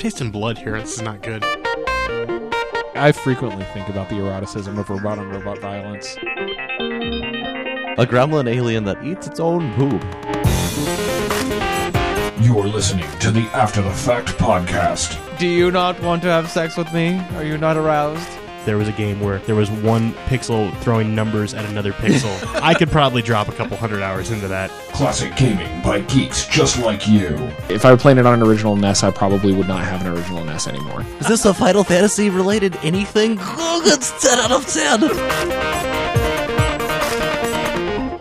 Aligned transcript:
tasting 0.00 0.30
blood 0.30 0.56
here. 0.56 0.80
This 0.80 0.94
is 0.94 1.02
not 1.02 1.22
good. 1.22 1.44
I 2.94 3.12
frequently 3.12 3.66
think 3.66 3.90
about 3.90 4.08
the 4.08 4.16
eroticism 4.16 4.78
of 4.78 4.88
robot 4.88 5.18
on 5.18 5.28
robot 5.28 5.58
violence. 5.58 6.16
A 7.98 8.06
gremlin 8.06 8.48
alien 8.48 8.84
that 8.84 9.04
eats 9.04 9.26
its 9.26 9.38
own 9.40 9.70
poop. 9.74 10.02
You're 12.40 12.66
listening 12.66 13.10
to 13.18 13.30
the 13.30 13.46
After 13.52 13.82
the 13.82 13.92
Fact 13.92 14.28
podcast. 14.38 15.38
Do 15.38 15.46
you 15.46 15.70
not 15.70 16.00
want 16.00 16.22
to 16.22 16.28
have 16.28 16.50
sex 16.50 16.78
with 16.78 16.90
me? 16.94 17.18
Are 17.34 17.44
you 17.44 17.58
not 17.58 17.76
aroused? 17.76 18.39
There 18.66 18.76
was 18.76 18.88
a 18.88 18.92
game 18.92 19.20
where 19.20 19.38
there 19.40 19.54
was 19.54 19.70
one 19.70 20.12
pixel 20.26 20.76
throwing 20.80 21.14
numbers 21.14 21.54
at 21.54 21.64
another 21.64 21.92
pixel. 21.92 22.30
I 22.62 22.74
could 22.74 22.90
probably 22.90 23.22
drop 23.22 23.48
a 23.48 23.52
couple 23.52 23.76
hundred 23.76 24.02
hours 24.02 24.30
into 24.30 24.48
that. 24.48 24.70
Classic 24.92 25.34
gaming 25.36 25.82
by 25.82 26.00
geeks 26.00 26.46
just 26.46 26.78
like 26.78 27.08
you. 27.08 27.36
If 27.68 27.84
I 27.84 27.90
were 27.92 27.96
playing 27.96 28.18
it 28.18 28.26
on 28.26 28.34
an 28.34 28.46
original 28.46 28.76
NES, 28.76 29.02
I 29.02 29.10
probably 29.10 29.54
would 29.54 29.68
not 29.68 29.84
have 29.84 30.02
an 30.04 30.08
original 30.14 30.44
NES 30.44 30.66
anymore. 30.68 31.04
Is 31.20 31.26
this 31.28 31.44
a 31.46 31.54
Final 31.54 31.84
Fantasy 31.84 32.28
related 32.30 32.76
anything? 32.82 33.38
Oh, 33.40 33.82
it's 33.86 34.10
10 34.22 34.38
out 34.38 34.52
of 34.52 34.66
10. 34.66 35.04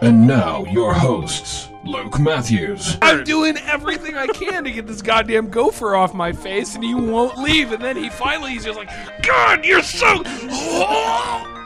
And 0.02 0.26
now, 0.26 0.64
your 0.66 0.94
hosts, 0.94 1.69
Luke 1.86 2.20
Matthews 2.20 2.98
I'm 3.02 3.24
doing 3.24 3.58
everything 3.58 4.16
I 4.16 4.28
can 4.28 4.64
to 4.66 4.72
get 4.72 4.86
this 4.86 5.02
goddamn 5.02 5.50
gopher 5.50 5.96
off 5.96 6.14
my 6.14 6.32
face, 6.32 6.76
and 6.76 6.84
he 6.84 6.94
won't 6.94 7.38
leave. 7.38 7.72
And 7.72 7.82
then 7.82 7.96
he 7.96 8.10
finally, 8.10 8.52
he's 8.52 8.66
just 8.66 8.78
like, 8.78 8.90
God, 9.24 9.64
you're 9.66 9.82
so. 9.82 10.22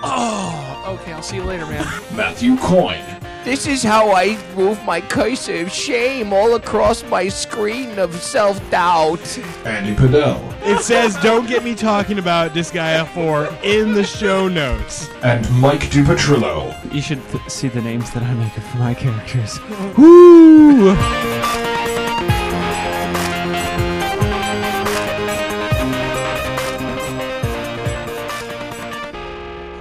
Oh, 0.05 0.97
okay. 0.99 1.13
I'll 1.13 1.23
see 1.23 1.37
you 1.37 1.43
later, 1.43 1.65
man. 1.65 1.85
Matthew 2.15 2.57
Coyne, 2.57 3.03
This 3.43 3.67
is 3.67 3.83
how 3.83 4.11
I 4.13 4.37
move 4.55 4.81
my 4.85 5.01
cursor 5.01 5.61
of 5.63 5.71
shame 5.71 6.31
all 6.31 6.55
across 6.55 7.03
my 7.03 7.27
screen 7.27 7.99
of 7.99 8.15
self 8.15 8.57
doubt. 8.71 9.37
Andy 9.65 9.93
Padell, 9.95 10.39
It 10.65 10.79
says 10.81 11.17
don't 11.17 11.45
get 11.45 11.61
me 11.61 11.75
talking 11.75 12.19
about 12.19 12.53
Disgaea 12.53 13.05
4 13.09 13.49
in 13.63 13.93
the 13.93 14.03
show 14.05 14.47
notes. 14.47 15.09
and 15.23 15.49
Mike 15.59 15.81
DiPetrillo. 15.91 16.93
You 16.93 17.01
should 17.01 17.21
th- 17.31 17.49
see 17.49 17.67
the 17.67 17.81
names 17.81 18.09
that 18.11 18.23
I 18.23 18.33
make 18.33 18.53
for 18.53 18.77
my 18.77 18.93
characters. 18.93 19.59
Woo! 19.97 20.95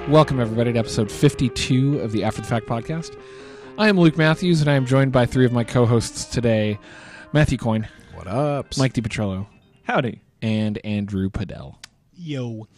Welcome, 0.09 0.41
everybody, 0.41 0.73
to 0.75 0.79
episode 0.79 1.11
52 1.11 2.01
of 2.01 2.13
the 2.13 2.23
After 2.25 2.43
the 2.43 2.47
Fact 2.47 2.67
podcast. 2.67 3.17
I 3.79 3.89
am 3.89 3.99
Luke 3.99 4.17
Matthews, 4.17 4.61
and 4.61 4.71
I 4.71 4.75
am 4.75 4.87
joined 4.87 5.13
by 5.13 5.27
three 5.27 5.45
of 5.45 5.53
my 5.53 5.65
co 5.65 5.87
hosts 5.87 6.25
today 6.27 6.79
Matthew 7.33 7.59
Coyne, 7.59 7.89
What 8.15 8.27
up? 8.27 8.77
Mike 8.79 8.93
DiPetrillo, 8.93 9.47
Howdy. 9.85 10.21
and 10.41 10.79
Andrew 10.85 11.31
Padell. 11.31 11.77
Yo. 12.15 12.69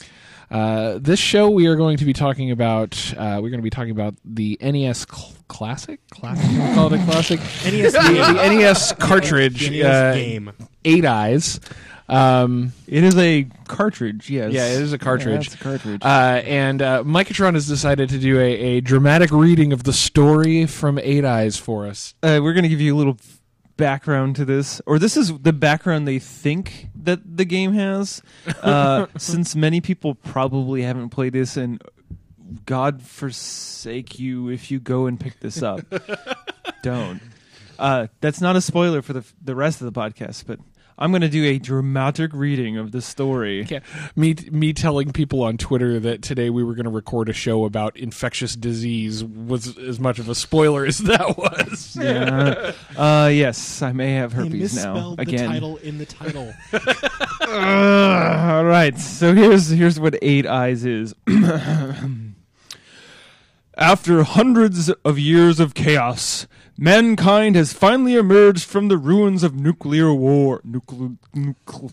Uh, 0.51 0.99
this 1.01 1.19
show, 1.19 1.51
we 1.51 1.67
are 1.67 1.75
going 1.77 1.97
to 1.97 2.05
be 2.05 2.13
talking 2.13 2.51
about. 2.51 2.95
Uh, 3.17 3.41
we're 3.43 3.51
going 3.51 3.59
to 3.61 3.63
be 3.63 3.71
talking 3.71 3.91
about 3.91 4.15
the 4.25 4.57
NES 4.61 5.07
cl- 5.11 5.33
Classic. 5.49 6.01
Classic. 6.11 6.51
You 6.51 6.61
wanna 6.61 6.75
call 6.75 6.93
it 6.95 7.01
a 7.01 7.05
classic. 7.05 7.41
NES 7.65 7.93
the, 7.93 7.99
game. 8.01 8.15
the 8.37 8.49
NES 8.49 8.93
cartridge. 8.93 9.71
NES 9.71 9.85
uh, 9.85 10.13
game. 10.15 10.53
Eight 10.85 11.05
Eyes. 11.05 11.61
Um, 12.09 12.73
It 12.87 13.03
is 13.03 13.17
a 13.17 13.47
cartridge, 13.67 14.29
yes. 14.29 14.53
Yeah, 14.53 14.67
it 14.67 14.83
is 14.83 14.93
a 14.93 14.99
cartridge. 14.99 15.49
Yeah, 15.49 15.53
it's 15.53 15.55
a 15.55 15.59
cartridge. 15.59 16.03
Uh, 16.05 16.43
and 16.45 16.83
uh, 16.83 17.03
Micatron 17.05 17.55
has 17.55 17.67
decided 17.67 18.11
to 18.11 18.19
do 18.19 18.39
a, 18.39 18.53
a 18.53 18.81
dramatic 18.81 19.31
reading 19.31 19.73
of 19.73 19.85
the 19.85 19.93
story 19.93 20.67
from 20.67 20.99
Eight 20.99 21.25
Eyes 21.25 21.57
for 21.57 21.87
us. 21.87 22.15
Uh, 22.23 22.41
we're 22.43 22.53
going 22.53 22.65
to 22.65 22.69
give 22.69 22.81
you 22.81 22.95
a 22.95 22.99
little 22.99 23.17
background 23.77 24.37
to 24.37 24.45
this, 24.45 24.81
or 24.87 24.99
this 24.99 25.17
is 25.17 25.37
the 25.39 25.53
background 25.53 26.07
they 26.07 26.19
think 26.19 26.89
that 26.95 27.21
the 27.37 27.45
game 27.45 27.73
has, 27.73 28.23
uh, 28.63 29.07
since 29.19 29.57
many 29.57 29.81
people 29.81 30.15
probably 30.15 30.83
haven't 30.83 31.09
played 31.09 31.33
this, 31.33 31.57
and 31.57 31.83
God 32.67 33.03
forsake 33.03 34.19
you 34.19 34.49
if 34.51 34.71
you 34.71 34.79
go 34.79 35.07
and 35.07 35.19
pick 35.19 35.41
this 35.41 35.63
up. 35.63 35.81
Don't. 36.83 37.21
Uh, 37.79 38.07
that's 38.21 38.41
not 38.41 38.55
a 38.55 38.61
spoiler 38.61 39.03
for 39.03 39.13
the 39.15 39.25
the 39.43 39.55
rest 39.57 39.81
of 39.81 39.93
the 39.93 40.01
podcast, 40.01 40.45
but 40.47 40.61
I'm 40.99 41.11
going 41.11 41.23
to 41.23 41.29
do 41.29 41.45
a 41.45 41.59
dramatic 41.59 42.33
reading 42.33 42.77
of 42.77 42.93
the 42.93 43.03
story. 43.03 43.65
Yeah, 43.69 43.81
me 44.15 44.35
me 44.51 44.73
telling 44.73 45.13
people 45.13 45.43
on 45.43 45.57
Twitter 45.59 45.99
that 46.01 46.23
today 46.23 46.51
we 46.51 46.63
were 46.63 46.75
going 46.75 46.85
to 46.85 46.91
record 46.91 47.29
a 47.29 47.33
show 47.33 47.65
about 47.65 47.97
infectious 47.97 48.55
disease 48.55 49.25
was 49.25 49.77
as 49.79 49.99
much 49.99 50.19
of 50.19 50.29
a 50.29 50.35
spoiler 50.35 50.85
as 50.87 50.99
that 50.99 51.37
was. 51.37 51.97
Yeah. 52.05 52.73
Uh, 52.97 53.31
yes, 53.33 53.81
I 53.83 53.93
may 53.93 54.13
have 54.15 54.33
They 54.35 54.45
herpes 54.45 54.77
now 54.77 55.15
again. 55.19 55.39
the 55.47 55.47
title 55.49 55.77
in 55.79 55.99
the 55.99 56.07
title. 56.07 56.53
Ugh, 56.73 58.51
all 58.51 58.65
right, 58.65 58.99
so 58.99 59.35
here's 59.35 59.69
here's 59.69 59.99
what 59.99 60.17
Eight 60.23 60.47
Eyes 60.47 60.85
is. 60.85 61.15
After 63.77 64.23
hundreds 64.23 64.89
of 65.05 65.19
years 65.19 65.59
of 65.59 65.75
chaos, 65.75 66.47
mankind 66.79 67.57
has 67.57 67.73
finally 67.73 68.15
emerged 68.15 68.65
from 68.65 68.87
the 68.89 68.97
ruins 68.97 69.43
of 69.43 69.55
nuclear 69.57 70.15
war. 70.15 70.61
Nuclear, 70.63 71.11
nuclear, 71.35 71.91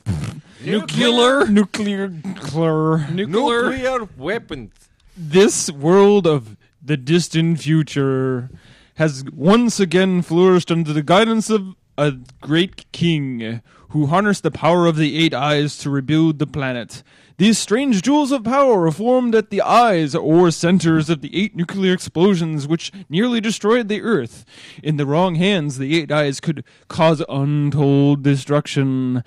nuclear, 0.64 1.47
nuclear, 1.47 2.08
nuclear, 2.08 2.97
Nuclear 3.09 4.08
weapons. 4.16 4.72
this 5.18 5.72
world 5.72 6.28
of 6.28 6.56
the 6.84 6.97
distant 6.97 7.59
future 7.62 8.50
has 8.96 9.24
once 9.34 9.80
again 9.80 10.22
flourished 10.22 10.72
under 10.72 10.94
the 10.94 11.03
guidance 11.03 11.50
of 11.50 11.75
a 11.97 12.14
great 12.41 12.91
king 12.91 13.62
who 13.91 14.07
harnessed 14.07 14.44
the 14.44 14.52
power 14.52 14.88
of 14.88 14.96
the 14.96 15.18
eight 15.18 15.34
eyes 15.34 15.78
to 15.78 15.90
rebuild 15.90 16.40
the 16.40 16.47
planet. 16.47 17.03
These 17.38 17.57
strange 17.57 18.02
jewels 18.02 18.31
of 18.31 18.44
power 18.44 18.79
were 18.79 18.91
formed 18.91 19.34
at 19.35 19.50
the 19.50 19.62
eyes 19.62 20.13
or 20.13 20.52
centers 20.52 21.09
of 21.09 21.22
the 21.22 21.35
eight 21.35 21.56
nuclear 21.56 21.94
explosions 21.94 22.68
which 22.68 22.91
nearly 23.09 23.41
destroyed 23.41 23.88
the 23.88 24.02
Earth. 24.02 24.46
In 24.84 24.97
the 24.97 25.06
wrong 25.06 25.35
hands, 25.35 25.78
the 25.78 25.97
eight 25.97 26.12
eyes 26.12 26.40
could 26.40 26.63
cause 26.88 27.24
untold 27.28 28.24
destruction. 28.24 29.24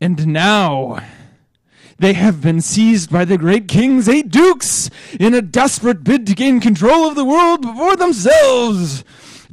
And 0.00 0.26
now, 0.28 1.00
they 1.98 2.14
have 2.14 2.40
been 2.40 2.60
seized 2.60 3.10
by 3.10 3.24
the 3.24 3.38
great 3.38 3.68
king's 3.68 4.08
eight 4.08 4.30
dukes 4.30 4.90
in 5.20 5.34
a 5.34 5.42
desperate 5.42 6.02
bid 6.02 6.26
to 6.26 6.34
gain 6.34 6.58
control 6.58 7.06
of 7.06 7.14
the 7.14 7.24
world 7.24 7.62
before 7.62 7.96
themselves. 7.96 9.04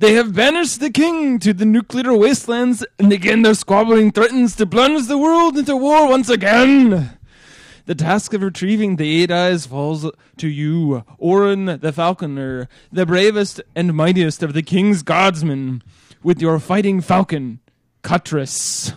They 0.01 0.13
have 0.13 0.34
banished 0.34 0.79
the 0.79 0.89
king 0.89 1.38
to 1.41 1.53
the 1.53 1.63
nuclear 1.63 2.17
wastelands, 2.17 2.84
and 2.97 3.13
again 3.13 3.44
their 3.44 3.53
squabbling 3.53 4.12
threatens 4.12 4.56
to 4.56 4.66
plunge 4.66 5.06
the 5.06 5.16
world 5.16 5.59
into 5.59 5.78
war 5.78 6.09
once 6.09 6.28
again. 6.28 7.19
The 7.85 7.94
task 7.94 8.34
of 8.34 8.41
retrieving 8.41 8.95
the 8.95 9.22
eight 9.22 9.29
eyes 9.29 9.67
falls 9.67 10.09
to 10.38 10.47
you, 10.47 11.03
Orin 11.19 11.66
the 11.66 11.94
Falconer, 11.94 12.67
the 12.91 13.06
bravest 13.06 13.62
and 13.75 13.94
mightiest 13.94 14.41
of 14.41 14.53
the 14.53 14.63
king's 14.63 15.03
guardsmen, 15.03 15.84
with 16.23 16.41
your 16.41 16.57
fighting 16.57 17.00
falcon, 17.00 17.59
Cutrus. 18.03 18.94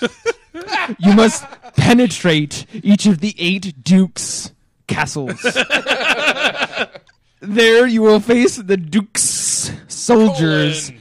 you 0.98 1.12
must 1.12 1.44
penetrate 1.76 2.64
each 2.72 3.04
of 3.04 3.20
the 3.20 3.34
eight 3.38 3.84
dukes' 3.84 4.52
castles. 4.86 5.38
there 7.42 7.86
you 7.86 8.00
will 8.00 8.20
face 8.20 8.56
the 8.56 8.78
dukes' 8.78 9.45
soldiers 10.06 10.92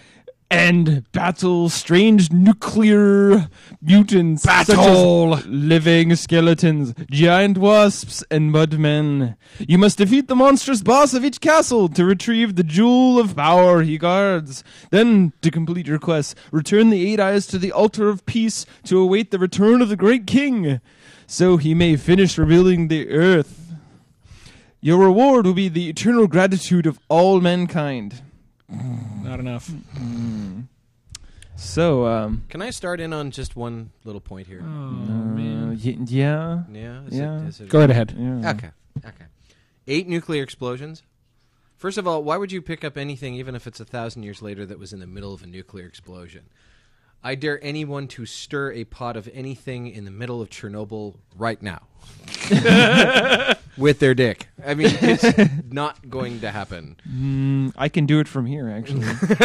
and 0.50 1.12
battle 1.12 1.70
strange 1.70 2.32
nuclear 2.32 3.48
mutants 3.82 4.42
such 4.42 4.70
as 4.70 5.46
living 5.46 6.16
skeletons, 6.16 6.94
giant 7.12 7.58
wasps, 7.60 8.24
and 8.32 8.52
mudmen. 8.52 9.36
You 9.60 9.78
must 9.78 10.00
defeat 10.00 10.28
the 10.28 10.36
monstrous 10.36 10.82
boss 10.82 11.14
of 11.14 11.24
each 11.24 11.40
castle 11.40 11.88
to 11.90 12.04
retrieve 12.04 12.56
the 12.56 12.64
jewel 12.64 13.20
of 13.20 13.36
power 13.36 13.84
he 13.84 14.00
guards. 14.00 14.64
Then, 14.90 15.34
to 15.42 15.52
complete 15.52 15.86
your 15.86 16.00
quest, 16.00 16.36
return 16.52 16.90
the 16.90 17.12
eight 17.12 17.20
eyes 17.20 17.46
to 17.48 17.60
the 17.60 17.72
altar 17.72 18.10
of 18.10 18.26
peace 18.26 18.66
to 18.86 19.00
await 19.00 19.30
the 19.30 19.40
return 19.40 19.84
of 19.84 19.90
the 19.90 19.96
great 19.96 20.26
king, 20.26 20.82
so 21.28 21.58
he 21.58 21.76
may 21.76 21.96
finish 21.96 22.40
rebuilding 22.40 22.88
the 22.88 23.10
earth. 23.10 23.74
Your 24.82 24.98
reward 25.00 25.46
will 25.46 25.54
be 25.54 25.70
the 25.70 25.90
eternal 25.90 26.28
gratitude 26.28 26.88
of 26.88 27.00
all 27.08 27.40
mankind. 27.40 28.22
Not 28.70 29.40
enough. 29.40 29.70
So, 31.58 32.06
um, 32.06 32.44
Can 32.50 32.62
I 32.62 32.70
start 32.72 33.00
in 33.00 33.14
on 33.14 33.32
just 33.32 33.56
one 33.56 33.92
little 34.04 34.20
point 34.22 34.48
here? 34.48 34.62
uh, 34.62 35.70
y- 35.74 35.98
yeah, 36.06 36.64
Yeah. 36.72 37.04
Is 37.06 37.14
Yeah. 37.18 37.42
It, 37.44 37.48
is 37.48 37.62
it 37.62 37.70
Go 37.70 37.80
right 37.80 37.90
ahead. 37.90 38.14
yeah. 38.18 38.50
Okay. 38.52 38.72
Okay. 39.06 39.26
Eight 39.88 40.08
nuclear 40.08 40.44
explosions. 40.44 41.04
First 41.78 41.98
of 41.98 42.08
all, 42.08 42.24
why 42.24 42.38
would 42.38 42.52
you 42.52 42.62
pick 42.62 42.84
up 42.84 42.98
anything, 42.98 43.36
even 43.36 43.56
if 43.56 43.68
it's 43.68 43.80
a 43.80 43.86
thousand 43.86 44.24
years 44.24 44.42
later, 44.42 44.66
that 44.66 44.80
was 44.80 44.92
in 44.94 45.00
the 45.00 45.08
middle 45.08 45.34
of 45.34 45.44
a 45.44 45.48
nuclear 45.48 45.86
explosion? 45.86 46.46
I 47.24 47.36
dare 47.36 47.64
anyone 47.64 48.08
to 48.10 48.26
stir 48.26 48.72
a 48.74 48.84
pot 48.84 49.16
of 49.18 49.30
anything 49.34 49.88
in 49.88 50.06
the 50.06 50.12
middle 50.12 50.42
of 50.42 50.50
Chernobyl 50.50 51.16
right 51.38 51.62
now. 51.62 51.82
with 53.78 54.00
their 54.00 54.14
dick. 54.14 54.48
I 54.66 54.74
mean, 54.74 54.90
it's 55.02 55.24
not 55.72 56.10
going 56.10 56.40
to 56.42 56.52
happen. 56.52 56.96
Mm, 57.10 57.74
I 57.78 57.90
can 57.90 58.06
do 58.06 58.20
it 58.20 58.28
from 58.28 58.46
here, 58.46 58.70
actually. 58.70 59.06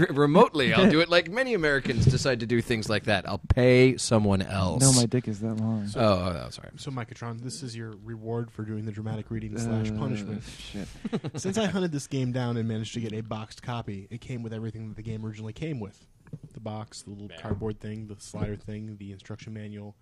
R- 0.00 0.14
remotely, 0.14 0.72
I'll 0.72 0.90
do 0.90 1.00
it 1.00 1.08
like 1.08 1.30
many 1.30 1.54
Americans 1.54 2.04
decide 2.06 2.40
to 2.40 2.46
do 2.46 2.60
things 2.62 2.88
like 2.88 3.04
that. 3.04 3.28
I'll 3.28 3.40
pay 3.54 3.96
someone 3.96 4.42
else. 4.42 4.82
no, 4.82 4.92
my 4.92 5.06
dick 5.06 5.28
is 5.28 5.40
that 5.40 5.54
long. 5.54 5.88
Oh, 5.96 6.00
oh, 6.00 6.44
oh, 6.46 6.50
sorry. 6.50 6.70
So, 6.76 6.90
Micatron, 6.90 7.40
this 7.42 7.62
is 7.62 7.76
your 7.76 7.94
reward 8.04 8.50
for 8.50 8.64
doing 8.64 8.84
the 8.84 8.92
dramatic 8.92 9.30
reading 9.30 9.56
slash 9.58 9.90
Uh, 9.90 9.94
punishment. 9.98 10.42
Shit. 10.58 10.88
Since 11.36 11.58
I 11.58 11.66
hunted 11.66 11.92
this 11.92 12.06
game 12.06 12.32
down 12.32 12.56
and 12.56 12.68
managed 12.68 12.94
to 12.94 13.00
get 13.00 13.12
a 13.12 13.20
boxed 13.20 13.62
copy, 13.62 14.06
it 14.10 14.20
came 14.20 14.42
with 14.42 14.52
everything 14.52 14.88
that 14.88 14.96
the 14.96 15.02
game 15.02 15.24
originally 15.24 15.52
came 15.52 15.80
with 15.80 16.06
the 16.52 16.60
box, 16.60 17.02
the 17.02 17.10
little 17.10 17.30
cardboard 17.40 17.78
thing, 17.78 18.08
the 18.08 18.16
slider 18.18 18.56
thing, 18.56 18.96
the 18.98 19.12
instruction 19.12 19.52
manual, 19.52 19.94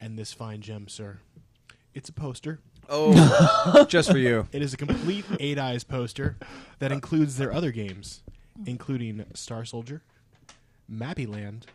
and 0.00 0.16
this 0.18 0.32
fine 0.32 0.60
gem, 0.60 0.86
sir. 0.86 1.18
It's 1.92 2.08
a 2.08 2.12
poster. 2.12 2.60
Oh, 2.88 3.84
just 3.88 4.10
for 4.10 4.18
you. 4.18 4.46
It 4.52 4.62
is 4.62 4.74
a 4.74 4.76
complete 4.76 5.24
Eight 5.40 5.58
Eyes 5.58 5.84
poster 5.84 6.36
that 6.78 6.92
includes 6.92 7.38
their 7.38 7.52
other 7.52 7.70
games, 7.72 8.22
including 8.66 9.24
Star 9.34 9.64
Soldier, 9.64 10.02
Mappy 10.90 11.26
Land, 11.26 11.66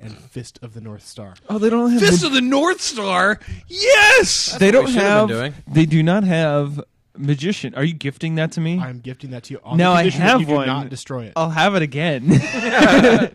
and 0.00 0.16
Fist 0.16 0.58
of 0.62 0.74
the 0.74 0.80
North 0.80 1.06
Star. 1.06 1.34
Oh, 1.48 1.58
they 1.58 1.70
don't 1.70 1.90
have. 1.92 2.00
Fist 2.00 2.20
the- 2.20 2.26
of 2.28 2.32
the 2.32 2.40
North 2.40 2.80
Star. 2.80 3.38
Yes. 3.68 4.56
they 4.58 4.66
what 4.66 4.72
don't 4.72 4.84
we 4.86 4.92
should 4.92 5.02
have 5.02 5.10
have. 5.12 5.28
been 5.28 5.36
doing. 5.36 5.54
They 5.68 5.86
do 5.86 6.02
not 6.02 6.24
have 6.24 6.80
magician. 7.16 7.74
Are 7.74 7.84
you 7.84 7.94
gifting 7.94 8.36
that 8.36 8.52
to 8.52 8.60
me? 8.60 8.78
I'm 8.78 9.00
gifting 9.00 9.30
that 9.30 9.44
to 9.44 9.54
you 9.54 9.60
on 9.64 9.76
Now 9.78 9.92
the 9.92 9.98
I 9.98 10.02
condition 10.02 10.20
that 10.20 10.26
have 10.30 10.40
you 10.42 10.46
do 10.46 10.66
not 10.66 10.88
destroy 10.90 11.24
it. 11.24 11.32
I'll 11.36 11.50
have 11.50 11.74
it 11.74 11.82
again. 11.82 12.30
uh, 12.30 13.28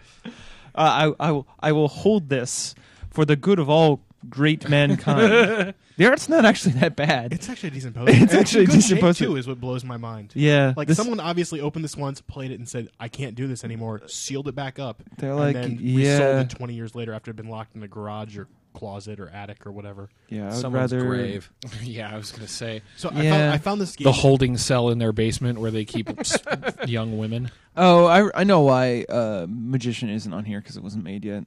I, 0.76 1.14
I 1.20 1.32
will. 1.32 1.48
I 1.60 1.72
will 1.72 1.88
hold 1.88 2.30
this 2.30 2.76
for 3.10 3.26
the 3.26 3.36
good 3.36 3.60
of 3.60 3.70
all 3.70 4.02
great 4.30 4.68
mankind. 4.70 5.74
the 5.98 6.06
art's 6.08 6.28
not 6.30 6.46
actually 6.46 6.74
that 6.74 6.96
bad. 6.96 7.34
It's 7.34 7.50
actually 7.50 7.70
a 7.70 7.72
decent 7.74 7.96
poster. 7.96 8.14
It's 8.24 8.34
actually 8.34 8.64
a 8.64 8.68
good 8.68 8.74
decent 8.76 8.98
shape, 8.98 9.02
poster. 9.02 9.26
too. 9.26 9.36
Is 9.36 9.48
what 9.48 9.60
blows 9.60 9.84
my 9.84 9.98
mind. 9.98 10.32
yeah, 10.36 10.74
Like 10.76 10.88
this- 10.88 10.98
someone 10.98 11.20
obviously 11.20 11.62
opened 11.62 11.84
this 11.86 11.96
once, 11.98 12.22
played 12.22 12.52
it, 12.52 12.60
and 12.60 12.68
said, 12.68 12.90
"I 13.00 13.08
can't 13.08 13.36
do 13.36 13.48
this 13.48 13.64
anymore." 13.64 14.02
Sealed 14.08 14.48
it 14.48 14.56
back 14.56 14.80
up. 14.80 15.04
They're 15.18 15.32
and 15.32 15.40
like, 15.40 15.54
then 15.56 15.78
yeah. 15.82 16.10
resold 16.18 16.46
it 16.46 16.50
twenty 16.56 16.74
years 16.74 16.96
later 16.96 17.14
after 17.14 17.30
it 17.32 17.38
had 17.38 17.44
been 17.44 17.52
locked 17.52 17.76
in 17.76 17.84
a 17.84 17.88
garage 17.88 18.38
or 18.38 18.48
closet 18.74 19.22
or 19.22 19.30
attic 19.30 19.66
or 19.66 19.72
whatever. 19.72 20.10
Yeah, 20.28 20.42
I 20.42 20.46
would 20.48 20.54
Someone's 20.56 20.92
rather. 20.94 21.06
grave. 21.08 21.50
yeah, 21.82 22.14
I 22.14 22.18
was 22.18 22.32
going 22.34 22.46
to 22.46 22.52
say 22.52 22.82
So 22.98 23.08
I, 23.10 23.22
Yeah. 23.22 23.30
found, 23.32 23.54
I 23.54 23.58
found 23.58 23.80
this 23.80 23.96
game. 23.96 24.04
the 24.04 24.12
holding 24.12 24.58
cell 24.58 24.90
in 24.90 24.98
their 24.98 25.14
basement 25.14 25.60
where 25.60 25.72
they 25.72 25.86
keep 25.86 26.10
s- 26.20 26.38
young 26.86 27.18
women. 27.18 27.52
Oh, 27.78 28.06
I, 28.06 28.30
I 28.42 28.44
know 28.44 28.60
why 28.64 29.06
uh, 29.08 29.46
magician 29.50 30.10
isn't 30.10 30.34
on 30.34 30.44
here 30.44 30.60
because 30.60 30.76
it 30.76 30.84
wasn't 30.84 31.06
made 31.06 31.24
yet. 31.24 31.46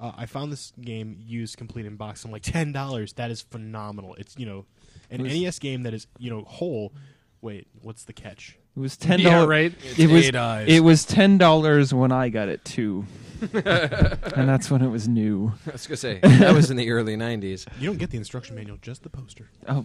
Uh, 0.00 0.12
I 0.16 0.26
found 0.26 0.52
this 0.52 0.72
game 0.80 1.16
used 1.20 1.56
complete 1.56 1.86
in 1.86 1.96
box. 1.96 2.24
I'm 2.24 2.30
like 2.30 2.42
ten 2.42 2.72
dollars. 2.72 3.14
That 3.14 3.30
is 3.30 3.42
phenomenal. 3.42 4.14
It's 4.14 4.36
you 4.38 4.46
know 4.46 4.66
an 5.10 5.22
NES 5.22 5.58
game 5.58 5.82
that 5.84 5.94
is 5.94 6.06
you 6.18 6.30
know 6.30 6.42
whole. 6.42 6.92
Wait, 7.40 7.68
what's 7.82 8.04
the 8.04 8.12
catch? 8.12 8.58
It 8.76 8.80
was 8.80 8.96
ten 8.96 9.18
Yeah, 9.20 9.30
dollars. 9.30 9.48
right. 9.48 9.74
It 9.98 10.08
was 10.10 10.26
eight 10.26 10.36
eyes. 10.36 10.66
it 10.68 10.80
was 10.84 11.04
ten 11.04 11.36
dollars 11.38 11.92
when 11.92 12.12
I 12.12 12.28
got 12.28 12.48
it 12.48 12.64
too, 12.64 13.06
and 13.52 14.48
that's 14.48 14.70
when 14.70 14.82
it 14.82 14.88
was 14.88 15.08
new. 15.08 15.52
I 15.66 15.72
was 15.72 15.86
gonna 15.86 15.96
say 15.96 16.20
that 16.22 16.54
was 16.54 16.70
in 16.70 16.76
the 16.76 16.88
early 16.90 17.16
'90s. 17.16 17.66
You 17.80 17.86
don't 17.88 17.98
get 17.98 18.10
the 18.10 18.18
instruction 18.18 18.54
manual, 18.54 18.78
just 18.80 19.02
the 19.02 19.10
poster. 19.10 19.50
Oh, 19.68 19.84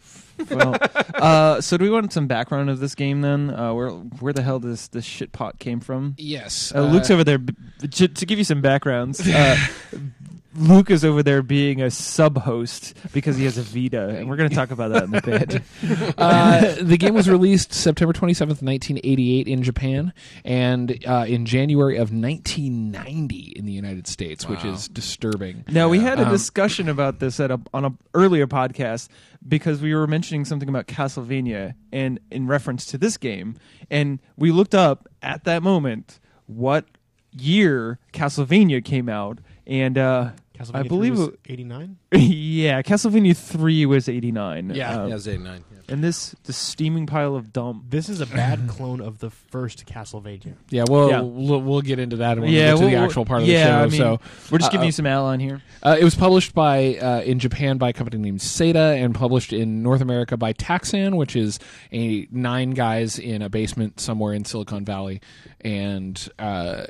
well. 0.52 0.76
uh, 1.16 1.60
so 1.62 1.78
do 1.78 1.86
we 1.86 1.90
want 1.90 2.14
some 2.14 2.28
background 2.28 2.70
of 2.70 2.80
this 2.80 2.94
game 2.94 3.22
then? 3.22 3.50
Uh, 3.50 3.74
where 3.74 3.90
where 3.90 4.34
the 4.34 4.44
hell 4.44 4.60
this 4.60 4.88
this 4.90 5.06
shit 5.06 5.32
pot 5.32 5.58
came 5.60 5.80
from? 5.80 6.14
Yes. 6.20 6.72
Uh, 6.76 6.84
Luke's 6.86 7.10
over 7.10 7.24
there. 7.24 7.40
b- 7.40 7.56
b- 7.82 7.88
To, 7.88 8.08
to 8.08 8.26
give 8.28 8.38
you 8.38 8.46
some 8.46 8.62
backgrounds, 8.62 9.28
uh, 9.28 9.58
Luke 10.56 10.90
is 10.92 11.04
over 11.04 11.24
there 11.24 11.42
being 11.42 11.82
a 11.82 11.90
sub 11.90 12.38
host 12.40 12.96
because 13.12 13.38
he 13.38 13.46
has 13.46 13.58
a 13.58 13.62
Vita, 13.64 14.10
and 14.10 14.30
we're 14.30 14.36
going 14.36 14.50
to 14.50 14.56
talk 14.56 14.72
about 14.72 14.92
that 14.92 15.04
in 15.04 15.16
a 15.16 15.22
bit. 15.22 15.62
uh, 16.18 16.76
the 16.82 16.98
game 16.98 17.14
was 17.14 17.30
released 17.30 17.74
September 17.74 18.14
27th, 18.14 18.62
1988 18.62 19.48
in 19.48 19.64
Japan, 19.64 20.14
and 20.46 21.04
uh, 21.08 21.26
in 21.28 21.46
January 21.46 21.96
of 21.96 22.12
1990 22.14 23.54
in 23.56 23.66
the 23.66 23.72
United 23.72 24.08
States, 24.08 24.48
which 24.48 24.64
is 24.64 24.88
disturbing. 24.88 25.64
Now 25.70 25.90
we 25.90 26.00
had 26.00 26.20
a 26.20 26.26
Um, 26.26 26.32
discussion 26.32 26.88
about 26.90 27.20
this 27.20 27.40
at 27.40 27.52
a, 27.52 27.60
on 27.74 27.86
an 27.86 27.98
earlier 28.14 28.48
podcast 28.48 29.10
because 29.48 29.82
we 29.82 29.94
were 29.94 30.08
mentioning 30.08 30.46
something 30.46 30.70
about 30.70 30.88
Castlevania 30.88 31.74
and 31.92 32.20
in 32.32 32.48
reference 32.48 32.86
to 32.88 32.98
this 32.98 33.18
game, 33.18 33.56
and 33.90 34.20
we 34.38 34.52
looked 34.52 34.76
up 34.76 35.08
at 35.22 35.44
that 35.46 35.64
moment 35.64 36.20
what 36.46 36.86
year 37.32 38.00
Castlevania 38.14 38.84
came 38.84 39.10
out, 39.10 39.40
and 39.66 39.98
uh, 39.98 40.32
Castlevania 40.58 40.76
I 40.76 40.82
3 40.84 40.88
believe 40.90 41.18
was 41.18 41.28
it- 41.30 41.40
89. 41.50 41.98
yeah, 42.12 42.82
Castlevania 42.84 43.36
three 43.36 43.86
was 43.88 44.08
eighty 44.08 44.32
nine. 44.32 44.72
Yeah. 44.74 44.92
Um, 44.92 45.08
Yeah, 45.08 45.14
it 45.14 45.16
was 45.16 45.28
'89. 45.28 45.64
Yeah. 45.72 45.78
and 45.90 46.04
this 46.04 46.36
the 46.44 46.54
steaming 46.54 47.08
pile 47.08 47.36
of 47.36 47.52
dump. 47.52 47.86
This 47.90 48.08
is 48.08 48.22
a 48.22 48.26
bad 48.28 48.60
clone 48.68 49.02
of 49.02 49.18
the 49.20 49.32
first 49.32 49.86
Castlevania. 49.88 50.54
Yeah, 50.70 50.86
well, 50.88 51.10
Yeah. 51.10 51.22
we'll, 51.22 51.60
we'll 51.62 51.82
get 51.82 51.98
into 52.00 52.18
that 52.18 52.38
when 52.40 52.50
Yeah, 52.50 52.74
we 52.76 52.80
get 52.82 52.86
to 52.86 52.86
the 52.86 52.92
we'll- 52.98 53.04
actual 53.06 53.26
part 53.26 53.42
of 53.42 53.48
yeah, 53.48 53.86
the 53.86 53.96
show. 53.96 54.06
I 54.06 54.14
mean, 54.16 54.20
so 54.20 54.52
We're 54.52 54.60
just 54.60 54.72
giving 54.72 54.84
Uh, 54.84 54.88
you 54.88 54.92
some 54.92 55.08
outline 55.08 55.40
here. 55.40 55.62
Uh, 55.82 55.98
it 56.00 56.04
was 56.04 56.14
published 56.16 56.54
by 56.54 56.96
uh, 56.98 57.22
in 57.22 57.40
Japan 57.40 57.78
by 57.80 57.90
a 57.90 57.94
company 57.94 58.22
named 58.22 58.42
Seta 58.42 58.80
and 58.80 59.16
published 59.16 59.54
in 59.54 59.82
North 59.82 60.02
America 60.02 60.38
by 60.38 60.54
Taxan, 60.54 61.16
which 61.16 61.36
is 61.36 61.58
a 61.92 62.28
nine 62.32 62.72
guys 62.72 63.18
in 63.18 63.42
a 63.42 63.50
basement 63.50 64.00
somewhere 64.00 64.34
in 64.34 64.46
Silicon 64.46 64.86
Valley, 64.86 65.20
and 65.62 66.30
uh, 66.38 66.86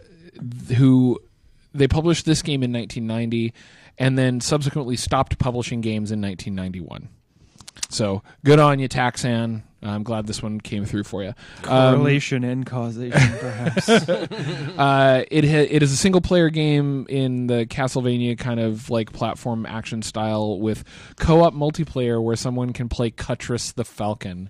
th- 0.67 0.77
who 0.77 1.19
they 1.73 1.87
published 1.87 2.25
this 2.25 2.41
game 2.41 2.63
in 2.63 2.71
1990, 2.71 3.53
and 3.97 4.17
then 4.17 4.41
subsequently 4.41 4.95
stopped 4.95 5.37
publishing 5.39 5.81
games 5.81 6.11
in 6.11 6.21
1991. 6.21 7.09
So 7.89 8.23
good 8.43 8.59
on 8.59 8.79
you, 8.79 8.89
Taxan. 8.89 9.63
I'm 9.81 10.03
glad 10.03 10.27
this 10.27 10.41
one 10.41 10.61
came 10.61 10.85
through 10.85 11.03
for 11.03 11.23
you. 11.23 11.33
Um, 11.65 11.95
Correlation 11.95 12.43
and 12.43 12.65
causation, 12.65 13.37
perhaps. 13.37 13.89
uh, 13.89 15.23
it 15.29 15.43
ha- 15.43 15.67
it 15.69 15.83
is 15.83 15.91
a 15.91 15.97
single 15.97 16.21
player 16.21 16.49
game 16.49 17.05
in 17.09 17.47
the 17.47 17.65
Castlevania 17.65 18.37
kind 18.37 18.59
of 18.59 18.89
like 18.89 19.11
platform 19.11 19.65
action 19.65 20.01
style 20.01 20.59
with 20.59 20.83
co 21.17 21.41
op 21.43 21.53
multiplayer 21.53 22.23
where 22.23 22.35
someone 22.35 22.73
can 22.73 22.87
play 22.87 23.11
Cutrus 23.11 23.73
the 23.73 23.85
Falcon. 23.85 24.49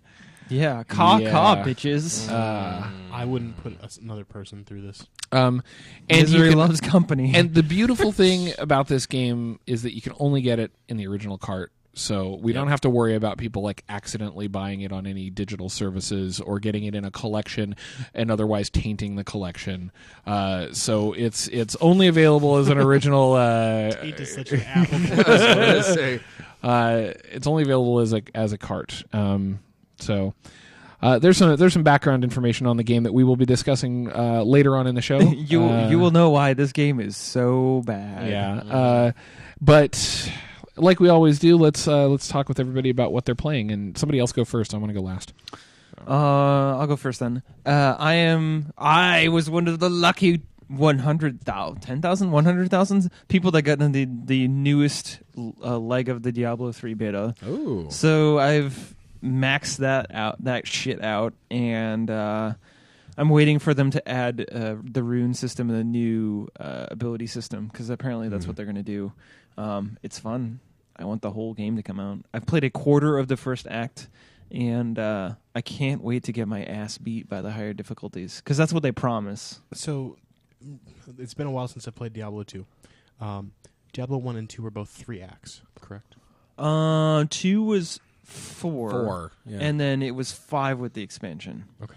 Yeah, 0.53 0.83
caw 0.83 1.17
Yeah. 1.17 1.31
caw, 1.31 1.55
bitches. 1.63 2.29
Uh, 2.31 2.88
I 3.11 3.25
wouldn't 3.25 3.57
put 3.63 3.81
us- 3.83 3.97
another 3.97 4.25
person 4.25 4.63
through 4.65 4.81
this. 4.81 5.05
um, 5.31 5.61
and 6.09 6.17
you 6.19 6.23
Misery 6.33 6.50
can- 6.50 6.57
loves 6.59 6.79
company. 6.81 7.31
and 7.35 7.53
the 7.53 7.63
beautiful 7.77 8.11
thing 8.11 8.53
about 8.59 8.88
this 8.88 9.05
game 9.05 9.59
is 9.67 9.83
that 9.83 9.94
you 9.95 10.01
can 10.01 10.13
only 10.19 10.41
get 10.41 10.59
it 10.59 10.71
in 10.88 10.97
the 10.97 11.07
original 11.07 11.38
cart. 11.38 11.71
So 11.95 12.39
we 12.41 12.53
don't 12.53 12.69
have 12.69 12.81
to 12.81 12.89
worry 12.89 13.13
about 13.13 13.38
people 13.38 13.61
like 13.61 13.83
accidentally 13.88 14.47
buying 14.47 14.81
it 14.81 14.91
on 14.91 15.05
any 15.05 15.29
digital 15.29 15.69
services 15.69 16.39
or 16.39 16.57
getting 16.59 16.85
it 16.85 16.95
in 16.95 17.06
a 17.06 17.11
collection 17.11 17.75
and 18.15 18.31
otherwise 18.31 18.71
tainting 18.71 19.15
the 19.15 19.23
collection. 19.23 19.91
Uh, 20.25 20.69
so 20.71 21.13
it's 21.13 21.47
it's 21.49 21.75
only 21.81 22.07
available 22.07 22.56
as 22.56 22.68
an 22.69 22.78
original. 22.87 23.33
Uh, 23.33 23.95
Hate 24.01 24.18
to 24.18 24.25
such 24.25 24.51
an 24.54 24.61
apple. 24.61 26.19
uh, 26.63 27.13
it's 27.31 27.45
only 27.45 27.61
available 27.61 27.99
as 27.99 28.11
a 28.11 28.23
as 28.33 28.54
a 28.54 28.57
cart. 28.57 29.04
Um, 29.13 29.59
so. 30.04 30.33
Uh, 31.02 31.19
there's 31.19 31.36
some 31.36 31.57
there's 31.57 31.74
some 31.74 31.83
background 31.83 32.24
information 32.24 32.66
on 32.66 32.78
the 32.78 32.83
game 32.83 33.04
that 33.04 33.14
we 33.14 33.26
will 33.26 33.36
be 33.36 33.45
discussing 33.45 34.10
uh, 34.10 34.42
later 34.42 34.78
on 34.78 34.88
in 34.88 34.95
the 34.95 35.02
show. 35.02 35.19
you 35.52 35.62
Uh, 35.66 35.90
you 35.90 36.00
will 36.00 36.12
know 36.12 36.30
why 36.30 36.54
this 36.54 36.72
game 36.72 37.02
is 37.02 37.18
so 37.18 37.81
bad. 37.86 38.30
yeah. 38.30 38.54
Uh, 38.74 39.12
but 39.60 40.31
like 40.78 41.02
we 41.02 41.10
always 41.10 41.40
do, 41.40 41.57
let's 41.57 41.90
uh, 41.90 42.07
let's 42.07 42.30
talk 42.30 42.48
with 42.48 42.57
everybody 42.57 42.90
about 42.90 43.12
what 43.12 43.26
they're 43.26 43.36
playing. 43.36 43.69
And 43.72 43.98
somebody 43.98 44.18
else 44.18 44.31
go 44.31 44.45
first. 44.45 44.74
I 44.74 44.78
want 44.78 44.92
to 44.92 44.94
go 44.94 45.02
last. 45.02 45.33
Uh, 46.07 46.78
I'll 46.78 46.88
go 46.88 46.95
first 46.95 47.19
then. 47.19 47.44
Uh, 47.66 47.95
I 48.00 48.14
am. 48.14 48.72
I 48.78 49.28
was 49.28 49.50
one 49.50 49.68
of 49.68 49.80
the 49.80 49.90
lucky 49.90 50.42
100,000, 50.69 51.81
10,000, 51.81 52.31
100,000 52.31 53.12
people 53.28 53.52
that 53.52 53.62
got 53.64 53.81
into 53.81 54.06
the 54.06 54.07
the 54.26 54.48
newest 54.48 55.19
uh, 55.38 55.78
leg 55.78 56.10
of 56.10 56.24
the 56.24 56.31
Diablo 56.31 56.72
3 56.72 56.94
beta. 56.94 57.36
Oh. 57.45 57.90
So 57.90 58.40
I've 58.40 58.95
maxed 59.23 59.77
that 59.77 60.13
out, 60.13 60.44
that 60.44 60.68
shit 60.68 61.01
out, 61.01 61.33
and 61.49 62.09
uh, 62.09 62.53
I'm 63.18 63.30
waiting 63.30 63.59
for 63.59 63.73
them 63.73 63.92
to 63.92 64.07
add 64.07 64.45
uh, 64.51 64.75
the 64.83 65.03
rune 65.03 65.33
system 65.33 65.69
and 65.69 65.80
the 65.80 65.83
new 65.83 66.47
uh, 66.59 66.87
ability 66.92 67.27
system 67.27 67.68
because 67.68 67.89
apparently 67.89 68.30
that's 68.30 68.45
what 68.47 68.56
they're 68.56 68.65
going 68.65 68.75
to 68.75 68.83
do. 68.83 69.13
Um, 69.57 69.97
it's 70.03 70.19
fun. 70.19 70.59
I 70.95 71.06
want 71.06 71.21
the 71.21 71.31
whole 71.31 71.53
game 71.53 71.75
to 71.77 71.83
come 71.83 71.99
out. 71.99 72.19
I've 72.33 72.45
played 72.45 72.63
a 72.63 72.69
quarter 72.69 73.18
of 73.18 73.27
the 73.27 73.37
first 73.37 73.65
act, 73.69 74.09
and 74.51 74.99
uh, 74.99 75.33
I 75.56 75.61
can't 75.61 76.03
wait 76.03 76.23
to 76.23 76.31
get 76.31 76.47
my 76.47 76.63
ass 76.63 76.97
beat 76.97 77.30
by 77.30 77.42
the 77.42 77.51
higher 77.51 77.73
difficulties 77.73 78.37
because 78.37 78.57
that's 78.57 78.73
what 78.73 78.83
they 78.83 78.92
promise. 78.92 79.61
so 79.73 80.18
it's 81.18 81.33
been 81.33 81.47
a 81.47 81.51
while 81.51 81.68
since 81.68 81.87
I 81.87 81.92
played 81.92 82.13
Diablo 82.13 82.44
2. 82.44 82.65
Um, 83.19 83.51
Diablo 83.92 84.18
1 84.18 84.35
and 84.35 84.49
2 84.49 84.61
were 84.61 84.71
both 84.71 84.89
three 84.89 85.21
acts, 85.21 85.61
correct? 85.80 86.15
Uh, 86.57 87.25
two 87.30 87.63
was 87.63 87.99
four, 88.23 88.89
Four. 88.92 89.31
Yeah. 89.45 89.59
and 89.61 89.80
then 89.80 90.01
it 90.01 90.11
was 90.15 90.31
five 90.31 90.80
with 90.80 90.94
the 90.94 91.01
expansion. 91.03 91.65
Okay. 91.81 91.95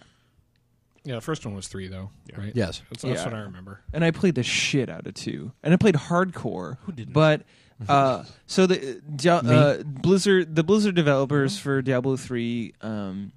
Yeah, 1.05 1.15
the 1.15 1.21
first 1.21 1.47
one 1.47 1.55
was 1.55 1.69
three 1.69 1.87
though, 1.89 2.11
right? 2.37 2.53
Yes. 2.55 2.83
that's, 2.91 3.03
that's 3.03 3.21
Yeah. 3.21 3.25
what 3.25 3.35
I 3.35 3.41
remember. 3.43 3.81
and 3.93 4.05
I 4.05 4.11
played 4.11 4.35
the 4.35 4.43
shit 4.43 4.89
out 4.89 5.07
of 5.07 5.15
two, 5.15 5.53
and 5.63 5.73
I 5.73 5.77
played 5.77 5.95
hardcore. 5.95 6.79
Who 6.83 6.93
didn't? 6.93 7.13
But 7.13 7.43
uh, 7.89 8.25
so 8.47 8.67
the 8.67 9.01
Dia- 9.15 9.35
uh, 9.37 9.83
Blizzard, 9.85 10.57
the 10.57 10.65
Blizzard 10.65 10.95
developers 10.97 11.59
for 11.59 11.81
Diablo 11.83 12.17
three, 12.17 12.75
um, 12.81 13.31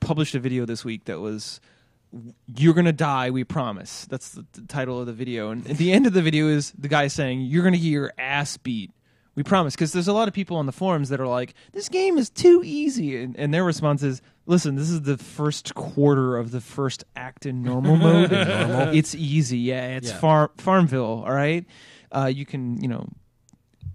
published 0.00 0.34
a 0.34 0.40
video 0.40 0.66
this 0.66 0.84
week 0.84 1.04
that 1.04 1.20
was. 1.20 1.60
You're 2.56 2.74
gonna 2.74 2.90
die, 2.92 3.30
we 3.30 3.44
promise. 3.44 4.04
That's 4.10 4.30
the, 4.30 4.44
the 4.54 4.62
title 4.62 4.98
of 4.98 5.06
the 5.06 5.12
video, 5.12 5.50
and 5.52 5.64
at 5.70 5.76
the 5.76 5.92
end 5.92 6.08
of 6.08 6.12
the 6.12 6.22
video 6.22 6.48
is 6.48 6.72
the 6.76 6.88
guy 6.88 7.06
saying, 7.06 7.42
"You're 7.42 7.62
gonna 7.62 7.76
get 7.76 7.84
your 7.86 8.12
ass 8.18 8.56
beat, 8.56 8.90
we 9.40 9.44
promise." 9.44 9.74
Because 9.74 9.92
there's 9.92 10.08
a 10.08 10.12
lot 10.12 10.28
of 10.28 10.34
people 10.34 10.56
on 10.58 10.66
the 10.66 10.72
forums 10.72 11.08
that 11.08 11.20
are 11.20 11.26
like, 11.26 11.54
"This 11.72 11.88
game 11.88 12.18
is 12.18 12.28
too 12.30 12.62
easy," 12.64 13.22
and, 13.22 13.34
and 13.36 13.52
their 13.54 13.64
response 13.64 14.02
is, 14.02 14.20
"Listen, 14.46 14.76
this 14.76 14.90
is 14.90 15.02
the 15.02 15.16
first 15.16 15.74
quarter 15.74 16.36
of 16.36 16.50
the 16.50 16.60
first 16.60 17.04
act 17.16 17.46
in 17.46 17.62
normal 17.62 17.96
mode. 18.06 18.30
It's 18.94 19.14
easy, 19.14 19.58
yeah. 19.58 19.96
It's 19.96 20.10
Yeah. 20.10 20.18
farm 20.18 20.50
Farmville, 20.58 21.24
all 21.26 21.32
right. 21.32 21.64
Uh, 22.12 22.26
you 22.32 22.44
can, 22.44 22.80
you 22.82 22.88
know, 22.88 23.06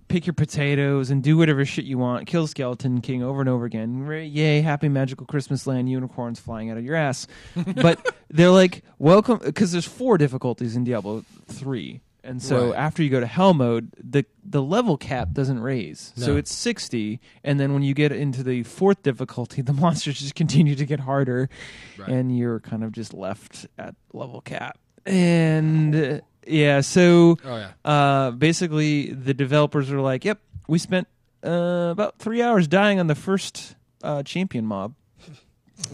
pick 0.08 0.26
your 0.26 0.34
potatoes 0.34 1.10
and 1.10 1.22
do 1.24 1.36
whatever 1.36 1.66
shit 1.66 1.84
you 1.84 1.98
want. 1.98 2.28
Kill 2.28 2.48
Skeleton 2.48 3.02
King 3.02 3.24
over 3.24 3.42
and 3.42 3.50
over 3.50 3.66
again. 3.66 4.06
Yay, 4.08 4.62
happy 4.62 4.88
magical 4.88 5.26
Christmas 5.26 5.66
land, 5.68 5.90
unicorns 5.90 6.40
flying 6.40 6.70
out 6.70 6.78
of 6.78 6.86
your 6.86 6.96
ass. 6.96 7.28
but 7.76 8.16
they're 8.30 8.52
like, 8.52 8.84
welcome, 9.00 9.40
because 9.44 9.72
there's 9.72 9.86
four 9.86 10.18
difficulties 10.18 10.76
in 10.76 10.84
Diablo 10.86 11.26
3. 11.48 12.00
And 12.26 12.42
so 12.42 12.72
Right. 12.72 12.78
after 12.78 13.04
you 13.04 13.10
go 13.10 13.20
to 13.20 13.28
hell 13.28 13.54
mode, 13.54 13.92
the 14.04 14.26
the 14.44 14.62
level 14.62 14.98
cap 14.98 15.32
doesn't 15.34 15.60
raise. 15.60 16.12
So 16.16 16.36
it's 16.38 16.54
60 16.54 17.20
and 17.44 17.60
then 17.60 17.74
when 17.74 17.82
you 17.84 17.94
get 17.94 18.12
into 18.12 18.44
the 18.44 18.64
fourth 18.64 19.04
difficulty, 19.04 19.62
the 19.70 19.74
monsters 19.74 20.20
just 20.20 20.36
continue 20.36 20.76
to 20.76 20.86
get 20.86 21.00
harder 21.02 21.50
Right. 21.98 22.10
and 22.10 22.36
you're 22.38 22.60
kind 22.60 22.84
of 22.84 22.92
just 22.92 23.14
left 23.14 23.68
at 23.78 23.96
level 24.14 24.42
cap. 24.42 24.78
And 25.06 25.96
uh, 25.96 26.20
yeah, 26.48 26.82
so 26.82 27.38
Oh 27.46 27.58
yeah. 27.58 27.72
uh, 27.86 28.32
basically 28.32 29.12
the 29.14 29.34
developers 29.34 29.90
were 29.92 30.02
like, 30.02 30.26
"Yep, 30.26 30.40
we 30.68 30.78
spent 30.80 31.08
uh, 31.44 31.90
about 31.92 32.18
three 32.20 32.42
hours 32.42 32.68
dying 32.68 33.00
on 33.00 33.08
the 33.08 33.16
first 33.16 33.76
uh, 34.04 34.24
champion 34.24 34.66
mob, 34.66 34.94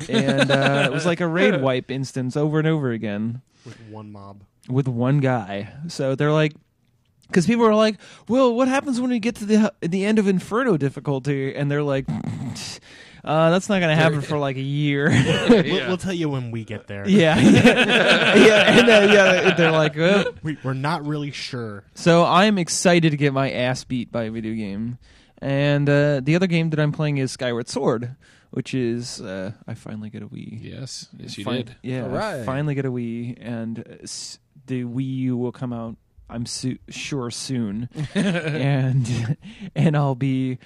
and 0.09 0.49
uh, 0.51 0.83
it 0.87 0.91
was 0.91 1.05
like 1.05 1.21
a 1.21 1.27
raid 1.27 1.61
wipe 1.61 1.89
instance 1.91 2.35
over 2.37 2.59
and 2.59 2.67
over 2.67 2.91
again 2.91 3.41
with 3.65 3.79
one 3.89 4.11
mob. 4.11 4.43
with 4.69 4.87
one 4.87 5.19
guy." 5.19 5.73
So 5.87 6.15
they're 6.15 6.31
like. 6.31 6.53
Because 7.27 7.47
people 7.47 7.63
are 7.65 7.73
like, 7.73 7.95
"Well, 8.27 8.53
what 8.53 8.67
happens 8.67 8.99
when 8.99 9.09
we 9.09 9.19
get 9.19 9.35
to 9.35 9.45
the 9.45 9.73
the 9.79 10.03
end 10.03 10.19
of 10.19 10.27
Inferno 10.27 10.75
difficulty?" 10.75 11.55
And 11.55 11.71
they're 11.71 11.81
like, 11.81 12.05
uh, 13.23 13.49
"That's 13.51 13.69
not 13.69 13.79
going 13.79 13.95
to 13.95 13.95
happen 13.95 14.19
for 14.19 14.37
like 14.37 14.57
a 14.57 14.61
year." 14.61 15.09
We'll, 15.49 15.87
we'll 15.87 15.97
tell 15.97 16.11
you 16.11 16.27
when 16.27 16.51
we 16.51 16.65
get 16.65 16.87
there. 16.87 17.07
yeah, 17.07 17.39
yeah, 17.39 18.79
and, 18.79 18.89
uh, 18.89 19.13
yeah. 19.13 19.53
They're 19.55 19.71
like, 19.71 19.95
well, 19.95 20.25
We, 20.43 20.57
we're 20.63 20.73
not 20.73 21.05
really 21.05 21.31
sure. 21.31 21.83
So 21.95 22.25
I'm 22.25 22.57
excited 22.57 23.11
to 23.11 23.17
get 23.17 23.31
my 23.33 23.49
ass 23.51 23.83
beat 23.85 24.11
by 24.11 24.23
a 24.23 24.31
video 24.31 24.53
game. 24.53 24.97
And 25.41 25.89
uh, 25.89 26.19
the 26.21 26.35
other 26.35 26.47
game 26.47 26.69
that 26.71 26.79
I'm 26.79 26.91
playing 26.91 27.17
is 27.17 27.31
Skyward 27.31 27.67
Sword, 27.69 28.15
which 28.51 28.73
is 28.73 29.19
uh, 29.21 29.51
I 29.67 29.73
finally 29.73 30.09
get 30.09 30.21
a 30.23 30.27
Wii. 30.27 30.59
Yes, 30.61 31.07
yes, 31.17 31.37
you 31.37 31.43
Fin- 31.43 31.55
did. 31.65 31.75
Yeah, 31.81 32.05
All 32.07 32.15
I 32.17 32.43
finally 32.45 32.75
get 32.75 32.85
a 32.85 32.91
Wii, 32.91 33.37
and 33.41 33.79
uh, 33.79 34.03
s- 34.03 34.39
the 34.67 34.83
Wii 34.83 35.15
U 35.17 35.37
will 35.37 35.51
come 35.51 35.73
out. 35.73 35.95
I'm 36.29 36.45
su- 36.45 36.79
sure 36.87 37.29
soon, 37.31 37.89
and 38.15 39.37
and 39.75 39.97
I'll 39.97 40.15
be 40.15 40.59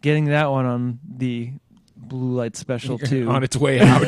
getting 0.00 0.26
that 0.26 0.50
one 0.50 0.64
on 0.64 0.98
the 1.06 1.52
blue 1.94 2.34
light 2.34 2.56
special 2.56 2.96
too. 3.12 3.28
on 3.28 3.42
its 3.44 3.54
way 3.56 3.80
out. 3.82 4.02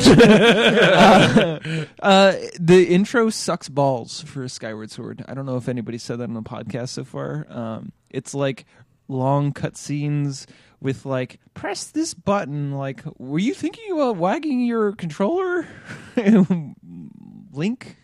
uh, 2.02 2.32
the 2.58 2.86
intro 2.88 3.28
sucks 3.30 3.68
balls 3.68 4.22
for 4.22 4.48
Skyward 4.48 4.90
Sword. 4.90 5.22
I 5.28 5.34
don't 5.34 5.46
know 5.46 5.56
if 5.56 5.68
anybody 5.68 5.98
said 5.98 6.18
that 6.18 6.24
on 6.24 6.34
the 6.34 6.42
podcast 6.42 6.90
so 6.90 7.04
far. 7.04 7.46
Um, 7.50 7.92
it's 8.10 8.34
like 8.34 8.64
long 9.08 9.52
cutscenes 9.52 10.46
with 10.82 11.06
like 11.06 11.38
press 11.54 11.84
this 11.86 12.12
button. 12.14 12.72
Like, 12.72 13.02
were 13.18 13.38
you 13.38 13.54
thinking 13.54 13.92
about 13.92 14.16
wagging 14.16 14.60
your 14.64 14.92
controller, 14.92 15.66
Link? 17.52 17.96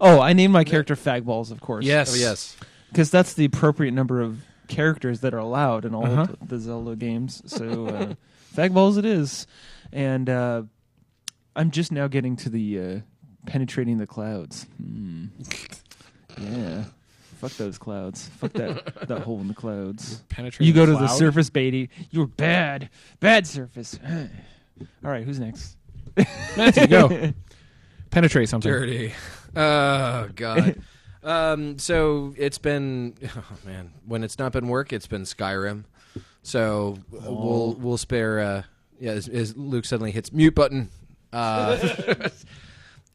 oh, 0.00 0.20
I 0.20 0.32
named 0.32 0.52
my 0.52 0.64
character 0.64 0.94
Fag 0.96 1.24
Balls, 1.24 1.50
of 1.50 1.60
course. 1.60 1.84
Yes. 1.84 2.12
Oh 2.14 2.18
yes. 2.18 2.56
because 2.90 3.10
that's 3.10 3.34
the 3.34 3.44
appropriate 3.44 3.92
number 3.92 4.20
of 4.20 4.42
characters 4.68 5.20
that 5.20 5.34
are 5.34 5.38
allowed 5.38 5.84
in 5.84 5.94
all 5.94 6.06
Uh-huh. 6.06 6.22
of 6.22 6.38
the, 6.40 6.46
the 6.56 6.58
Zelda 6.58 6.96
games. 6.96 7.42
So, 7.46 7.86
uh, 7.86 8.14
Fag 8.56 8.72
Balls 8.74 8.96
it 8.96 9.04
is, 9.04 9.46
and 9.92 10.28
uh, 10.30 10.62
I'm 11.56 11.70
just 11.70 11.92
now 11.92 12.08
getting 12.08 12.36
to 12.36 12.48
the 12.48 12.80
uh, 12.80 13.00
penetrating 13.46 13.98
the 13.98 14.06
clouds. 14.06 14.66
Hmm. 14.80 15.26
Yeah, 16.40 16.84
fuck 17.34 17.52
those 17.52 17.78
clouds. 17.78 18.28
Fuck 18.38 18.52
that 18.54 19.08
that 19.08 19.20
hole 19.22 19.40
in 19.40 19.48
the 19.48 19.54
clouds. 19.54 20.22
Penetrating 20.28 20.66
You 20.66 20.72
go 20.72 20.86
to 20.86 20.92
the 20.92 20.98
cloud? 20.98 21.18
surface, 21.18 21.50
Beatty. 21.50 21.90
You're 22.10 22.26
bad, 22.26 22.90
bad 23.20 23.46
surface. 23.46 23.98
all 24.10 25.10
right, 25.10 25.24
who's 25.24 25.38
next? 25.40 25.76
Matthew, 26.56 26.86
go. 26.86 27.32
Penetrate 28.10 28.48
something. 28.48 28.70
Dirty. 28.70 29.12
Oh 29.56 30.28
god. 30.34 30.80
um. 31.22 31.78
So 31.78 32.34
it's 32.36 32.58
been. 32.58 33.14
Oh 33.36 33.44
man. 33.64 33.92
When 34.06 34.22
it's 34.24 34.38
not 34.38 34.52
been 34.52 34.68
work, 34.68 34.92
it's 34.92 35.06
been 35.06 35.22
Skyrim. 35.22 35.84
So 36.42 36.98
uh, 37.12 37.32
we'll 37.32 37.74
we'll 37.74 37.98
spare. 37.98 38.40
Uh, 38.40 38.62
yeah. 39.00 39.12
As, 39.12 39.28
as 39.28 39.56
Luke 39.56 39.84
suddenly 39.84 40.12
hits 40.12 40.32
mute 40.32 40.54
button. 40.54 40.90
Uh, 41.32 41.76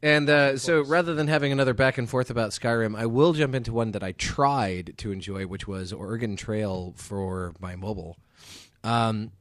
and 0.01 0.29
uh, 0.29 0.58
so 0.58 0.82
rather 0.82 1.13
than 1.13 1.27
having 1.27 1.51
another 1.51 1.74
back 1.74 1.98
and 1.98 2.10
forth 2.10 2.29
about 2.29 2.51
Skyrim, 2.51 2.98
I 2.98 3.06
will 3.06 3.34
jump 3.34 3.56
into 3.56 3.74
one 3.74 3.91
that 3.91 4.03
I 4.03 4.13
tried 4.13 4.94
to 4.98 5.12
enjoy, 5.12 5.46
which 5.46 5.68
was 5.68 5.91
Oregon 5.91 6.36
Trail 6.36 6.94
for 6.96 7.53
my 7.60 7.75
mobile. 7.75 8.18
Um, 8.84 9.32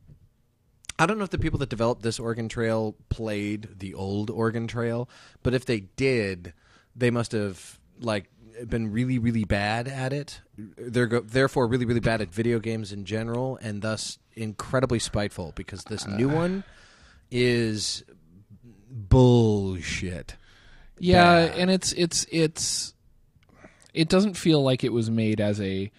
I 0.99 1.07
don't 1.07 1.19
know 1.19 1.25
if 1.25 1.31
the 1.31 1.39
people 1.39 1.61
that 1.61 1.69
developed 1.69 2.03
this 2.03 2.19
Oregon 2.19 2.49
Trail 2.49 2.97
played 3.09 3.69
the 3.79 3.95
old 3.95 4.31
Oregon 4.31 4.67
Trail, 4.67 5.09
but 5.45 5.55
if 5.55 5.65
they 5.65 5.81
did, 5.81 6.55
they 6.97 7.11
must 7.11 7.31
have 7.33 7.79
like 8.01 8.29
been 8.67 8.91
really, 8.91 9.21
really 9.21 9.45
bad 9.45 9.87
at 9.87 10.13
it. 10.13 10.41
They're 10.57 11.07
go- 11.07 11.21
therefore 11.21 11.69
really, 11.69 11.85
really 11.85 12.01
bad 12.01 12.21
at 12.21 12.31
video 12.31 12.59
games 12.59 12.93
in 12.93 13.05
general, 13.05 13.59
and 13.63 13.81
thus 13.81 14.19
incredibly 14.35 14.99
spiteful 14.99 15.53
because 15.55 15.85
this 15.85 16.07
new 16.07 16.29
one 16.29 16.65
is 17.31 18.03
bullshit. 18.91 20.37
Yeah, 21.01 21.47
bad. 21.47 21.59
and 21.59 21.71
it's 21.71 21.93
it's 21.93 22.27
it's 22.31 22.95
it 23.95 24.09
doesn't 24.09 24.35
feel 24.35 24.63
like 24.63 24.85
it 24.85 24.93
was 24.93 25.11
made 25.11 25.41
as 25.41 25.61
a 25.61 25.91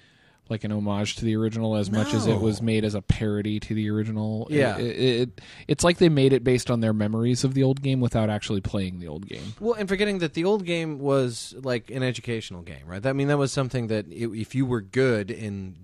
like 0.49 0.63
an 0.63 0.71
homage 0.71 1.15
to 1.17 1.25
the 1.25 1.35
original 1.35 1.75
as 1.75 1.91
much 1.91 2.11
as 2.11 2.25
it 2.25 2.39
was 2.41 2.59
made 2.59 2.83
as 2.83 2.95
a 2.95 3.03
parody 3.03 3.59
to 3.59 3.75
the 3.75 3.87
original. 3.91 4.47
Yeah. 4.49 4.77
It, 4.79 4.85
it, 4.85 5.21
it- 5.29 5.41
it's 5.67 5.83
like 5.83 5.97
they 5.99 6.09
made 6.09 6.33
it 6.33 6.43
based 6.43 6.71
on 6.71 6.79
their 6.79 6.91
memories 6.93 7.43
of 7.43 7.53
the 7.53 7.61
old 7.61 7.83
game 7.83 7.99
without 7.99 8.31
actually 8.31 8.61
playing 8.61 8.97
the 8.99 9.07
old 9.07 9.27
game. 9.27 9.53
Well, 9.59 9.75
and 9.75 9.87
forgetting 9.87 10.17
that 10.19 10.33
the 10.33 10.45
old 10.45 10.65
game 10.65 10.97
was 10.97 11.53
like 11.61 11.91
an 11.91 12.01
educational 12.01 12.63
game, 12.63 12.81
right? 12.87 13.05
I 13.05 13.13
mean, 13.13 13.27
that 13.27 13.37
was 13.37 13.51
something 13.51 13.87
that 13.87 14.05
if 14.09 14.55
you 14.55 14.65
were 14.65 14.81
good 14.81 15.29
in 15.29 15.75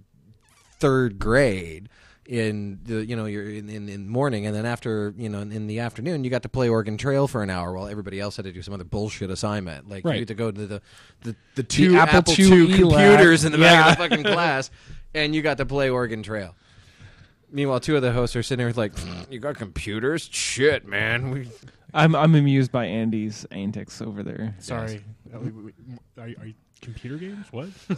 third 0.80 1.20
grade 1.20 1.88
in 2.28 2.80
the 2.84 3.06
you 3.06 3.16
know 3.16 3.26
you're 3.26 3.48
in, 3.50 3.70
in 3.70 3.88
in 3.88 4.10
morning 4.10 4.48
and 4.48 4.56
then 4.56 4.66
after 4.66 5.14
you 5.16 5.30
know 5.30 5.42
in, 5.42 5.52
in 5.52 5.68
the 5.68 5.80
afternoon 5.80 6.24
you 6.24 6.30
got 6.32 6.42
to 6.42 6.50
play 6.50 6.68
Oregon 6.68 6.98
Trail 6.98 7.28
for 7.28 7.44
an 7.44 7.52
hour 7.52 7.74
while 7.74 7.88
everybody 7.88 8.20
else 8.20 8.36
had 8.38 8.46
to 8.46 8.52
do 8.52 8.64
some 8.64 8.74
other 8.74 8.84
bullshit 8.84 9.30
assignment 9.30 9.88
like 9.88 10.04
Right. 10.04 10.16
you 10.16 10.20
had 10.22 10.28
to 10.30 10.34
go 10.34 10.50
to 10.52 10.66
the 10.66 10.82
the, 11.22 11.36
the 11.54 11.62
two 11.64 11.96
Apple 11.98 12.18
Apple, 12.20 12.34
IIe 12.34 12.70
II 12.70 12.78
computers 12.80 13.46
in 13.46 13.52
the 13.52 13.60
back 13.60 13.92
of 13.92 13.98
the 14.10 14.10
fucking 14.10 14.24
class 14.34 14.72
and 15.14 15.36
you 15.36 15.42
got 15.44 15.58
to 15.58 15.66
play 15.68 15.90
Oregon 15.90 16.24
Trail. 16.24 16.56
Meanwhile, 17.52 17.80
two 17.82 17.96
of 17.96 18.02
the 18.02 18.12
hosts 18.12 18.36
are 18.36 18.44
sitting 18.44 18.66
there 18.66 18.74
like, 18.74 18.96
mm, 18.96 19.32
"You 19.32 19.40
got 19.40 19.56
computers? 19.56 20.28
Shit, 20.32 20.86
man! 20.88 21.30
We 21.30 21.48
I'm 21.94 22.16
I'm 22.16 22.36
amused 22.36 22.72
by 22.72 22.86
Andy's 22.86 23.46
antics 23.52 24.02
over 24.02 24.24
there. 24.24 24.56
Sorry. 24.60 25.02
We- 25.32 25.52
we- 25.52 25.72
Are, 26.18 26.24
are 26.24 26.46
you 26.48 26.54
computer 26.82 27.18
games? 27.18 27.48
What? 27.52 27.70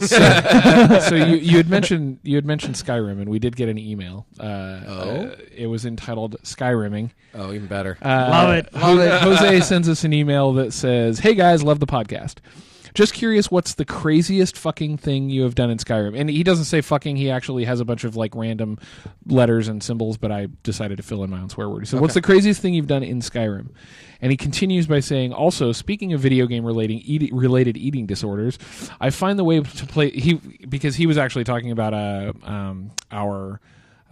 so 1.02 1.14
you, 1.14 1.36
you 1.36 1.56
had 1.56 1.68
mentioned 1.68 2.18
you 2.22 2.36
had 2.36 2.46
mentioned 2.46 2.74
Skyrim, 2.74 3.20
and 3.20 3.28
we 3.28 3.38
did 3.38 3.56
get 3.56 3.68
an 3.68 3.78
email. 3.78 4.26
Uh, 4.38 4.44
Oh? 4.86 5.10
uh, 5.30 5.36
it 5.54 5.66
was 5.66 5.84
entitled 5.84 6.36
Skyrimming. 6.42 7.10
oh, 7.34 7.52
even 7.52 7.66
better. 7.66 7.98
Uh, 8.02 8.08
Love 8.30 8.50
it, 8.54 8.72
love 8.74 8.82
Jose, 8.82 9.14
it. 9.16 9.20
Jose 9.22 9.60
sends 9.60 9.88
us 9.88 10.04
an 10.04 10.12
email 10.12 10.52
that 10.54 10.72
says, 10.72 11.18
"Hey 11.20 11.34
guys, 11.34 11.62
love 11.62 11.80
the 11.80 11.86
podcast. 11.86 12.36
Just 12.98 13.14
curious, 13.14 13.48
what's 13.48 13.74
the 13.74 13.84
craziest 13.84 14.56
fucking 14.56 14.96
thing 14.96 15.30
you 15.30 15.44
have 15.44 15.54
done 15.54 15.70
in 15.70 15.78
Skyrim?" 15.78 16.18
And 16.18 16.28
he 16.28 16.42
doesn't 16.42 16.64
say 16.64 16.80
fucking. 16.80 17.14
He 17.14 17.30
actually 17.30 17.64
has 17.64 17.78
a 17.78 17.84
bunch 17.84 18.02
of 18.02 18.16
like 18.16 18.34
random 18.34 18.76
letters 19.24 19.68
and 19.68 19.80
symbols, 19.80 20.16
but 20.16 20.32
I 20.32 20.48
decided 20.64 20.96
to 20.96 21.04
fill 21.04 21.22
in 21.22 21.30
my 21.30 21.38
own 21.38 21.48
swear 21.48 21.68
word. 21.68 21.86
So, 21.86 21.92
said, 21.92 22.00
"What's 22.00 22.14
the 22.14 22.20
craziest 22.20 22.60
thing 22.60 22.74
you've 22.74 22.88
done 22.88 23.04
in 23.04 23.20
Skyrim?" 23.20 23.68
And 24.20 24.32
he 24.32 24.36
continues 24.36 24.88
by 24.88 24.98
saying, 24.98 25.32
"Also, 25.32 25.70
speaking 25.70 26.12
of 26.12 26.18
video 26.18 26.48
game 26.48 26.64
relating 26.64 26.98
eat, 26.98 27.32
related 27.32 27.76
eating 27.76 28.04
disorders, 28.06 28.58
I 29.00 29.10
find 29.10 29.38
the 29.38 29.44
way 29.44 29.60
to 29.60 29.86
play 29.86 30.10
he 30.10 30.34
because 30.68 30.96
he 30.96 31.06
was 31.06 31.16
actually 31.16 31.44
talking 31.44 31.70
about 31.70 31.94
uh, 31.94 32.32
um, 32.42 32.90
our." 33.12 33.60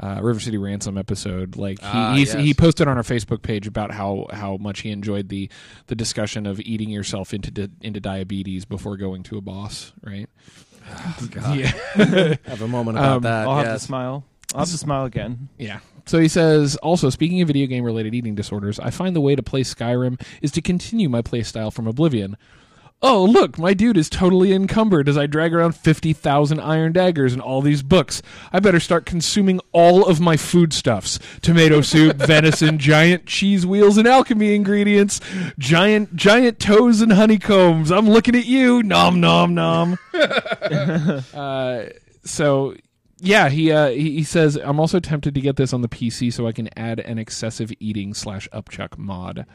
Uh, 0.01 0.21
River 0.23 0.41
City 0.41 0.59
Ransom 0.59 0.99
episode. 0.99 1.57
Like 1.57 1.81
he 1.81 2.15
he's, 2.19 2.35
yes. 2.35 2.43
he 2.45 2.55
posted 2.55 2.89
on 2.89 2.97
our 2.97 3.03
Facebook 3.03 3.43
page 3.43 3.67
about 3.67 3.91
how 3.91 4.27
how 4.31 4.57
much 4.57 4.81
he 4.81 4.91
enjoyed 4.91 5.29
the 5.29 5.49
the 5.87 5.95
discussion 5.95 6.47
of 6.47 6.61
eating 6.61 6.91
yourself 6.91 7.33
into 7.35 7.51
di- 7.51 7.69
into 7.81 8.01
diabetes 8.01 8.65
before 8.65 8.97
going 8.97 9.23
to 9.25 9.39
a 9.39 9.41
boss. 9.41 9.93
Right? 10.03 10.29
Yeah. 11.53 11.73
Have 12.47 12.63
a 12.63 12.69
moment 12.69 12.99
about 12.99 13.17
Um, 13.17 13.23
that. 13.25 13.49
I'll 13.49 13.57
have 13.57 13.67
yes. 13.67 13.81
to 13.81 13.87
smile. 13.87 14.25
I'll 14.55 14.61
have 14.61 14.69
to 14.71 14.79
smile 14.79 15.05
again. 15.05 15.49
Yeah. 15.59 15.81
So 16.07 16.21
he 16.21 16.29
says, 16.29 16.77
also, 16.77 17.11
speaking 17.11 17.41
of 17.41 17.49
video 17.49 17.67
game 17.67 17.83
related 17.83 18.15
eating 18.15 18.37
disorders, 18.37 18.79
I 18.79 18.91
find 18.91 19.17
the 19.17 19.21
way 19.21 19.35
to 19.35 19.43
play 19.43 19.63
Skyrim 19.63 20.21
is 20.43 20.53
to 20.53 20.63
continue 20.63 21.09
my 21.09 21.23
play 21.23 21.43
style 21.43 21.73
from 21.73 21.89
Oblivion. 21.89 22.37
Oh, 23.09 23.23
look, 23.23 23.57
my 23.57 23.73
dude 23.73 23.97
is 23.97 24.11
totally 24.11 24.53
encumbered 24.53 25.09
as 25.09 25.17
I 25.17 25.27
drag 25.27 25.55
around 25.55 25.77
50,000 25.77 26.59
iron 26.59 26.91
daggers 26.91 27.33
and 27.33 27.41
all 27.41 27.63
these 27.63 27.85
books. 27.85 28.21
I 28.53 28.59
better 28.59 28.81
start 28.81 29.07
consuming 29.07 29.61
all 29.71 30.05
of 30.05 30.19
my 30.19 30.37
foodstuffs 30.37 31.21
tomato 31.41 31.83
soup, 31.83 32.17
venison, 32.27 32.81
giant 32.81 33.27
cheese 33.27 33.65
wheels 33.65 33.97
and 33.97 34.09
alchemy 34.09 34.57
ingredients, 34.57 35.21
giant, 35.57 36.17
giant 36.17 36.59
toes 36.59 37.01
and 37.01 37.13
honeycombs. 37.13 37.93
I'm 37.93 38.11
looking 38.11 38.35
at 38.35 38.47
you. 38.47 38.83
Nom, 38.83 39.21
nom, 39.21 39.55
nom. 39.55 39.97
uh, 41.33 41.85
so 42.25 42.75
yeah, 43.21 43.49
he, 43.51 43.71
uh, 43.71 43.91
he 43.91 44.17
he 44.17 44.25
says 44.25 44.57
I'm 44.57 44.81
also 44.81 44.99
tempted 44.99 45.33
to 45.37 45.41
get 45.41 45.55
this 45.55 45.73
on 45.73 45.81
the 45.81 45.89
PC 45.89 46.33
so 46.33 46.49
I 46.49 46.51
can 46.53 46.69
add 46.77 46.99
an 46.99 47.19
excessive 47.19 47.71
eating 47.79 48.15
slash 48.15 48.49
upchuck 48.53 48.99
mod. 48.99 49.47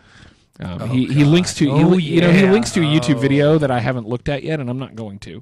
Um, 0.61 0.89
he 0.89 1.05
he 1.05 1.23
links 1.23 1.55
to 1.55 1.65
he, 1.65 1.83
li- 1.83 2.03
you 2.03 2.21
know 2.21 2.31
he 2.31 2.45
links 2.47 2.71
to 2.71 2.81
a 2.81 2.83
YouTube 2.83 3.19
video 3.19 3.57
that 3.57 3.71
I 3.71 3.79
haven't 3.79 4.07
looked 4.07 4.29
at 4.29 4.43
yet, 4.43 4.59
and 4.59 4.69
I'm 4.69 4.79
not 4.79 4.95
going 4.95 5.17
to 5.19 5.41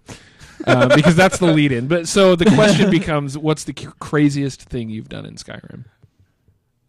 uh, 0.65 0.95
because 0.95 1.15
that's 1.15 1.37
the 1.39 1.47
lead 1.47 1.71
in. 1.71 1.87
But 1.87 2.07
so 2.07 2.35
the 2.35 2.45
question 2.45 2.89
becomes, 2.99 3.37
what's 3.37 3.63
the 3.63 3.73
c- 3.77 3.87
craziest 3.99 4.63
thing 4.63 4.89
you've 4.89 5.09
done 5.09 5.25
in 5.25 5.35
Skyrim? 5.35 5.85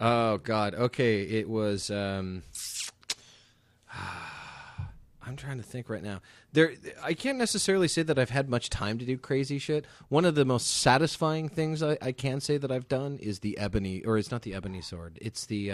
Oh 0.00 0.38
God. 0.38 0.74
Okay, 0.74 1.22
it 1.22 1.48
was. 1.48 1.90
Um, 1.90 2.42
I'm 5.26 5.36
trying 5.36 5.58
to 5.58 5.62
think 5.62 5.88
right 5.88 6.02
now. 6.02 6.22
There, 6.52 6.72
I 7.02 7.14
can't 7.14 7.38
necessarily 7.38 7.86
say 7.86 8.02
that 8.02 8.18
I've 8.18 8.30
had 8.30 8.48
much 8.48 8.70
time 8.70 8.98
to 8.98 9.04
do 9.04 9.16
crazy 9.16 9.58
shit. 9.58 9.86
One 10.08 10.24
of 10.24 10.34
the 10.34 10.44
most 10.44 10.66
satisfying 10.78 11.48
things 11.48 11.82
I, 11.82 11.96
I 12.02 12.10
can 12.12 12.40
say 12.40 12.56
that 12.56 12.72
I've 12.72 12.88
done 12.88 13.18
is 13.18 13.38
the 13.40 13.56
ebony, 13.58 14.02
or 14.04 14.18
it's 14.18 14.30
not 14.32 14.42
the 14.42 14.54
ebony 14.54 14.80
sword. 14.80 15.18
It's 15.20 15.46
the. 15.46 15.72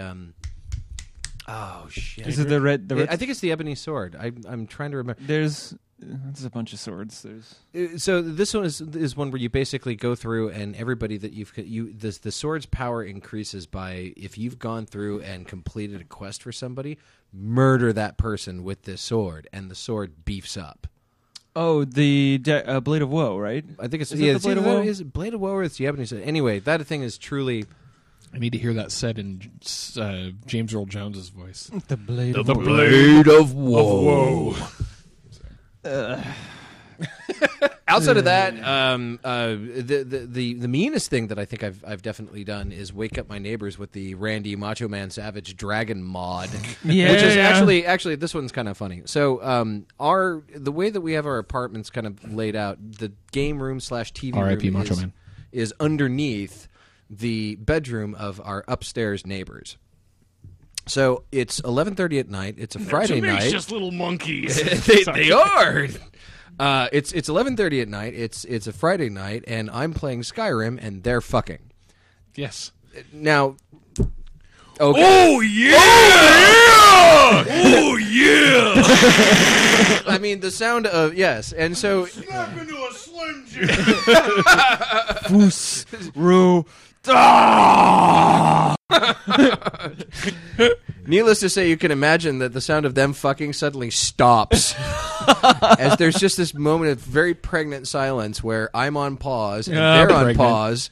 Oh 1.47 1.87
shit! 1.89 2.27
Is 2.27 2.39
it 2.39 2.49
the 2.49 2.59
red? 2.61 2.89
The 2.89 2.95
red 2.97 3.09
I 3.09 3.15
think 3.15 3.31
it's 3.31 3.39
the 3.39 3.51
ebony 3.51 3.75
sword. 3.75 4.15
I, 4.19 4.31
I'm 4.47 4.67
trying 4.67 4.91
to 4.91 4.97
remember. 4.97 5.21
there's 5.25 5.73
there's 5.99 6.43
a 6.45 6.49
bunch 6.49 6.73
of 6.73 6.79
swords. 6.79 7.23
There's 7.23 7.55
Uh, 7.73 7.97
so 7.97 8.21
this 8.21 8.53
one 8.53 8.65
is 8.65 8.81
is 8.81 9.15
one 9.15 9.31
where 9.31 9.39
you 9.39 9.49
basically 9.49 9.95
go 9.95 10.13
through 10.13 10.49
and 10.49 10.75
everybody 10.75 11.17
that 11.17 11.33
you've 11.33 11.53
you 11.57 11.93
the 11.93 12.17
the 12.21 12.31
sword's 12.31 12.65
power 12.65 13.03
increases 13.03 13.65
by 13.65 14.13
if 14.17 14.37
you've 14.37 14.59
gone 14.59 14.85
through 14.85 15.21
and 15.21 15.47
completed 15.47 16.01
a 16.01 16.03
quest 16.03 16.43
for 16.43 16.51
somebody, 16.51 16.97
murder 17.31 17.93
that 17.93 18.17
person 18.17 18.63
with 18.63 18.83
this 18.83 19.01
sword, 19.01 19.47
and 19.53 19.71
the 19.71 19.75
sword 19.75 20.25
beefs 20.25 20.57
up. 20.57 20.85
oh 21.55 21.85
the 21.85 22.39
de- 22.39 22.67
uh, 22.69 22.79
blade 22.81 23.01
of 23.01 23.09
woe, 23.09 23.37
right? 23.37 23.63
I 23.79 23.87
think 23.87 24.01
it's 24.01 24.11
Is 24.11 24.19
it 24.19 24.23
yeah, 24.25 24.31
the 24.33 24.35
it's 24.35 24.45
Blade 24.45 24.57
of 24.57 24.65
Woe? 24.65 24.75
that- 24.81 24.85
is 24.87 24.99
it 24.99 25.13
Blade 25.13 25.33
of 25.33 25.39
Woe 25.39 25.51
or 25.51 25.63
it's 25.63 25.77
Japanese. 25.77 26.11
Anyway, 26.11 26.59
that 26.59 26.85
thing 26.85 27.01
is 27.03 27.17
truly 27.17 27.65
I 28.33 28.39
need 28.39 28.51
to 28.51 28.57
hear 28.59 28.73
that 28.73 28.91
said 28.91 29.17
in 29.17 29.51
uh, 29.99 30.29
James 30.45 30.73
Earl 30.73 30.85
Jones's 30.85 31.29
voice. 31.29 31.71
The 31.87 31.97
blade 31.97 32.35
of 32.37 32.45
blade 32.47 33.27
of 33.27 33.53
woe. 33.53 34.55
Outside 37.89 38.17
of 38.17 38.25
that, 38.25 38.61
um, 38.67 39.17
uh, 39.23 39.47
the, 39.51 40.03
the 40.07 40.19
the 40.29 40.53
the 40.55 40.67
meanest 40.67 41.09
thing 41.09 41.27
that 41.27 41.39
I 41.39 41.45
think 41.45 41.63
I've 41.63 41.81
I've 41.87 42.01
definitely 42.01 42.43
done 42.43 42.73
is 42.73 42.91
wake 42.91 43.17
up 43.17 43.29
my 43.29 43.37
neighbors 43.39 43.77
with 43.77 43.93
the 43.93 44.13
Randy 44.15 44.57
Macho 44.57 44.89
Man 44.89 45.09
Savage 45.09 45.55
Dragon 45.55 46.03
mod, 46.03 46.49
Yeah. 46.83 47.11
which 47.11 47.21
is 47.23 47.37
actually 47.37 47.85
actually 47.85 48.15
this 48.15 48.33
one's 48.33 48.51
kind 48.51 48.67
of 48.67 48.75
funny. 48.77 49.03
So 49.05 49.41
um, 49.41 49.85
our 50.01 50.43
the 50.53 50.71
way 50.71 50.89
that 50.89 50.99
we 50.99 51.13
have 51.13 51.25
our 51.25 51.37
apartments 51.37 51.89
kind 51.89 52.05
of 52.07 52.33
laid 52.33 52.57
out, 52.57 52.77
the 52.99 53.13
game 53.31 53.63
room 53.63 53.79
slash 53.79 54.11
TV 54.11 54.35
R.I.P. 54.35 54.69
room 54.69 54.79
Macho 54.79 54.93
is, 54.93 54.99
Man. 54.99 55.13
is 55.53 55.73
underneath 55.79 56.67
the 57.09 57.55
bedroom 57.55 58.15
of 58.15 58.41
our 58.43 58.63
upstairs 58.67 59.25
neighbors. 59.25 59.77
So 60.87 61.23
it's 61.31 61.59
eleven 61.59 61.95
thirty 61.95 62.19
at 62.19 62.29
night. 62.29 62.55
It's 62.57 62.75
a 62.75 62.79
Friday 62.79 63.19
night. 63.21 63.51
just 63.51 63.71
little 63.71 63.91
monkeys. 63.91 64.61
they, 64.85 65.03
they 65.03 65.31
are. 65.31 65.87
Uh, 66.59 66.87
it's 66.91 67.11
it's 67.11 67.29
eleven 67.29 67.57
thirty 67.57 67.81
at 67.81 67.87
night. 67.89 68.13
It's 68.15 68.45
it's 68.45 68.67
a 68.67 68.73
Friday 68.73 69.09
night, 69.09 69.43
and 69.47 69.69
I'm 69.69 69.93
playing 69.93 70.21
Skyrim, 70.21 70.79
and 70.81 71.03
they're 71.03 71.21
fucking. 71.21 71.71
Yes. 72.35 72.71
Now, 73.11 73.57
okay. 73.99 74.07
Oh 74.79 75.41
yeah! 75.41 75.75
Oh 77.49 77.97
yeah! 77.97 78.73
I 80.07 80.17
mean 80.19 80.39
the 80.39 80.51
sound 80.51 80.87
of 80.87 81.13
yes, 81.15 81.51
and 81.51 81.77
so 81.77 82.05
Snap 82.05 82.57
into 82.57 82.75
a 82.75 82.91
slim 82.93 83.45
jim. 83.47 83.67
Ru. 86.15 86.65
needless 91.05 91.39
to 91.39 91.49
say, 91.49 91.69
you 91.69 91.77
can 91.77 91.91
imagine 91.91 92.39
that 92.39 92.53
the 92.53 92.61
sound 92.61 92.85
of 92.85 92.95
them 92.95 93.13
fucking 93.13 93.53
suddenly 93.53 93.89
stops, 93.89 94.75
as 95.79 95.97
there's 95.97 96.15
just 96.15 96.37
this 96.37 96.53
moment 96.53 96.91
of 96.91 96.99
very 96.99 97.33
pregnant 97.33 97.87
silence 97.87 98.43
where 98.43 98.69
I'm 98.75 98.97
on 98.97 99.17
pause 99.17 99.67
and 99.67 99.77
they're 99.77 100.11
on 100.11 100.25
pregnant. 100.25 100.37
pause. 100.37 100.89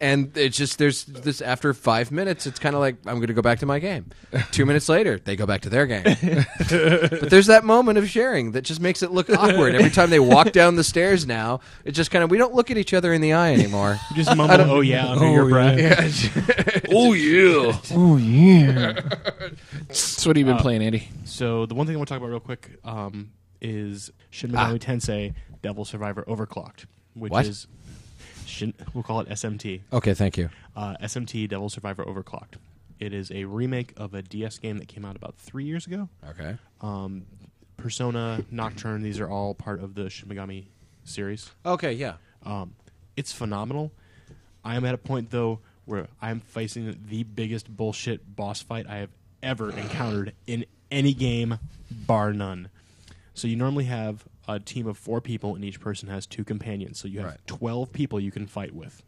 And 0.00 0.36
it's 0.36 0.56
just 0.56 0.78
there's 0.78 1.04
this 1.04 1.40
after 1.40 1.74
five 1.74 2.10
minutes, 2.12 2.46
it's 2.46 2.58
kind 2.58 2.74
of 2.74 2.80
like 2.80 2.96
I'm 3.06 3.16
going 3.16 3.28
to 3.28 3.34
go 3.34 3.42
back 3.42 3.58
to 3.60 3.66
my 3.66 3.78
game. 3.78 4.06
Two 4.52 4.64
minutes 4.66 4.88
later, 4.88 5.18
they 5.18 5.36
go 5.36 5.46
back 5.46 5.62
to 5.62 5.68
their 5.70 5.86
game. 5.86 6.04
but 6.04 7.30
there's 7.30 7.46
that 7.46 7.64
moment 7.64 7.98
of 7.98 8.08
sharing 8.08 8.52
that 8.52 8.62
just 8.62 8.80
makes 8.80 9.02
it 9.02 9.10
look 9.10 9.28
awkward 9.30 9.74
every 9.74 9.90
time 9.90 10.10
they 10.10 10.20
walk 10.20 10.52
down 10.52 10.76
the 10.76 10.84
stairs. 10.84 11.26
Now 11.26 11.60
it's 11.84 11.96
just 11.96 12.10
kind 12.10 12.22
of 12.22 12.30
we 12.30 12.38
don't 12.38 12.54
look 12.54 12.70
at 12.70 12.76
each 12.78 12.94
other 12.94 13.12
in 13.12 13.20
the 13.20 13.32
eye 13.32 13.52
anymore. 13.52 13.98
You 14.10 14.16
just 14.16 14.36
mumble, 14.36 14.60
oh 14.60 14.80
yeah, 14.80 15.08
under 15.08 15.30
your 15.30 15.48
breath. 15.48 16.80
Oh 16.92 17.12
yeah! 17.12 17.78
Oh 17.92 18.16
yeah. 18.16 19.00
So 19.90 20.30
what 20.30 20.36
have 20.36 20.46
you 20.46 20.52
been 20.52 20.56
playing, 20.62 20.82
Andy? 20.82 21.08
So 21.24 21.66
the 21.66 21.74
one 21.74 21.86
thing 21.86 21.94
I 21.94 21.98
want 21.98 22.08
to 22.08 22.14
talk 22.14 22.20
about 22.20 22.30
real 22.30 22.40
quick 22.40 22.78
um, 22.84 23.30
is 23.60 24.10
Shin 24.30 24.50
Megami 24.50 24.78
Tensei 24.80 25.34
Devil 25.62 25.84
Survivor 25.84 26.24
Overclocked, 26.26 26.86
which 27.14 27.30
What? 27.32 27.46
is 27.46 27.66
Shin, 28.50 28.74
we'll 28.94 29.02
call 29.04 29.20
it 29.20 29.28
SMT. 29.28 29.80
okay, 29.92 30.14
thank 30.14 30.36
you. 30.36 30.50
Uh, 30.76 30.96
SMT 31.02 31.48
Devil 31.48 31.68
Survivor 31.68 32.04
Overclocked. 32.04 32.54
It 32.98 33.12
is 33.14 33.30
a 33.30 33.44
remake 33.44 33.94
of 33.96 34.12
a 34.14 34.20
DS 34.22 34.58
game 34.58 34.78
that 34.78 34.88
came 34.88 35.04
out 35.04 35.16
about 35.16 35.36
three 35.36 35.64
years 35.64 35.86
ago. 35.86 36.08
Okay, 36.28 36.56
Um, 36.82 37.24
Persona, 37.76 38.44
Nocturne, 38.50 39.02
these 39.02 39.18
are 39.20 39.28
all 39.28 39.54
part 39.54 39.82
of 39.82 39.94
the 39.94 40.10
Shin 40.10 40.28
Megami 40.28 40.64
series. 41.04 41.50
okay, 41.64 41.92
yeah. 41.92 42.14
Um, 42.44 42.74
it's 43.16 43.32
phenomenal. 43.32 43.92
I 44.64 44.76
am 44.76 44.84
at 44.84 44.94
a 44.94 44.98
point 44.98 45.30
though 45.30 45.60
where 45.86 46.08
I 46.20 46.30
am 46.30 46.40
facing 46.40 46.94
the 47.08 47.22
biggest 47.24 47.74
bullshit 47.74 48.36
boss 48.36 48.60
fight 48.62 48.86
I 48.86 48.96
have 48.96 49.10
ever 49.42 49.70
encountered 49.70 50.34
in 50.46 50.66
any 50.90 51.14
game, 51.14 51.58
bar 51.90 52.32
none. 52.34 52.68
So 53.34 53.48
you 53.48 53.56
normally 53.56 53.84
have 53.84 54.24
a 54.54 54.60
team 54.60 54.86
of 54.86 54.96
four 54.98 55.20
people, 55.20 55.54
and 55.54 55.64
each 55.64 55.80
person 55.80 56.08
has 56.08 56.26
two 56.26 56.44
companions. 56.44 56.98
So 56.98 57.08
you 57.08 57.20
have 57.20 57.28
Right. 57.30 57.40
twelve 57.46 57.92
people 57.92 58.18
you 58.20 58.30
can 58.30 58.46
fight 58.46 58.74
with. 58.74 59.02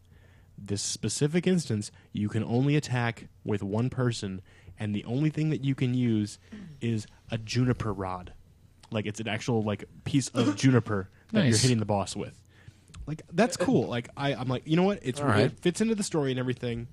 This 0.58 0.82
specific 0.82 1.46
instance, 1.46 1.90
you 2.12 2.28
can 2.28 2.44
only 2.44 2.76
attack 2.76 3.28
with 3.44 3.62
one 3.62 3.90
person, 3.90 4.42
and 4.78 4.94
the 4.94 5.04
only 5.04 5.30
thing 5.30 5.50
that 5.50 5.64
you 5.64 5.74
can 5.74 5.94
use 5.94 6.38
is 6.80 7.06
a 7.30 7.38
juniper 7.38 7.92
rod. 7.92 8.32
Like 8.90 9.06
it's 9.06 9.20
an 9.20 9.28
actual 9.28 9.62
like 9.62 9.84
piece 10.04 10.28
of 10.28 10.56
juniper 10.62 11.08
that 11.32 11.46
you're 11.48 11.56
hitting 11.58 11.78
the 11.78 11.84
boss 11.86 12.14
with. 12.14 12.38
Like 13.06 13.22
that's 13.32 13.56
cool. 13.56 13.88
Like 13.88 14.08
I, 14.16 14.34
I'm 14.34 14.48
like, 14.48 14.62
you 14.66 14.76
know 14.76 14.82
what? 14.84 15.00
It's 15.02 15.20
All 15.20 15.26
right. 15.26 15.44
it 15.46 15.58
fits 15.58 15.80
into 15.80 15.94
the 15.94 16.02
story 16.04 16.30
and 16.30 16.38
everything. 16.38 16.86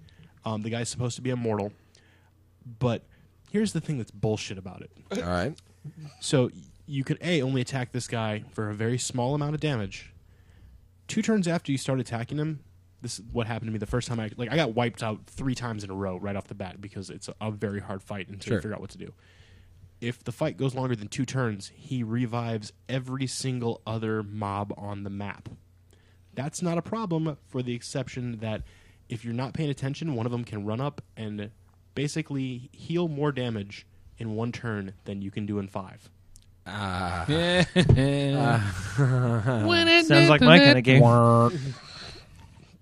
Um, 0.46 0.62
the 0.62 0.70
guy's 0.70 0.90
supposed 0.90 1.18
to 1.18 1.22
be 1.22 1.30
immortal, 1.30 1.74
but 2.80 3.04
here's 3.52 3.74
the 3.74 3.82
thing 3.82 3.98
that's 3.98 4.12
bullshit 4.12 4.58
about 4.58 4.82
it. 4.82 4.92
All 5.12 5.30
right. 5.30 5.54
So 6.22 6.50
you 6.90 7.04
could 7.04 7.20
a 7.22 7.42
only 7.44 7.62
attack 7.62 7.92
this 7.92 8.08
guy 8.08 8.44
for 8.52 8.70
a 8.70 8.74
very 8.74 8.98
small 8.98 9.36
amount 9.36 9.54
of 9.54 9.62
damage. 9.62 10.12
Two 11.08 11.22
turns 11.22 11.48
after 11.48 11.72
you 11.72 11.78
start 11.78 12.00
attacking 12.00 12.38
him, 12.40 12.62
this 13.02 13.20
is 13.20 13.26
what 13.32 13.46
happened 13.46 13.68
to 13.68 13.72
me 13.72 13.78
the 13.78 13.86
first 13.86 14.08
time 14.08 14.20
I 14.20 14.32
like 14.38 14.52
I 14.52 14.56
got 14.56 14.74
wiped 14.74 15.04
out 15.04 15.20
three 15.28 15.54
times 15.56 15.84
in 15.84 15.92
a 15.92 15.94
row 15.94 16.18
right 16.18 16.36
off 16.36 16.48
the 16.48 16.56
bat 16.56 16.82
because 16.82 17.10
it's 17.12 17.28
a, 17.30 17.36
a 17.40 17.52
very 17.52 17.80
hard 17.80 18.02
fight 18.02 18.28
until 18.28 18.50
Sure. 18.50 18.58
you 18.58 18.62
figure 18.62 18.76
out 18.76 18.82
what 18.82 18.90
to 18.90 18.98
do. 18.98 19.14
If 20.02 20.24
the 20.24 20.32
fight 20.32 20.58
goes 20.58 20.74
longer 20.74 20.96
than 20.96 21.10
two 21.10 21.26
turns, 21.26 21.72
he 21.76 22.02
revives 22.04 22.74
every 22.88 23.28
single 23.28 23.82
other 23.86 24.24
mob 24.24 24.74
on 24.78 25.04
the 25.04 25.10
map. 25.10 25.48
That's 26.34 26.62
not 26.62 26.78
a 26.78 26.82
problem 26.82 27.38
for 27.50 27.62
the 27.62 27.74
exception 27.74 28.38
that 28.40 28.64
if 29.10 29.24
you're 29.24 29.34
not 29.34 29.54
paying 29.54 29.70
attention, 29.70 30.16
one 30.16 30.26
of 30.26 30.32
them 30.32 30.44
can 30.46 30.66
run 30.66 30.80
up 30.82 31.02
and 31.18 31.52
basically 31.96 32.70
heal 32.72 33.08
more 33.08 33.32
damage 33.32 33.86
in 34.18 34.36
one 34.36 34.52
turn 34.52 34.94
than 35.06 35.22
you 35.22 35.32
can 35.32 35.46
do 35.46 35.60
in 35.60 35.68
five. 35.68 36.10
Ah. 36.72 37.26
Sounds 40.08 40.30
like 40.30 40.42
my 40.42 40.60
kind 40.60 40.78
of 40.78 40.84
game. 40.84 41.02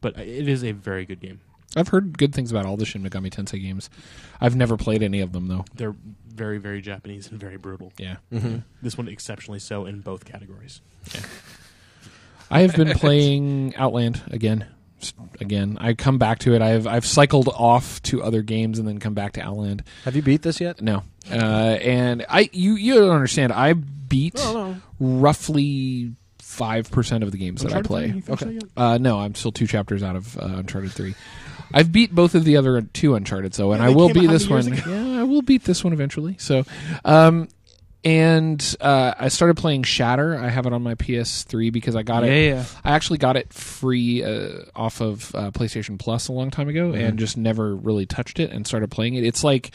But 0.01 0.17
it 0.19 0.47
is 0.47 0.63
a 0.63 0.71
very 0.73 1.05
good 1.05 1.19
game. 1.19 1.41
I've 1.75 1.89
heard 1.89 2.17
good 2.17 2.33
things 2.33 2.51
about 2.51 2.65
all 2.65 2.77
the 2.77 2.85
Shin 2.85 3.03
Megami 3.03 3.29
Tensei 3.29 3.61
games. 3.61 3.89
I've 4.39 4.55
never 4.55 4.77
played 4.77 5.03
any 5.03 5.19
of 5.21 5.31
them 5.31 5.47
though. 5.47 5.65
They're 5.75 5.95
very, 6.27 6.57
very 6.59 6.81
Japanese 6.81 7.29
and 7.29 7.39
very 7.39 7.57
brutal. 7.57 7.91
Yeah. 7.97 8.17
This 8.81 8.97
one 8.97 9.07
exceptionally 9.07 9.59
so 9.59 9.85
in 9.85 10.01
both 10.01 10.25
categories. 10.25 10.81
I 12.49 12.61
have 12.61 12.75
been 12.75 12.91
playing 12.91 13.75
Outland 13.75 14.21
again. 14.31 14.67
Again, 15.39 15.77
I 15.79 15.93
come 15.93 16.17
back 16.17 16.39
to 16.39 16.55
it. 16.55 16.61
I've 16.63 16.87
I've 16.87 17.05
cycled 17.05 17.49
off 17.49 18.01
to 18.03 18.23
other 18.23 18.41
games 18.41 18.79
and 18.79 18.87
then 18.87 18.99
come 18.99 19.13
back 19.13 19.33
to 19.33 19.41
Outland. 19.41 19.83
Have 20.05 20.15
you 20.15 20.23
beat 20.23 20.41
this 20.41 20.59
yet? 20.59 20.81
No, 20.81 21.03
uh, 21.31 21.35
and 21.35 22.25
I 22.29 22.49
you 22.53 22.75
you 22.75 22.95
don't 22.95 23.09
understand. 23.11 23.53
I 23.53 23.73
beat 23.73 24.39
roughly 24.99 26.13
five 26.39 26.89
percent 26.91 27.23
of 27.23 27.31
the 27.31 27.37
games 27.37 27.61
that 27.61 27.73
I 27.73 27.81
play. 27.81 28.07
three, 28.07 28.15
you 28.15 28.21
finished 28.21 28.43
that 28.43 28.53
yet? 28.53 28.63
Uh, 28.75 28.97
no, 28.97 29.19
I'm 29.19 29.35
still 29.35 29.51
two 29.51 29.67
chapters 29.67 30.03
out 30.03 30.15
of 30.15 30.37
uh, 30.37 30.45
Uncharted 30.57 30.91
three. 30.91 31.15
I've 31.73 31.91
beat 31.91 32.15
both 32.15 32.33
of 32.33 32.45
the 32.45 32.57
other 32.57 32.81
two 32.81 33.15
Uncharted, 33.15 33.53
so 33.53 33.73
and 33.73 33.81
Yeah, 33.81 33.87
I 33.87 33.89
will 33.89 34.13
beat 34.13 34.27
this 34.27 34.47
one. 34.47 34.67
Yeah, 34.67 35.19
I 35.19 35.23
will 35.23 35.41
beat 35.41 35.63
this 35.65 35.83
one 35.83 35.93
eventually. 35.93 36.35
So, 36.39 36.63
um, 37.03 37.49
and 38.03 38.75
uh, 38.79 39.13
I 39.17 39.27
started 39.29 39.57
playing 39.57 39.83
Shatter. 39.83 40.37
I 40.37 40.49
have 40.49 40.65
it 40.65 40.73
on 40.73 40.81
my 40.81 40.95
PS3 40.95 41.71
because 41.73 41.95
I 41.95 42.03
got 42.03 42.23
it. 42.23 42.49
Yeah. 42.49 42.63
I 42.83 42.91
actually 42.91 43.17
got 43.17 43.35
it 43.35 43.51
free 43.51 44.23
uh, 44.23 44.63
off 44.75 45.01
of 45.01 45.33
uh, 45.35 45.51
PlayStation 45.51 45.99
Plus 45.99 46.27
a 46.27 46.31
long 46.31 46.51
time 46.51 46.69
ago, 46.69 46.93
and 46.93 47.17
just 47.19 47.37
never 47.37 47.75
really 47.75 48.05
touched 48.05 48.39
it 48.39 48.51
and 48.51 48.65
started 48.65 48.91
playing 48.91 49.15
it. 49.15 49.23
It's 49.23 49.43
like 49.43 49.71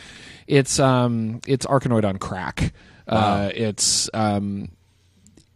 it's 0.47 0.79
um 0.79 1.41
it's 1.47 1.67
Arkanoid 1.67 2.05
on 2.05 2.17
crack. 2.19 2.73
Uh, 3.07 3.51
it's 3.55 4.09
um 4.15 4.71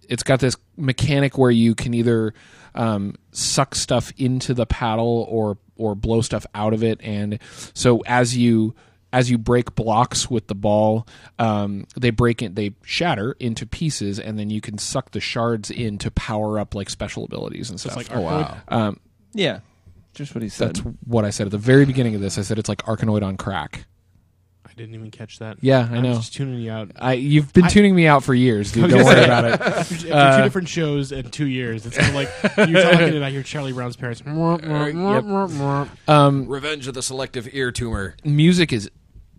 it's 0.09 0.22
got 0.22 0.40
this 0.40 0.57
mechanic 0.76 1.38
where 1.38 1.50
you 1.50 1.74
can 1.74 1.94
either 1.94 2.35
um, 2.74 3.14
suck 3.33 3.74
stuff 3.74 4.12
into 4.16 4.55
the 4.55 4.66
paddle 4.66 5.26
or 5.29 5.59
or 5.76 5.94
blow 5.94 6.20
stuff 6.20 6.46
out 6.55 6.72
of 6.72 6.83
it, 6.83 7.00
and 7.02 7.38
so 7.74 8.00
as 8.07 8.37
you 8.37 8.74
as 9.12 9.31
you 9.31 9.38
break 9.38 9.75
blocks 9.75 10.29
with 10.31 10.47
the 10.49 10.55
ball, 10.55 11.07
um, 11.38 11.87
they 11.97 12.11
break 12.11 12.42
it, 12.42 12.55
they 12.55 12.75
shatter 12.85 13.33
into 13.40 13.64
pieces, 13.66 14.19
and 14.19 14.38
then 14.38 14.51
you 14.51 14.61
can 14.61 14.79
suck 14.79 15.12
the 15.12 15.21
shards 15.21 15.71
in 15.71 15.97
to 15.99 16.11
power 16.11 16.59
up 16.59 16.75
like 16.75 16.90
special 16.90 17.25
abilities 17.25 17.71
and 17.71 17.79
So 17.81 17.88
stuff. 17.88 18.03
it's 18.03 18.11
like 18.11 18.19
Arkanoid. 18.19 18.73
um, 18.73 19.01
Yeah. 19.33 19.61
Just 20.14 20.35
what 20.35 20.42
he 20.42 20.49
said. 20.49 20.69
that's 20.77 20.81
what 21.05 21.25
I 21.25 21.31
said 21.31 21.47
at 21.47 21.51
the 21.51 21.59
very 21.59 21.85
beginning 21.85 22.14
of 22.14 22.21
this. 22.21 22.38
I 22.38 22.42
said 22.42 22.59
it's 22.59 22.69
like 22.71 22.83
Arkanoid 22.85 23.23
on 23.23 23.37
crack. 23.37 23.87
I 24.77 24.81
didn't 24.81 24.95
even 24.95 25.11
catch 25.11 25.39
that. 25.39 25.57
Yeah, 25.62 25.89
I 25.91 25.97
I'm 25.97 26.03
know. 26.03 26.15
just 26.17 26.35
tuning 26.35 26.61
you 26.61 26.71
out. 26.71 26.91
I 26.97 27.15
you've 27.15 27.51
been 27.55 27.65
I- 27.65 27.69
tuning 27.69 27.95
me 27.97 28.07
out 28.07 28.23
for 28.23 28.35
years, 28.35 28.73
dude. 28.73 28.91
Don't 28.91 29.05
worry 29.07 29.25
about 29.25 29.45
it. 29.47 29.53
After, 29.61 29.95
after 29.95 30.12
Uh, 30.12 30.37
two 30.37 30.43
different 30.43 30.69
shows 30.69 31.12
in 31.12 31.31
two 31.31 31.47
years, 31.47 31.87
it's 31.87 31.97
kind 31.97 32.11
of 32.11 32.15
like 32.15 32.69
you're 32.69 32.83
talking 32.83 33.15
and 33.17 33.25
I 33.25 33.31
hear 33.31 33.43
Charlie 33.43 33.73
Brown's 33.73 33.97
parents. 33.97 34.23
Um, 36.09 36.47
Revenge 36.47 36.87
of 36.89 36.95
the 36.95 37.03
Selective 37.03 37.49
Ear 37.55 37.73
Tumor. 37.73 38.17
music 38.25 38.73
is 38.73 38.91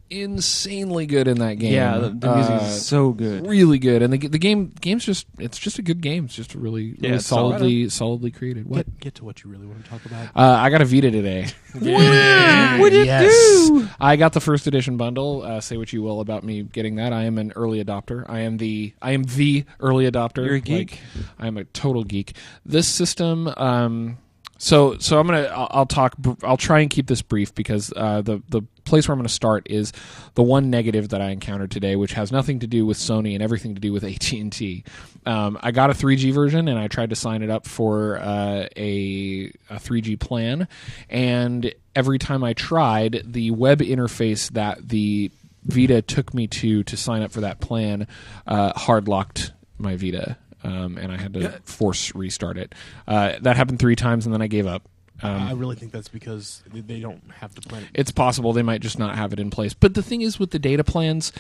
insanely 0.10 1.06
good 1.06 1.28
in 1.28 1.40
that 1.40 1.56
game. 1.56 1.74
yeah, 1.74 1.98
the, 1.98 2.10
the 2.10 2.36
music 2.36 2.54
Uh, 2.56 2.66
is 2.66 2.86
so 2.86 3.12
good. 3.12 3.46
really 3.48 3.80
good, 3.80 4.02
and 4.02 4.14
the 4.14 4.18
the 4.28 4.38
game 4.40 4.74
game's 4.82 5.06
just 5.06 5.28
it's 5.40 5.58
just 5.58 5.80
a 5.80 5.82
good 5.82 6.02
game. 6.02 6.26
It's 6.26 6.36
just 6.36 6.56
really, 6.56 6.92
really 6.92 6.98
Yeah, 7.10 7.16
it's 7.16 7.26
solid. 7.26 7.58
solidly 7.60 7.90
solidly 7.90 8.32
created. 8.32 8.68
What? 8.68 8.86
Get, 8.86 9.00
get 9.00 9.16
to 9.16 9.26
what 9.26 9.44
you 9.44 9.50
really 9.50 9.66
want 9.68 9.84
to 9.84 9.90
talk 9.90 10.06
about. 10.06 10.28
Uh, 10.36 10.58
I 10.60 10.70
got 10.70 10.82
a 10.82 10.86
Vita 10.86 11.12
today. 11.12 11.48
What 12.80 12.92
did 12.92 13.06
yes. 13.08 13.68
do? 13.70 13.88
I 14.00 14.16
got 14.16 14.34
the 14.34 14.40
first 14.42 14.68
edition 14.68 14.98
bundle. 14.98 15.42
Uh, 15.44 15.62
say 15.62 15.78
what 15.78 15.92
you 15.94 16.02
will 16.02 16.20
about 16.20 16.44
me 16.44 16.64
getting 16.64 16.96
that. 16.96 17.12
I 17.14 17.24
am 17.24 17.38
an 17.38 17.54
early 17.56 17.84
adopter. 17.84 18.26
I 18.30 18.40
am 18.42 18.58
the 18.58 18.94
I 19.02 19.12
am 19.12 19.24
the 19.24 19.66
early 19.80 20.10
adopter. 20.10 20.46
You're 20.46 20.56
a 20.56 20.60
geek? 20.62 20.92
Like, 20.92 21.00
I 21.40 21.48
am 21.48 21.58
a 21.58 21.64
total 21.66 22.04
geek. 22.04 22.36
This 22.66 22.88
system. 22.88 23.48
Um, 23.58 24.18
so 24.58 24.98
so 24.98 25.20
I'm 25.20 25.28
gonna 25.28 25.44
I'll, 25.44 25.68
I'll 25.72 25.86
talk. 25.86 26.16
I'll 26.44 26.58
try 26.58 26.80
and 26.80 26.90
keep 26.90 27.08
this 27.08 27.22
brief 27.22 27.54
because 27.56 27.94
uh, 27.96 28.22
the 28.22 28.42
the 28.50 28.62
place 28.88 29.08
where 29.08 29.14
I'm 29.14 29.20
going 29.20 29.28
to 29.28 29.34
start 29.34 29.68
is 29.70 29.94
the 30.34 30.42
one 30.42 30.70
negative 30.70 31.10
that 31.10 31.22
I 31.22 31.30
encountered 31.30 31.70
today, 31.70 31.96
which 31.96 32.14
has 32.14 32.32
nothing 32.32 32.60
to 32.60 32.68
do 32.68 32.86
with 32.86 32.98
Sony 32.98 33.34
and 33.34 33.44
everything 33.44 33.76
to 33.76 33.82
do 33.82 33.94
with 33.94 34.04
AT 34.04 34.32
and 34.32 34.52
T. 34.52 34.84
Um, 35.26 35.60
I 35.62 35.72
got 35.72 35.90
a 35.90 35.94
3G 35.94 36.34
version 36.34 36.68
and 36.68 36.80
I 36.80 36.88
tried 36.88 37.10
to 37.12 37.16
sign 37.16 37.44
it 37.44 37.50
up 37.50 37.68
for 37.68 38.18
uh, 38.18 38.68
a, 38.76 39.52
a 39.70 39.76
3G 39.76 40.20
plan, 40.20 40.68
and 41.10 41.74
every 41.96 42.18
time 42.18 42.44
I 42.44 42.54
tried, 42.54 43.22
the 43.26 43.52
web 43.52 43.80
interface 43.80 44.50
that 44.52 44.88
the 44.88 45.32
Vita 45.64 46.02
took 46.02 46.34
me 46.34 46.48
to 46.48 46.84
to 46.84 46.96
sign 46.96 47.22
up 47.22 47.32
for 47.32 47.42
that 47.42 47.60
plan 47.60 48.08
uh, 48.48 48.72
hard 48.74 49.08
locked 49.08 49.52
my 49.78 49.98
Vita. 49.98 50.38
Um, 50.68 50.98
and 50.98 51.12
I 51.12 51.18
had 51.18 51.34
to 51.36 51.60
force 51.64 52.14
restart 52.14 52.58
it. 52.58 52.76
Uh, 53.08 53.34
that 53.42 53.56
happened 53.56 53.80
three 53.80 53.96
times, 53.96 54.26
and 54.26 54.34
then 54.34 54.42
I 54.42 54.48
gave 54.48 54.68
up. 54.68 54.84
Um, 55.24 55.32
I 55.32 55.54
really 55.54 55.76
think 55.76 55.92
that's 55.94 56.10
because 56.10 56.62
they- 56.72 57.00
don't 57.00 57.24
have 57.40 57.56
the 57.56 57.62
plan. 57.62 57.84
it's 57.96 58.12
possible 58.12 58.54
they 58.54 58.62
might 58.64 58.82
just 58.82 59.00
not 59.00 59.16
have 59.16 59.34
it 59.34 59.40
in 59.40 59.50
place. 59.50 59.74
But 59.74 59.94
the 59.96 60.04
thing 60.04 60.22
is 60.22 60.38
with 60.40 60.52
the 60.52 60.60
data 60.60 60.84
plans, 60.84 61.32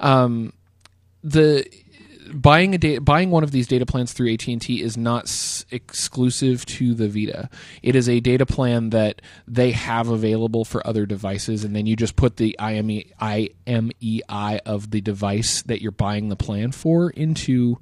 um, 0.00 0.52
the 1.24 1.64
buying 2.34 2.74
a 2.74 2.78
da- 2.78 2.98
buying 2.98 3.30
one 3.30 3.42
of 3.42 3.50
these 3.52 3.66
data 3.66 3.84
plans 3.86 4.12
through 4.12 4.32
AT&T 4.32 4.80
is 4.82 4.96
not 4.96 5.24
s- 5.24 5.64
exclusive 5.70 6.64
to 6.66 6.94
the 6.94 7.08
Vita. 7.08 7.48
It 7.82 7.94
is 7.96 8.08
a 8.08 8.20
data 8.20 8.46
plan 8.46 8.90
that 8.90 9.20
they 9.48 9.72
have 9.72 10.08
available 10.08 10.64
for 10.64 10.86
other 10.86 11.04
devices 11.06 11.62
and 11.64 11.74
then 11.76 11.86
you 11.86 11.94
just 11.96 12.16
put 12.16 12.36
the 12.36 12.56
IME 12.58 13.02
IMEI 13.20 14.58
of 14.66 14.90
the 14.90 15.00
device 15.00 15.62
that 15.62 15.82
you're 15.82 15.90
buying 15.92 16.28
the 16.28 16.36
plan 16.36 16.72
for 16.72 17.10
into 17.10 17.78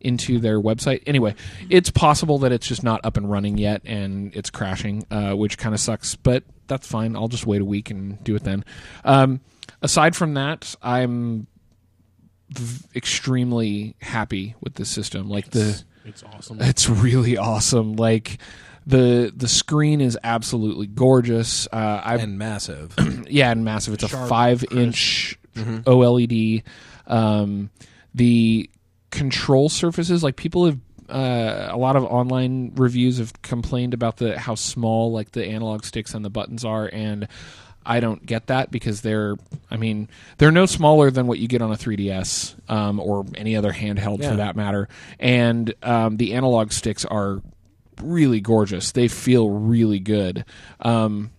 into 0.00 0.38
their 0.38 0.60
website. 0.60 1.02
Anyway, 1.06 1.34
it's 1.68 1.90
possible 1.90 2.38
that 2.38 2.52
it's 2.52 2.66
just 2.66 2.82
not 2.82 3.00
up 3.04 3.16
and 3.16 3.30
running 3.30 3.58
yet 3.58 3.82
and 3.84 4.34
it's 4.34 4.50
crashing, 4.50 5.04
uh, 5.10 5.32
which 5.32 5.58
kind 5.58 5.74
of 5.74 5.80
sucks. 5.80 6.14
But 6.16 6.44
that's 6.66 6.86
fine. 6.86 7.16
I'll 7.16 7.28
just 7.28 7.46
wait 7.46 7.60
a 7.60 7.64
week 7.64 7.90
and 7.90 8.22
do 8.24 8.34
it 8.36 8.44
then. 8.44 8.64
Um, 9.04 9.40
aside 9.82 10.14
from 10.16 10.34
that, 10.34 10.74
I'm 10.82 11.46
v- 12.50 12.84
extremely 12.96 13.96
happy 14.00 14.54
with 14.60 14.74
the 14.74 14.84
system. 14.84 15.28
Like 15.28 15.50
the, 15.50 15.82
It's 16.04 16.22
awesome. 16.22 16.58
it's 16.60 16.88
really 16.88 17.36
awesome. 17.36 17.94
Like 17.96 18.38
the 18.86 19.32
the 19.36 19.48
screen 19.48 20.00
is 20.00 20.18
absolutely 20.24 20.86
gorgeous. 20.86 21.66
Uh, 21.72 22.00
I 22.04 22.16
And 22.16 22.38
massive. 22.38 22.94
yeah, 23.28 23.50
and 23.50 23.64
massive. 23.64 23.94
It's 23.94 24.04
a 24.04 24.08
Sharp, 24.08 24.28
five 24.28 24.64
inch 24.70 25.38
OLED. 25.56 26.62
Um, 27.06 27.70
the 28.14 28.70
control 29.10 29.68
surfaces, 29.68 30.22
like 30.22 30.36
people 30.36 30.66
have. 30.66 30.78
Uh, 31.08 31.68
a 31.72 31.76
lot 31.76 31.96
of 31.96 32.04
online 32.04 32.70
reviews 32.76 33.18
have 33.18 33.42
complained 33.42 33.94
about 33.94 34.18
the 34.18 34.38
how 34.38 34.54
small 34.54 35.10
like 35.10 35.32
the 35.32 35.44
analog 35.44 35.84
sticks 35.84 36.14
and 36.14 36.24
the 36.24 36.30
buttons 36.30 36.64
are, 36.64 36.88
and 36.92 37.26
I 37.84 37.98
don't 37.98 38.24
get 38.24 38.46
that 38.46 38.70
because 38.70 39.00
they're. 39.00 39.34
I 39.72 39.76
mean, 39.76 40.08
they're 40.38 40.52
no 40.52 40.66
smaller 40.66 41.10
than 41.10 41.26
what 41.26 41.40
you 41.40 41.48
get 41.48 41.62
on 41.62 41.72
a 41.72 41.76
3DS 41.76 42.54
um, 42.70 43.00
or 43.00 43.26
any 43.34 43.56
other 43.56 43.72
handheld 43.72 44.20
Yeah. 44.20 44.30
for 44.30 44.36
that 44.36 44.54
matter. 44.54 44.88
And 45.18 45.74
um, 45.82 46.16
the 46.16 46.34
analog 46.34 46.70
sticks 46.70 47.04
are 47.04 47.42
really 48.00 48.40
gorgeous. 48.40 48.92
They 48.92 49.08
feel 49.08 49.50
really 49.50 49.98
good. 49.98 50.44
Um, 50.78 51.32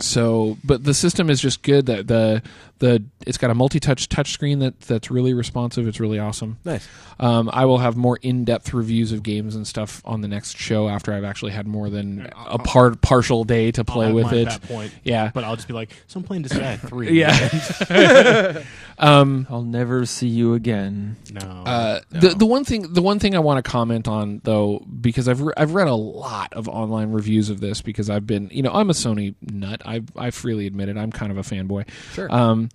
so, 0.00 0.58
but 0.64 0.82
the 0.84 0.94
system 0.94 1.30
is 1.30 1.40
just 1.40 1.62
good. 1.62 1.86
That 1.86 2.06
the 2.08 2.42
the 2.84 3.02
it's 3.26 3.38
got 3.38 3.50
a 3.50 3.54
multi-touch 3.54 4.08
touchscreen 4.10 4.60
that 4.60 4.78
that's 4.82 5.10
really 5.10 5.32
responsive. 5.32 5.88
It's 5.88 5.98
really 6.00 6.18
awesome. 6.18 6.58
nice. 6.64 6.86
Um, 7.18 7.48
I 7.52 7.64
will 7.64 7.78
have 7.78 7.96
more 7.96 8.18
in-depth 8.22 8.74
reviews 8.74 9.12
of 9.12 9.22
games 9.22 9.54
and 9.54 9.66
stuff 9.66 10.02
on 10.04 10.20
the 10.20 10.28
next 10.28 10.58
show 10.58 10.88
after 10.88 11.12
I've 11.14 11.22
actually 11.24 11.52
had 11.52 11.66
more 11.66 11.88
than 11.88 12.28
a 12.36 12.58
part 12.58 13.00
partial 13.00 13.44
day 13.44 13.70
to 13.70 13.80
I'll 13.80 13.84
play 13.84 14.06
have 14.06 14.14
with 14.14 14.24
mine 14.26 14.34
it. 14.34 14.48
At 14.48 14.60
that 14.62 14.68
point, 14.68 14.92
Yeah, 15.04 15.30
but 15.32 15.44
I'll 15.44 15.54
just 15.56 15.68
be 15.68 15.74
like, 15.74 15.90
so 16.08 16.18
I'm 16.18 16.24
playing 16.24 16.42
this 16.42 16.52
guy 16.52 16.76
three. 16.88 17.18
yeah. 17.20 18.62
um, 18.98 19.46
I'll 19.50 19.62
never 19.62 20.06
see 20.06 20.28
you 20.28 20.54
again. 20.54 21.16
no. 21.32 21.40
Uh, 21.40 22.00
the 22.10 22.30
the 22.30 22.46
one 22.46 22.64
thing 22.64 22.92
the 22.92 23.02
one 23.02 23.18
thing 23.18 23.34
I 23.34 23.38
want 23.38 23.64
to 23.64 23.68
comment 23.70 24.08
on 24.08 24.40
though 24.44 24.78
because 25.00 25.28
I've 25.28 25.40
re- 25.40 25.54
I've 25.56 25.74
read 25.74 25.88
a 25.88 25.94
lot 25.94 26.52
of 26.54 26.68
online 26.68 27.12
reviews 27.12 27.50
of 27.50 27.60
this 27.60 27.80
because 27.82 28.10
I've 28.10 28.26
been 28.26 28.48
you 28.52 28.62
know 28.62 28.70
I'm 28.72 28.90
a 28.90 28.92
Sony 28.92 29.34
nut 29.40 29.82
I 29.84 30.02
I 30.16 30.30
freely 30.30 30.66
admit 30.66 30.88
it 30.88 30.96
I'm 30.96 31.10
kind 31.12 31.32
of 31.32 31.38
a 31.38 31.42
fanboy 31.42 31.88
Sure. 32.12 32.32
um 32.32 32.68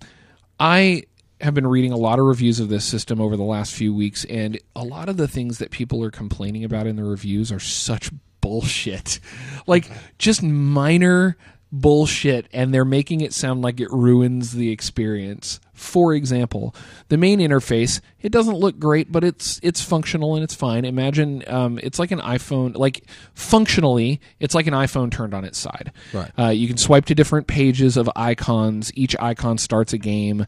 I 0.60 1.04
have 1.40 1.54
been 1.54 1.66
reading 1.66 1.90
a 1.90 1.96
lot 1.96 2.18
of 2.18 2.26
reviews 2.26 2.60
of 2.60 2.68
this 2.68 2.84
system 2.84 3.18
over 3.18 3.34
the 3.34 3.42
last 3.42 3.72
few 3.72 3.94
weeks 3.94 4.26
and 4.26 4.58
a 4.76 4.84
lot 4.84 5.08
of 5.08 5.16
the 5.16 5.26
things 5.26 5.56
that 5.56 5.70
people 5.70 6.04
are 6.04 6.10
complaining 6.10 6.64
about 6.64 6.86
in 6.86 6.96
the 6.96 7.04
reviews 7.04 7.50
are 7.50 7.58
such 7.58 8.10
bullshit. 8.42 9.20
Like 9.66 9.90
just 10.18 10.42
minor 10.42 11.38
bullshit 11.72 12.46
and 12.52 12.74
they're 12.74 12.84
making 12.84 13.20
it 13.20 13.32
sound 13.32 13.62
like 13.62 13.80
it 13.80 13.88
ruins 13.90 14.52
the 14.52 14.70
experience. 14.70 15.60
For 15.72 16.12
example 16.14 16.74
the 17.08 17.16
main 17.16 17.38
interface 17.38 18.00
it 18.20 18.32
doesn't 18.32 18.56
look 18.56 18.78
great 18.78 19.10
but 19.10 19.24
it's 19.24 19.58
it's 19.62 19.80
functional 19.80 20.34
and 20.34 20.44
it's 20.44 20.54
fine. 20.54 20.84
Imagine 20.84 21.42
um, 21.46 21.78
it's 21.82 21.98
like 21.98 22.10
an 22.10 22.20
iphone 22.20 22.76
like 22.76 23.04
functionally 23.34 24.20
it's 24.40 24.54
like 24.54 24.66
an 24.66 24.74
iphone 24.74 25.10
turned 25.10 25.32
on 25.32 25.44
its 25.44 25.58
side. 25.58 25.92
Right. 26.12 26.30
uh, 26.38 26.48
you 26.48 26.66
can 26.68 26.76
swipe 26.76 27.06
to 27.06 27.14
different 27.14 27.46
pages 27.46 27.96
of 27.96 28.10
icons. 28.16 28.90
Each 28.94 29.16
icon 29.18 29.58
starts 29.58 29.92
a 29.92 29.98
game 29.98 30.46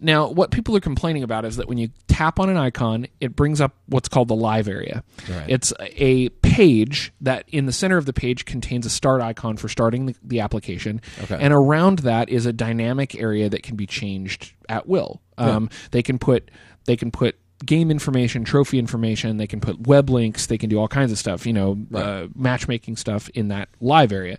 Now, 0.00 0.28
what 0.28 0.50
people 0.50 0.76
are 0.76 0.80
complaining 0.80 1.22
about 1.22 1.44
is 1.44 1.56
that 1.56 1.68
when 1.68 1.78
you 1.78 1.90
tap 2.08 2.38
on 2.38 2.48
an 2.48 2.56
icon, 2.56 3.06
it 3.20 3.34
brings 3.34 3.60
up 3.60 3.74
what's 3.86 4.08
called 4.08 4.28
the 4.28 4.36
live 4.36 4.68
area. 4.68 5.02
Right. 5.28 5.44
It's 5.48 5.72
a 5.80 6.28
page 6.28 7.12
that 7.20 7.44
in 7.48 7.66
the 7.66 7.72
center 7.72 7.96
of 7.96 8.06
the 8.06 8.12
page 8.12 8.44
contains 8.44 8.86
a 8.86 8.90
start 8.90 9.20
icon 9.20 9.56
for 9.56 9.68
starting 9.68 10.06
the, 10.06 10.14
the 10.22 10.40
application. 10.40 11.00
Okay. 11.22 11.38
And 11.40 11.52
around 11.52 12.00
that 12.00 12.28
is 12.28 12.46
a 12.46 12.52
dynamic 12.52 13.14
area 13.14 13.48
that 13.48 13.62
can 13.62 13.76
be 13.76 13.86
changed 13.86 14.54
at 14.68 14.88
will. 14.88 15.20
Um, 15.38 15.70
They 15.90 16.02
can 16.02 16.18
put 16.18 16.50
they 16.86 16.96
can 16.96 17.10
put 17.10 17.36
game 17.64 17.90
information, 17.90 18.44
trophy 18.44 18.78
information. 18.78 19.36
They 19.36 19.46
can 19.46 19.60
put 19.60 19.86
web 19.86 20.10
links. 20.10 20.46
They 20.46 20.58
can 20.58 20.68
do 20.68 20.78
all 20.78 20.88
kinds 20.88 21.12
of 21.12 21.18
stuff. 21.18 21.46
You 21.46 21.52
know, 21.52 21.78
uh, 21.94 22.26
matchmaking 22.34 22.96
stuff 22.96 23.28
in 23.30 23.48
that 23.48 23.68
live 23.80 24.12
area. 24.12 24.38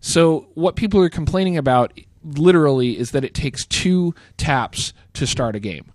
So 0.00 0.48
what 0.54 0.76
people 0.76 1.00
are 1.00 1.08
complaining 1.08 1.56
about 1.56 1.98
literally 2.26 2.98
is 2.98 3.12
that 3.12 3.24
it 3.24 3.34
takes 3.34 3.64
two 3.64 4.14
taps 4.36 4.92
to 5.14 5.26
start 5.26 5.56
a 5.56 5.60
game. 5.60 5.92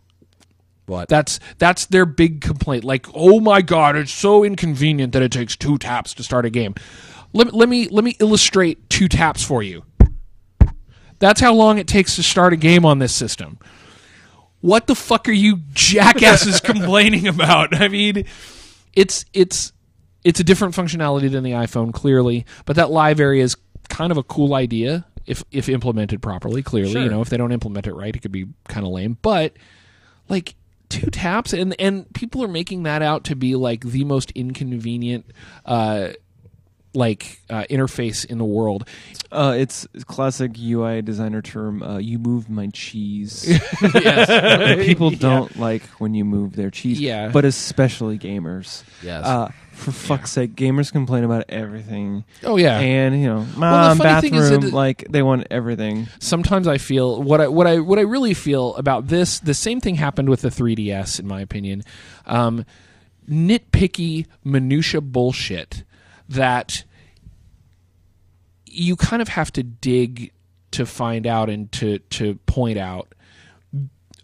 What? 0.86 1.08
That's 1.08 1.40
that's 1.58 1.86
their 1.86 2.06
big 2.06 2.42
complaint. 2.42 2.84
Like, 2.84 3.08
oh 3.14 3.40
my 3.40 3.62
god, 3.62 3.96
it's 3.96 4.12
so 4.12 4.44
inconvenient 4.44 5.14
that 5.14 5.22
it 5.22 5.32
takes 5.32 5.56
two 5.56 5.78
taps 5.78 6.14
to 6.16 6.24
start 6.24 6.46
a 6.46 6.50
game. 6.50 6.76
Let, 7.34 7.54
let 7.54 7.70
me 7.70 7.88
let 7.88 8.04
me 8.04 8.18
illustrate 8.20 8.90
two 8.90 9.08
taps 9.08 9.44
for 9.44 9.64
you. 9.64 9.84
That's 11.20 11.40
how 11.40 11.54
long 11.54 11.78
it 11.78 11.88
takes 11.88 12.16
to 12.16 12.24
start 12.24 12.52
a 12.52 12.58
game 12.58 12.84
on 12.84 13.00
this 13.00 13.14
system. 13.14 13.60
What 14.60 14.88
the 14.88 14.96
fuck 14.96 15.30
are 15.30 15.34
you 15.34 15.60
jackasses 15.74 16.60
complaining 16.64 17.28
about? 17.28 17.80
I 17.80 17.88
mean, 17.88 18.26
it's 18.94 19.26
it's 19.34 19.72
it's 20.24 20.40
a 20.40 20.44
different 20.44 20.76
functionality 20.76 21.32
than 21.32 21.44
the 21.44 21.52
iPhone, 21.52 21.94
clearly, 21.94 22.46
but 22.66 22.76
that 22.76 22.92
live 22.92 23.20
area 23.20 23.44
is 23.44 23.56
kind 23.88 24.12
of 24.12 24.18
a 24.18 24.24
cool 24.24 24.54
idea 24.54 25.06
if 25.26 25.44
if 25.52 25.70
implemented 25.70 26.22
properly. 26.22 26.64
Clearly, 26.64 27.04
you 27.04 27.10
know, 27.10 27.22
if 27.22 27.30
they 27.30 27.38
don't 27.38 27.52
implement 27.52 27.88
it 27.88 27.94
right, 27.94 28.16
it 28.16 28.20
could 28.20 28.32
be 28.32 28.48
kind 28.68 28.86
of 28.86 28.92
lame. 28.92 29.18
But 29.22 29.54
like 30.30 30.56
two 30.90 31.10
taps, 31.10 31.54
and 31.54 31.76
and 31.80 32.12
people 32.14 32.44
are 32.44 32.48
making 32.48 32.84
that 32.84 33.02
out 33.02 33.26
to 33.26 33.36
be 33.36 33.56
like 33.56 33.84
the 33.84 34.04
most 34.04 34.32
inconvenient. 34.32 35.26
Uh, 35.66 36.10
like 36.94 37.40
uh, 37.50 37.64
interface 37.70 38.26
in 38.26 38.38
the 38.38 38.46
world. 38.46 38.88
Uh, 39.32 39.56
it's 39.58 39.88
classic 40.08 40.52
UI 40.60 41.02
designer 41.02 41.42
term. 41.42 41.82
Uh, 41.82 41.98
you 41.98 42.20
moved 42.20 42.50
my 42.50 42.68
cheese. 42.68 43.48
yes. 43.82 44.86
People 44.86 45.10
don't 45.12 45.56
like 45.58 45.84
when 46.00 46.14
you 46.14 46.26
move 46.26 46.56
their 46.56 46.70
cheese. 46.70 47.00
Yeah. 47.00 47.30
But 47.30 47.46
especially 47.46 48.20
gamers. 48.20 48.84
Yes. 49.02 49.26
For 49.74 49.92
fuck's 49.92 50.32
sake, 50.32 50.56
gamers 50.56 50.92
complain 50.92 51.24
about 51.24 51.46
everything. 51.50 52.24
Oh 52.44 52.58
yeah. 52.58 52.78
And 52.80 53.20
you 53.20 53.28
know, 53.28 53.48
mom, 53.58 53.98
funny 53.98 54.22
thing 54.22 54.36
is 54.36 54.50
bathroom, 54.50 54.62
that- 54.62 54.74
like 54.74 55.06
they 55.10 55.24
want 55.24 55.48
everything. 55.50 56.08
sometimes 56.20 56.68
I 56.68 56.78
feel 56.78 57.22
what 57.24 57.42
I 57.42 57.48
what 57.48 57.66
I 57.68 57.80
what 57.80 57.98
I 57.98 58.04
really 58.04 58.34
feel 58.36 58.76
about 58.76 59.08
this. 59.08 59.40
The 59.40 59.54
same 59.56 59.82
thing 59.82 59.96
happened 59.96 60.30
with 60.30 60.42
the 60.42 60.50
3ds, 60.50 61.20
in 61.20 61.28
my 61.28 61.42
opinion. 61.42 61.84
Um, 62.28 62.66
nitpicky 63.30 64.28
minutia 64.44 65.02
bullshit 65.02 65.84
that 66.30 66.84
you 68.66 68.96
kind 68.96 69.22
of 69.22 69.30
have 69.30 69.52
to 69.54 69.64
dig 69.64 70.32
to 70.72 70.86
find 70.86 71.26
out 71.26 71.50
and 71.50 71.72
to 71.74 72.00
to 72.00 72.36
point 72.46 72.78
out 72.78 73.14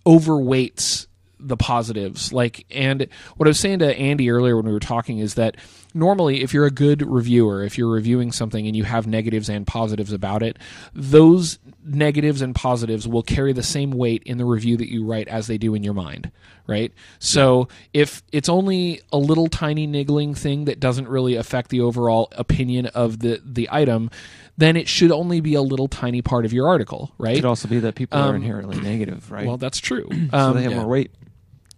overweights 0.05 1.06
the 1.39 1.57
positives 1.57 2.33
like 2.33 2.65
and 2.71 3.07
what 3.35 3.47
i 3.47 3.49
was 3.49 3.59
saying 3.59 3.79
to 3.79 3.95
andy 3.97 4.29
earlier 4.29 4.55
when 4.55 4.65
we 4.65 4.71
were 4.71 4.79
talking 4.79 5.19
is 5.19 5.35
that 5.35 5.55
normally 5.93 6.41
if 6.41 6.53
you're 6.53 6.65
a 6.65 6.71
good 6.71 7.01
reviewer 7.05 7.63
if 7.63 7.77
you're 7.77 7.89
reviewing 7.91 8.31
something 8.31 8.65
and 8.65 8.75
you 8.75 8.83
have 8.83 9.05
negatives 9.05 9.47
and 9.49 9.67
positives 9.67 10.11
about 10.11 10.41
it 10.41 10.57
those 10.93 11.59
negatives 11.83 12.41
and 12.41 12.55
positives 12.55 13.07
will 13.07 13.23
carry 13.23 13.53
the 13.53 13.63
same 13.63 13.91
weight 13.91 14.23
in 14.23 14.37
the 14.37 14.45
review 14.45 14.77
that 14.77 14.91
you 14.91 15.05
write 15.05 15.27
as 15.27 15.47
they 15.47 15.57
do 15.57 15.73
in 15.75 15.83
your 15.83 15.93
mind 15.93 16.31
right 16.65 16.91
so 17.19 17.67
if 17.93 18.23
it's 18.31 18.49
only 18.49 18.99
a 19.13 19.17
little 19.17 19.47
tiny 19.47 19.85
niggling 19.87 20.33
thing 20.33 20.65
that 20.65 20.79
doesn't 20.79 21.07
really 21.07 21.35
affect 21.35 21.69
the 21.69 21.79
overall 21.81 22.27
opinion 22.33 22.87
of 22.87 23.19
the 23.19 23.39
the 23.45 23.69
item 23.71 24.09
then 24.57 24.75
it 24.75 24.87
should 24.87 25.11
only 25.11 25.39
be 25.39 25.53
a 25.53 25.61
little 25.61 25.87
tiny 25.87 26.21
part 26.21 26.43
of 26.45 26.51
your 26.51 26.67
article 26.67 27.11
right? 27.19 27.33
It 27.33 27.41
could 27.41 27.45
also 27.45 27.67
be 27.67 27.79
that 27.81 27.93
people 27.95 28.19
are 28.19 28.29
Um, 28.29 28.35
inherently 28.37 28.79
negative, 28.81 29.31
right? 29.31 29.45
well 29.47 29.57
that's 29.57 29.79
true 29.79 30.07
so 30.31 30.37
um, 30.37 30.55
they 30.55 30.63
have 30.63 30.71
yeah. 30.71 30.79
more 30.79 30.87
weight. 30.87 31.11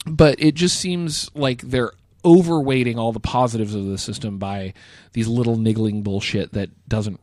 But 0.06 0.36
it 0.40 0.56
just 0.56 0.80
seems 0.80 1.30
like 1.36 1.62
they're 1.62 1.92
overweighting 2.24 2.98
all 2.98 3.12
the 3.12 3.20
positives 3.20 3.74
of 3.74 3.86
the 3.86 3.98
system 3.98 4.38
by 4.38 4.74
these 5.14 5.28
little 5.28 5.56
niggling 5.56 6.04
bullshit 6.04 6.52
that 6.52 6.70
doesn't 6.88 7.20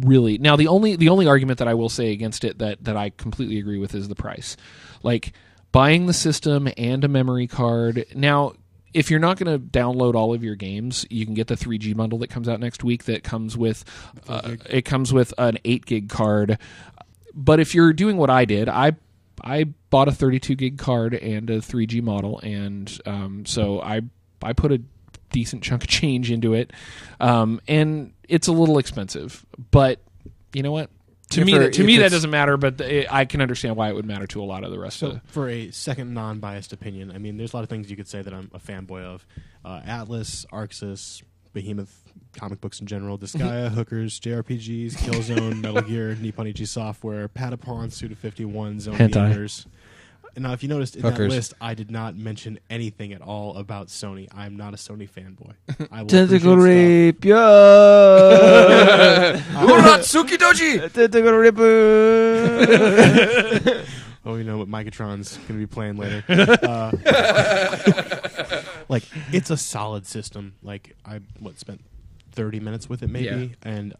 really 0.00 0.38
now 0.38 0.56
the 0.56 0.66
only 0.68 0.96
the 0.96 1.08
only 1.08 1.26
argument 1.26 1.58
that 1.58 1.68
I 1.68 1.74
will 1.74 1.88
say 1.88 2.12
against 2.12 2.44
it 2.44 2.58
that 2.58 2.82
that 2.84 2.96
I 2.96 3.10
completely 3.10 3.58
agree 3.58 3.78
with 3.78 3.94
is 3.94 4.08
the 4.08 4.14
price 4.14 4.56
like 5.02 5.32
buying 5.70 6.06
the 6.06 6.12
system 6.12 6.68
and 6.76 7.04
a 7.04 7.08
memory 7.08 7.46
card 7.46 8.06
now 8.14 8.54
if 8.92 9.10
you're 9.10 9.20
not 9.20 9.38
going 9.38 9.52
to 9.52 9.64
download 9.64 10.14
all 10.14 10.34
of 10.34 10.42
your 10.42 10.56
games, 10.56 11.06
you 11.10 11.24
can 11.24 11.34
get 11.34 11.46
the 11.46 11.54
3G 11.54 11.96
bundle 11.96 12.18
that 12.18 12.28
comes 12.28 12.48
out 12.48 12.60
next 12.60 12.82
week. 12.82 13.04
That 13.04 13.22
comes 13.22 13.56
with, 13.56 13.84
uh, 14.28 14.56
it 14.68 14.82
comes 14.82 15.12
with 15.12 15.32
an 15.38 15.58
8 15.64 15.86
gig 15.86 16.08
card. 16.08 16.58
But 17.32 17.60
if 17.60 17.74
you're 17.74 17.92
doing 17.92 18.16
what 18.16 18.30
I 18.30 18.44
did, 18.44 18.68
I 18.68 18.96
I 19.42 19.64
bought 19.90 20.08
a 20.08 20.12
32 20.12 20.54
gig 20.54 20.78
card 20.78 21.14
and 21.14 21.48
a 21.50 21.58
3G 21.58 22.02
model, 22.02 22.40
and 22.42 23.00
um, 23.06 23.46
so 23.46 23.80
I 23.80 24.02
I 24.42 24.52
put 24.52 24.72
a 24.72 24.80
decent 25.32 25.62
chunk 25.62 25.82
of 25.84 25.88
change 25.88 26.30
into 26.30 26.54
it, 26.54 26.72
um, 27.20 27.60
and 27.68 28.12
it's 28.28 28.48
a 28.48 28.52
little 28.52 28.78
expensive. 28.78 29.44
But 29.70 30.00
you 30.52 30.62
know 30.62 30.72
what? 30.72 30.90
To 31.30 31.42
If 31.42 31.46
me, 31.46 31.58
that, 31.58 31.72
to 31.74 31.84
me 31.84 31.98
that 31.98 32.10
doesn't 32.10 32.30
matter. 32.30 32.56
But 32.56 32.80
it, 32.80 33.06
I 33.12 33.24
can 33.24 33.40
understand 33.40 33.76
why 33.76 33.88
it 33.88 33.94
would 33.94 34.04
matter 34.06 34.26
to 34.28 34.42
a 34.42 34.44
lot 34.44 34.64
of 34.64 34.72
the 34.72 34.80
rest 34.80 34.98
So, 34.98 35.06
of. 35.08 35.14
The, 35.14 35.20
for 35.28 35.48
a 35.48 35.70
second 35.70 36.12
non-biased 36.12 36.72
opinion, 36.72 37.12
I 37.12 37.18
mean, 37.18 37.36
there's 37.36 37.52
a 37.52 37.56
lot 37.56 37.62
of 37.62 37.68
things 37.68 37.88
you 37.88 37.96
could 37.96 38.08
say 38.08 38.20
that 38.20 38.34
I'm 38.34 38.50
a 38.52 38.58
fanboy 38.58 39.02
of: 39.02 39.24
uh, 39.64 39.80
Atlus, 39.82 40.44
Aksys, 40.46 41.22
Behemoth, 41.52 42.02
comic 42.36 42.60
books 42.60 42.80
in 42.80 42.86
general, 42.86 43.18
Disgaea, 43.18 43.68
Hookers, 43.74 44.20
JRPGs, 44.20 44.94
Killzone, 44.96 45.60
Metal 45.62 45.82
Gear, 45.82 46.14
Nippon 46.20 46.46
Ichi 46.46 46.64
Software, 46.66 47.28
Patapon, 47.28 47.92
Suda 47.92 48.14
51, 48.14 48.80
Zone 48.80 48.94
Hentai. 48.96 49.32
Gamers. 49.34 49.66
Now, 50.36 50.52
if 50.52 50.62
you 50.62 50.68
noticed 50.68 50.94
in 50.94 51.02
Hookers. 51.02 51.18
that 51.18 51.28
list, 51.28 51.54
I 51.60 51.74
did 51.74 51.90
not 51.90 52.14
mention 52.16 52.60
anything 52.70 53.12
at 53.12 53.20
all 53.20 53.56
about 53.56 53.88
Sony. 53.88 54.28
I'm 54.32 54.56
not 54.56 54.74
a 54.74 54.76
Sony 54.76 55.10
fanboy. 55.10 55.54
I 55.90 56.02
will 56.02 56.08
Tentacle 56.08 56.52
appreciate 56.52 57.06
rape, 57.16 57.24
yeah. 57.24 57.34
Urotsukidoji! 59.64 60.92
Tentacle 60.92 61.32
rape. 61.32 61.56
stuff. 63.60 63.96
Oh, 64.24 64.36
you 64.36 64.44
know 64.44 64.58
what 64.58 64.68
Micatron's 64.68 65.38
going 65.38 65.46
to 65.48 65.54
be 65.54 65.66
playing 65.66 65.96
later. 65.96 66.22
uh, 66.28 66.90
like, 68.90 69.04
it's 69.32 69.50
a 69.50 69.56
solid 69.56 70.06
system. 70.06 70.54
Like, 70.62 70.94
I 71.04 71.20
what 71.38 71.58
spent 71.58 71.80
30 72.32 72.60
minutes 72.60 72.88
with 72.88 73.02
it, 73.02 73.08
maybe, 73.10 73.26
Yeah. 73.26 73.46
and 73.70 73.94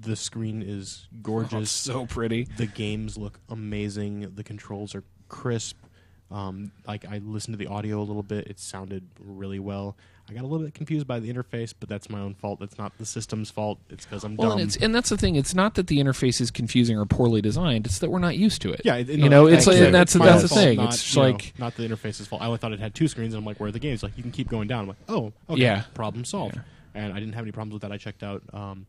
the 0.00 0.16
screen 0.16 0.62
is 0.62 1.08
gorgeous. 1.22 1.70
so 1.90 2.06
pretty. 2.06 2.44
the 2.56 2.66
games 2.66 3.18
look 3.18 3.40
amazing. 3.48 4.32
The 4.34 4.44
controls 4.44 4.94
are 4.94 5.02
crisp. 5.28 5.76
Um, 6.30 6.72
like 6.86 7.04
I 7.04 7.18
listened 7.18 7.52
to 7.54 7.58
the 7.58 7.66
audio 7.70 7.98
a 8.00 8.04
little 8.04 8.22
bit; 8.22 8.46
it 8.46 8.58
sounded 8.58 9.06
really 9.20 9.58
well. 9.58 9.96
I 10.28 10.32
got 10.32 10.42
a 10.42 10.46
little 10.46 10.64
bit 10.66 10.72
confused 10.74 11.06
by 11.06 11.20
the 11.20 11.30
interface, 11.32 11.74
but 11.78 11.88
that's 11.88 12.08
my 12.08 12.18
own 12.18 12.32
fault. 12.34 12.58
That's 12.58 12.78
not 12.78 12.96
the 12.96 13.04
system's 13.04 13.50
fault. 13.50 13.78
It's 13.90 14.06
because 14.06 14.24
I'm 14.24 14.36
Well, 14.36 14.50
dumb. 14.50 14.58
and, 14.60 14.68
it's, 14.68 14.76
and 14.76 14.94
that's 14.94 15.10
the 15.10 15.18
thing. 15.18 15.36
It's 15.36 15.54
not 15.54 15.74
that 15.74 15.86
the 15.88 15.98
interface 15.98 16.40
is 16.40 16.50
confusing 16.50 16.96
or 16.98 17.04
poorly 17.04 17.42
designed. 17.42 17.84
It's 17.86 17.98
that 17.98 18.10
we're 18.10 18.18
not 18.20 18.36
used 18.36 18.62
to 18.62 18.72
it. 18.72 18.80
yeah, 18.84 18.96
it- 18.96 19.08
you 19.08 19.28
know, 19.28 19.46
it's 19.46 19.66
like, 19.66 19.92
that's 19.92 20.14
that's 20.14 20.42
the 20.42 20.48
thing. 20.48 20.76
Not, 20.78 20.94
it's 20.94 21.02
just 21.02 21.14
you 21.16 21.22
know, 21.22 21.28
like 21.30 21.54
not 21.58 21.76
the 21.76 21.86
interface's 21.86 22.26
fault. 22.26 22.40
I 22.40 22.56
thought 22.56 22.72
it 22.72 22.80
had 22.80 22.94
two 22.94 23.06
screens, 23.06 23.34
and 23.34 23.40
I'm 23.40 23.44
like, 23.44 23.60
"Where 23.60 23.68
are 23.68 23.72
the 23.72 23.78
games?" 23.78 24.02
Like 24.02 24.16
you 24.16 24.22
can 24.22 24.32
keep 24.32 24.48
going 24.48 24.66
down. 24.66 24.80
I'm 24.82 24.88
like, 24.88 24.96
"Oh, 25.10 25.32
okay, 25.50 25.60
Yeah. 25.60 25.82
problem 25.92 26.24
solved." 26.24 26.56
Yeah. 26.56 26.62
And 26.94 27.12
I 27.12 27.18
didn't 27.20 27.34
have 27.34 27.44
any 27.44 27.52
problems 27.52 27.74
with 27.74 27.82
that. 27.82 27.92
I 27.92 27.98
checked 27.98 28.22
out 28.22 28.42
um, 28.54 28.86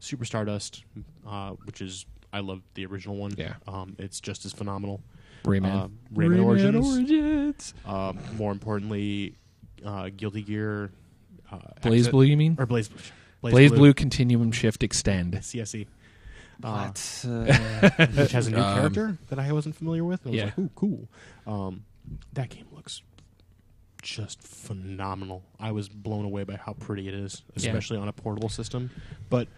Super 0.00 0.24
Stardust, 0.24 0.84
uh, 1.28 1.50
which 1.64 1.82
is 1.82 2.06
I 2.32 2.40
love 2.40 2.62
the 2.74 2.86
original 2.86 3.16
one. 3.16 3.34
Yeah. 3.36 3.54
um, 3.68 3.94
it's 3.98 4.20
just 4.20 4.46
as 4.46 4.52
phenomenal. 4.54 5.02
Rayman. 5.44 5.66
Uh, 5.70 5.88
Rayman, 6.14 6.42
Origins. 6.44 6.86
Origins. 6.96 7.74
Um, 7.84 8.18
more 8.38 8.52
importantly, 8.52 9.34
uh, 9.84 10.10
Guilty 10.16 10.42
Gear, 10.42 10.90
uh, 11.50 11.58
BlazBlue, 11.82 12.28
you 12.28 12.36
mean? 12.36 12.56
or 12.58 12.66
Blaze, 12.66 12.88
Blue 12.88 13.50
Blaze, 13.50 13.72
Blue. 13.72 13.92
Continuum 13.94 14.52
Shift 14.52 14.82
Extend. 14.82 15.34
CSE, 15.34 15.86
uh, 16.64 16.66
Uh, 16.68 17.90
which 18.14 18.32
has 18.32 18.46
a 18.46 18.50
new 18.50 18.56
Um, 18.58 18.74
character 18.78 19.18
that 19.28 19.38
I 19.38 19.52
wasn't 19.52 19.74
familiar 19.76 20.04
with. 20.04 20.24
And 20.24 20.28
I 20.28 20.30
was 20.30 20.38
Yeah. 20.38 20.44
like, 20.46 20.58
"Ooh, 20.58 20.70
cool!" 20.74 21.08
Um, 21.46 21.84
that 22.34 22.50
game 22.50 22.66
looks 22.72 23.02
just 24.02 24.42
phenomenal. 24.42 25.44
I 25.60 25.72
was 25.72 25.88
blown 25.88 26.24
away 26.24 26.42
by 26.44 26.56
how 26.56 26.72
pretty 26.72 27.06
it 27.08 27.14
is, 27.14 27.42
Yeah. 27.56 27.68
especially 27.70 27.98
on 27.98 28.08
a 28.08 28.12
portable 28.12 28.48
system. 28.48 28.90
But 29.30 29.48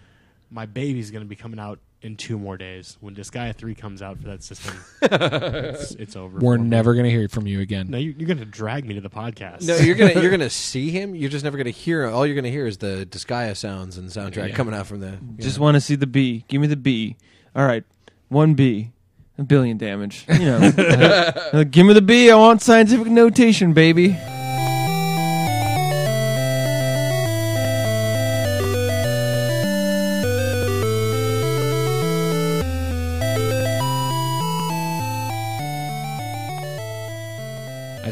my 0.50 0.66
baby's 0.66 1.10
going 1.10 1.24
to 1.24 1.28
be 1.28 1.36
coming 1.36 1.58
out 1.58 1.78
in 2.04 2.16
two 2.16 2.38
more 2.38 2.56
days 2.56 2.96
when 3.00 3.14
Disgaea 3.14 3.54
three 3.56 3.74
comes 3.74 4.02
out 4.02 4.18
for 4.20 4.28
that 4.28 4.42
system. 4.42 4.76
it's, 5.02 5.90
it's 5.98 6.14
over. 6.16 6.38
We're 6.38 6.56
for 6.56 6.62
me. 6.62 6.68
never 6.68 6.92
going 6.94 7.04
to 7.04 7.10
hear 7.10 7.26
from 7.28 7.46
you 7.46 7.60
again. 7.60 7.88
No, 7.90 7.98
you, 7.98 8.14
you're 8.16 8.26
going 8.28 8.38
to 8.38 8.44
drag 8.44 8.84
me 8.84 8.94
to 8.94 9.00
the 9.00 9.10
podcast. 9.10 9.66
No, 9.66 9.76
you're 9.76 9.94
gonna 9.96 10.20
you're 10.20 10.30
gonna 10.30 10.50
see 10.70 10.90
him. 10.90 11.14
You're 11.14 11.30
just 11.30 11.42
never 11.44 11.56
gonna 11.56 11.70
hear. 11.70 12.06
All 12.06 12.26
you're 12.26 12.36
gonna 12.36 12.48
hear 12.50 12.66
is 12.66 12.78
the 12.78 13.06
Disgaea 13.10 13.56
sounds 13.56 13.96
and 13.98 14.08
soundtrack 14.10 14.50
Yeah. 14.50 14.54
coming 14.54 14.74
out 14.74 14.86
from 14.86 15.00
the. 15.00 15.18
Just 15.38 15.58
want 15.58 15.74
to 15.76 15.80
see 15.80 15.96
the 15.96 16.06
B. 16.06 16.44
Give 16.48 16.60
me 16.60 16.66
the 16.66 16.76
B. 16.76 17.16
All 17.56 17.66
right, 17.66 17.84
one 18.28 18.54
B. 18.54 18.92
A 19.38 19.42
billion 19.42 19.78
damage. 19.78 20.26
You 20.28 20.38
know. 20.44 20.58
Uh, 20.76 21.64
give 21.70 21.86
me 21.86 21.92
the 21.94 22.02
B. 22.02 22.30
I 22.30 22.36
want 22.36 22.62
scientific 22.62 23.08
notation, 23.08 23.72
baby. 23.72 24.16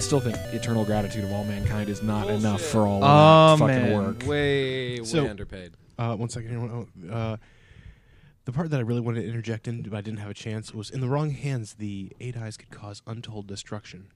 Still 0.03 0.21
think 0.21 0.37
eternal 0.53 0.85
gratitude 0.85 1.25
of 1.25 1.33
all 1.33 1.45
mankind 1.45 1.89
is 1.89 2.03
not 2.03 2.29
enough 2.29 2.61
for 2.61 2.87
all 2.87 3.03
Oh, 3.03 3.53
of 3.55 3.59
that 3.61 3.67
fucking 3.67 3.83
man. 3.91 3.93
work. 4.05 4.21
Way, 4.27 4.99
way 5.01 5.05
So- 5.05 5.29
underpaid. 5.29 5.73
Uh, 5.99 6.17
one 6.17 6.29
second 6.29 6.51
here. 6.51 6.61
Oh, 6.61 7.15
Uh, 7.15 7.37
the 8.45 8.53
part 8.53 8.71
that 8.71 8.79
I 8.79 8.83
really 8.83 9.01
wanted 9.01 9.23
to 9.23 9.29
interject 9.29 9.69
in, 9.69 9.83
but 9.83 9.95
I 9.95 10.01
didn't 10.01 10.19
have 10.19 10.31
a 10.31 10.35
chance, 10.35 10.75
was 10.75 10.91
in 10.91 11.01
the 11.01 11.09
wrong 11.09 11.31
hands, 11.31 11.75
the 11.75 12.13
eight 12.21 12.37
eyes 12.37 12.57
could 12.57 12.71
cause 12.71 13.01
untold 13.07 13.47
destruction. 13.47 14.09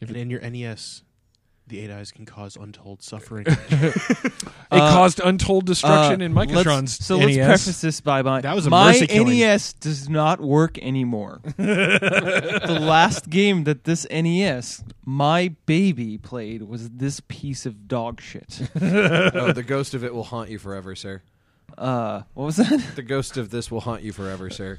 If 0.00 0.08
and 0.08 0.16
it- 0.16 0.20
in 0.20 0.30
your 0.30 0.40
NES, 0.40 1.02
the 1.68 1.80
eight 1.80 1.90
eyes 1.90 2.12
can 2.12 2.24
cause 2.26 2.56
untold 2.56 3.02
suffering. 3.02 3.46
It 4.68 4.80
Uh, 4.82 4.92
caused 4.92 5.20
untold 5.20 5.64
destruction 5.66 6.20
Uh, 6.20 6.24
in 6.26 6.34
let's- 6.34 6.50
Micatron's 6.50 7.04
so 7.04 7.18
NES. 7.18 7.26
let's 7.36 7.46
preface 7.64 7.80
this 7.80 8.00
by 8.00 8.22
my 8.22 8.40
That 8.40 8.54
was 8.56 8.66
a 8.66 8.70
my 8.70 8.92
mercy 8.92 9.06
killing. 9.06 9.38
NES 9.38 9.74
does 9.74 10.08
not 10.08 10.40
work 10.40 10.76
anymore. 10.78 11.40
the 11.56 12.78
last 12.80 13.30
game 13.30 13.62
that 13.64 13.84
this 13.84 14.06
NES, 14.10 14.82
my 15.04 15.54
baby, 15.66 16.18
played 16.18 16.62
was 16.62 16.90
this 16.90 17.20
piece 17.28 17.64
of 17.64 17.86
dog 17.86 18.20
shit. 18.20 18.60
oh, 18.80 19.52
the 19.52 19.64
ghost 19.66 19.94
of 19.94 20.02
it 20.02 20.12
will 20.14 20.24
haunt 20.24 20.50
you 20.50 20.58
forever, 20.58 20.94
sir. 20.96 21.22
Uh, 21.78 22.22
what 22.34 22.44
was 22.44 22.56
that? 22.56 22.82
The 22.96 23.02
ghost 23.02 23.36
of 23.36 23.50
this 23.50 23.70
will 23.70 23.80
haunt 23.80 24.02
you 24.02 24.12
forever, 24.12 24.50
sir. 24.50 24.78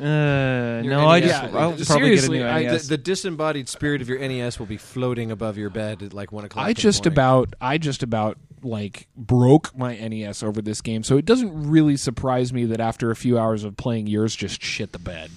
Uh, 0.00 0.80
Your 0.84 0.92
no, 0.94 1.08
I 1.08 1.20
NES 1.20 1.28
just 1.30 1.42
will- 1.52 1.58
I'll 1.58 1.70
Yeah, 1.78 1.84
probably 1.86 2.08
get 2.10 2.18
a 2.18 2.22
seriously, 2.22 2.38
new 2.38 2.46
I- 2.46 2.62
The, 2.64 2.72
NES. 2.72 2.88
the 2.88 2.98
disembodied 2.98 3.68
spirit 3.68 4.00
of 4.00 4.08
your 4.08 4.18
NES 4.18 4.58
will 4.58 4.66
be 4.66 4.76
floating 4.76 5.30
above 5.30 5.58
your 5.58 5.70
bed 5.70 6.02
at 6.02 6.12
like 6.14 6.30
one 6.32 6.44
o'clock. 6.44 6.64
I 6.64 6.68
in 6.70 6.74
the 6.74 6.80
just 6.80 7.04
morning. 7.04 7.14
about 7.14 7.54
I 7.60 7.78
just 7.78 8.02
about 8.02 8.38
like 8.62 9.08
broke 9.16 9.76
my 9.76 9.96
NES 9.96 10.42
over 10.42 10.60
this 10.62 10.80
game, 10.80 11.02
so 11.02 11.16
it 11.16 11.24
doesn't 11.24 11.68
really 11.68 11.96
surprise 11.96 12.52
me 12.52 12.64
that 12.66 12.80
after 12.80 13.10
a 13.10 13.16
few 13.16 13.38
hours 13.38 13.64
of 13.64 13.76
playing, 13.76 14.06
yours 14.06 14.34
just 14.36 14.62
shit 14.62 14.92
the 14.92 14.98
bed. 14.98 15.30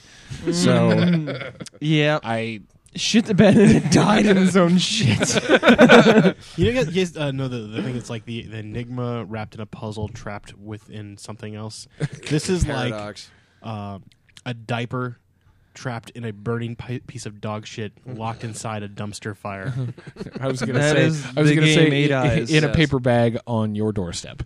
So 0.52 1.52
yeah, 1.82 2.20
I 2.24 2.62
shit 2.96 3.26
the 3.26 3.34
bed 3.34 3.58
and 3.58 3.72
it 3.72 3.92
died 3.92 4.26
in 4.26 4.38
its 4.38 4.56
own 4.56 4.78
shit. 4.78 5.34
you 6.58 6.66
know, 6.74 6.82
you 6.82 6.92
guys 6.92 7.16
uh, 7.18 7.32
know 7.32 7.48
the, 7.48 7.60
the 7.60 7.82
thing. 7.84 7.94
that's 7.94 8.10
like 8.10 8.26
the, 8.26 8.44
the 8.44 8.58
enigma 8.60 9.24
wrapped 9.26 9.56
in 9.56 9.62
a 9.62 9.66
puzzle, 9.66 10.08
trapped 10.10 10.54
within 10.58 11.18
something 11.18 11.56
else. 11.56 11.88
This 12.30 12.50
is 12.50 12.68
like 12.68 12.92
paradox. 12.92 13.30
uh, 13.64 14.00
a 14.46 14.54
diaper 14.54 15.18
trapped 15.74 16.10
in 16.10 16.26
a 16.26 16.34
burning 16.34 16.76
pi- 16.76 17.00
piece 17.08 17.26
of 17.26 17.40
dog 17.40 17.66
shit, 17.66 17.94
locked 18.06 18.44
inside 18.44 18.84
a 18.84 18.90
dumpster 18.90 19.34
fire. 19.38 19.74
I 20.42 20.48
was 20.48 20.60
gonna 20.60 20.74
That 20.74 20.98
say 20.98 21.06
is 21.06 21.26
I 21.38 21.40
was 21.40 21.50
the 21.50 21.56
gonna 21.56 21.68
game 21.68 21.76
say 21.90 21.92
Eight 21.96 22.12
i- 22.12 22.28
Eyes. 22.40 22.52
in 22.52 22.66
a 22.66 22.68
Yes. 22.68 22.76
paper 22.76 23.00
bag 23.00 23.38
on 23.48 23.74
your 23.76 23.94
doorstep. 23.94 24.44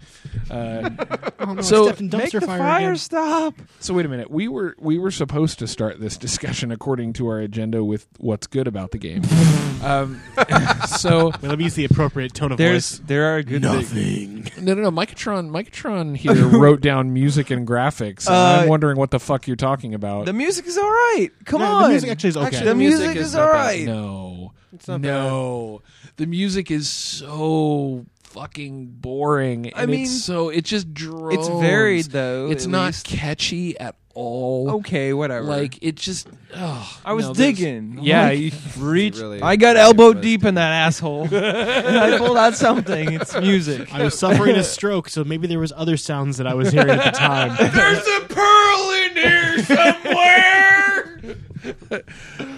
Uh, 0.52 0.90
oh 1.40 1.54
no! 1.56 1.62
So- 1.64 1.88
I 1.90 1.94
in 1.94 2.10
dumpster 2.12 2.20
Make 2.20 2.32
the 2.32 2.42
fire, 2.42 2.58
fire 2.60 2.80
again. 2.90 2.98
stop. 2.98 3.56
so 3.80 3.96
wait 3.96 4.06
a 4.06 4.10
minute, 4.10 4.30
we 4.30 4.48
were 4.48 4.76
we 4.78 5.00
were 5.00 5.10
supposed 5.10 5.58
to 5.60 5.68
start 5.68 6.00
this 6.00 6.16
discussion 6.16 6.72
according 6.72 7.14
to 7.14 7.28
our 7.28 7.40
agenda 7.40 7.84
with 7.84 8.08
what's 8.20 8.46
good 8.46 8.68
about 8.68 8.92
the 8.92 9.00
game. 9.00 9.24
um, 9.86 10.22
so 10.88 11.30
Well, 11.30 11.34
let 11.42 11.58
me 11.58 11.66
use 11.66 11.76
the 11.76 11.86
appropriate 11.86 12.34
tone 12.34 12.52
of 12.52 12.58
There's 12.58 12.98
voice. 12.98 13.08
there 13.08 13.36
are 13.36 13.44
good 13.44 13.62
things. 13.64 14.44
Nothing. 14.46 14.66
No, 14.66 14.74
no, 14.74 14.84
no. 14.84 14.92
Micatron, 14.92 15.50
Micatron 15.50 16.16
here 16.18 16.34
wrote 16.48 16.82
down 16.82 17.14
music 17.14 17.52
and 17.52 17.68
graphics. 17.68 18.28
And 18.28 18.36
Uh, 18.36 18.62
I'm 18.64 18.70
wondering 18.70 18.98
what 18.98 19.12
the 19.12 19.20
fuck 19.20 19.48
you're 19.48 19.56
talking 19.56 19.94
about. 19.94 20.26
The 20.26 20.34
music 20.34 20.66
is 20.68 20.78
all 20.78 20.90
right. 20.90 21.30
Come 21.46 21.62
No, 21.62 21.68
on. 21.68 21.84
the 21.84 21.90
music 21.90 22.10
actually 22.10 22.30
is 22.30 22.38
okay. 22.38 22.46
Actually, 22.48 22.60
the 22.66 22.70
the 22.70 22.76
music, 22.76 23.00
music 23.02 23.18
is, 23.22 23.28
is 23.28 23.36
all 23.36 23.46
not 23.46 23.52
bad. 23.54 23.58
right. 23.66 23.86
no, 23.86 24.54
It's 24.74 24.88
not 24.88 25.02
no. 25.02 25.82
The 26.18 26.26
music 26.28 26.72
is 26.72 26.90
so 26.90 28.06
fucking 28.36 28.88
boring. 29.00 29.72
I 29.76 29.84
and 29.84 29.92
mean, 29.92 30.02
it's 30.04 30.24
so 30.24 30.50
it 30.50 30.66
just 30.66 30.94
drones. 30.94 31.36
It's 31.40 31.48
varied 31.48 32.06
though. 32.06 32.52
It's 32.52 32.66
at 32.66 32.70
not 32.72 32.86
least. 32.88 33.06
catchy 33.08 33.80
at 33.80 33.96
all. 34.14 34.70
okay. 34.78 35.14
Whatever. 35.14 35.46
Like 35.48 35.80
it 35.82 35.96
just. 35.96 36.28
Oh, 36.56 37.00
I 37.04 37.14
was 37.14 37.28
no, 37.28 37.34
digging. 37.34 38.00
Yeah, 38.02 38.28
Like, 38.28 38.40
you- 38.40 38.52
reach. 38.78 39.18
really- 39.18 39.42
I 39.42 39.56
got 39.56 39.76
elbow 39.78 40.14
deep 40.14 40.44
in 40.46 40.56
that 40.56 40.72
asshole. 40.72 41.24
and 41.34 41.98
I 41.98 42.18
pulled 42.18 42.38
out 42.38 42.56
something. 42.56 43.14
It's 43.14 43.34
music. 43.40 43.94
I 43.94 44.04
was 44.04 44.18
suffering 44.18 44.56
a 44.56 44.64
stroke, 44.76 45.10
so 45.10 45.24
maybe 45.24 45.48
there 45.48 45.60
was 45.60 45.74
other 45.76 45.98
sounds 45.98 46.38
that 46.38 46.48
I 46.48 46.54
was 46.54 46.72
hearing 46.72 46.90
at 46.92 47.04
the 47.14 47.18
time. 47.18 47.56
There's 47.58 48.08
a 48.08 48.22
pearl 48.28 48.92
in 48.92 49.16
here 49.16 49.58
somewhere. 49.64 51.20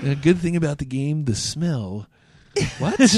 the 0.03 0.15
good 0.21 0.37
thing 0.39 0.55
about 0.55 0.77
the 0.79 0.85
game, 0.85 1.25
the 1.25 1.35
smell. 1.35 2.07
What? 2.79 2.99
it 2.99 3.13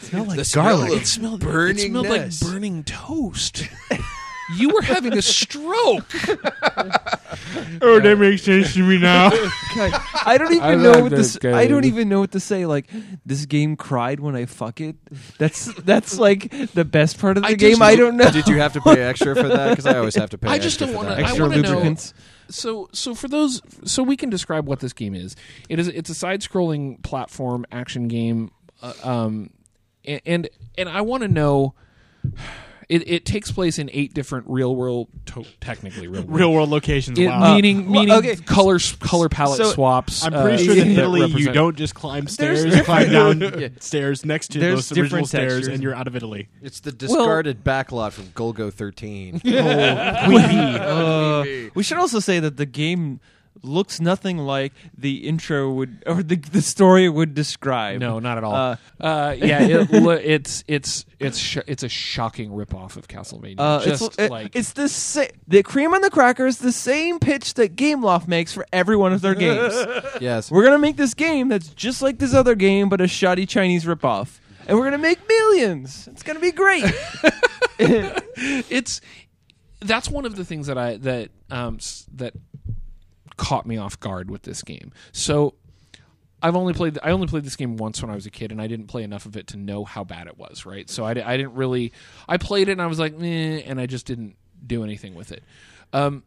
smelled 0.00 0.28
like 0.28 0.36
The 0.38 0.44
smell 0.44 0.64
garlic. 0.78 0.92
of 0.92 1.02
it 1.02 1.06
smelled 1.06 1.40
burning 1.40 1.78
it 1.84 1.88
smelled 1.88 2.08
mess. 2.08 2.42
like 2.42 2.52
burning 2.52 2.84
toast. 2.84 3.68
you 4.56 4.70
were 4.70 4.82
having 4.82 5.12
a 5.16 5.22
stroke. 5.22 6.04
oh, 7.82 8.00
that 8.00 8.16
makes 8.18 8.42
sense 8.42 8.74
to 8.74 8.82
me 8.82 8.98
now. 8.98 9.30
God, 9.76 9.92
I 10.26 10.38
don't 10.38 10.52
even 10.52 10.62
I 10.64 10.74
know 10.74 10.92
love 10.92 11.02
what 11.02 11.08
to. 11.10 11.16
this 11.16 11.36
s- 11.36 11.44
I 11.44 11.66
don't 11.66 11.82
game. 11.82 11.92
even 11.92 12.08
know 12.08 12.20
what 12.20 12.32
to 12.32 12.40
say. 12.40 12.66
Like 12.66 12.90
this 13.26 13.46
game 13.46 13.76
cried 13.76 14.20
when 14.20 14.34
I 14.36 14.46
fuck 14.46 14.80
it. 14.80 14.96
That's 15.38 15.66
that's 15.82 16.18
like 16.18 16.50
the 16.72 16.84
best 16.84 17.18
part 17.18 17.36
of 17.36 17.42
the 17.42 17.48
I 17.50 17.54
game. 17.54 17.70
just- 17.72 17.82
I 17.82 17.96
don't 17.96 18.16
know. 18.16 18.30
Did 18.30 18.48
you 18.48 18.58
have 18.60 18.72
to 18.74 18.80
pay 18.80 19.00
extra 19.02 19.34
for 19.34 19.48
that? 19.48 19.70
Because 19.70 19.86
I 19.86 19.98
always 19.98 20.14
have 20.16 20.30
to 20.30 20.38
pay. 20.38 20.48
I 20.48 20.58
just 20.58 20.80
extra 20.80 20.86
don't 20.86 20.94
for 20.94 20.96
wanna- 21.04 21.16
that. 21.16 21.18
I 21.18 21.28
extra 21.28 21.44
wanna 21.48 21.62
know- 21.62 21.68
lubricants? 21.68 22.14
So, 22.50 22.88
so 22.92 23.14
for 23.14 23.28
those, 23.28 23.60
so 23.84 24.02
we 24.02 24.16
can 24.16 24.30
describe 24.30 24.66
what 24.66 24.80
this 24.80 24.92
game 24.92 25.14
is. 25.14 25.36
It 25.68 25.78
is 25.78 25.88
it's 25.88 26.08
a 26.10 26.14
side-scrolling 26.14 27.02
platform 27.02 27.66
action 27.70 28.08
game, 28.08 28.50
uh, 28.82 28.94
um, 29.02 29.50
a- 30.06 30.20
and 30.26 30.48
and 30.76 30.88
I 30.88 31.00
want 31.02 31.22
to 31.22 31.28
know. 31.28 31.74
It, 32.88 33.06
it 33.06 33.26
takes 33.26 33.52
place 33.52 33.78
in 33.78 33.90
eight 33.92 34.14
different 34.14 34.46
real 34.48 34.74
world, 34.74 35.08
to- 35.26 35.44
technically 35.60 36.08
real 36.08 36.22
world, 36.22 36.40
Real 36.40 36.52
world 36.54 36.68
locations. 36.70 37.18
It- 37.18 37.26
wow. 37.26 37.54
meaning 37.54 37.90
well, 37.90 38.00
meaning 38.04 38.16
okay. 38.16 38.36
color 38.36 38.78
color 39.00 39.28
palette 39.28 39.58
So, 39.58 39.72
swaps. 39.72 40.24
I'm 40.24 40.32
pretty 40.32 40.62
uh, 40.62 40.64
sure 40.64 40.74
that 40.74 40.86
in 40.86 40.94
that 40.94 41.02
Italy 41.02 41.26
you 41.26 41.52
don't 41.52 41.76
just 41.76 41.94
climb 41.94 42.24
There's 42.24 42.60
stairs, 42.62 42.82
climb 42.86 43.10
down 43.12 43.40
Yeah. 43.60 43.68
stairs 43.80 44.24
next 44.24 44.52
to 44.52 44.58
There's 44.58 44.88
those 44.88 44.98
original 44.98 45.26
stairs, 45.26 45.52
textures. 45.56 45.74
and 45.74 45.82
you're 45.82 45.94
out 45.94 46.06
of 46.06 46.16
Italy. 46.16 46.48
It's 46.62 46.80
the 46.80 46.90
discarded 46.92 47.62
backlot 47.62 48.12
from 48.12 48.24
Golgo 48.28 48.72
13. 48.72 49.42
Oh, 49.44 50.22
Queen 50.24 50.48
Uh, 50.48 51.44
we 51.74 51.82
should 51.82 51.98
also 51.98 52.20
say 52.20 52.40
that 52.40 52.56
the 52.56 52.66
game 52.66 53.20
looks 53.62 54.00
nothing 54.00 54.38
like 54.38 54.72
the 54.96 55.26
intro 55.28 55.72
would 55.72 56.02
or 56.06 56.22
the 56.22 56.36
the 56.36 56.62
story 56.62 57.08
would 57.08 57.34
describe. 57.34 58.00
No, 58.00 58.18
not 58.18 58.38
at 58.38 58.44
all. 58.44 58.54
Uh, 58.54 58.76
Uh, 59.00 59.34
yeah, 59.38 59.60
it, 59.62 59.90
lo- 59.92 60.10
it's 60.12 60.64
it's 60.68 61.04
it's 61.18 61.38
sh- 61.38 61.58
it's 61.66 61.82
a 61.82 61.88
shocking 61.88 62.50
ripoff 62.50 62.96
of 62.96 63.08
Castlevania. 63.08 63.56
Uh, 63.58 63.84
Just 63.84 64.02
it's 64.02 64.18
it- 64.18 64.30
like 64.30 64.54
it's 64.56 64.72
the 64.72 64.88
sa- 64.88 65.26
the 65.46 65.62
cream 65.62 65.94
on 65.94 66.00
the 66.00 66.10
cracker 66.10 66.46
is 66.46 66.58
the 66.58 66.72
same 66.72 67.18
pitch 67.18 67.54
that 67.54 67.76
Gameloft 67.76 68.28
makes 68.28 68.52
for 68.52 68.66
every 68.72 68.96
one 68.96 69.12
of 69.12 69.20
their 69.20 69.34
games. 69.46 69.74
yes. 70.20 70.50
we're 70.50 70.64
gonna 70.64 70.78
make 70.78 70.96
this 70.96 71.14
game 71.14 71.48
that's 71.48 71.68
just 71.68 72.02
like 72.02 72.18
this 72.18 72.34
other 72.34 72.54
game, 72.54 72.88
but 72.88 73.00
a 73.00 73.08
shoddy 73.08 73.46
Chinese 73.46 73.84
ripoff, 73.84 74.38
and 74.66 74.78
we're 74.78 74.84
gonna 74.84 74.98
make 74.98 75.18
millions. 75.28 76.08
It's 76.12 76.22
gonna 76.22 76.40
be 76.40 76.52
great. 76.52 76.84
it's 77.78 79.00
that's 79.80 80.08
one 80.10 80.24
of 80.24 80.36
the 80.36 80.44
things 80.44 80.66
that 80.66 80.76
I 80.78 80.96
that 80.98 81.30
um 81.50 81.78
that 82.16 82.34
caught 83.38 83.64
me 83.64 83.78
off 83.78 83.98
guard 83.98 84.30
with 84.30 84.42
this 84.42 84.62
game. 84.62 84.92
So 85.12 85.54
I've 86.42 86.56
only 86.56 86.74
played 86.74 86.98
I 87.02 87.10
only 87.10 87.26
played 87.26 87.44
this 87.44 87.56
game 87.56 87.78
once 87.78 88.02
when 88.02 88.10
I 88.10 88.14
was 88.14 88.26
a 88.26 88.30
kid, 88.30 88.52
and 88.52 88.60
I 88.60 88.66
didn't 88.66 88.88
play 88.88 89.02
enough 89.02 89.24
of 89.24 89.36
it 89.36 89.46
to 89.48 89.56
know 89.56 89.84
how 89.84 90.04
bad 90.04 90.26
it 90.26 90.36
was. 90.36 90.66
Right, 90.66 90.90
so 90.90 91.04
I, 91.04 91.10
I 91.10 91.36
didn't 91.36 91.54
really 91.54 91.92
I 92.28 92.36
played 92.36 92.68
it 92.68 92.72
and 92.72 92.82
I 92.82 92.86
was 92.86 92.98
like, 92.98 93.14
eh, 93.20 93.62
and 93.64 93.80
I 93.80 93.86
just 93.86 94.04
didn't 94.04 94.36
do 94.64 94.84
anything 94.84 95.14
with 95.14 95.32
it. 95.32 95.42
Um, 95.92 96.24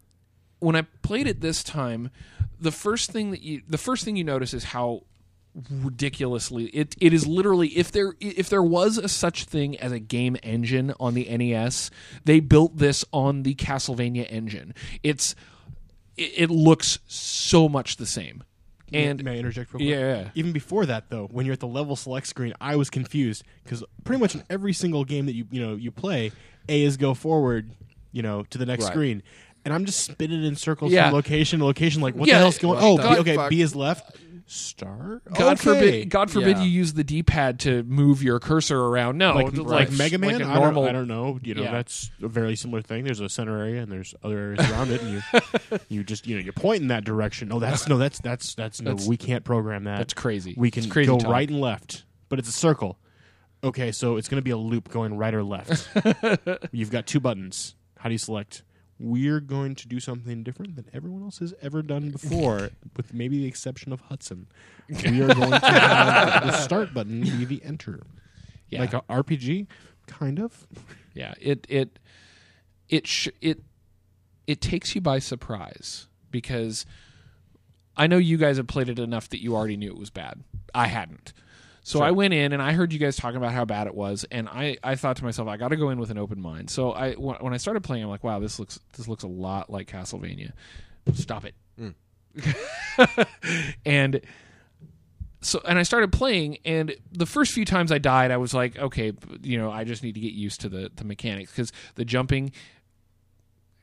when 0.59 0.75
I 0.75 0.83
played 1.01 1.27
it 1.27 1.41
this 1.41 1.63
time, 1.63 2.09
the 2.59 2.71
first 2.71 3.11
thing 3.11 3.31
that 3.31 3.41
you 3.41 3.61
the 3.67 3.77
first 3.77 4.03
thing 4.03 4.15
you 4.15 4.23
notice 4.23 4.53
is 4.53 4.65
how 4.65 5.03
ridiculously 5.69 6.67
it 6.67 6.95
it 7.01 7.13
is 7.13 7.27
literally 7.27 7.67
if 7.69 7.91
there 7.91 8.13
if 8.21 8.47
there 8.47 8.63
was 8.63 8.97
a 8.97 9.09
such 9.09 9.43
thing 9.43 9.77
as 9.79 9.91
a 9.91 9.99
game 9.99 10.37
engine 10.43 10.93
on 10.99 11.13
the 11.13 11.25
NES, 11.37 11.89
they 12.25 12.39
built 12.39 12.77
this 12.77 13.03
on 13.11 13.43
the 13.43 13.55
Castlevania 13.55 14.25
engine. 14.29 14.73
It's 15.03 15.35
it, 16.17 16.33
it 16.37 16.49
looks 16.49 16.99
so 17.07 17.67
much 17.69 17.97
the 17.97 18.05
same. 18.05 18.43
And 18.93 19.23
May 19.23 19.35
I 19.35 19.37
interject 19.37 19.73
real 19.73 19.79
quick? 19.79 19.89
yeah, 19.89 20.29
Even 20.35 20.51
before 20.51 20.85
that, 20.85 21.09
though, 21.09 21.27
when 21.31 21.45
you're 21.45 21.53
at 21.53 21.61
the 21.61 21.67
level 21.67 21.95
select 21.95 22.27
screen, 22.27 22.53
I 22.59 22.75
was 22.75 22.89
confused 22.89 23.43
because 23.63 23.83
pretty 24.03 24.19
much 24.19 24.35
in 24.35 24.43
every 24.49 24.73
single 24.73 25.05
game 25.05 25.27
that 25.27 25.33
you 25.33 25.45
you 25.49 25.61
know 25.65 25.75
you 25.75 25.91
play, 25.91 26.33
A 26.67 26.83
is 26.83 26.97
go 26.97 27.13
forward, 27.13 27.71
you 28.11 28.21
know, 28.21 28.43
to 28.49 28.57
the 28.57 28.65
next 28.65 28.83
Right. 28.83 28.91
screen, 28.91 29.23
and 29.65 29.73
I'm 29.73 29.85
just 29.85 29.99
spinning 30.05 30.43
in 30.43 30.55
circles 30.55 30.91
Yeah. 30.91 31.05
from 31.09 31.15
location 31.15 31.59
to 31.59 31.65
location. 31.65 32.01
Like, 32.01 32.15
what 32.15 32.27
Yeah. 32.27 32.35
the 32.35 32.39
hell's 32.41 32.57
going? 32.57 32.75
What 32.79 32.83
Oh, 32.83 32.97
the 32.97 33.09
B, 33.09 33.19
okay, 33.21 33.35
fuck? 33.35 33.49
B 33.49 33.61
is 33.61 33.75
left. 33.75 34.17
Star. 34.47 35.21
God 35.33 35.53
Okay. 35.53 35.63
forbid! 35.63 36.09
God 36.09 36.29
forbid 36.29 36.57
Yeah. 36.57 36.63
you 36.63 36.69
use 36.69 36.91
the 36.91 37.05
D-pad 37.05 37.59
to 37.61 37.83
move 37.83 38.21
your 38.21 38.37
cursor 38.39 38.77
around. 38.77 39.17
No, 39.17 39.33
like, 39.33 39.53
just 39.53 39.65
like 39.65 39.91
Mega 39.93 40.17
Man. 40.17 40.33
like 40.39 40.41
a 40.41 40.45
I, 40.49 40.55
normal. 40.55 40.81
don't, 40.83 40.89
I 40.89 40.91
don't 40.91 41.07
know. 41.07 41.39
You 41.41 41.53
know, 41.55 41.61
Yeah. 41.63 41.71
that's 41.71 42.11
a 42.21 42.27
very 42.27 42.57
similar 42.57 42.81
thing. 42.81 43.05
There's 43.05 43.21
a 43.21 43.29
center 43.29 43.57
area 43.57 43.81
and 43.81 43.89
there's 43.89 44.13
other 44.23 44.37
areas 44.37 44.59
around 44.71 44.91
it, 44.91 45.01
and 45.01 45.11
you 45.13 45.79
you 45.87 46.03
just 46.03 46.27
you 46.27 46.35
know 46.35 46.41
you 46.43 46.51
point 46.51 46.81
in 46.81 46.89
that 46.89 47.05
direction. 47.05 47.47
No, 47.47 47.59
that's 47.59 47.87
no, 47.87 47.97
that's 47.97 48.19
that's 48.19 48.53
that's 48.55 48.81
no. 48.81 48.89
That's- 48.91 49.07
we 49.07 49.15
can't 49.15 49.45
program 49.45 49.85
that. 49.85 49.99
That's 49.99 50.13
crazy. 50.13 50.53
We 50.57 50.69
can 50.69 50.83
It's 50.83 50.91
crazy 50.91 51.07
go 51.07 51.17
talk. 51.17 51.31
right 51.31 51.49
and 51.49 51.61
left, 51.61 52.03
but 52.27 52.37
it's 52.37 52.49
a 52.49 52.53
circle. 52.53 52.99
Okay, 53.63 53.93
so 53.93 54.17
it's 54.17 54.27
going 54.27 54.39
to 54.39 54.43
be 54.43 54.51
a 54.51 54.57
loop 54.57 54.89
going 54.89 55.15
right 55.15 55.33
or 55.33 55.43
left. 55.45 55.87
You've 56.73 56.91
got 56.91 57.05
two 57.05 57.21
buttons. 57.21 57.75
How 57.99 58.09
do 58.09 58.13
you 58.13 58.17
select? 58.17 58.63
We're 59.03 59.39
going 59.39 59.73
to 59.75 59.87
do 59.87 59.99
something 59.99 60.43
different 60.43 60.75
than 60.75 60.85
everyone 60.93 61.23
else 61.23 61.39
has 61.39 61.55
ever 61.59 61.81
done 61.81 62.11
before, 62.11 62.69
with 62.97 63.13
maybe 63.15 63.39
the 63.39 63.47
exception 63.47 63.91
of 63.91 64.01
Hudson. 64.01 64.47
We 64.89 65.21
are 65.21 65.33
going 65.33 65.51
to 65.51 65.59
have 65.59 66.45
the 66.45 66.51
start 66.51 66.93
button 66.93 67.21
be 67.21 67.45
the 67.45 67.63
enter. 67.63 68.01
Yeah. 68.69 68.81
Like 68.81 68.93
a 68.93 69.01
RPG, 69.01 69.67
kind 70.05 70.37
of. 70.39 70.67
Yeah, 71.13 71.33
it 71.39 71.65
it 71.69 71.97
it 72.89 73.07
sh- 73.07 73.29
it 73.41 73.63
it 74.47 74.61
takes 74.61 74.93
you 74.93 75.01
by 75.01 75.19
surprise 75.19 76.07
because 76.29 76.85
I 77.95 78.07
know 78.07 78.17
you 78.17 78.37
guys 78.37 78.57
have 78.57 78.67
played 78.67 78.89
it 78.89 78.99
enough 78.99 79.29
that 79.29 79.41
you 79.41 79.55
already 79.55 79.77
knew 79.77 79.89
it 79.91 79.97
was 79.97 80.09
bad. 80.09 80.43
I 80.75 80.87
hadn't. 80.87 81.33
So 81.83 82.01
I 82.01 82.11
went 82.11 82.33
in 82.33 82.53
and 82.53 82.61
I 82.61 82.73
heard 82.73 82.93
you 82.93 82.99
guys 82.99 83.15
talking 83.15 83.37
about 83.37 83.53
how 83.53 83.65
bad 83.65 83.87
it 83.87 83.95
was, 83.95 84.23
and 84.29 84.47
I, 84.47 84.77
I 84.83 84.95
thought 84.95 85.17
to 85.17 85.23
myself, 85.23 85.47
I 85.47 85.57
got 85.57 85.69
to 85.69 85.75
go 85.75 85.89
in 85.89 85.99
with 85.99 86.11
an 86.11 86.17
open 86.17 86.39
mind. 86.39 86.69
So 86.69 86.91
I 86.91 87.13
when 87.13 87.53
I 87.53 87.57
started 87.57 87.81
playing, 87.83 88.03
I'm 88.03 88.09
like, 88.09 88.23
wow, 88.23 88.39
this 88.39 88.59
looks 88.59 88.79
this 88.97 89.07
looks 89.07 89.23
a 89.23 89.27
lot 89.27 89.69
like 89.69 89.87
Castlevania. 89.87 90.51
Stop 91.13 91.45
it. 91.45 91.55
Hmm. 91.77 93.23
and 93.85 94.21
so 95.41 95.59
and 95.67 95.79
I 95.79 95.83
started 95.83 96.11
playing, 96.11 96.59
and 96.65 96.95
the 97.11 97.25
first 97.25 97.51
few 97.51 97.65
times 97.65 97.91
I 97.91 97.97
died, 97.97 98.29
I 98.29 98.37
was 98.37 98.53
like, 98.53 98.77
okay, 98.77 99.13
you 99.41 99.57
know, 99.57 99.71
I 99.71 99.83
just 99.83 100.03
need 100.03 100.13
to 100.13 100.21
get 100.21 100.33
used 100.33 100.61
to 100.61 100.69
the 100.69 100.91
the 100.95 101.03
mechanics 101.03 101.51
because 101.51 101.73
the 101.95 102.05
jumping, 102.05 102.51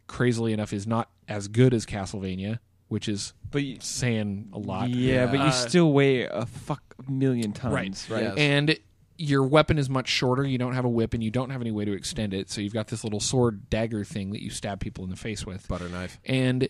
crazily 0.06 0.52
enough, 0.52 0.72
is 0.72 0.86
not 0.86 1.10
as 1.26 1.48
good 1.48 1.74
as 1.74 1.84
Castlevania, 1.84 2.60
which 2.88 3.08
is 3.08 3.32
But 3.50 3.62
you, 3.64 3.78
saying 3.80 4.48
a 4.52 4.58
lot. 4.58 4.90
yeah, 4.90 5.26
but 5.26 5.34
you 5.34 5.46
Uh, 5.46 5.50
still 5.50 5.92
weigh 5.92 6.22
a 6.22 6.46
fuck 6.46 6.82
million 7.08 7.52
tons, 7.52 7.72
Right. 8.10 8.16
right? 8.16 8.22
Yes. 8.24 8.34
and 8.38 8.78
your 9.20 9.42
weapon 9.44 9.78
is 9.78 9.90
much 9.90 10.06
shorter. 10.08 10.46
You 10.46 10.58
don't 10.58 10.74
have 10.74 10.84
a 10.84 10.88
whip, 10.88 11.12
and 11.12 11.22
you 11.24 11.30
don't 11.30 11.50
have 11.50 11.60
any 11.60 11.72
way 11.72 11.84
to 11.84 11.92
extend 11.92 12.32
it. 12.32 12.50
So 12.50 12.60
you've 12.60 12.72
got 12.72 12.86
this 12.88 13.02
little 13.02 13.18
sword 13.20 13.68
dagger 13.68 14.04
thing 14.04 14.30
that 14.30 14.42
you 14.42 14.50
stab 14.50 14.78
people 14.80 15.02
in 15.02 15.10
the 15.10 15.16
face 15.16 15.44
with. 15.44 15.66
Butter 15.66 15.88
knife. 15.88 16.20
And 16.24 16.68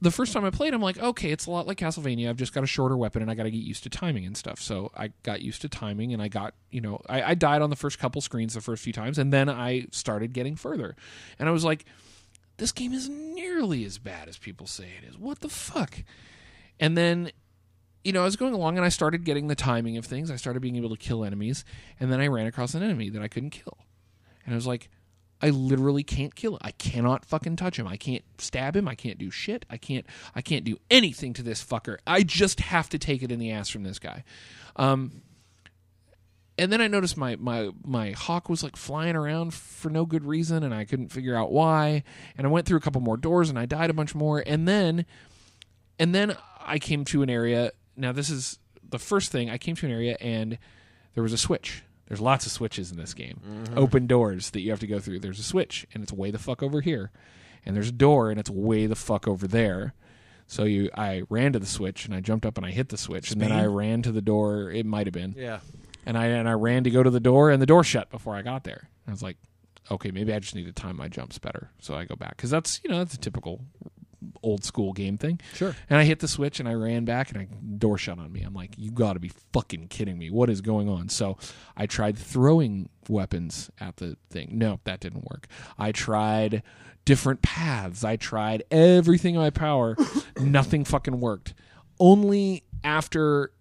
the 0.00 0.10
first 0.10 0.32
time 0.34 0.44
I 0.44 0.50
played, 0.50 0.74
I'm 0.74 0.82
like, 0.82 0.98
okay, 0.98 1.30
it's 1.32 1.46
a 1.46 1.50
lot 1.50 1.66
like 1.66 1.78
Castlevania. 1.78 2.28
I've 2.28 2.36
just 2.36 2.52
got 2.52 2.62
a 2.64 2.66
shorter 2.66 2.96
weapon, 2.96 3.22
and 3.22 3.30
I 3.30 3.34
got 3.34 3.44
to 3.44 3.50
get 3.50 3.62
used 3.62 3.82
to 3.84 3.90
timing 3.90 4.24
and 4.26 4.36
stuff. 4.36 4.60
So 4.60 4.90
I 4.94 5.08
got 5.22 5.40
used 5.42 5.62
to 5.62 5.68
timing, 5.68 6.12
and 6.12 6.22
I 6.22 6.28
got, 6.28 6.54
you 6.70 6.80
know, 6.82 7.00
I, 7.08 7.22
I 7.30 7.34
died 7.34 7.62
on 7.62 7.70
the 7.70 7.76
first 7.76 7.98
couple 7.98 8.20
screens 8.20 8.54
the 8.54 8.60
first 8.60 8.82
few 8.82 8.92
times, 8.92 9.18
and 9.18 9.32
then 9.32 9.48
I 9.48 9.86
started 9.90 10.32
getting 10.34 10.54
further, 10.56 10.96
and 11.38 11.48
I 11.48 11.52
was 11.52 11.64
like, 11.64 11.84
this 12.58 12.72
game 12.72 12.92
isn't 12.92 13.34
nearly 13.34 13.84
as 13.84 13.98
bad 13.98 14.28
as 14.28 14.38
people 14.38 14.66
say 14.66 14.88
it 15.02 15.08
is. 15.08 15.18
What 15.18 15.40
the 15.40 15.48
fuck? 15.48 16.02
And 16.80 16.96
then 16.96 17.30
you 18.06 18.12
know, 18.12 18.22
I 18.22 18.24
was 18.24 18.36
going 18.36 18.54
along 18.54 18.76
and 18.76 18.86
I 18.86 18.88
started 18.88 19.24
getting 19.24 19.48
the 19.48 19.56
timing 19.56 19.96
of 19.96 20.06
things. 20.06 20.30
I 20.30 20.36
started 20.36 20.60
being 20.60 20.76
able 20.76 20.90
to 20.90 20.96
kill 20.96 21.24
enemies, 21.24 21.64
and 21.98 22.12
then 22.12 22.20
I 22.20 22.28
ran 22.28 22.46
across 22.46 22.74
an 22.74 22.84
enemy 22.84 23.10
that 23.10 23.20
I 23.20 23.26
couldn't 23.26 23.50
kill. 23.50 23.78
And 24.44 24.54
I 24.54 24.56
was 24.56 24.66
like, 24.66 24.88
I 25.42 25.50
literally 25.50 26.04
can't 26.04 26.34
kill 26.34 26.54
it. 26.56 26.62
I 26.64 26.70
cannot 26.70 27.24
fucking 27.24 27.56
touch 27.56 27.78
him. 27.78 27.88
I 27.88 27.96
can't 27.96 28.24
stab 28.38 28.76
him. 28.76 28.86
I 28.86 28.94
can't 28.94 29.18
do 29.18 29.30
shit. 29.30 29.66
I 29.68 29.76
can't 29.76 30.06
I 30.34 30.40
can't 30.40 30.64
do 30.64 30.78
anything 30.90 31.32
to 31.34 31.42
this 31.42 31.64
fucker. 31.64 31.98
I 32.06 32.22
just 32.22 32.60
have 32.60 32.88
to 32.90 32.98
take 32.98 33.22
it 33.22 33.32
in 33.32 33.38
the 33.38 33.50
ass 33.50 33.68
from 33.68 33.82
this 33.82 33.98
guy. 33.98 34.24
Um 34.76 35.22
and 36.58 36.72
then 36.72 36.80
I 36.80 36.88
noticed 36.88 37.16
my 37.16 37.36
my 37.36 37.70
my 37.84 38.12
hawk 38.12 38.48
was 38.48 38.62
like 38.62 38.76
flying 38.76 39.16
around 39.16 39.52
for 39.52 39.90
no 39.90 40.06
good 40.06 40.24
reason 40.24 40.62
and 40.62 40.74
I 40.74 40.84
couldn't 40.84 41.08
figure 41.08 41.36
out 41.36 41.52
why. 41.52 42.02
And 42.36 42.46
I 42.46 42.50
went 42.50 42.66
through 42.66 42.78
a 42.78 42.80
couple 42.80 43.00
more 43.00 43.16
doors 43.16 43.50
and 43.50 43.58
I 43.58 43.66
died 43.66 43.90
a 43.90 43.94
bunch 43.94 44.14
more. 44.14 44.42
And 44.46 44.66
then 44.66 45.04
and 45.98 46.14
then 46.14 46.36
I 46.60 46.78
came 46.78 47.04
to 47.06 47.22
an 47.22 47.30
area. 47.30 47.72
Now 47.96 48.12
this 48.12 48.30
is 48.30 48.58
the 48.88 48.98
first 48.98 49.32
thing. 49.32 49.50
I 49.50 49.58
came 49.58 49.76
to 49.76 49.86
an 49.86 49.92
area 49.92 50.16
and 50.20 50.58
there 51.14 51.22
was 51.22 51.32
a 51.32 51.38
switch. 51.38 51.82
There's 52.08 52.20
lots 52.20 52.46
of 52.46 52.52
switches 52.52 52.90
in 52.92 52.98
this 52.98 53.14
game. 53.14 53.40
Mm-hmm. 53.46 53.78
Open 53.78 54.06
doors 54.06 54.50
that 54.50 54.60
you 54.60 54.70
have 54.70 54.80
to 54.80 54.86
go 54.86 55.00
through. 55.00 55.18
There's 55.20 55.40
a 55.40 55.44
switch 55.44 55.86
and 55.92 56.02
it's 56.02 56.12
way 56.12 56.30
the 56.30 56.38
fuck 56.38 56.62
over 56.62 56.80
here. 56.80 57.10
And 57.64 57.74
there's 57.74 57.88
a 57.88 57.92
door 57.92 58.30
and 58.30 58.38
it's 58.38 58.50
way 58.50 58.86
the 58.86 58.94
fuck 58.94 59.26
over 59.26 59.46
there. 59.46 59.92
So 60.46 60.62
you 60.64 60.88
I 60.94 61.22
ran 61.28 61.52
to 61.52 61.58
the 61.58 61.66
switch 61.66 62.06
and 62.06 62.14
I 62.14 62.20
jumped 62.20 62.46
up 62.46 62.56
and 62.56 62.64
I 62.64 62.70
hit 62.70 62.88
the 62.88 62.96
switch 62.96 63.32
and 63.32 63.40
then 63.40 63.52
I 63.52 63.66
ran 63.66 64.02
to 64.02 64.12
the 64.12 64.22
door. 64.22 64.70
It 64.70 64.86
might 64.86 65.06
have 65.06 65.14
been. 65.14 65.34
Yeah. 65.36 65.58
And 66.06 66.16
I 66.16 66.26
and 66.26 66.48
I 66.48 66.52
ran 66.52 66.84
to 66.84 66.90
go 66.90 67.02
to 67.02 67.10
the 67.10 67.20
door, 67.20 67.50
and 67.50 67.60
the 67.60 67.66
door 67.66 67.84
shut 67.84 68.10
before 68.10 68.36
I 68.36 68.42
got 68.42 68.64
there. 68.64 68.88
I 69.06 69.10
was 69.10 69.22
like, 69.22 69.36
okay, 69.90 70.10
maybe 70.10 70.32
I 70.32 70.38
just 70.38 70.54
need 70.54 70.66
to 70.66 70.72
time 70.72 70.96
my 70.96 71.08
jumps 71.08 71.38
better. 71.38 71.70
So 71.80 71.94
I 71.94 72.04
go 72.04 72.16
back 72.16 72.36
because 72.36 72.50
that's 72.50 72.80
you 72.84 72.90
know 72.90 72.98
that's 72.98 73.14
a 73.14 73.18
typical 73.18 73.60
old 74.42 74.64
school 74.64 74.92
game 74.92 75.18
thing. 75.18 75.40
Sure. 75.54 75.74
And 75.88 75.98
I 75.98 76.04
hit 76.04 76.20
the 76.20 76.28
switch 76.28 76.60
and 76.60 76.68
I 76.68 76.74
ran 76.74 77.04
back 77.04 77.30
and 77.30 77.38
I 77.38 77.48
door 77.78 77.98
shut 77.98 78.18
on 78.18 78.32
me. 78.32 78.42
I'm 78.42 78.54
like, 78.54 78.72
you 78.76 78.90
got 78.90 79.14
to 79.14 79.20
be 79.20 79.30
fucking 79.52 79.88
kidding 79.88 80.18
me. 80.18 80.30
What 80.30 80.50
is 80.50 80.60
going 80.60 80.88
on? 80.88 81.08
So 81.08 81.36
I 81.76 81.86
tried 81.86 82.16
throwing 82.18 82.88
weapons 83.08 83.70
at 83.80 83.96
the 83.96 84.16
thing. 84.30 84.50
No, 84.52 84.80
that 84.84 85.00
didn't 85.00 85.24
work. 85.30 85.46
I 85.78 85.92
tried 85.92 86.62
different 87.04 87.42
paths. 87.42 88.04
I 88.04 88.16
tried 88.16 88.64
everything 88.70 89.34
in 89.34 89.40
my 89.40 89.50
power. 89.50 89.96
Nothing 90.40 90.84
fucking 90.84 91.20
worked. 91.20 91.54
Only 91.98 92.64
after 92.84 93.52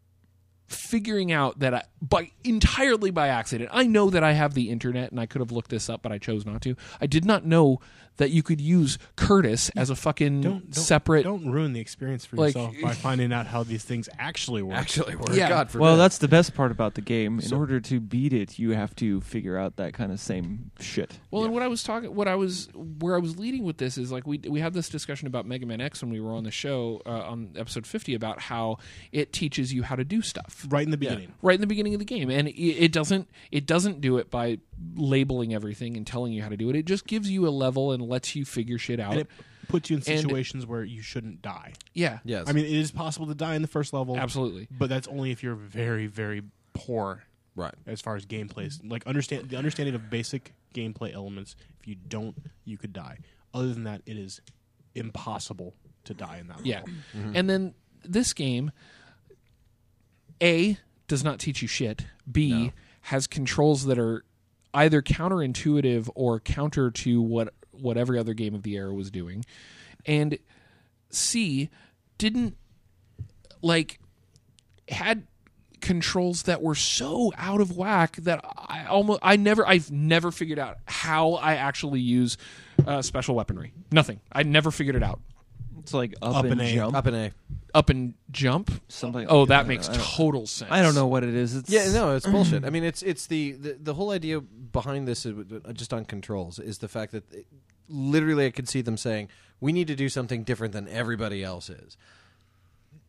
figuring 0.68 1.32
out 1.32 1.60
that 1.60 1.74
I, 1.74 1.84
by 2.10 2.32
entirely 2.44 3.12
by 3.12 3.28
accident, 3.30 3.70
I 3.74 3.84
know 3.88 4.10
that 4.10 4.24
I 4.24 4.34
have 4.34 4.54
the 4.54 4.70
internet 4.70 5.12
and 5.12 5.20
I 5.20 5.26
could 5.26 5.40
have 5.42 5.52
looked 5.52 5.70
this 5.70 5.90
up, 5.90 6.02
but 6.02 6.12
I 6.12 6.18
chose 6.18 6.46
not 6.46 6.62
to. 6.64 6.76
I 7.02 7.08
did 7.08 7.26
not 7.26 7.46
know 7.46 7.80
that 8.18 8.32
you 8.32 8.42
could 8.44 8.62
use 8.62 8.98
Cutrus 9.18 9.70
as 9.76 9.90
a 9.90 9.96
fucking 9.96 10.42
Don't, 10.42 10.72
don't 10.72 10.74
separate. 10.74 11.24
Don't 11.24 11.52
ruin 11.52 11.74
the 11.74 11.82
experience 11.82 12.26
for 12.26 12.38
like- 12.38 12.56
yourself 12.56 12.76
by 12.82 12.94
finding 12.94 13.34
out 13.34 13.48
how 13.48 13.64
these 13.64 13.84
things 13.84 14.08
actually 14.18 14.62
work. 14.62 14.78
Actually 14.78 15.16
work. 15.16 15.34
Yeah. 15.34 15.50
God 15.50 15.70
forbid. 15.70 15.84
Well, 15.84 15.98
that's 15.98 16.20
the 16.20 16.28
best 16.28 16.54
part 16.54 16.72
about 16.72 16.94
the 16.96 17.02
game. 17.02 17.40
In 17.40 17.54
order 17.54 17.80
to 17.82 18.00
beat 18.00 18.32
it, 18.34 18.58
you 18.58 18.72
have 18.72 18.96
to 18.98 19.20
figure 19.22 19.58
out 19.58 19.76
that 19.78 19.94
kind 19.94 20.12
of 20.12 20.20
same 20.20 20.72
shit. 20.80 21.20
Well, 21.32 21.44
and 21.44 21.54
what 21.54 21.62
I 21.62 21.68
was 21.68 21.84
talking, 21.84 22.14
what 22.16 22.28
I 22.28 22.36
was, 22.36 22.70
where 22.74 23.16
I 23.16 23.20
was 23.20 23.38
leading 23.38 23.64
with 23.64 23.78
this 23.78 23.98
is 23.98 24.12
like 24.12 24.26
we 24.26 24.38
we 24.48 24.60
had 24.60 24.74
this 24.74 24.88
discussion 24.90 25.28
about 25.28 25.46
Mega 25.46 25.66
Man 25.66 25.82
X 25.82 26.02
when 26.02 26.12
we 26.12 26.22
were 26.22 26.32
on 26.32 26.44
the 26.44 26.52
show 26.52 27.02
uh, 27.06 27.10
on 27.10 27.52
episode 27.58 27.86
fifty 27.86 28.16
about 28.16 28.40
how 28.40 28.78
it 29.12 29.34
teaches 29.34 29.74
you 29.74 29.84
how 29.84 29.96
to 29.96 30.04
do 30.06 30.22
stuff 30.22 30.66
right 30.70 30.84
in 30.86 30.92
the 30.92 30.98
beginning. 30.98 31.34
right 31.42 31.56
in 31.56 31.62
the 31.62 31.68
beginning 31.68 31.94
of 31.96 32.00
the 32.00 32.06
game, 32.06 32.30
and 32.30 32.48
it, 32.48 32.54
it 32.54 32.92
doesn't 32.92 33.28
it 33.52 33.66
doesn't 33.66 34.00
do 34.02 34.18
it 34.18 34.30
by 34.30 34.60
labeling 34.96 35.54
everything 35.54 35.98
and 35.98 36.06
telling 36.06 36.32
you 36.34 36.44
how 36.44 36.50
to 36.50 36.58
do 36.58 36.70
it. 36.70 36.76
It 36.76 36.86
just 36.86 37.08
gives 37.08 37.30
you 37.30 37.48
a 37.48 37.50
level 37.50 37.92
and 37.92 38.04
lets 38.04 38.36
you 38.36 38.46
figure 38.46 38.78
shit 38.78 39.00
out. 39.00 39.14
And 39.14 39.22
it 39.22 39.30
puts 39.68 39.90
you 39.90 39.98
in 39.98 40.04
And- 40.08 40.22
situations 40.22 40.66
where 40.68 40.84
you 40.84 41.02
shouldn't 41.02 41.42
die. 41.42 41.74
yeah, 41.94 42.20
yes. 42.24 42.46
I 42.48 42.52
mean, 42.52 42.66
it 42.66 42.72
is 42.72 42.92
possible 42.92 43.26
to 43.28 43.36
die 43.36 43.56
in 43.56 43.64
the 43.64 43.68
first 43.68 43.94
level, 43.94 44.16
absolutely. 44.18 44.68
but 44.70 44.90
that's 44.90 45.08
only 45.08 45.32
if 45.32 45.42
you're 45.42 45.56
very, 45.56 46.06
very 46.06 46.44
poor 46.74 47.24
right. 47.56 47.74
as 47.88 48.00
far 48.02 48.16
as 48.16 48.26
gameplay. 48.28 48.68
is- 48.68 48.80
Like 48.84 49.08
understand 49.08 49.50
the 49.50 49.58
understanding 49.58 49.96
of 49.96 50.10
basic 50.12 50.54
gameplay 50.76 51.14
elements. 51.14 51.56
If 51.82 51.88
you 51.88 51.96
don't, 51.96 52.36
you 52.64 52.78
could 52.78 52.94
die. 52.94 53.18
Other 53.54 53.74
than 53.74 53.86
that, 53.86 54.02
it 54.06 54.18
is 54.18 54.40
impossible 54.94 55.74
to 56.04 56.14
die 56.14 56.38
in 56.38 56.48
that. 56.50 56.64
Yeah. 56.66 56.82
level. 57.16 57.32
And 57.36 57.50
then 57.50 57.74
this 58.04 58.34
game 58.34 58.72
A 60.42 60.78
does 61.08 61.24
not 61.24 61.40
teach 61.40 61.62
you 61.62 61.68
shit. 61.68 62.06
B 62.30 62.72
has 63.02 63.28
controls 63.28 63.86
that 63.86 64.00
are 64.00 64.24
either 64.74 65.02
counterintuitive 65.02 66.10
or 66.16 66.40
counter 66.40 66.92
to 66.92 67.22
what 67.22 67.54
what 67.72 67.98
every 67.98 68.18
other 68.18 68.34
game 68.34 68.56
of 68.56 68.64
the 68.64 68.76
era 68.76 68.94
was 68.94 69.12
doing. 69.12 69.46
And 70.06 70.38
C 71.10 71.70
didn't 72.18 72.58
like 73.62 74.00
had 74.88 75.28
controls 75.82 76.44
that 76.44 76.62
were 76.62 76.76
so 76.76 77.32
out 77.38 77.62
of 77.62 77.78
whack 77.78 78.16
that 78.18 78.44
I 78.58 78.86
almost 78.86 79.20
I 79.22 79.36
never 79.36 79.68
I've 79.68 79.92
never 79.92 80.32
figured 80.32 80.60
out 80.60 80.78
how 80.86 81.34
I 81.34 81.56
actually 81.56 82.00
use 82.00 82.38
uh, 82.86 83.02
special 83.02 83.36
weaponry. 83.36 83.74
Nothing. 83.92 84.20
I 84.32 84.44
never 84.44 84.72
figured 84.72 84.96
it 84.96 85.04
out. 85.04 85.20
It's 85.86 85.94
like 85.94 86.16
up, 86.22 86.38
Up 86.38 86.44
and 86.46 86.54
and 86.54 86.62
A. 86.62 86.74
jump. 86.74 86.96
Up 86.96 87.06
in 87.08 87.14
A. 87.14 87.32
Up 87.76 87.90
and 87.92 88.14
jump. 88.32 88.72
Something. 88.88 89.28
Oh, 89.30 89.44
I 89.44 89.46
that 89.48 89.68
makes 89.68 89.88
I 89.88 89.94
don't, 89.94 90.02
total 90.04 90.48
sense. 90.48 90.72
I 90.72 90.82
don't 90.82 90.96
know 90.96 91.06
what 91.08 91.24
it 91.24 91.36
is. 91.36 91.56
It's 91.56 91.70
Yeah, 91.70 91.92
no, 91.92 92.16
it's 92.16 92.26
bullshit. 92.26 92.66
I 92.68 92.70
mean, 92.72 92.84
it's 92.84 93.04
it's 93.04 93.28
the, 93.28 93.52
the 93.52 93.78
the 93.82 93.94
whole 93.94 94.10
idea 94.12 94.42
behind 94.42 95.08
this 95.08 95.26
is 95.26 95.36
uh, 95.64 95.72
just 95.74 95.94
on 95.94 96.06
controls 96.06 96.58
is 96.58 96.80
the 96.80 96.88
fact 96.88 97.12
that 97.12 97.32
it, 97.32 97.46
literally 97.88 98.48
I 98.48 98.50
could 98.52 98.68
see 98.68 98.82
them 98.82 98.98
saying 98.98 99.30
we 99.62 99.72
need 99.72 99.88
to 99.88 99.96
do 99.96 100.10
something 100.10 100.44
different 100.44 100.74
than 100.74 100.88
everybody 100.88 101.44
else 101.44 101.70
is. 101.70 101.98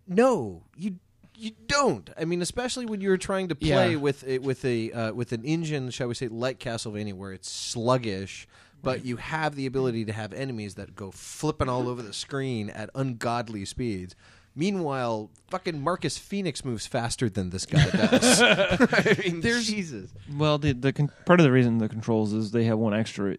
No, 0.07 0.62
you 0.77 0.97
you 1.39 1.53
don't. 1.66 2.09
I 2.18 2.24
mean, 2.24 2.41
especially 2.43 2.87
when 2.87 3.01
you're 3.01 3.16
trying 3.18 3.49
to 3.49 3.55
play 3.55 3.91
Yeah. 3.93 3.97
with 3.97 4.24
a, 4.27 4.39
with 4.39 4.64
a 4.64 4.93
uh, 4.93 5.12
with 5.12 5.33
an 5.33 5.45
engine, 5.45 5.91
shall 5.91 6.09
we 6.09 6.14
say, 6.14 6.29
like 6.29 6.59
Castlevania, 6.59 7.14
where 7.14 7.33
it's 7.33 7.51
sluggish 7.51 8.47
but 8.83 9.05
you 9.05 9.16
have 9.16 9.55
the 9.57 9.66
ability 9.66 10.05
to 10.05 10.12
have 10.12 10.33
enemies 10.33 10.74
that 10.77 10.95
go 10.95 11.11
flipping 11.11 11.68
all 11.68 11.89
over 11.89 12.03
the 12.03 12.12
screen 12.12 12.70
at 12.70 12.91
ungodly 12.95 13.64
speeds. 13.64 14.14
Meanwhile, 14.55 15.31
fucking 15.51 15.83
Marcus 15.83 16.16
Fenix 16.16 16.64
moves 16.64 16.87
faster 16.87 17.29
than 17.29 17.51
this 17.51 17.66
guy 17.66 17.91
does. 17.91 18.41
I 18.43 19.16
mean, 19.22 19.41
There's, 19.43 19.66
Jesus. 19.66 20.11
Well, 20.35 20.57
the 20.59 20.72
the 20.72 20.93
con- 20.95 21.11
part 21.27 21.41
of 21.41 21.45
the 21.45 21.53
reason 21.53 21.77
the 21.79 21.89
controls 21.91 22.33
is 22.33 22.53
they 22.53 22.64
have 22.64 22.79
one 22.79 22.95
extra 22.95 23.37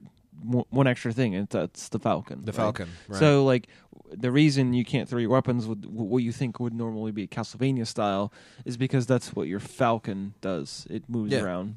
one 0.70 0.86
extra 0.86 1.12
thing, 1.12 1.34
and 1.34 1.50
that's 1.50 1.90
the 1.90 1.98
Falcon. 1.98 2.42
The 2.46 2.52
right? 2.52 2.56
Falcon. 2.56 2.90
Right. 3.08 3.20
So, 3.20 3.44
like, 3.44 3.68
the 4.12 4.32
reason 4.32 4.74
you 4.76 4.86
can't 4.86 5.10
throw 5.10 5.18
your 5.20 5.32
weapons 5.32 5.66
with 5.66 5.84
what 5.86 6.20
you 6.20 6.32
think 6.32 6.60
would 6.60 6.74
normally 6.76 7.12
be 7.12 7.28
Castlevania 7.28 7.88
style 7.88 8.32
is 8.64 8.78
because 8.78 9.08
that's 9.08 9.36
what 9.36 9.48
your 9.48 9.60
Falcon 9.60 10.36
does. 10.40 10.86
It 10.92 11.10
moves 11.10 11.32
Yeah. 11.34 11.42
around. 11.44 11.76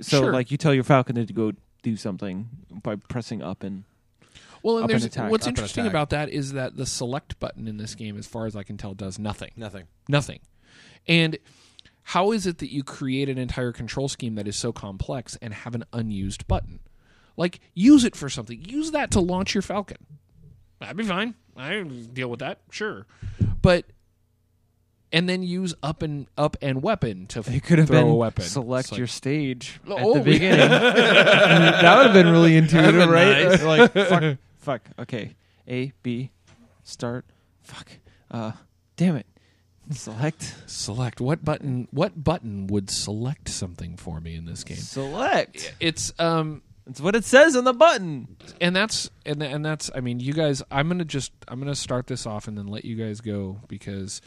So, 0.00 0.22
Sure. 0.22 0.32
like, 0.32 0.50
you 0.50 0.56
tell 0.56 0.74
your 0.74 0.82
Falcon 0.82 1.14
to 1.24 1.32
go 1.32 1.52
do 1.84 1.96
something 1.96 2.48
by 2.82 2.96
pressing 2.96 3.40
up 3.42 3.62
and 3.62 3.84
Well, 4.64 4.78
and 4.78 4.84
Up 4.84 4.90
there's 4.90 5.04
and 5.04 5.12
attack, 5.12 5.30
what's 5.30 5.46
interesting 5.46 5.86
about 5.86 6.10
that 6.10 6.30
is 6.30 6.54
that 6.54 6.76
the 6.76 6.86
select 6.86 7.38
button 7.38 7.68
in 7.68 7.76
this 7.76 7.94
game, 7.94 8.18
as 8.18 8.26
far 8.26 8.46
as 8.46 8.56
I 8.56 8.64
can 8.64 8.76
tell, 8.76 8.94
does 8.94 9.18
nothing. 9.18 9.50
Nothing. 9.56 9.84
Nothing. 10.08 10.40
And 11.06 11.38
how 12.02 12.32
is 12.32 12.46
it 12.46 12.58
that 12.58 12.72
you 12.72 12.82
create 12.82 13.28
an 13.28 13.38
entire 13.38 13.72
control 13.72 14.08
scheme 14.08 14.34
that 14.36 14.48
is 14.48 14.56
so 14.56 14.72
complex 14.72 15.36
and 15.40 15.52
have 15.52 15.74
an 15.74 15.84
unused 15.92 16.48
button? 16.48 16.80
Like, 17.36 17.60
use 17.74 18.04
it 18.04 18.16
for 18.16 18.28
something. 18.30 18.64
Use 18.64 18.90
that 18.92 19.10
to 19.12 19.20
launch 19.20 19.54
your 19.54 19.62
Falcon. 19.62 19.98
That'd 20.80 20.96
be 20.96 21.04
fine. 21.04 21.34
I 21.56 21.82
deal 21.82 22.28
with 22.28 22.40
that, 22.40 22.60
sure. 22.70 23.06
But 23.60 23.84
and 25.14 25.26
then 25.28 25.42
use 25.42 25.74
up 25.82 26.02
and 26.02 26.26
up 26.36 26.56
and 26.60 26.82
weapon 26.82 27.26
to 27.28 27.42
you 27.50 27.60
could 27.62 27.78
have 27.78 27.88
throw 27.88 28.00
been 28.02 28.08
a 28.10 28.14
weapon. 28.14 28.44
select 28.44 28.92
like- 28.92 28.98
your 28.98 29.06
stage 29.06 29.80
at 29.86 29.92
Oh, 29.92 30.14
the 30.14 30.20
beginning. 30.20 30.58
that 30.68 31.96
would 31.96 32.06
have 32.06 32.12
been 32.12 32.28
really 32.30 32.56
intuitive, 32.56 32.92
been 32.96 33.08
right? 33.08 33.48
nice. 33.48 33.62
like, 33.64 33.92
fuck, 33.92 34.36
fuck. 34.58 34.82
Okay, 34.98 35.36
A, 35.68 35.92
B, 36.02 36.30
start. 36.82 37.24
Fuck. 37.62 37.88
Uh, 38.30 38.52
damn 38.96 39.16
it. 39.16 39.26
Select. 39.90 40.54
select 40.66 41.20
what 41.20 41.44
button 41.44 41.88
what 41.90 42.24
button 42.24 42.66
would 42.68 42.88
select 42.88 43.50
something 43.50 43.98
for 43.98 44.18
me 44.18 44.34
in 44.34 44.46
this 44.46 44.64
game 44.64 44.78
Select. 44.78 45.74
it's 45.78 46.10
um 46.18 46.62
It's 46.86 47.02
what 47.02 47.14
it 47.14 47.22
says 47.26 47.54
on 47.54 47.64
the 47.64 47.74
button. 47.74 48.36
and 48.62 48.74
that's 48.74 49.10
and 49.26 49.42
and 49.42 49.62
that's 49.62 49.90
i 49.94 50.00
mean 50.00 50.20
you 50.20 50.32
guys 50.32 50.62
i'm 50.70 50.88
gonna 50.88 51.04
just 51.04 51.32
i'm 51.48 51.58
gonna 51.58 51.74
start 51.74 52.06
this 52.06 52.24
off 52.26 52.48
and 52.48 52.56
then 52.56 52.66
let 52.66 52.86
you 52.86 52.96
guys 52.96 53.20
go 53.20 53.60
because 53.68 54.22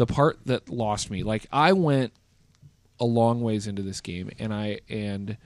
the 0.00 0.06
part 0.06 0.38
that 0.46 0.70
lost 0.70 1.10
me 1.10 1.22
like 1.22 1.46
i 1.52 1.74
went 1.74 2.10
a 3.00 3.04
long 3.04 3.42
ways 3.42 3.66
into 3.66 3.82
this 3.82 4.00
game 4.00 4.30
and 4.38 4.54
i 4.54 4.80
and 4.88 5.36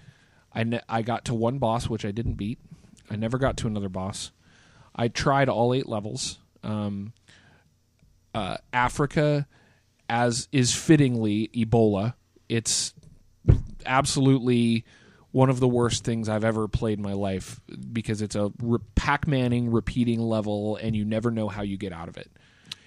i 0.52 0.62
ne- 0.62 0.80
i 0.88 1.02
got 1.02 1.24
to 1.24 1.34
one 1.34 1.58
boss 1.58 1.88
which 1.88 2.04
i 2.04 2.12
didn't 2.12 2.34
beat. 2.34 2.60
I 3.10 3.16
never 3.16 3.36
got 3.36 3.56
to 3.58 3.66
another 3.66 3.88
boss. 3.88 4.30
I 4.94 5.08
tried 5.08 5.48
all 5.48 5.74
eight 5.74 5.88
levels. 5.88 6.38
Um 6.62 7.14
uh 8.32 8.58
africa 8.72 9.48
as 10.08 10.46
is 10.52 10.72
fittingly 10.72 11.48
ebola. 11.48 12.14
It's 12.48 12.94
absolutely 13.84 14.84
one 15.32 15.50
of 15.50 15.58
the 15.58 15.66
worst 15.66 16.04
things 16.04 16.28
I've 16.28 16.44
ever 16.44 16.68
played 16.68 16.98
in 16.98 17.02
my 17.02 17.14
life 17.14 17.60
because 17.92 18.22
it's 18.22 18.36
a 18.36 18.52
re- 18.62 18.78
Pac-Manning 18.94 19.72
repeating 19.72 20.20
level 20.20 20.76
and 20.76 20.94
you 20.94 21.04
never 21.04 21.32
know 21.32 21.48
how 21.48 21.62
you 21.62 21.76
get 21.76 21.92
out 21.92 22.06
of 22.08 22.16
it. 22.16 22.30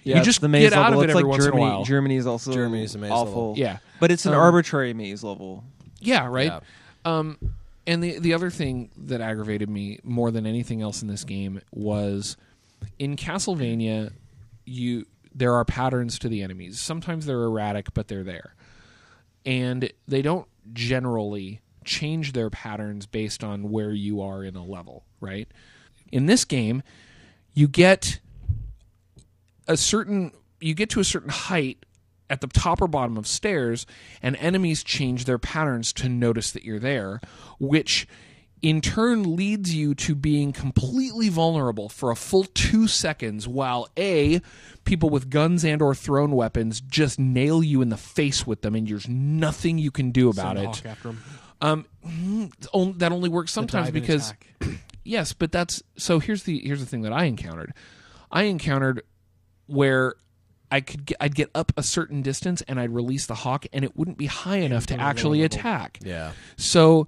Yeah, 0.04 0.18
you 0.18 0.22
just 0.24 0.40
the 0.40 0.48
maze 0.48 0.70
get 0.70 0.72
out 0.78 0.84
level. 0.84 1.00
of 1.00 1.04
it 1.04 1.10
it's 1.10 1.16
every 1.16 1.22
like 1.24 1.30
once 1.30 1.44
Germany. 1.44 1.62
in 1.62 1.68
a 1.68 1.72
while. 1.72 1.84
Germany 1.84 2.16
is 2.16 2.26
also 2.26 2.52
Germany's 2.52 2.94
a 2.94 2.98
maze 2.98 3.10
awful. 3.10 3.26
level. 3.50 3.54
Yeah. 3.58 3.78
but 4.00 4.10
it's 4.10 4.24
an 4.26 4.32
Um, 4.34 4.40
arbitrary 4.40 4.94
maze 4.94 5.22
level. 5.24 5.64
Yeah, 6.00 6.26
right. 6.28 6.46
Yeah. 6.52 6.60
Um, 7.04 7.38
and 7.86 8.02
the 8.02 8.18
the 8.18 8.34
other 8.34 8.50
thing 8.50 8.90
that 8.96 9.20
aggravated 9.20 9.68
me 9.68 9.98
more 10.04 10.30
than 10.30 10.46
anything 10.46 10.80
else 10.82 11.02
in 11.02 11.08
this 11.08 11.24
game 11.24 11.60
was 11.72 12.36
in 12.98 13.16
Castlevania, 13.16 14.12
you 14.64 15.06
there 15.34 15.54
are 15.54 15.64
patterns 15.64 16.18
to 16.20 16.28
the 16.28 16.42
enemies. 16.42 16.80
Sometimes 16.80 17.26
they're 17.26 17.42
erratic, 17.42 17.92
but 17.94 18.08
they're 18.08 18.24
there, 18.24 18.54
and 19.44 19.90
they 20.06 20.22
don't 20.22 20.46
generally 20.72 21.60
change 21.84 22.32
their 22.32 22.50
patterns 22.50 23.06
based 23.06 23.42
on 23.42 23.70
where 23.70 23.92
you 23.92 24.20
are 24.20 24.44
in 24.44 24.54
a 24.56 24.64
level. 24.64 25.04
Right. 25.20 25.48
In 26.12 26.26
this 26.26 26.44
game, 26.44 26.82
you 27.54 27.66
get 27.68 28.20
a 29.68 29.76
certain 29.76 30.32
you 30.60 30.74
get 30.74 30.90
to 30.90 31.00
a 31.00 31.04
certain 31.04 31.30
height 31.30 31.84
at 32.30 32.40
the 32.40 32.46
top 32.48 32.82
or 32.82 32.88
bottom 32.88 33.16
of 33.16 33.26
stairs 33.26 33.86
and 34.22 34.34
enemies 34.36 34.82
change 34.82 35.24
their 35.24 35.38
patterns 35.38 35.92
to 35.92 36.08
notice 36.08 36.50
that 36.50 36.64
you're 36.64 36.78
there 36.80 37.20
which 37.58 38.08
in 38.60 38.80
turn 38.80 39.36
leads 39.36 39.72
you 39.72 39.94
to 39.94 40.16
being 40.16 40.52
completely 40.52 41.28
vulnerable 41.28 41.88
for 41.88 42.10
a 42.10 42.16
full 42.16 42.42
2 42.44 42.88
seconds 42.88 43.46
while 43.46 43.88
a 43.96 44.40
people 44.84 45.08
with 45.10 45.30
guns 45.30 45.64
and 45.64 45.80
or 45.80 45.94
thrown 45.94 46.32
weapons 46.32 46.80
just 46.80 47.18
nail 47.20 47.62
you 47.62 47.80
in 47.80 47.88
the 47.88 47.96
face 47.96 48.46
with 48.46 48.62
them 48.62 48.74
and 48.74 48.88
there's 48.88 49.08
nothing 49.08 49.78
you 49.78 49.90
can 49.92 50.10
do 50.10 50.28
about 50.28 50.56
Send 50.56 50.66
it. 50.66 50.74
um 51.60 51.86
mm, 52.04 52.98
that 52.98 53.12
only 53.12 53.28
works 53.28 53.52
sometimes 53.52 53.90
because 53.90 54.34
yes 55.04 55.32
but 55.32 55.52
that's 55.52 55.82
so 55.96 56.18
here's 56.18 56.42
the 56.42 56.58
here's 56.58 56.80
the 56.80 56.86
thing 56.86 57.02
that 57.02 57.12
i 57.12 57.24
encountered. 57.24 57.72
I 58.30 58.42
encountered 58.42 59.04
where 59.68 60.14
i 60.70 60.80
could 60.80 61.06
get, 61.06 61.16
i'd 61.20 61.34
get 61.34 61.50
up 61.54 61.72
a 61.76 61.82
certain 61.82 62.20
distance 62.20 62.62
and 62.62 62.80
i'd 62.80 62.90
release 62.90 63.26
the 63.26 63.34
hawk 63.34 63.64
and 63.72 63.84
it 63.84 63.96
wouldn't 63.96 64.18
be 64.18 64.26
high 64.26 64.58
enough 64.58 64.86
to 64.86 64.94
on 64.94 65.00
a 65.00 65.02
lower 65.02 65.10
actually 65.10 65.42
attack. 65.42 65.98
Yeah. 66.02 66.32
so 66.56 67.06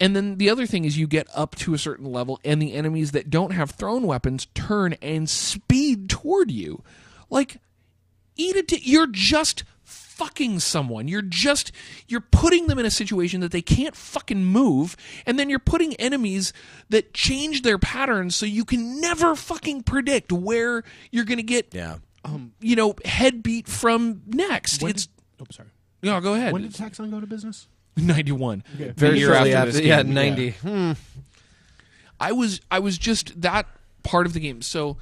and 0.00 0.16
then 0.16 0.38
the 0.38 0.48
other 0.48 0.66
thing 0.66 0.86
is 0.86 0.96
you 0.96 1.06
get 1.06 1.28
up 1.34 1.54
to 1.56 1.74
a 1.74 1.78
certain 1.78 2.06
level 2.06 2.40
and 2.42 2.60
the 2.60 2.72
enemies 2.72 3.12
that 3.12 3.28
don't 3.28 3.52
have 3.52 3.72
thrown 3.72 4.06
weapons 4.06 4.46
turn 4.54 4.94
and 5.02 5.28
speed 5.28 6.08
toward 6.08 6.50
you. 6.50 6.82
Like 7.28 7.58
eat 8.36 8.56
it 8.56 8.86
you're 8.86 9.06
just 9.06 9.62
fucking 10.20 10.60
someone 10.60 11.08
you're 11.08 11.22
just 11.22 11.72
you're 12.06 12.20
putting 12.20 12.66
them 12.66 12.78
in 12.78 12.84
a 12.84 12.90
situation 12.90 13.40
that 13.40 13.50
they 13.52 13.62
can't 13.62 13.96
fucking 13.96 14.44
move 14.44 14.94
and 15.24 15.38
then 15.38 15.48
you're 15.48 15.58
putting 15.58 15.94
enemies 15.94 16.52
that 16.90 17.14
change 17.14 17.62
their 17.62 17.78
patterns 17.78 18.36
so 18.36 18.44
you 18.44 18.64
can 18.64 19.00
never 19.00 19.34
fucking 19.34 19.82
predict 19.82 20.30
where 20.30 20.84
you're 21.10 21.24
going 21.24 21.38
to 21.38 21.42
get 21.42 21.72
Yeah. 21.72 21.96
um, 22.24 22.52
you 22.60 22.76
know 22.76 22.94
head 23.04 23.42
beat 23.42 23.66
from 23.66 24.20
next 24.26 24.82
When 24.82 24.90
it's 24.90 25.06
did, 25.06 25.14
oh, 25.40 25.46
sorry. 25.50 25.68
no 26.02 26.20
go 26.20 26.34
ahead 26.34 26.52
When 26.52 26.62
did 26.62 26.72
Taxan 26.72 27.10
go 27.10 27.18
to 27.18 27.26
business? 27.26 27.66
91 27.96 28.62
Okay. 28.74 28.92
Very 28.96 29.18
year 29.20 29.28
shortly 29.32 29.54
after 29.54 29.70
after. 29.70 29.82
yeah, 29.82 30.02
game. 30.02 30.12
ninety. 30.14 30.50
Hmm. 30.50 30.92
I 32.18 32.32
was 32.32 32.60
I 32.70 32.78
was 32.78 32.98
just 32.98 33.40
that 33.40 33.66
part 34.02 34.26
of 34.26 34.32
the 34.34 34.40
game. 34.40 34.60
So 34.62 34.96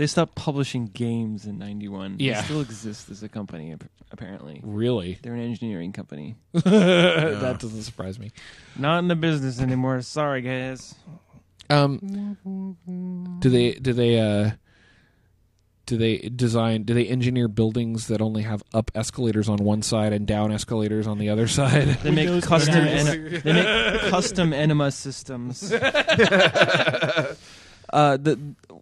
They 0.00 0.06
stopped 0.06 0.34
publishing 0.34 0.86
games 0.86 1.44
in 1.44 1.58
'91. 1.58 2.16
Yeah. 2.20 2.40
they 2.40 2.46
still 2.46 2.62
exist 2.62 3.10
as 3.10 3.22
a 3.22 3.28
company 3.28 3.74
ap- 3.74 3.84
apparently. 4.10 4.62
really, 4.64 5.18
They're 5.20 5.34
an 5.34 5.42
engineering 5.42 5.92
company. 5.92 6.36
that 6.54 7.58
doesn't 7.60 7.82
surprise 7.82 8.18
me. 8.18 8.32
Not 8.78 9.00
in 9.00 9.08
the 9.08 9.14
business 9.14 9.60
anymore. 9.60 10.00
Sorry, 10.00 10.40
guys. 10.40 10.94
Um, 11.68 13.36
do 13.40 13.50
they 13.50 13.72
do 13.72 13.92
they 13.92 14.18
uh 14.18 14.52
do 15.84 15.98
they 15.98 16.16
design 16.16 16.84
do 16.84 16.94
they 16.94 17.06
engineer 17.06 17.48
buildings 17.48 18.06
that 18.06 18.22
only 18.22 18.44
have 18.44 18.62
up 18.72 18.90
escalators 18.94 19.50
on 19.50 19.58
one 19.58 19.82
side 19.82 20.14
and 20.14 20.26
down 20.26 20.50
escalators 20.50 21.06
on 21.06 21.18
the 21.18 21.28
other 21.28 21.46
side? 21.46 21.88
They 22.02 22.10
make 22.10 22.24
Windows 22.30 22.46
custom. 22.46 22.86
guys. 22.86 23.06
En- 23.06 23.40
they 23.44 23.52
make 23.52 24.00
custom 24.08 24.54
enema 24.54 24.92
systems. 24.92 25.70
uh, 27.92 28.16
the 28.16 28.38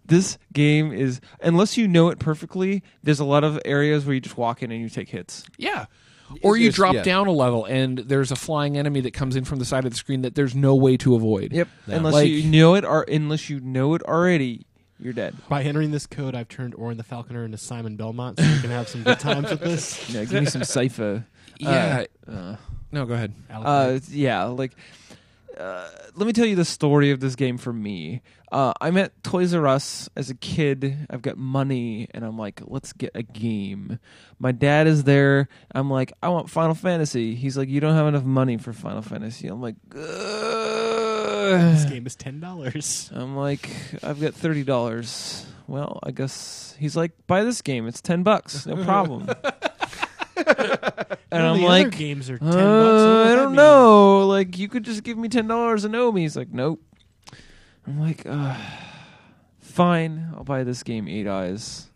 this 0.09 0.37
game 0.53 0.91
is 0.91 1.21
unless 1.41 1.77
you 1.77 1.87
know 1.87 2.09
it 2.09 2.19
perfectly. 2.19 2.83
There's 3.03 3.19
a 3.19 3.25
lot 3.25 3.43
of 3.43 3.59
areas 3.65 4.05
where 4.05 4.13
you 4.13 4.19
just 4.21 4.37
walk 4.37 4.61
in 4.61 4.71
and 4.71 4.81
you 4.81 4.89
take 4.89 5.09
hits. 5.09 5.45
yeah. 5.57 5.85
Or 6.43 6.55
you 6.55 6.67
It's- 6.67 6.75
drop 6.75 6.93
yeah. 6.93 7.01
down 7.01 7.25
a 7.25 7.31
level 7.31 7.65
and 7.65 7.97
there's 7.97 8.31
a 8.31 8.35
flying 8.35 8.77
enemy 8.77 9.01
that 9.01 9.13
comes 9.15 9.35
in 9.35 9.45
from 9.45 9.57
the 9.57 9.65
side 9.65 9.85
of 9.85 9.91
the 9.91 9.97
screen 9.97 10.21
that 10.21 10.35
there's 10.35 10.53
no 10.55 10.75
way 10.75 10.95
to 10.97 11.15
avoid. 11.15 11.51
Yep. 11.51 11.67
Unless 11.87 12.13
Like- 12.13 12.27
you 12.29 12.43
know 12.43 12.75
it, 12.75 12.85
or 12.85 13.01
unless 13.07 13.49
you 13.49 13.59
know 13.61 13.95
it 13.95 14.03
already, 14.03 14.67
you're 14.99 15.13
dead. 15.13 15.33
By 15.49 15.63
entering 15.63 15.89
this 15.89 16.05
code, 16.05 16.35
I've 16.35 16.47
turned 16.47 16.75
Orin 16.75 16.97
the 16.97 17.03
Falconer 17.03 17.45
into 17.45 17.57
Simon 17.57 17.95
Belmont, 17.95 18.37
so 18.37 18.45
we 18.45 18.59
can 18.59 18.69
have 18.69 18.87
some 18.87 19.01
good 19.01 19.19
times 19.19 19.49
with 19.49 19.61
this. 19.61 20.07
You 20.13 20.19
know, 20.19 20.25
give 20.27 20.43
me 20.43 20.49
some 20.49 20.63
cipher. 20.63 21.25
Yeah. 21.57 22.03
Uh, 22.27 22.55
no, 22.91 23.05
go 23.07 23.15
ahead. 23.15 23.33
Uh, 23.51 23.99
yeah, 24.11 24.43
like 24.45 24.73
uh, 25.59 25.89
let 26.15 26.25
me 26.27 26.31
tell 26.33 26.45
you 26.45 26.55
the 26.55 26.63
story 26.63 27.11
of 27.11 27.19
this 27.19 27.35
game 27.35 27.57
for 27.57 27.73
me. 27.73 28.21
Uh, 28.51 28.73
I'm 28.81 28.97
at 28.97 29.23
Toys 29.23 29.53
R 29.53 29.67
Us 29.67 30.09
as 30.15 30.29
a 30.29 30.35
kid. 30.35 31.05
I've 31.09 31.21
got 31.21 31.37
money, 31.37 32.07
and 32.11 32.25
I'm 32.25 32.37
like, 32.37 32.61
let's 32.65 32.93
get 32.93 33.11
a 33.13 33.21
game. 33.21 33.99
My 34.39 34.51
dad 34.51 34.87
is 34.87 35.03
there. 35.03 35.47
I'm 35.73 35.89
like, 35.91 36.13
I 36.23 36.29
want 36.29 36.49
Final 36.49 36.73
Fantasy. 36.73 37.35
He's 37.35 37.57
like, 37.57 37.69
you 37.69 37.79
don't 37.79 37.93
have 37.93 38.07
enough 38.07 38.23
money 38.23 38.57
for 38.57 38.73
Final 38.73 39.03
Fantasy. 39.03 39.47
I'm 39.47 39.61
like, 39.61 39.75
this 39.91 41.85
game 41.85 42.07
is 42.07 42.15
ten 42.15 42.39
dollars. 42.39 43.11
I'm 43.13 43.35
like, 43.35 43.69
I've 44.03 44.19
got 44.19 44.33
thirty 44.33 44.63
dollars. 44.63 45.45
Well, 45.67 45.99
I 46.01 46.09
guess 46.11 46.75
he's 46.79 46.95
like, 46.97 47.11
buy 47.27 47.43
this 47.43 47.61
game. 47.61 47.87
It's 47.87 48.01
ten 48.01 48.23
bucks, 48.23 48.65
no 48.65 48.83
problem. 48.83 49.29
and 50.35 51.43
I'm 51.43 51.61
like, 51.61 51.87
other 51.87 51.95
games 51.95 52.29
are 52.31 52.39
ten 52.39 52.47
uh, 52.47 52.51
bucks. 52.53 53.31
I 53.31 53.35
don't 53.35 53.53
know. 53.53 54.25
Like, 54.27 54.57
you 54.57 54.67
could 54.69 54.83
just 54.85 55.03
give 55.03 55.17
me 55.19 55.29
ten 55.29 55.47
dollars 55.47 55.85
and 55.85 55.95
owe 55.95 56.11
me. 56.11 56.21
He's 56.21 56.35
like, 56.35 56.51
nope. 56.51 56.81
I'm 57.89 57.99
like, 57.99 58.23
uh, 58.25 58.55
fine. 59.59 60.29
I'll 60.35 60.43
buy 60.43 60.63
this 60.63 60.83
game. 60.83 61.07
Eight 61.07 61.27
Eyes. 61.27 61.87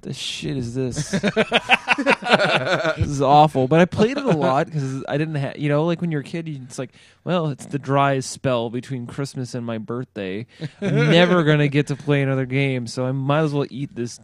The 0.00 0.12
shit 0.12 0.56
is 0.56 0.74
this? 0.74 1.10
this 1.96 2.98
is 2.98 3.22
awful. 3.22 3.68
But 3.68 3.80
I 3.80 3.84
played 3.84 4.16
it 4.18 4.24
a 4.24 4.30
lot 4.36 4.66
because 4.66 5.04
I 5.08 5.16
didn't 5.16 5.36
have, 5.36 5.58
you 5.58 5.68
know, 5.68 5.84
like 5.84 6.00
when 6.00 6.10
you're 6.10 6.22
a 6.22 6.24
kid, 6.24 6.48
you- 6.48 6.60
it's 6.64 6.78
like, 6.78 6.90
well, 7.24 7.48
it's 7.48 7.66
the 7.66 7.78
driest 7.78 8.30
spell 8.30 8.68
between 8.70 9.06
Christmas 9.06 9.54
and 9.54 9.64
my 9.64 9.78
birthday. 9.78 10.46
I'm 10.80 11.10
never 11.10 11.44
gonna 11.44 11.68
get 11.68 11.86
to 11.88 11.96
play 11.96 12.22
another 12.22 12.46
game, 12.46 12.86
so 12.88 13.06
I 13.06 13.12
might 13.12 13.40
as 13.42 13.52
well 13.52 13.66
eat 13.70 13.94
this 13.94 14.18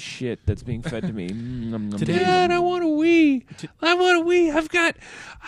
shit 0.00 0.44
that's 0.46 0.62
being 0.62 0.82
fed 0.82 1.02
to 1.06 1.12
me. 1.12 1.28
Mm, 1.28 1.70
nom, 1.70 1.90
nom, 1.90 1.98
Today- 1.98 2.18
Dad, 2.18 2.50
I 2.50 2.58
want 2.58 2.82
a 2.82 2.86
Wii. 2.86 3.44
I 3.80 3.94
want 3.94 4.20
a 4.22 4.24
Wii. 4.24 4.54
I've 4.54 4.68
got, 4.68 4.96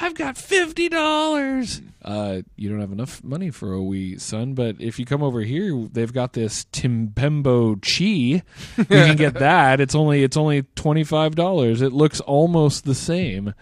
I've 0.01 0.15
got 0.15 0.37
fifty 0.39 0.89
dollars. 0.89 1.81
Uh, 2.05 2.43
you 2.57 2.69
don't 2.69 2.81
have 2.81 2.93
enough 2.93 3.23
money 3.25 3.51
for 3.51 3.73
a 3.75 3.79
Wii, 3.79 4.21
son. 4.21 4.55
But 4.55 4.77
if 4.81 4.99
you 4.99 5.05
come 5.05 5.23
over 5.23 5.41
here, 5.41 5.87
they've 5.93 6.13
got 6.13 6.33
this 6.35 6.65
Timpembo 6.73 7.81
Chi. 7.83 8.43
You 8.79 8.85
can 8.85 9.17
get 9.17 9.35
that. 9.41 9.81
It's 9.81 9.95
only 9.95 10.23
it's 10.23 10.37
only 10.37 10.63
twenty 10.75 11.05
five 11.05 11.35
dollars. 11.35 11.81
It 11.83 11.93
looks 11.93 12.21
almost 12.21 12.85
the 12.85 12.95
same. 12.95 13.55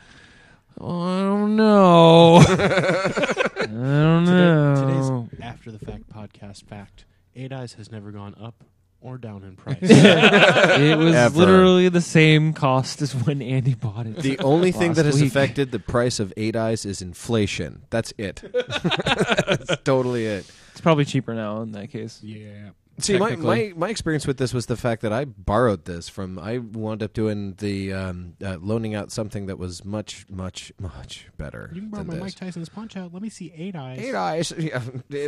Oh, 0.83 1.03
I 1.03 1.21
don't 1.21 1.57
know. 1.57 2.37
I 2.47 3.67
don't 3.67 4.25
Today, 4.25 4.37
know. 4.37 5.29
today's 5.29 5.41
after 5.43 5.71
the 5.71 5.79
fact 5.79 6.09
podcast 6.09 6.65
fact: 6.65 7.05
Eight 7.37 7.53
Eyes 7.53 7.75
has 7.75 7.93
never 7.93 8.11
gone 8.11 8.35
up 8.41 8.65
or 9.01 9.19
down 9.19 9.43
in 9.45 9.57
price. 9.57 9.79
it 9.83 10.99
was 10.99 11.15
Ever. 11.15 11.39
literally 11.39 11.89
the 11.89 12.01
same 12.01 12.53
cost 12.53 13.01
as 13.03 13.15
when 13.15 13.41
Andy 13.43 13.75
bought 13.75 14.07
it. 14.07 14.17
The 14.17 14.39
only 14.41 14.73
thing 14.73 14.95
that 14.95 15.07
has 15.07 15.21
week. 15.21 15.31
affected 15.31 15.71
the 15.73 15.79
price 15.79 16.21
of 16.21 16.33
Eight 16.37 16.57
Eyes 16.57 16.85
is 16.85 17.01
inflation. 17.03 17.83
That's 17.91 18.13
it. 18.19 18.43
That's 18.53 19.77
totally 19.85 20.27
it. 20.27 20.51
It's 20.73 20.81
probably 20.81 21.05
cheaper 21.05 21.35
now 21.35 21.63
in 21.63 21.73
that 21.73 21.91
case. 21.91 22.21
yeah. 22.23 22.71
See, 22.99 23.17
my, 23.17 23.35
my 23.35 23.73
my 23.77 23.89
experience 23.89 24.27
with 24.27 24.37
this 24.37 24.53
was 24.53 24.67
the 24.67 24.77
fact 24.77 25.01
that 25.03 25.13
I 25.13 25.25
borrowed 25.25 25.87
this 25.87 26.11
from. 26.11 26.39
I 26.39 26.59
wound 26.59 27.03
up 27.03 27.15
doing 27.15 27.55
the 27.55 27.95
um, 27.95 28.35
uh, 28.45 28.59
loaning 28.61 28.95
out 28.95 29.11
something 29.11 29.47
that 29.47 29.59
was 29.59 29.87
much, 29.87 30.27
much, 30.29 30.71
much 30.79 31.29
better. 31.39 31.71
you 31.73 31.81
can 31.81 31.89
borrow 31.89 32.03
than 32.03 32.09
my 32.09 32.15
this. 32.17 32.23
Mike 32.23 32.35
Tyson's 32.35 32.69
punch 32.69 32.99
out. 32.99 33.15
Let 33.15 33.23
me 33.23 33.31
see 33.31 33.55
Eight 33.57 33.75
Eyes. 33.75 33.99
Eight 34.01 34.15
Eyes. 34.15 34.53
Yeah. 34.59 34.81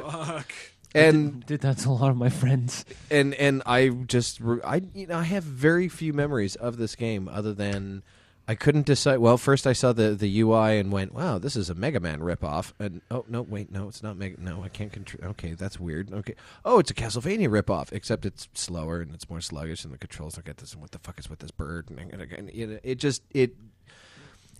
Fuck. 0.03 0.53
And 0.95 1.45
Did 1.47 1.61
that 1.63 1.79
to 1.79 1.89
a 1.89 1.93
lot 1.93 2.11
of 2.11 2.17
my 2.17 2.29
friends. 2.29 2.85
and 3.11 3.35
and 3.35 3.63
I 3.67 3.89
just 3.89 4.41
re- 4.41 4.61
I 4.65 4.83
you 4.95 5.07
know 5.07 5.19
I 5.19 5.25
have 5.25 5.45
very 5.45 5.89
few 5.89 6.13
memories 6.13 6.57
of 6.57 6.77
this 6.77 6.95
game 6.97 7.29
other 7.29 7.53
than 7.55 8.03
I 8.49 8.57
couldn't 8.57 8.87
decide. 8.87 9.19
Well, 9.19 9.39
first 9.39 9.67
I 9.69 9.73
saw 9.73 9.93
the 9.93 10.11
the 10.17 10.41
UI 10.41 10.79
and 10.79 10.91
went, 10.91 11.15
"Wow, 11.15 11.39
this 11.39 11.55
is 11.55 11.71
a 11.71 11.75
Mega 11.75 12.01
Man 12.01 12.19
ripoff." 12.21 12.73
And 12.79 13.01
oh 13.11 13.25
no, 13.29 13.41
wait, 13.43 13.71
no, 13.71 13.89
it's 13.89 14.03
not 14.03 14.17
Mega. 14.17 14.41
No, 14.41 14.65
I 14.65 14.69
can't 14.69 14.93
control. 14.93 15.31
Okay, 15.31 15.53
that's 15.55 15.79
weird. 15.79 16.13
Okay, 16.13 16.35
oh, 16.65 16.81
it's 16.81 16.91
a 16.91 16.95
Castlevania 16.95 17.49
ripoff, 17.49 17.93
except 17.93 18.27
it's 18.27 18.49
slower 18.53 19.01
and 19.01 19.15
it's 19.15 19.31
more 19.31 19.41
sluggish, 19.41 19.85
and 19.85 19.95
the 19.95 19.99
controls 19.99 20.35
don't 20.35 20.45
get 20.45 20.57
this. 20.57 20.73
And 20.73 20.83
what 20.83 20.91
the 20.91 20.99
fuck 20.99 21.21
is 21.21 21.31
with 21.31 21.39
this 21.39 21.53
bird? 21.53 21.89
And, 21.89 22.13
and, 22.13 22.21
and, 22.33 22.51
you 22.53 22.67
know, 22.67 22.79
it 22.83 22.97
just 22.97 23.23
it. 23.31 23.53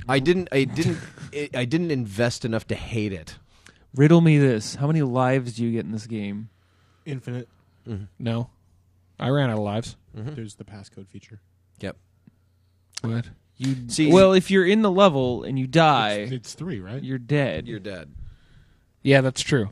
I 0.09 0.21
didn't. 0.21 0.49
I 0.53 0.65
didn't. 0.65 0.99
It, 1.33 1.57
I 1.57 1.65
didn't 1.65 1.91
invest 1.91 2.45
enough 2.45 2.67
to 2.69 2.75
hate 2.75 3.13
it. 3.13 3.37
Riddle 3.95 4.21
me 4.21 4.39
this: 4.39 4.75
How 4.77 4.87
many 4.87 5.03
lives 5.03 5.55
do 5.55 5.65
you 5.65 5.73
get 5.73 5.85
in 5.85 5.93
this 5.93 6.07
game? 6.07 6.49
Infinite. 7.05 7.49
No, 8.19 8.49
I 9.19 9.29
ran 9.31 9.51
out 9.51 9.59
of 9.59 9.65
lives. 9.65 9.97
There's 10.15 10.55
the 10.55 10.65
passcode 10.65 11.09
feature. 11.09 11.41
Yep. 11.81 11.97
What? 13.03 13.27
You 13.57 13.77
See- 13.89 14.11
well, 14.13 14.33
if 14.33 14.51
you're 14.51 14.67
in 14.67 14.83
the 14.83 14.91
level 14.91 15.43
and 15.45 15.59
you 15.59 15.67
die, 15.67 16.13
It's, 16.15 16.33
it's 16.33 16.55
three, 16.55 16.81
right? 16.81 17.03
you're 17.03 17.19
dead. 17.19 17.67
You're 17.69 17.81
dead. 17.81 18.13
Yeah, 19.03 19.21
that's 19.21 19.41
true. 19.43 19.71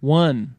one, 0.00 0.56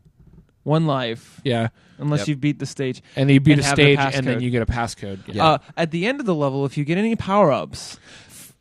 one 0.64 0.86
life, 0.86 1.42
Yeah, 1.44 1.70
unless 1.98 2.22
Yep. 2.22 2.28
you 2.30 2.36
beat 2.38 2.60
the 2.60 2.66
stage. 2.66 3.02
and 3.16 3.30
you 3.30 3.40
beat 3.40 3.54
And 3.54 3.62
a 3.62 3.66
have 3.66 3.76
the 3.76 3.84
stage, 3.96 4.00
and 4.16 4.26
then 4.28 4.40
you 4.42 4.50
get 4.50 4.62
a 4.62 4.66
passcode. 4.66 5.20
Yeah. 5.28 5.46
Uh, 5.46 5.58
at 5.76 5.92
the 5.92 6.06
end 6.06 6.20
of 6.20 6.26
the 6.26 6.36
level, 6.36 6.66
if 6.66 6.78
you 6.78 6.86
get 6.86 6.98
any 6.98 7.16
power 7.16 7.52
ups, 7.52 8.00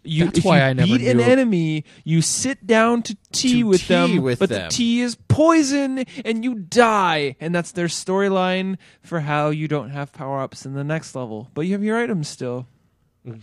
you 0.03 0.27
That's 0.27 0.39
if 0.39 0.45
why 0.45 0.59
you 0.59 0.65
I 0.65 0.73
never 0.73 0.87
beat 0.99 1.07
an 1.09 1.21
enemy, 1.21 1.85
you 2.05 2.23
sit 2.23 2.67
down 2.67 3.03
to 3.03 3.17
tea 3.33 3.61
To 3.61 3.63
with 3.65 3.81
tea 3.83 3.87
them, 3.89 4.23
with 4.23 4.39
but 4.39 4.49
them. 4.49 4.65
the 4.65 4.69
tea 4.71 5.01
is 5.01 5.15
poison 5.29 6.05
and 6.25 6.45
you 6.45 6.55
die, 6.55 7.37
and 7.41 7.55
that's 7.55 7.73
their 7.73 7.87
storyline 7.89 8.79
for 9.03 9.21
how 9.21 9.51
you 9.51 9.69
don't 9.69 9.91
have 9.91 10.13
power 10.13 10.41
ups 10.41 10.65
in 10.65 10.75
the 10.75 10.85
next 10.85 11.15
level, 11.15 11.51
but 11.55 11.63
you 11.63 11.73
have 11.73 11.83
your 11.85 11.99
items 11.99 12.29
still. 12.29 12.67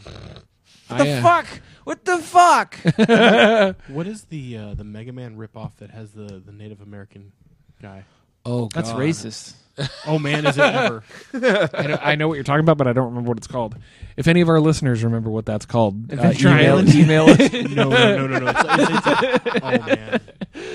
What 0.90 1.00
the 1.00 1.10
I, 1.10 1.10
uh, 1.18 1.22
fuck? 1.22 1.62
What 1.84 2.06
the 2.06 2.18
fuck? 2.20 2.78
What 3.90 4.08
is 4.08 4.24
the 4.26 4.58
uh, 4.58 4.74
the 4.74 4.86
Mega 4.86 5.12
Man 5.12 5.36
ripoff 5.36 5.76
that 5.80 5.92
has 5.92 6.12
the, 6.12 6.42
the 6.46 6.54
Native 6.54 6.80
American 6.80 7.34
guy? 7.82 8.06
Oh, 8.48 8.70
That's 8.74 8.92
racist. 8.92 9.54
Oh 10.08 10.18
man, 10.18 10.48
is 10.48 10.58
it 10.58 10.64
ever? 10.64 11.04
I 11.36 11.86
know, 11.86 12.00
I 12.02 12.16
know 12.16 12.28
what 12.28 12.34
you're 12.34 12.44
talking 12.44 12.62
about, 12.62 12.80
but 12.80 12.88
I 12.88 12.94
don't 12.94 13.10
remember 13.10 13.28
what 13.28 13.38
it's 13.38 13.46
called. 13.46 13.76
If 14.16 14.28
any 14.28 14.42
of 14.42 14.50
our 14.50 14.60
listeners 14.60 15.04
remember 15.04 15.30
what 15.30 15.46
that's 15.46 15.68
called, 15.68 16.12
uh, 16.12 16.16
Adventure 16.16 16.48
email, 16.48 16.78
Island? 16.78 16.96
email, 16.96 17.30
us, 17.30 17.38
no, 17.54 17.90
no, 17.90 18.26
no, 18.26 18.28
no, 18.28 18.40
no. 18.40 18.54
It's, 18.56 18.90
it's, 18.90 19.46
it's, 19.46 19.64
oh 19.64 19.70
man, 19.86 20.22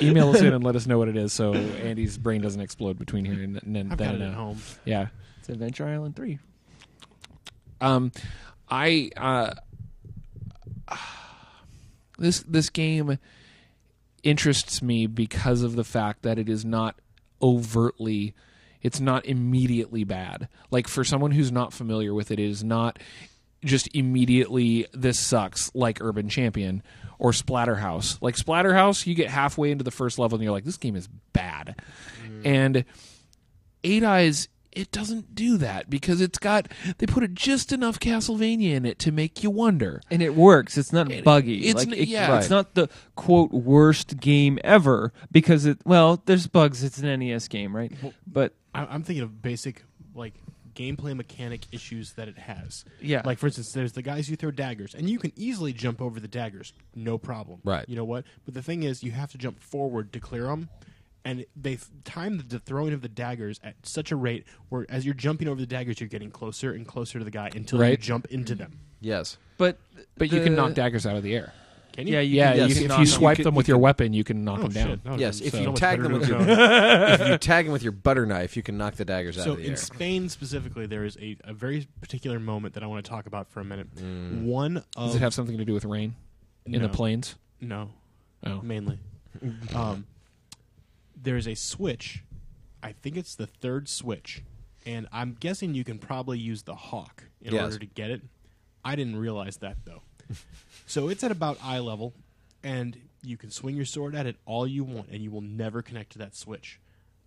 email 0.01 0.31
us 0.31 0.41
in 0.41 0.53
and 0.53 0.63
let 0.63 0.77
us 0.77 0.87
know 0.87 0.99
what 0.99 1.09
it 1.09 1.17
is, 1.17 1.33
so 1.33 1.53
Andy's 1.53 2.17
brain 2.17 2.43
doesn't 2.43 2.61
explode 2.61 2.97
between 2.97 3.25
here 3.25 3.43
and, 3.43 3.61
and 3.65 3.77
I've 3.93 3.99
got 3.99 4.13
then. 4.13 4.23
it 4.23 4.29
at 4.29 4.35
home. 4.35 4.59
yeah. 4.85 5.09
It's 5.41 5.49
Adventure 5.49 5.89
Island 5.89 6.15
3. 6.15 6.39
Um, 7.81 8.13
I 8.71 9.11
uh, 9.17 9.55
this 12.19 12.39
this 12.43 12.71
game 12.71 13.19
interests 14.23 14.81
me 14.81 15.09
because 15.09 15.63
of 15.63 15.75
the 15.75 15.83
fact 15.83 16.23
that 16.23 16.39
it 16.39 16.49
is 16.49 16.65
not 16.65 16.95
overtly 17.43 18.35
it's 18.83 18.99
not 18.99 19.25
immediately 19.27 20.03
bad. 20.03 20.49
Like 20.71 20.89
for 20.89 21.05
someone 21.05 21.31
who's 21.31 21.53
not 21.53 21.73
familiar 21.73 22.13
with 22.15 22.31
it 22.31 22.39
it 22.39 22.49
is 22.49 22.65
not 22.65 22.99
just 23.65 23.89
immediately 23.95 24.87
this 24.93 25.21
sucks 25.21 25.71
like 25.75 26.01
urban 26.01 26.29
champion 26.29 26.83
or 27.19 27.31
splatterhouse. 27.31 28.21
Like 28.21 28.37
splatterhouse 28.37 29.07
you 29.07 29.15
get 29.15 29.31
halfway 29.31 29.71
into 29.71 29.85
the 29.85 29.91
first 29.91 30.19
level 30.19 30.37
and 30.37 30.43
you're 30.43 30.53
like 30.53 30.65
this 30.65 30.77
game 30.77 30.97
is 30.97 31.09
bad. 31.33 31.81
Mm. 32.27 32.47
And 32.47 32.85
Eight 33.85 34.05
Eyes, 34.05 34.49
it 34.73 34.91
doesn't 34.91 35.35
do 35.35 35.57
that 35.59 35.89
because 35.91 36.21
it's 36.21 36.39
got 36.39 36.69
they 36.99 37.07
put 37.07 37.23
it 37.23 37.35
just 37.35 37.73
enough 37.73 37.99
Castlevania 38.01 38.73
in 38.75 38.85
it 38.87 38.99
to 39.01 39.13
make 39.13 39.43
you 39.43 39.51
wonder. 39.51 40.01
And 40.11 40.23
it 40.23 40.35
works. 40.35 40.77
It's 40.79 40.93
not 40.93 41.11
It- 41.11 41.25
buggy. 41.25 41.67
it's 41.67 41.81
like, 41.85 41.89
n- 41.89 41.95
it- 41.95 42.09
yeah. 42.09 42.39
It's 42.39 42.51
not 42.51 42.75
the 42.75 42.89
quote 43.15 43.53
worst 43.53 44.19
game 44.21 44.59
ever 44.65 45.13
because 45.31 45.67
it. 45.67 45.79
Well, 45.85 46.23
there's 46.27 46.47
bugs. 46.47 46.83
It's 46.83 46.99
an 46.99 47.19
NES 47.21 47.49
game, 47.49 47.75
right? 47.77 47.93
But 48.27 48.55
I, 48.75 48.87
I'm 48.87 49.03
thinking 49.03 49.23
of 49.23 49.43
basic 49.43 49.85
like 50.15 50.35
gameplay 50.75 51.15
mechanic 51.15 51.67
issues 51.71 52.15
that 52.15 52.29
it 52.29 52.39
has. 52.39 52.87
yeah, 52.99 53.21
Like 53.27 53.37
for 53.39 53.47
instance, 53.47 53.73
there's 53.73 53.93
the 53.93 54.01
guys 54.01 54.31
you 54.31 54.37
throw 54.37 54.51
daggers, 54.51 54.95
and 54.95 55.09
you 55.11 55.19
can 55.19 55.31
easily 55.37 55.75
jump 55.75 56.01
over 56.01 56.19
the 56.19 56.29
daggers, 56.29 56.73
no 56.95 57.19
problem. 57.19 57.61
Right. 57.63 57.87
You 57.87 57.95
know 57.97 58.07
what? 58.07 58.25
But 58.47 58.55
the 58.55 58.63
thing 58.63 58.83
is, 58.83 59.03
you 59.03 59.11
have 59.11 59.31
to 59.33 59.39
jump 59.39 59.61
forward 59.61 60.15
to 60.15 60.21
clear 60.21 60.45
them, 60.45 60.71
and 61.25 61.45
they 61.57 61.75
f- 61.75 61.91
time 62.05 62.39
the, 62.39 62.43
the 62.45 62.59
throwing 62.59 62.93
of 62.93 63.03
the 63.03 63.09
daggers 63.09 63.61
at 63.63 63.75
such 63.85 64.11
a 64.13 64.17
rate 64.17 64.45
where 64.71 64.87
as 64.89 65.05
you're 65.05 65.15
jumping 65.15 65.49
over 65.49 65.61
the 65.61 65.67
daggers, 65.67 66.01
you're 66.01 66.09
getting 66.09 66.31
closer 66.31 66.73
and 66.73 66.87
closer 66.87 67.19
to 67.19 67.25
the 67.25 67.31
guy 67.31 67.51
until 67.55 67.79
you 67.79 67.85
Right. 67.85 68.01
jump 68.01 68.27
into 68.27 68.55
them. 68.55 68.79
Yes. 69.01 69.37
but 69.59 69.79
But 70.17 70.33
you 70.33 70.41
can 70.43 70.55
the- 70.55 70.63
knock 70.63 70.75
daggers 70.75 71.07
out 71.07 71.17
of 71.17 71.23
the 71.23 71.35
air. 71.35 71.53
Can 71.93 72.07
you? 72.07 72.15
Yeah, 72.15 72.21
you 72.21 72.37
yeah, 72.37 72.51
can, 72.53 72.57
you 72.57 72.63
yes, 72.69 72.75
can- 72.75 72.83
if 72.85 72.89
knock 72.89 72.99
you 73.01 73.05
them. 73.05 73.13
swipe 73.13 73.39
You 73.39 73.45
them 73.45 73.53
can- 73.53 73.57
with 73.59 73.69
your 73.69 73.77
weapon, 73.79 74.13
you 74.15 74.25
can 74.25 74.45
knock 74.45 74.61
Oh 74.61 74.63
them 74.63 74.73
down. 74.73 74.89
shit! 74.89 75.05
No, 75.05 75.17
Yes, 75.19 75.39
then 75.41 75.47
if 75.49 75.53
so 75.53 75.61
you 75.61 75.67
much 75.69 75.77
tag 75.79 75.99
better 75.99 76.03
them 76.05 76.13
with 76.21 76.23
to 76.23 76.29
your 76.37 76.47
know. 76.47 77.07
if 77.21 77.29
you 77.29 77.37
tag 77.39 77.67
them 77.67 77.73
with 77.75 77.83
your 77.83 77.93
butter 77.93 78.25
knife, 78.25 78.57
you 78.57 78.63
can 78.63 78.79
knock 78.79 78.95
the 78.95 79.05
daggers 79.05 79.37
out 79.39 79.45
So 79.45 79.51
of 79.53 79.57
the 79.59 79.65
in 79.65 79.71
air. 79.73 79.77
Spain 79.77 80.29
specifically, 80.31 80.87
there 80.87 81.05
is 81.05 81.19
a, 81.21 81.37
a 81.45 81.53
very 81.53 81.87
particular 82.01 82.41
moment 82.41 82.73
that 82.75 82.83
I 82.83 82.87
want 82.87 83.05
to 83.05 83.09
talk 83.11 83.27
about 83.27 83.51
for 83.51 83.61
a 83.61 83.65
minute. 83.65 83.95
Mm. 83.97 84.45
One 84.45 84.79
of 84.97 85.09
Does 85.09 85.17
it 85.17 85.19
have 85.21 85.35
something 85.35 85.59
to 85.59 85.67
do 85.67 85.75
with 85.75 85.85
rain 85.85 86.15
in 86.65 86.73
no, 86.73 86.79
the 86.79 86.89
plains? 86.89 87.35
No, 87.61 87.91
Oh, 88.45 88.63
mainly. 88.63 88.99
um, 89.75 90.07
there 91.23 91.37
is 91.37 91.47
a 91.47 91.55
switch. 91.55 92.25
I 92.83 92.93
think 92.93 93.17
it's 93.17 93.35
the 93.35 93.47
third 93.47 93.89
switch, 93.89 94.43
and 94.85 95.07
I'm 95.13 95.37
guessing 95.39 95.75
you 95.75 95.85
can 95.85 95.99
probably 95.99 96.39
use 96.39 96.63
the 96.63 96.75
hawk 96.75 97.25
in 97.41 97.55
Yes. 97.55 97.63
order 97.65 97.79
to 97.79 97.87
get 97.87 98.11
it. 98.11 98.23
I 98.85 98.97
didn't 98.97 99.17
realize 99.17 99.59
that 99.59 99.77
though. 99.85 100.03
so 100.87 101.09
it's 101.09 101.23
at 101.23 101.31
about 101.31 101.59
eye 101.63 101.79
level, 101.79 102.13
and 102.65 102.99
you 103.23 103.37
can 103.37 103.51
swing 103.51 103.77
your 103.77 103.85
sword 103.85 104.15
at 104.17 104.27
it 104.27 104.37
all 104.47 104.67
you 104.67 104.83
want, 104.83 105.09
and 105.11 105.23
you 105.23 105.31
will 105.31 105.41
never 105.43 105.81
connect 105.83 106.13
to 106.13 106.19
that 106.19 106.35
switch. 106.35 106.81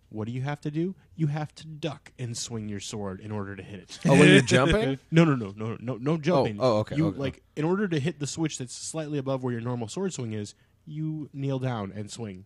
What 0.08 0.26
do 0.26 0.32
you 0.32 0.42
have 0.42 0.60
to 0.60 0.70
do? 0.70 0.94
You 1.16 1.26
have 1.28 1.52
to 1.56 1.66
duck 1.66 2.12
and 2.18 2.36
swing 2.36 2.68
your 2.68 2.78
sword 2.78 3.18
in 3.20 3.32
order 3.32 3.56
to 3.56 3.62
hit 3.62 3.80
it. 3.80 3.98
Oh, 4.06 4.16
when 4.16 4.28
you're 4.28 4.40
jumping? 4.42 4.98
No, 5.10 5.24
no, 5.24 5.34
no, 5.34 5.52
no, 5.56 5.76
no, 5.80 5.96
no 5.96 6.12
oh, 6.12 6.16
jumping. 6.18 6.58
oh, 6.60 6.78
okay, 6.78 6.96
You 6.96 7.08
okay. 7.08 7.18
like 7.18 7.42
in 7.56 7.64
order 7.64 7.88
to 7.88 7.98
hit 7.98 8.20
the 8.20 8.26
switch 8.26 8.58
that's 8.58 8.74
slightly 8.74 9.18
above 9.18 9.42
where 9.42 9.52
your 9.52 9.62
normal 9.62 9.88
sword 9.88 10.12
swing 10.12 10.32
is. 10.32 10.54
You 10.86 11.28
kneel 11.32 11.58
down 11.58 11.92
and 11.94 12.10
swing, 12.10 12.44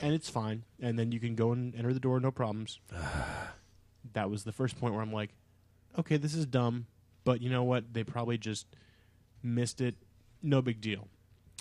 and 0.00 0.14
it's 0.14 0.30
fine. 0.30 0.64
And 0.80 0.98
then 0.98 1.12
you 1.12 1.20
can 1.20 1.34
go 1.34 1.52
and 1.52 1.74
enter 1.74 1.92
the 1.92 2.00
door, 2.00 2.18
no 2.18 2.30
problems. 2.30 2.80
that 4.14 4.30
was 4.30 4.44
the 4.44 4.52
first 4.52 4.80
point 4.80 4.94
where 4.94 5.02
I'm 5.02 5.12
like, 5.12 5.30
okay, 5.98 6.16
this 6.16 6.34
is 6.34 6.46
dumb, 6.46 6.86
but 7.24 7.40
you 7.42 7.50
know 7.50 7.62
what? 7.62 7.92
They 7.92 8.04
probably 8.04 8.38
just 8.38 8.66
missed 9.42 9.80
it 9.80 9.96
no 10.42 10.62
big 10.62 10.80
deal. 10.80 11.08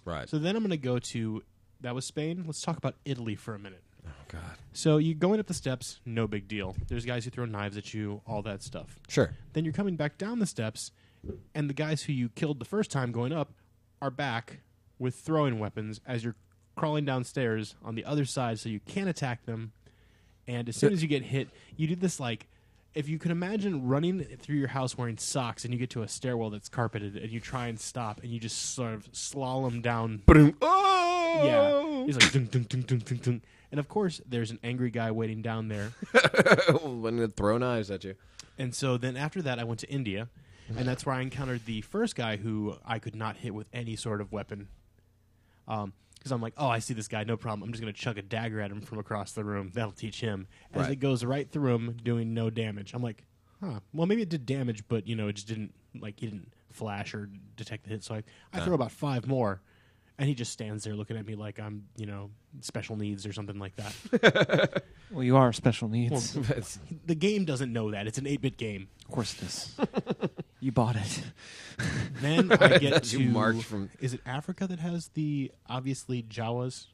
Right. 0.05 0.27
So 0.29 0.39
then 0.39 0.55
I'm 0.55 0.63
going 0.63 0.71
to 0.71 0.77
go 0.77 0.99
to 0.99 1.43
that 1.81 1.95
was 1.95 2.05
Spain. 2.05 2.43
Let's 2.45 2.61
talk 2.61 2.77
about 2.77 2.95
Italy 3.05 3.35
for 3.35 3.53
a 3.53 3.59
minute. 3.59 3.83
oh 4.07 4.11
God. 4.29 4.57
So 4.73 4.97
you 4.97 5.13
going 5.13 5.39
up 5.39 5.47
the 5.47 5.53
steps, 5.53 5.99
no 6.05 6.27
big 6.27 6.47
deal. 6.47 6.75
There's 6.87 7.05
guys 7.05 7.25
who 7.25 7.31
throw 7.31 7.45
knives 7.45 7.77
at 7.77 7.93
you, 7.93 8.21
all 8.25 8.41
that 8.43 8.63
stuff. 8.63 8.99
Sure. 9.09 9.31
Then 9.53 9.65
you're 9.65 9.73
coming 9.73 9.95
back 9.95 10.17
down 10.17 10.39
the 10.39 10.45
steps, 10.45 10.91
and 11.53 11.69
the 11.69 11.73
guys 11.73 12.03
who 12.03 12.13
you 12.13 12.29
killed 12.29 12.59
the 12.59 12.65
first 12.65 12.91
time 12.91 13.11
going 13.11 13.33
up 13.33 13.53
are 14.01 14.11
back 14.11 14.59
with 15.01 15.15
throwing 15.15 15.57
weapons 15.59 15.99
as 16.05 16.23
you're 16.23 16.35
crawling 16.75 17.03
downstairs 17.05 17.75
on 17.83 17.95
the 17.95 18.05
other 18.05 18.23
side, 18.23 18.59
so 18.59 18.69
you 18.69 18.79
can't 18.79 19.09
attack 19.09 19.45
them. 19.45 19.73
And 20.47 20.69
as 20.69 20.75
soon 20.75 20.93
as 20.93 21.01
you 21.01 21.07
get 21.07 21.23
hit, 21.23 21.49
you 21.75 21.87
do 21.87 21.95
this 21.95 22.19
like. 22.19 22.47
If 22.93 23.07
you 23.07 23.17
can 23.19 23.31
imagine 23.31 23.87
running 23.87 24.21
through 24.21 24.57
your 24.57 24.67
house 24.67 24.97
wearing 24.97 25.17
socks 25.17 25.63
and 25.63 25.73
you 25.73 25.79
get 25.79 25.89
to 25.91 26.03
a 26.03 26.09
stairwell 26.09 26.49
that's 26.49 26.67
carpeted 26.67 27.15
and 27.15 27.31
you 27.31 27.39
try 27.39 27.67
and 27.67 27.79
stop 27.79 28.21
and 28.21 28.29
you 28.29 28.37
just 28.37 28.75
sort 28.75 28.93
of 28.95 29.09
slalom 29.13 29.81
down 29.81 30.21
Oh! 30.61 31.41
yeah, 31.45 32.05
he's 32.05 32.17
like 32.21 32.33
dun, 32.33 32.47
dun, 32.51 32.63
dun, 32.67 32.81
dun, 32.81 32.99
dun, 32.99 33.17
dun. 33.19 33.41
and 33.71 33.79
of 33.79 33.87
course 33.87 34.19
there's 34.27 34.51
an 34.51 34.59
angry 34.61 34.89
guy 34.91 35.09
waiting 35.09 35.41
down 35.41 35.69
there. 35.69 35.93
when 36.83 37.15
they 37.15 37.27
throw 37.27 37.57
knives 37.57 37.89
at 37.89 38.03
you. 38.03 38.15
And 38.57 38.75
so 38.75 38.97
then 38.97 39.15
after 39.15 39.41
that, 39.41 39.57
I 39.57 39.63
went 39.63 39.79
to 39.79 39.89
India, 39.89 40.27
and 40.67 40.85
that's 40.85 41.05
where 41.05 41.15
I 41.15 41.21
encountered 41.21 41.65
the 41.65 41.79
first 41.79 42.17
guy 42.17 42.35
who 42.35 42.75
I 42.85 42.99
could 42.99 43.15
not 43.15 43.37
hit 43.37 43.53
with 43.53 43.69
any 43.71 43.95
sort 43.95 44.19
of 44.19 44.33
weapon. 44.33 44.67
Um, 45.67 45.93
because 46.17 46.31
I'm 46.31 46.41
like, 46.41 46.53
oh, 46.57 46.67
I 46.67 46.77
see 46.79 46.93
this 46.93 47.07
guy, 47.07 47.23
no 47.23 47.35
problem. 47.35 47.63
I'm 47.63 47.71
just 47.71 47.81
gonna 47.81 47.93
chuck 47.93 48.15
a 48.17 48.21
dagger 48.21 48.61
at 48.61 48.69
him 48.71 48.81
from 48.81 48.99
across 48.99 49.31
the 49.31 49.43
room. 49.43 49.71
That'll 49.73 49.91
teach 49.91 50.21
him. 50.21 50.47
As 50.73 50.81
Right. 50.83 50.91
it 50.91 50.95
goes 50.97 51.23
right 51.25 51.49
through 51.49 51.73
him, 51.73 51.97
doing 52.03 52.35
no 52.35 52.51
damage. 52.51 52.93
I'm 52.93 53.01
like, 53.01 53.25
huh. 53.59 53.79
Well, 53.91 54.05
maybe 54.05 54.21
it 54.21 54.29
did 54.29 54.45
damage, 54.45 54.83
but 54.87 55.07
you 55.07 55.15
know, 55.15 55.29
it 55.29 55.33
just 55.33 55.47
didn't 55.47 55.73
like 55.99 56.19
he 56.19 56.27
didn't 56.27 56.53
flash 56.71 57.15
or 57.15 57.27
detect 57.57 57.85
the 57.85 57.89
hit. 57.89 58.03
So 58.03 58.13
I, 58.15 58.23
I 58.53 58.59
throw 58.59 58.75
about 58.75 58.91
five 58.91 59.25
more, 59.27 59.61
and 60.19 60.29
he 60.29 60.35
just 60.35 60.51
stands 60.51 60.83
there 60.83 60.93
looking 60.93 61.17
at 61.17 61.25
me 61.25 61.33
like 61.33 61.59
I'm, 61.59 61.87
you 61.97 62.05
know, 62.05 62.29
special 62.59 62.95
needs 62.97 63.25
or 63.25 63.33
something 63.33 63.57
like 63.57 63.75
that. 63.77 64.83
Well, 65.11 65.25
you 65.25 65.35
are 65.35 65.51
special 65.51 65.89
needs. 65.89 66.31
the 67.05 67.15
game 67.15 67.43
doesn't 67.43 67.73
know 67.73 67.91
that. 67.91 68.07
It's 68.07 68.17
an 68.17 68.23
8-bit 68.23 68.55
game. 68.55 68.87
of 69.05 69.11
course 69.13 69.33
it 69.33 69.41
is. 69.43 69.75
you 70.61 70.71
bought 70.71 70.95
it. 70.95 71.23
Then 72.21 72.51
I 72.61 72.77
get 72.77 73.03
to 73.03 73.19
you 73.21 73.29
march 73.29 73.63
from- 73.63 73.89
Is 73.99 74.13
it 74.13 74.21
Africa 74.25 74.67
that 74.67 74.79
has 74.79 75.09
the 75.09 75.51
obviously 75.67 76.23
Jawas? 76.23 76.85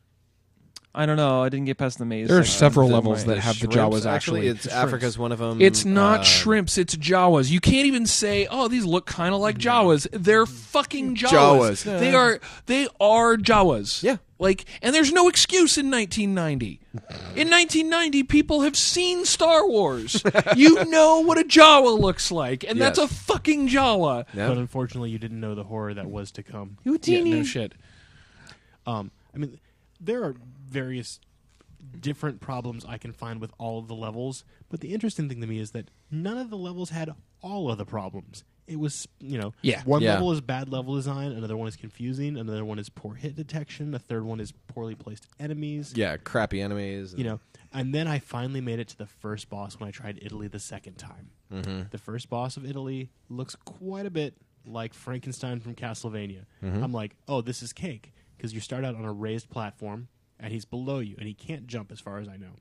I 0.98 1.06
don't 1.06 1.16
know. 1.16 1.44
I 1.44 1.50
didn't 1.50 1.68
get 1.68 1.78
past 1.78 2.00
the 2.00 2.06
maze. 2.06 2.28
There 2.28 2.40
are 2.40 2.44
several 2.44 2.90
levels 2.90 3.26
that 3.26 3.38
have 3.38 3.60
the 3.60 3.68
Jawas 3.68 4.08
actually. 4.08 4.48
It's 4.48 4.66
Africa's 4.66 5.16
one 5.16 5.32
of 5.32 5.38
them. 5.38 5.62
It's 5.62 5.86
not 5.86 6.22
Uh, 6.22 6.24
shrimps, 6.24 6.76
it's 6.80 6.96
Jawas. 6.96 7.52
You 7.52 7.60
can't 7.60 7.86
even 7.86 8.08
say, 8.08 8.48
"Oh, 8.50 8.68
these 8.68 8.84
look 8.84 9.06
kind 9.06 9.36
of 9.36 9.40
like 9.40 9.60
Jawas." 9.60 10.08
They're 10.12 10.48
fucking 10.48 11.16
Jawas. 11.16 11.84
Jawas. 11.86 12.00
They 12.00 12.16
are 12.16 12.40
they 12.66 12.88
are 13.00 13.38
Jawas. 13.38 14.02
Yeah. 14.02 14.18
Like 14.40 14.66
and 14.82 14.96
there's 14.96 15.14
no 15.14 15.28
excuse 15.30 15.78
in 15.78 15.92
1990. 15.92 16.80
In 17.36 17.48
1990, 17.52 18.24
people 18.24 18.62
have 18.62 18.76
seen 18.76 19.24
Star 19.24 19.68
Wars. 19.68 20.24
you 20.56 20.84
know 20.86 21.20
what 21.20 21.38
a 21.38 21.44
Jawa 21.44 22.00
looks 22.00 22.32
like, 22.32 22.64
and 22.64 22.82
that's 22.82 22.98
a 22.98 23.08
fucking 23.08 23.70
Jawa. 23.70 24.26
Yeah. 24.34 24.48
But 24.48 24.58
unfortunately, 24.58 25.12
you 25.12 25.20
didn't 25.20 25.40
know 25.40 25.54
the 25.54 25.66
horror 25.66 25.94
that 25.94 26.10
was 26.10 26.32
to 26.32 26.44
come. 26.44 26.78
Yeah, 26.84 27.24
no 27.24 27.44
shit. 27.44 27.74
Um, 28.88 29.12
I 29.36 29.38
mean, 29.38 29.60
there 30.00 30.24
are 30.24 30.36
various 30.70 31.20
different 32.00 32.40
problems 32.42 32.86
I 32.86 32.98
can 32.98 33.14
find 33.14 33.40
with 33.40 33.52
all 33.58 33.80
of 33.80 33.88
the 33.88 33.96
levels, 33.96 34.44
but 34.70 34.80
the 34.82 34.94
interesting 34.94 35.30
thing 35.30 35.42
to 35.42 35.48
me 35.48 35.60
is 35.60 35.72
that 35.72 35.90
none 36.10 36.38
of 36.38 36.50
the 36.50 36.58
levels 36.58 36.90
had 36.90 37.12
all 37.42 37.70
of 37.72 37.78
the 37.78 37.86
problems. 37.86 38.44
It 38.66 38.80
was, 38.80 39.08
you 39.20 39.38
know, 39.38 39.54
Yeah. 39.62 39.82
one 39.84 40.02
Yeah. 40.02 40.14
level 40.16 40.32
is 40.34 40.42
bad 40.42 40.70
level 40.70 40.96
design, 40.96 41.32
another 41.32 41.56
one 41.56 41.68
is 41.70 41.76
confusing, 41.78 42.36
another 42.36 42.66
one 42.66 42.80
is 42.80 42.90
poor 42.90 43.14
hit 43.16 43.36
detection, 43.36 43.94
a 43.94 44.00
third 44.00 44.24
one 44.26 44.40
is 44.42 44.52
poorly 44.68 44.96
placed 44.96 45.28
enemies. 45.40 45.94
Yeah, 45.96 46.18
crappy 46.18 46.60
enemies. 46.62 47.14
you 47.18 47.24
know 47.24 47.40
and 47.74 47.94
then 47.94 48.08
i 48.08 48.18
finally 48.18 48.62
made 48.62 48.80
it 48.80 48.88
to 48.88 48.98
the 48.98 49.06
first 49.06 49.50
boss 49.50 49.78
when 49.78 49.90
i 49.90 49.92
tried 49.92 50.18
italy 50.22 50.48
the 50.48 50.60
second 50.60 50.96
time 50.98 51.30
Mm-hmm. 51.52 51.82
the 51.92 51.98
first 51.98 52.30
boss 52.30 52.56
of 52.56 52.66
italy 52.66 53.10
looks 53.30 53.56
quite 53.56 54.06
a 54.06 54.10
bit 54.10 54.36
like 54.66 54.94
frankenstein 54.94 55.60
from 55.60 55.76
castlevania 55.76 56.46
Mm-hmm. 56.64 56.82
i'm 56.82 56.94
like 56.94 57.18
oh 57.28 57.42
this 57.42 57.62
is 57.62 57.74
cake 57.74 58.14
because 58.38 58.54
you 58.54 58.62
start 58.62 58.86
out 58.86 58.96
on 58.96 59.04
a 59.04 59.12
raised 59.12 59.50
platform 59.50 60.08
and 60.40 60.52
he's 60.54 60.66
below 60.66 61.00
you 61.00 61.16
and 61.18 61.28
he 61.28 61.34
can't 61.34 61.68
jump 61.68 61.92
as 61.92 62.00
far 62.00 62.20
as 62.20 62.28
i 62.28 62.38
know 62.38 62.52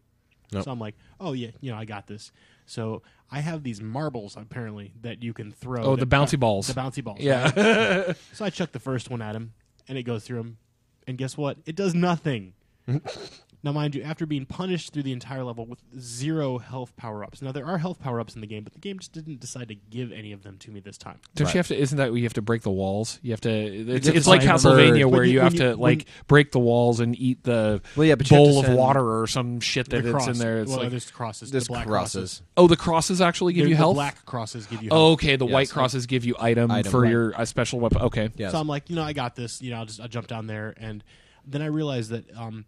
Nope. 0.52 0.64
so 0.64 0.70
i'm 0.70 0.78
like 0.80 0.94
oh 1.20 1.32
yeah 1.32 1.50
you 1.60 1.70
know 1.72 1.76
i 1.76 1.84
got 1.84 2.06
this 2.06 2.30
so 2.66 3.02
i 3.30 3.40
have 3.40 3.62
these 3.64 3.80
marbles 3.80 4.36
apparently 4.36 4.92
that 5.02 5.22
you 5.22 5.32
can 5.32 5.50
throw 5.50 5.82
Oh, 5.82 5.96
the 5.96 6.06
bouncy 6.06 6.38
balls. 6.38 6.68
the 6.68 6.74
bouncy 6.80 7.02
balls 7.02 7.18
Yeah. 7.20 8.12
so 8.32 8.44
I 8.44 8.50
chuck 8.50 8.72
the 8.72 8.78
first 8.80 9.10
one 9.10 9.20
at 9.22 9.34
him, 9.34 9.52
and 9.88 9.96
it 9.98 10.02
goes 10.04 10.24
through 10.24 10.40
him. 10.40 10.58
And 11.08 11.16
guess 11.18 11.36
what? 11.36 11.58
It 11.66 11.74
does 11.76 11.94
nothing. 11.94 12.54
now, 13.66 13.72
mind 13.72 13.96
you, 13.96 14.02
after 14.02 14.26
being 14.26 14.46
punished 14.46 14.92
through 14.92 15.02
the 15.02 15.10
entire 15.12 15.42
level 15.42 15.66
with 15.66 15.80
zero 15.98 16.58
health 16.58 16.96
power 16.96 17.24
ups. 17.24 17.42
Now, 17.42 17.50
there 17.50 17.66
are 17.66 17.78
health 17.78 17.98
power 18.00 18.20
ups 18.20 18.36
in 18.36 18.40
the 18.40 18.46
game, 18.46 18.62
but 18.62 18.72
the 18.72 18.78
game 18.78 18.98
just 19.00 19.12
didn't 19.12 19.40
decide 19.40 19.66
to 19.68 19.74
give 19.74 20.12
any 20.12 20.30
of 20.30 20.44
them 20.44 20.56
to 20.58 20.70
me 20.70 20.78
this 20.78 20.96
time. 20.96 21.18
Don't 21.34 21.52
you 21.52 21.58
have 21.58 21.66
to? 21.68 21.76
Isn't 21.76 21.98
that 21.98 22.12
you 22.14 22.22
have 22.22 22.34
to 22.34 22.42
break 22.42 22.62
the 22.62 22.70
walls? 22.70 23.18
You 23.22 23.32
have 23.32 23.40
to. 23.40 23.50
It's, 23.50 24.06
have 24.06 24.14
to 24.14 24.18
it's 24.18 24.26
like 24.28 24.40
Castlevania, 24.42 25.02
bird. 25.02 25.12
where 25.12 25.24
you- 25.24 25.32
you, 25.32 25.40
have 25.40 25.52
when 25.54 25.60
to 25.62 25.68
you- 25.70 25.74
like 25.74 26.06
break 26.28 26.52
the 26.52 26.60
walls 26.60 27.00
and 27.00 27.18
eat 27.18 27.42
the 27.42 27.82
Well, 27.96 28.06
yeah, 28.06 28.14
but 28.14 28.30
you 28.30 28.36
have 28.36 28.46
bowl 28.46 28.60
of 28.64 28.68
water 28.70 29.20
or 29.20 29.26
some 29.26 29.58
shit 29.58 29.88
that 29.90 30.06
it's 30.06 30.26
in 30.28 30.38
there. 30.38 30.60
It's 30.60 30.70
well, 30.70 30.80
like 30.80 30.90
there's 30.90 31.10
crosses. 31.10 31.50
There's 31.50 31.64
the 31.64 31.72
black 31.72 31.88
crosses. 31.88 32.42
oh, 32.56 32.68
the 32.68 32.76
crosses 32.76 33.20
actually 33.20 33.52
give 33.52 33.64
The- 33.64 33.70
you 33.70 33.74
the 33.74 33.78
health. 33.78 33.96
black 33.96 34.24
crosses 34.24 34.66
give 34.66 34.80
you 34.82 34.90
Oh, 34.92 35.12
okay. 35.12 35.34
The 35.34 35.44
Yes. 35.44 35.52
white 35.52 35.70
crosses 35.70 36.06
give 36.06 36.24
you 36.24 36.36
item, 36.38 36.70
Item, 36.70 36.92
for 36.92 37.00
right. 37.00 37.10
your 37.10 37.34
uh, 37.40 37.44
special 37.44 37.80
weapon. 37.80 38.00
Okay. 38.02 38.30
Yes. 38.36 38.52
So 38.52 38.60
I'm 38.60 38.68
like, 38.68 38.88
you 38.90 38.94
know, 38.96 39.02
I 39.02 39.12
got 39.12 39.34
this. 39.34 39.60
You 39.60 39.72
know, 39.72 39.78
I'll 39.78 39.86
just 39.86 40.00
I'll 40.00 40.06
jump 40.08 40.28
down 40.28 40.46
there, 40.46 40.72
and 40.76 41.02
then 41.44 41.62
I 41.62 41.66
realized 41.66 42.10
that 42.10 42.24
um, 42.36 42.64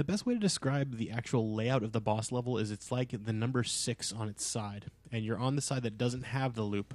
the 0.00 0.04
best 0.04 0.24
way 0.24 0.32
to 0.32 0.40
describe 0.40 0.96
the 0.96 1.10
actual 1.10 1.54
layout 1.54 1.82
of 1.82 1.92
the 1.92 2.00
boss 2.00 2.32
level 2.32 2.56
is 2.56 2.70
it's 2.70 2.90
like 2.90 3.10
the 3.10 3.34
number 3.34 3.62
six 3.62 4.14
on 4.14 4.30
its 4.30 4.42
side, 4.42 4.86
and 5.12 5.26
you're 5.26 5.36
on 5.36 5.56
the 5.56 5.60
side 5.60 5.82
that 5.82 5.98
doesn't 5.98 6.22
have 6.22 6.54
the 6.54 6.62
loop, 6.62 6.94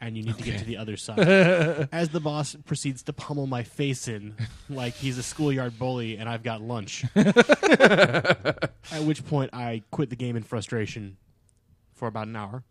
and 0.00 0.16
you 0.16 0.22
need 0.22 0.38
to 0.38 0.44
get 0.44 0.60
to 0.60 0.64
the 0.64 0.76
other 0.76 0.96
side. 0.96 1.18
As 1.92 2.10
the 2.10 2.20
boss 2.20 2.54
proceeds 2.64 3.02
to 3.02 3.12
pummel 3.12 3.48
my 3.48 3.64
face 3.64 4.06
in 4.06 4.36
like 4.70 4.94
he's 4.94 5.18
a 5.18 5.22
schoolyard 5.24 5.80
bully, 5.80 6.16
and 6.16 6.28
I've 6.28 6.44
got 6.44 6.62
lunch. 6.62 7.04
At 7.16 9.02
which 9.02 9.26
point 9.26 9.50
I 9.52 9.82
quit 9.90 10.10
the 10.10 10.16
game 10.16 10.36
in 10.36 10.44
frustration 10.44 11.16
for 11.92 12.06
about 12.06 12.28
an 12.28 12.36
hour. 12.36 12.62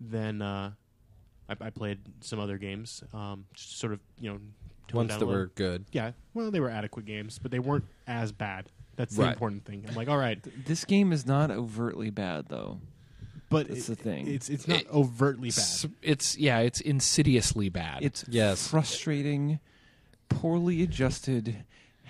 Then 0.00 0.42
uh, 0.42 0.72
I, 1.48 1.54
I 1.60 1.70
played 1.70 2.00
some 2.22 2.40
other 2.40 2.58
games, 2.58 3.04
um, 3.14 3.44
just 3.54 3.78
sort 3.78 3.92
of 3.92 4.00
you 4.18 4.32
know 4.32 4.40
Ones 4.92 5.16
that 5.16 5.24
were 5.24 5.52
good. 5.54 5.84
yeah, 5.92 6.10
well 6.34 6.50
they 6.50 6.58
were 6.58 6.70
adequate 6.70 7.04
games, 7.04 7.38
but 7.38 7.52
they 7.52 7.60
weren't 7.60 7.84
as 8.08 8.32
bad. 8.32 8.68
That's 9.00 9.16
the 9.16 9.22
Right. 9.22 9.32
important 9.32 9.64
thing. 9.64 9.84
I'm 9.88 9.94
like, 9.94 10.08
all 10.08 10.18
right, 10.18 10.38
This 10.66 10.84
game 10.84 11.10
is 11.12 11.24
not 11.26 11.50
overtly 11.50 12.10
bad, 12.10 12.46
though. 12.48 12.80
but 13.48 13.68
That's 13.68 13.86
the 13.86 13.96
thing. 13.96 14.28
It's 14.28 14.48
it's 14.50 14.68
not 14.68 14.80
It- 14.82 14.88
overtly 14.90 15.50
bad. 15.50 15.90
it's 16.02 16.36
yeah. 16.38 16.58
It's 16.60 16.80
insidiously 16.80 17.68
bad. 17.70 18.02
It's 18.04 18.24
Yes. 18.28 18.68
frustrating, 18.68 19.58
poorly 20.28 20.82
adjusted, 20.82 21.64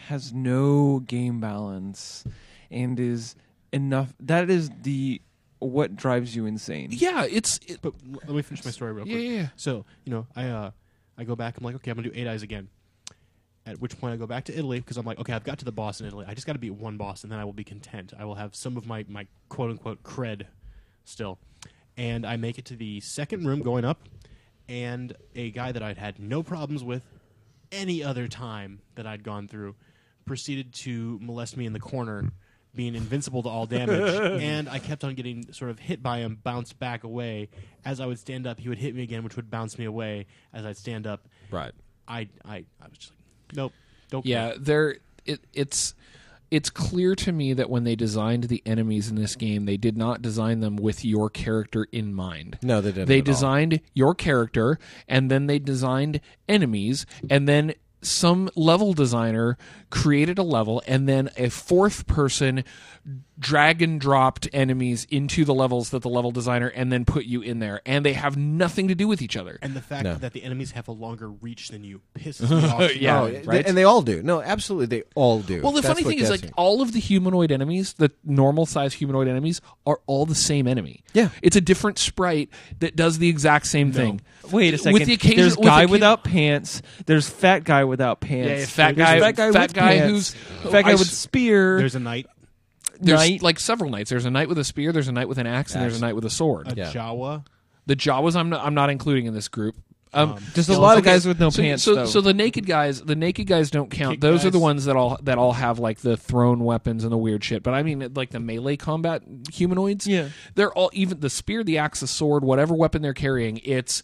has 0.09 0.33
no 0.33 1.01
game 1.01 1.41
balance, 1.41 2.25
and 2.71 2.99
is 2.99 3.37
enough. 3.73 4.15
That 4.21 4.51
is 4.51 4.71
the 4.83 5.23
what 5.61 5.95
drives 5.95 6.35
you 6.35 6.45
insane. 6.47 6.89
yeah. 6.91 7.25
It's 7.31 7.61
it, 7.69 7.81
But 7.83 7.95
l- 8.07 8.21
let 8.27 8.31
me 8.37 8.43
finish 8.43 8.65
my 8.65 8.71
story 8.71 8.93
real 8.93 9.07
yeah, 9.07 9.15
quick. 9.15 9.25
yeah. 9.25 9.31
yeah. 9.43 9.49
So 9.57 9.85
you 10.05 10.11
know, 10.13 10.27
I 10.35 10.49
uh, 10.49 10.71
I 11.17 11.25
go 11.25 11.37
back. 11.37 11.57
I'm 11.59 11.65
like, 11.65 11.77
okay, 11.77 11.91
I'm 11.91 11.97
gonna 11.99 12.09
do 12.11 12.15
eight 12.21 12.27
eyes 12.27 12.43
again. 12.43 12.69
At 13.71 13.81
which 13.81 13.99
point 14.01 14.13
I 14.13 14.17
go 14.17 14.27
back 14.27 14.45
to 14.47 14.57
Italy 14.57 14.81
because 14.81 14.97
I'm 14.97 15.07
like, 15.07 15.19
okay, 15.21 15.33
I've 15.33 15.45
got 15.45 15.59
to 15.61 15.65
the 15.65 15.73
boss 15.73 16.01
in 16.01 16.07
Italy. 16.07 16.25
I 16.29 16.35
just 16.35 16.47
got 16.47 16.55
to 16.55 16.59
beat 16.59 16.75
one 16.75 16.97
boss, 16.97 17.23
and 17.23 17.31
then 17.33 17.39
I 17.39 17.45
will 17.45 17.53
be 17.53 17.65
content. 17.65 18.13
I 18.19 18.25
will 18.25 18.35
have 18.35 18.55
some 18.55 18.77
of 18.77 18.87
my 18.87 19.05
my 19.09 19.27
quote 19.49 19.71
unquote 19.71 20.03
cred 20.03 20.47
still. 21.05 21.39
And 21.97 22.27
I 22.27 22.37
make 22.37 22.59
it 22.59 22.65
to 22.67 22.77
the 22.77 23.01
second 23.01 23.47
room 23.47 23.61
going 23.63 23.85
up, 23.85 24.09
and 24.69 25.15
a 25.35 25.51
guy 25.51 25.73
that 25.73 25.83
I'd 25.83 25.99
had 25.99 26.19
no 26.19 26.43
problems 26.43 26.83
with 26.83 27.03
any 27.73 28.03
other 28.03 28.27
time 28.29 28.81
that 28.95 29.07
I'd 29.07 29.23
gone 29.23 29.47
through 29.49 29.75
proceeded 30.25 30.73
to 30.73 31.19
molest 31.21 31.57
me 31.57 31.67
in 31.67 31.73
the 31.73 31.81
corner, 31.81 32.31
being 32.75 32.95
invincible 32.95 33.43
to 33.43 33.49
all 33.49 33.67
damage. 33.67 34.41
and 34.43 34.69
I 34.69 34.79
kept 34.79 35.03
on 35.05 35.15
getting 35.15 35.53
sort 35.53 35.71
of 35.71 35.79
hit 35.79 36.03
by 36.03 36.19
him, 36.19 36.39
bounced 36.43 36.79
back 36.79 37.05
away. 37.05 37.49
As 37.85 38.01
I 38.01 38.07
would 38.07 38.19
stand 38.19 38.47
up, 38.47 38.59
he 38.61 38.69
would 38.69 38.79
hit 38.79 38.95
me 38.95 39.03
again, 39.03 39.25
which 39.25 39.37
would 39.37 39.51
bounce 39.51 39.77
me 39.79 39.85
away. 39.85 40.27
As 40.53 40.65
I'd 40.65 40.77
stand 40.77 41.07
up, 41.07 41.27
Right. 41.51 41.73
I 42.09 42.29
I, 42.45 42.65
I 42.81 42.89
was 42.89 42.99
just 42.99 43.11
like, 43.11 43.20
nope, 43.55 43.73
don't. 44.11 44.25
Yeah, 44.25 44.55
there. 44.59 44.97
It, 45.27 45.41
it's 45.53 45.95
it's 46.51 46.69
clear 46.69 47.15
to 47.15 47.33
me 47.33 47.53
that 47.53 47.71
when 47.71 47.85
they 47.85 47.95
designed 47.95 48.45
the 48.45 48.63
enemies 48.67 49.09
in 49.09 49.17
this 49.17 49.37
game, 49.37 49.67
they 49.67 49.77
did 49.77 49.97
not 49.97 50.21
design 50.21 50.61
them 50.61 50.77
with 50.77 51.05
your 51.05 51.31
character 51.31 51.87
in 51.93 52.13
mind. 52.13 52.59
No, 52.63 52.81
they 52.81 52.91
didn't. 52.91 53.09
They 53.09 53.19
at 53.19 53.29
all. 53.29 53.33
designed 53.35 53.81
your 53.95 54.15
character, 54.15 54.79
and 55.07 55.31
then 55.31 55.47
they 55.47 55.59
designed 55.59 56.21
enemies, 56.49 57.07
and 57.29 57.49
then 57.49 57.75
some 58.03 58.49
level 58.57 58.93
designer 58.93 59.57
created 59.91 60.39
a 60.39 60.43
level, 60.43 60.83
and 60.87 61.09
then 61.09 61.31
a 61.37 61.49
fourth 61.51 62.07
person 62.07 62.65
drag 63.39 63.81
and 63.81 63.99
dropped 63.99 64.47
enemies 64.53 65.07
into 65.11 65.45
the 65.47 65.55
levels 65.55 65.91
that 65.91 66.03
the 66.03 66.09
level 66.09 66.31
designer 66.31 66.69
and 66.69 66.93
then 66.93 67.05
put 67.07 67.25
you 67.25 67.41
in 67.41 67.59
there, 67.59 67.81
and 67.87 68.05
they 68.05 68.13
have 68.13 68.37
nothing 68.37 68.89
to 68.89 68.95
do 68.95 69.09
with 69.09 69.23
each 69.23 69.37
other. 69.37 69.59
And 69.63 69.75
the 69.75 69.81
fact 69.81 70.05
No. 70.05 70.15
that 70.17 70.35
the 70.35 70.43
enemies 70.43 70.73
have 70.73 70.87
a 70.89 70.93
longer 70.93 71.31
reach 71.31 71.69
than 71.69 71.83
you 71.83 72.03
pisses 72.15 72.51
me 72.51 72.69
off. 72.69 72.97
Yeah. 72.97 73.27
Even. 73.29 73.47
they- 73.47 73.65
and 73.65 73.77
they 73.77 73.85
all 73.85 74.03
do. 74.03 74.23
No, 74.23 74.43
absolutely, 74.43 74.87
they 74.99 75.03
all 75.15 75.41
do. 75.41 75.63
Well, 75.63 75.73
the 75.73 75.81
That's 75.81 75.95
funny 75.95 76.05
thing 76.07 76.19
is, 76.21 76.29
like 76.31 76.43
me. 76.45 76.51
all 76.57 76.83
of 76.83 76.93
the 76.93 77.01
humanoid 77.01 77.51
enemies, 77.51 77.95
the 77.95 78.11
normal 78.25 78.67
size 78.67 78.93
humanoid 78.95 79.29
enemies, 79.29 79.61
are 79.87 80.01
all 80.07 80.27
the 80.27 80.35
same 80.35 80.67
enemy. 80.69 81.03
Yeah. 81.15 81.31
it's 81.43 81.57
a 81.57 81.61
different 81.63 81.99
sprite 81.99 82.51
that 82.81 82.95
does 82.97 83.19
the 83.19 83.29
exact 83.29 83.67
same 83.67 83.91
thing. 83.93 84.21
Wait 84.53 84.75
a 84.75 84.79
second. 84.79 84.95
With 84.95 85.07
the 85.07 85.15
occasion, 85.15 85.37
there's 85.41 85.57
with 85.57 85.67
guy 85.67 85.87
occa- 85.87 85.91
without 85.91 86.25
pants. 86.25 86.83
There's 87.07 87.29
fat 87.29 87.65
guy 87.65 87.85
without 87.85 88.21
pants. 88.21 88.49
Yeah, 88.51 88.59
yeah, 88.59 88.67
fat 88.67 88.97
there's 88.97 89.09
guy- 89.09 89.21
fat 89.21 89.37
guy, 89.37 89.53
fat 89.53 89.63
with 89.63 89.75
guy 89.75 89.99
pants. 89.99 90.11
who's- 90.35 90.73
fat 90.73 90.83
guy 90.85 90.91
I 90.91 90.95
with 90.95 91.03
s- 91.03 91.11
spear. 91.17 91.79
There's 91.79 91.95
a 91.95 92.01
knight, 92.01 92.27
There's 93.01 93.19
Knight. 93.19 93.43
like 93.43 93.59
several 93.61 93.91
knights. 93.91 94.11
There's 94.11 94.27
a 94.27 94.31
knight 94.31 94.49
with 94.49 94.59
a 94.59 94.65
spear. 94.65 94.93
There's 94.93 95.09
a 95.09 95.13
knight 95.13 95.29
with 95.29 95.39
an 95.39 95.47
axe, 95.47 95.75
and 95.75 95.83
there's 95.83 95.97
a 95.97 96.01
knight 96.01 96.15
with 96.15 96.25
a 96.25 96.31
sword. 96.31 96.71
a 96.71 96.75
Yeah. 96.77 96.93
Jawa. 96.93 97.45
The 97.87 97.97
Jawas, 97.97 98.37
I'm 98.37 98.51
not, 98.51 98.65
I'm 98.65 98.75
not 98.75 98.91
including 98.91 99.27
in 99.27 99.35
this 99.35 99.49
group. 99.49 99.75
Um, 100.13 100.37
There's 100.55 100.69
a 100.69 100.79
lot 100.81 100.99
of 100.99 101.05
guys 101.05 101.25
with 101.25 101.39
no 101.39 101.51
so, 101.51 101.63
pants. 101.63 101.85
So, 101.85 101.95
though. 101.95 102.05
so 102.05 102.21
the 102.21 102.35
naked 102.35 102.67
guys, 102.67 103.01
the 103.01 103.15
naked 103.15 103.47
guys 103.47 103.71
don't 103.71 103.93
count. 103.93 104.15
Kick 104.15 104.21
Those 104.21 104.45
are 104.45 104.51
the 104.51 104.59
guys. 104.59 104.63
ones 104.63 104.85
that 104.87 104.97
all 104.97 105.17
that 105.23 105.39
all 105.39 105.53
have 105.53 105.79
like 105.79 106.01
the 106.01 106.17
thrown 106.17 106.65
weapons 106.65 107.05
and 107.05 107.13
the 107.13 107.17
weird 107.17 107.45
shit. 107.45 107.63
But 107.63 107.75
I 107.75 107.85
mean, 107.85 108.11
like 108.17 108.31
the 108.31 108.41
melee 108.41 108.77
combat 108.77 109.23
humanoids. 109.53 110.09
Yeah. 110.09 110.31
they're 110.57 110.73
all 110.73 110.91
even 110.95 111.21
the 111.21 111.31
spear, 111.31 111.63
the 111.63 111.79
axe, 111.79 112.01
the 112.01 112.09
sword, 112.09 112.43
whatever 112.43 112.75
weapon 112.75 113.03
they're 113.03 113.15
carrying. 113.15 113.59
It's 113.59 114.03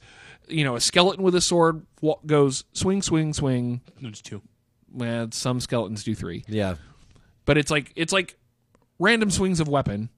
you 0.49 0.64
know 0.64 0.76
a 0.76 0.80
skeleton 0.80 1.22
with 1.22 1.34
a 1.34 1.40
sword 1.40 1.84
wa- 2.01 2.18
goes 2.24 2.64
swing, 2.72 3.03
swing, 3.03 3.32
swing. 3.32 3.80
No, 4.01 4.11
just 4.11 4.24
two. 4.24 4.42
Well, 4.92 5.28
some 5.32 5.61
skeletons 5.61 6.05
do 6.05 6.14
three, 6.14 6.44
yeah, 6.49 6.76
but 7.44 7.59
it's 7.59 7.70
like 7.70 7.92
it's 7.97 8.12
like 8.12 8.36
random 8.99 9.30
swings 9.30 9.61
of 9.61 9.68
weapon. 9.68 10.09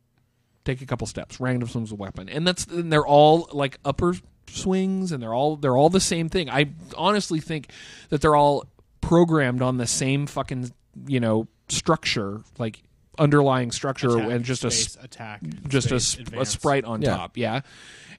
Take 0.65 0.83
a 0.83 0.87
couple 0.87 1.07
steps, 1.07 1.41
random 1.41 1.69
swings 1.69 1.93
of 1.93 1.99
weapon, 1.99 2.29
and 2.29 2.47
that's 2.47 2.67
and 2.67 2.93
they're 2.93 3.07
all 3.07 3.49
like 3.53 3.79
upper 3.85 4.15
swings, 4.49 5.13
and 5.13 5.23
they're 5.23 5.35
all 5.35 5.57
they're 5.57 5.77
all 5.77 5.91
the 5.91 6.01
same 6.01 6.29
thing. 6.29 6.51
I 6.51 6.71
honestly 6.97 7.41
think 7.41 7.71
that 8.11 8.21
they're 8.21 8.37
all 8.37 8.67
programmed 9.01 9.63
on 9.63 9.79
the 9.79 9.87
same 9.87 10.27
fucking 10.27 10.73
you 11.07 11.21
know 11.21 11.49
structure, 11.69 12.43
like 12.59 12.83
underlying 13.19 13.71
structure, 13.71 14.17
Attack, 14.17 14.31
and 14.31 14.45
just 14.45 14.65
a 14.65 14.71
space, 14.71 14.97
attack, 15.03 15.41
just 15.69 15.91
a, 15.93 16.01
sp- 16.01 16.33
a 16.37 16.47
sprite 16.47 16.85
on 16.85 17.03
Yeah. 17.03 17.17
top. 17.17 17.37
Yeah. 17.37 17.61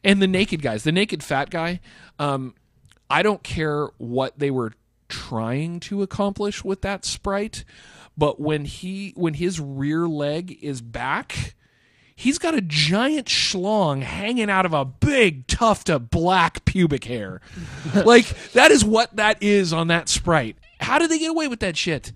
And 0.03 0.21
the 0.21 0.27
naked 0.27 0.61
guys, 0.61 0.83
the 0.83 0.91
naked 0.91 1.23
fat 1.23 1.49
guy, 1.49 1.79
um, 2.19 2.53
I 3.09 3.21
don't 3.23 3.43
care 3.43 3.87
what 3.97 4.37
they 4.39 4.51
were 4.51 4.73
trying 5.09 5.79
to 5.81 6.01
accomplish 6.03 6.63
with 6.63 6.81
that 6.83 7.03
sprite, 7.05 7.63
but 8.17 8.39
when 8.39 8.65
he 8.65 9.13
when 9.15 9.33
his 9.33 9.59
rear 9.59 10.07
leg 10.07 10.57
is 10.61 10.81
back, 10.81 11.55
he's 12.15 12.37
got 12.37 12.53
a 12.53 12.61
giant 12.61 13.27
schlong 13.27 14.03
hanging 14.03 14.49
out 14.49 14.65
of 14.65 14.73
a 14.73 14.85
big 14.85 15.47
tuft 15.47 15.89
of 15.89 16.09
black 16.11 16.63
pubic 16.65 17.05
hair. 17.05 17.41
like 18.05 18.27
that 18.53 18.71
is 18.71 18.85
what 18.85 19.15
that 19.15 19.41
is 19.41 19.73
on 19.73 19.87
that 19.87 20.07
sprite. 20.09 20.57
How 20.79 20.99
did 20.99 21.09
they 21.09 21.19
get 21.19 21.31
away 21.31 21.47
with 21.47 21.59
that 21.61 21.75
shit? 21.75 22.13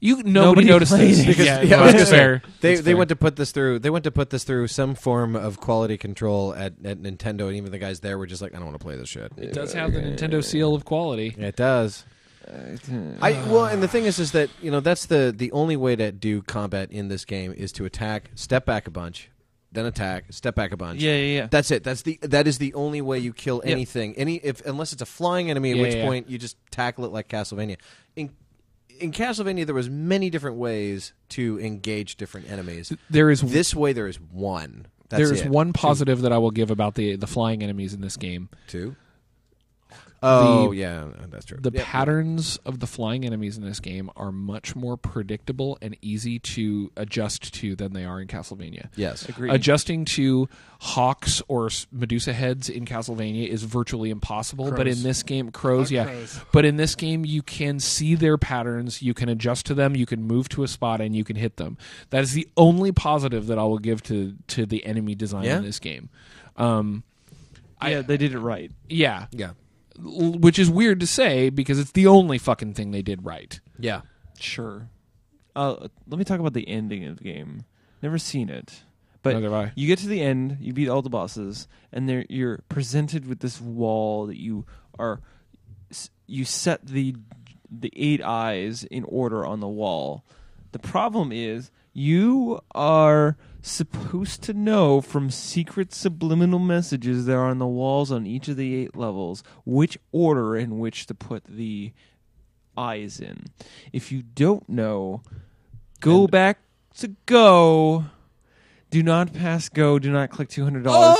You 0.00 0.16
nobody, 0.16 0.30
Nobody 0.32 0.66
noticed 0.68 0.92
played 0.92 1.10
this. 1.10 1.20
it. 1.20 1.26
because 1.26 1.46
yeah, 1.46 1.60
yeah, 1.62 1.76
I 1.76 1.78
well, 1.78 1.84
was 1.86 1.92
gonna 1.92 1.98
that's 1.98 2.10
say, 2.10 2.16
fair. 2.16 2.42
They 2.60 2.74
That's 2.74 2.84
they 2.84 2.90
fair. 2.92 2.96
went 2.96 3.08
to 3.08 3.16
put 3.16 3.36
this 3.36 3.52
through. 3.52 3.78
They 3.78 3.90
went 3.90 4.04
to 4.04 4.10
put 4.10 4.30
this 4.30 4.44
through 4.44 4.68
some 4.68 4.94
form 4.94 5.34
of 5.36 5.58
quality 5.60 5.96
control 5.96 6.54
at, 6.54 6.74
at 6.84 6.98
Nintendo, 6.98 7.46
and 7.48 7.56
even 7.56 7.70
the 7.72 7.78
guys 7.78 8.00
there 8.00 8.18
were 8.18 8.26
just 8.26 8.42
like, 8.42 8.52
I 8.54 8.56
don't 8.58 8.66
want 8.66 8.78
to 8.78 8.84
play 8.84 8.96
this 8.96 9.08
shit. 9.08 9.32
It 9.36 9.52
does 9.52 9.72
have 9.72 9.92
the 9.92 10.00
Nintendo 10.00 10.44
seal 10.44 10.74
of 10.74 10.84
quality. 10.84 11.34
It 11.38 11.56
does. 11.56 12.04
I 12.48 13.32
well, 13.48 13.64
and 13.66 13.82
the 13.82 13.88
thing 13.88 14.04
is, 14.04 14.18
is 14.18 14.32
that 14.32 14.50
you 14.62 14.70
know 14.70 14.80
that's 14.80 15.06
the 15.06 15.34
the 15.36 15.50
only 15.52 15.76
way 15.76 15.96
to 15.96 16.12
do 16.12 16.42
combat 16.42 16.92
in 16.92 17.08
this 17.08 17.24
game 17.24 17.52
is 17.52 17.72
to 17.72 17.84
attack, 17.84 18.30
step 18.34 18.64
back 18.64 18.86
a 18.86 18.90
bunch, 18.90 19.30
then 19.72 19.84
attack, 19.86 20.26
step 20.30 20.54
back 20.54 20.70
a 20.72 20.76
bunch. 20.76 21.00
yeah, 21.00 21.16
yeah, 21.16 21.36
yeah. 21.40 21.46
That's 21.50 21.70
it. 21.72 21.82
That's 21.82 22.02
the 22.02 22.18
that 22.22 22.46
is 22.46 22.58
the 22.58 22.72
only 22.74 23.00
way 23.00 23.18
you 23.18 23.32
kill 23.32 23.62
Yep. 23.64 23.72
anything. 23.72 24.14
Any 24.16 24.36
if 24.36 24.64
unless 24.64 24.92
it's 24.92 25.02
a 25.02 25.06
flying 25.06 25.50
enemy, 25.50 25.72
at 25.72 25.76
Yeah, 25.76 25.82
which 25.82 25.94
yeah. 25.96 26.04
point 26.04 26.30
you 26.30 26.38
just 26.38 26.56
tackle 26.70 27.04
it 27.04 27.10
like 27.12 27.28
Castlevania. 27.28 27.78
In 28.14 28.30
in 29.00 29.12
Castlevania, 29.12 29.66
there 29.66 29.74
was 29.74 29.88
many 29.90 30.30
different 30.30 30.56
ways 30.56 31.12
to 31.30 31.58
engage 31.60 32.16
different 32.16 32.50
enemies. 32.50 32.92
There 33.10 33.30
is 33.30 33.40
This 33.40 33.74
way, 33.74 33.92
there 33.92 34.06
is 34.08 34.20
one. 34.20 34.86
That's 35.08 35.22
there 35.22 35.32
is 35.32 35.42
it. 35.42 35.50
one 35.50 35.72
positive 35.72 36.22
that 36.22 36.32
I 36.32 36.38
will 36.38 36.50
give 36.50 36.70
about 36.70 36.94
the 36.96 37.16
the 37.16 37.26
flying 37.28 37.62
enemies 37.62 37.94
in 37.94 38.00
this 38.00 38.16
game. 38.16 38.48
two. 38.66 38.96
Oh 40.22 40.72
yeah, 40.72 41.04
that's 41.30 41.44
true. 41.44 41.58
The 41.60 41.70
Yeah. 41.72 41.82
patterns 41.84 42.58
of 42.64 42.80
the 42.80 42.86
flying 42.86 43.24
enemies 43.24 43.56
in 43.58 43.64
this 43.64 43.80
game 43.80 44.10
are 44.16 44.32
much 44.32 44.74
more 44.74 44.96
predictable 44.96 45.76
and 45.82 45.96
easy 46.02 46.38
to 46.40 46.90
adjust 46.96 47.52
to 47.54 47.76
than 47.76 47.92
they 47.92 48.04
are 48.04 48.20
in 48.20 48.26
Castlevania. 48.26 48.88
Yes, 48.96 49.28
Agreed. 49.28 49.52
Adjusting 49.52 50.04
to 50.06 50.48
hawks 50.80 51.42
or 51.48 51.68
Medusa 51.92 52.32
heads 52.32 52.68
in 52.68 52.86
Castlevania 52.86 53.46
is 53.46 53.62
virtually 53.64 54.10
impossible, 54.10 54.70
but 54.72 54.88
in 54.88 55.02
this 55.02 55.22
game, 55.22 55.50
crows, 55.50 55.90
Not 55.90 55.96
yeah. 55.96 56.04
crows. 56.04 56.40
But 56.52 56.64
in 56.64 56.76
this 56.76 56.94
game, 56.94 57.24
you 57.24 57.42
can 57.42 57.78
see 57.78 58.14
their 58.14 58.38
patterns, 58.38 59.02
you 59.02 59.14
can 59.14 59.28
adjust 59.28 59.66
to 59.66 59.74
them, 59.74 59.94
you 59.94 60.06
can 60.06 60.22
move 60.22 60.48
to 60.50 60.62
a 60.62 60.68
spot, 60.68 61.00
and 61.00 61.14
you 61.14 61.24
can 61.24 61.36
hit 61.36 61.56
them. 61.56 61.76
That 62.10 62.22
is 62.22 62.32
the 62.32 62.48
only 62.56 62.90
positive 62.90 63.46
that 63.48 63.58
I 63.58 63.64
will 63.64 63.78
give 63.78 64.02
to 64.04 64.34
to 64.48 64.66
the 64.66 64.84
enemy 64.86 65.14
design 65.14 65.44
Yeah? 65.44 65.58
in 65.58 65.64
this 65.64 65.78
game. 65.78 66.08
Um, 66.56 67.02
yeah, 67.82 68.00
they 68.02 68.16
did 68.16 68.32
it 68.34 68.38
right. 68.38 68.70
yeah, 68.88 69.26
yeah, 69.30 69.50
L- 69.50 69.56
which 69.98 70.58
is 70.58 70.68
weird 70.70 71.00
to 71.00 71.06
say 71.06 71.48
because 71.50 71.78
it's 71.78 71.92
the 71.92 72.06
only 72.06 72.38
fucking 72.38 72.74
thing 72.74 72.90
they 72.90 73.02
did 73.02 73.24
right. 73.24 73.60
yeah. 73.78 74.02
Sure. 74.38 74.88
Uh, 75.54 75.88
let 76.06 76.18
me 76.18 76.24
talk 76.24 76.38
about 76.40 76.52
the 76.52 76.68
ending 76.68 77.04
of 77.06 77.16
the 77.16 77.24
game. 77.24 77.64
Never 78.02 78.18
seen 78.18 78.50
it, 78.50 78.82
but 79.22 79.32
Neither 79.32 79.46
have 79.50 79.68
I. 79.68 79.72
you 79.74 79.86
get 79.86 79.98
to 80.00 80.08
the 80.08 80.20
end, 80.20 80.58
you 80.60 80.74
beat 80.74 80.88
all 80.90 81.00
the 81.00 81.08
bosses, 81.08 81.66
and 81.92 82.06
there 82.06 82.26
you're 82.28 82.58
presented 82.68 83.26
with 83.26 83.40
this 83.40 83.58
wall 83.60 84.26
that 84.26 84.38
you 84.38 84.66
are. 84.98 85.20
You 86.26 86.44
set 86.44 86.86
the 86.86 87.16
the 87.70 87.90
eight 87.96 88.22
eyes 88.22 88.84
in 88.84 89.04
order 89.04 89.46
on 89.46 89.60
the 89.60 89.68
wall. 89.68 90.24
The 90.72 90.78
problem 90.78 91.32
is 91.32 91.70
you 91.96 92.60
are 92.74 93.38
supposed 93.62 94.42
to 94.42 94.52
know 94.52 95.00
from 95.00 95.30
secret 95.30 95.94
subliminal 95.94 96.58
messages 96.58 97.24
that 97.24 97.32
are 97.32 97.46
on 97.46 97.58
the 97.58 97.66
walls 97.66 98.12
on 98.12 98.26
each 98.26 98.48
of 98.48 98.56
the 98.56 98.74
eight 98.74 98.94
levels 98.94 99.42
which 99.64 99.96
order 100.12 100.54
in 100.54 100.78
which 100.78 101.06
to 101.06 101.14
put 101.14 101.42
the 101.44 101.92
eyes 102.76 103.18
in. 103.18 103.46
If 103.94 104.12
you 104.12 104.22
don't 104.22 104.68
know, 104.68 105.22
go 106.00 106.26
back 106.26 106.58
to 106.98 107.16
go. 107.24 108.04
Do 108.90 109.02
not 109.02 109.32
pass 109.32 109.70
go. 109.70 109.98
Do 109.98 110.12
not 110.12 110.28
click 110.28 110.50
two 110.50 110.64
hundred 110.64 110.84
dollars. 110.84 111.18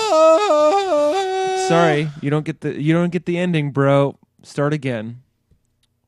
Sorry, 1.68 2.10
you 2.20 2.28
don't 2.28 2.44
get 2.44 2.60
the 2.60 2.80
you 2.80 2.92
don't 2.92 3.10
get 3.10 3.24
the 3.24 3.38
ending, 3.38 3.70
bro. 3.70 4.18
Start 4.42 4.74
again. 4.74 5.22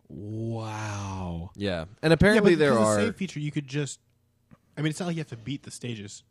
Wow. 0.09 1.53
Yeah, 1.57 1.87
and 2.03 2.13
apparently 2.13 2.53
yeah, 2.53 2.57
but 2.57 2.61
there 2.61 2.79
are. 2.79 2.97
the 2.97 3.07
save 3.07 3.17
feature. 3.17 3.41
You 3.41 3.51
could 3.51 3.67
just. 3.67 3.99
I 4.79 4.81
mean, 4.83 4.91
it's 4.91 5.01
not 5.01 5.07
like 5.07 5.17
you 5.17 5.21
have 5.21 5.29
to 5.29 5.37
beat 5.37 5.65
the 5.65 5.71
stages. 5.71 6.23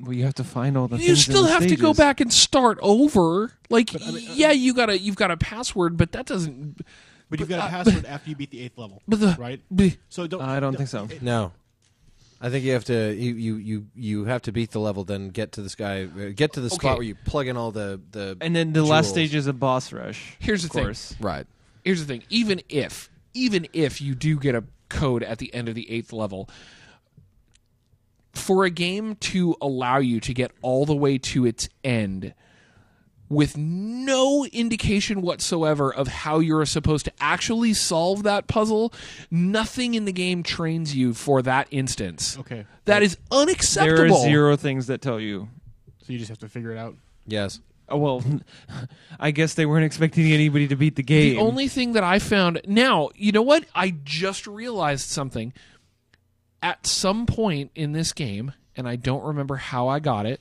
Well, 0.00 0.12
you 0.12 0.24
have 0.24 0.34
to 0.34 0.44
find 0.44 0.76
all 0.76 0.88
the. 0.88 0.96
You 0.96 1.06
things 1.08 1.28
in 1.28 1.32
still 1.34 1.42
the 1.44 1.50
have 1.50 1.62
to 1.66 1.76
go 1.76 1.92
stages. 1.92 1.98
back 1.98 2.20
and 2.20 2.32
start 2.32 2.78
over. 2.80 3.52
Like, 3.68 3.92
But, 3.92 4.02
I 4.06 4.10
mean, 4.12 4.28
uh, 4.28 4.32
yeah, 4.34 4.52
you 4.52 4.72
got 4.74 4.90
a 4.90 4.98
you've 4.98 5.16
got 5.16 5.30
a 5.30 5.36
password, 5.36 5.96
but 5.96 6.12
that 6.12 6.26
doesn't. 6.26 6.80
But 7.30 7.40
you've 7.40 7.48
got 7.48 7.60
uh, 7.64 7.66
a 7.66 7.68
password 7.70 8.06
after 8.06 8.30
you 8.30 8.36
beat 8.36 8.50
the 8.50 8.60
eighth 8.62 8.78
level, 8.78 9.02
But 9.06 9.20
the 9.20 9.36
right? 9.38 9.60
bleh. 9.72 9.98
So 10.08 10.26
don't. 10.26 10.40
I 10.40 10.60
don't 10.60 10.76
think 10.76 10.88
so. 10.88 11.08
it- 11.10 11.20
No, 11.20 11.52
I 12.40 12.48
think 12.48 12.64
you 12.64 12.72
have 12.72 12.84
to 12.86 13.12
you 13.12 13.34
you 13.34 13.56
you, 13.56 13.86
you 13.96 14.24
have 14.26 14.40
to 14.42 14.52
beat 14.52 14.70
the 14.70 14.78
level, 14.78 15.02
then 15.04 15.28
get 15.30 15.50
to 15.52 15.62
this 15.62 15.74
guy, 15.74 16.04
uh, 16.04 16.30
get 16.34 16.52
to 16.54 16.60
the 16.60 16.68
Okay. 16.68 16.76
spot 16.76 16.96
where 16.98 17.06
you 17.06 17.16
plug 17.16 17.48
in 17.48 17.56
all 17.56 17.72
the 17.72 18.00
the 18.12 18.36
And 18.40 18.54
then 18.56 18.72
the 18.72 18.82
last 18.84 19.06
jewels. 19.06 19.12
stage 19.14 19.34
is 19.34 19.46
a 19.48 19.52
boss 19.52 19.92
rush. 19.92 20.36
Here's 20.38 20.62
the 20.62 20.68
of 20.68 20.72
thing. 20.72 20.84
course. 20.84 21.14
Right. 21.20 21.46
Here's 21.84 22.00
the 22.00 22.06
thing. 22.06 22.22
Even 22.30 22.62
if 22.68 23.10
even 23.34 23.66
if 23.72 24.00
you 24.00 24.14
do 24.14 24.38
get 24.38 24.54
a 24.54 24.62
code 24.88 25.22
at 25.24 25.38
the 25.38 25.52
end 25.52 25.68
of 25.68 25.74
the 25.74 25.90
eighth 25.90 26.12
level, 26.14 26.48
for 28.38 28.64
a 28.64 28.70
game 28.70 29.16
to 29.16 29.56
allow 29.60 29.98
you 29.98 30.20
to 30.20 30.32
get 30.32 30.52
all 30.62 30.86
the 30.86 30.96
way 30.96 31.18
to 31.18 31.46
its 31.46 31.68
end 31.84 32.34
with 33.28 33.56
no 33.56 34.46
indication 34.46 35.20
whatsoever 35.22 35.92
of 35.92 36.08
how 36.08 36.38
you're 36.38 36.64
supposed 36.64 37.04
to 37.04 37.12
actually 37.20 37.74
solve 37.74 38.22
that 38.22 38.46
puzzle, 38.46 38.92
nothing 39.30 39.94
in 39.94 40.04
the 40.04 40.12
game 40.12 40.42
trains 40.42 40.94
you 40.94 41.12
for 41.12 41.42
that 41.42 41.68
instance. 41.70 42.38
Okay. 42.38 42.64
That 42.86 43.02
is 43.02 43.18
unacceptable. 43.30 43.96
There 43.96 44.14
are 44.14 44.30
zero 44.30 44.56
things 44.56 44.86
that 44.86 45.02
tell 45.02 45.20
you. 45.20 45.48
So 46.04 46.12
you 46.12 46.18
just 46.18 46.30
have 46.30 46.38
to 46.38 46.48
figure 46.48 46.72
it 46.72 46.78
out. 46.78 46.96
Yes. 47.26 47.60
Oh, 47.90 47.98
well, 47.98 48.24
I 49.20 49.30
guess 49.30 49.54
they 49.54 49.66
weren't 49.66 49.84
expecting 49.84 50.32
anybody 50.32 50.68
to 50.68 50.76
beat 50.76 50.96
the 50.96 51.02
game. 51.02 51.34
The 51.34 51.40
only 51.40 51.68
thing 51.68 51.92
that 51.92 52.04
I 52.04 52.18
found 52.18 52.60
now, 52.66 53.10
you 53.14 53.32
know 53.32 53.42
what? 53.42 53.64
I 53.74 53.94
just 54.04 54.46
realized 54.46 55.08
something. 55.08 55.52
At 56.62 56.86
some 56.86 57.26
point 57.26 57.70
in 57.74 57.92
this 57.92 58.12
game, 58.12 58.52
and 58.76 58.88
I 58.88 58.96
don't 58.96 59.22
remember 59.24 59.56
how 59.56 59.88
I 59.88 60.00
got 60.00 60.26
it, 60.26 60.40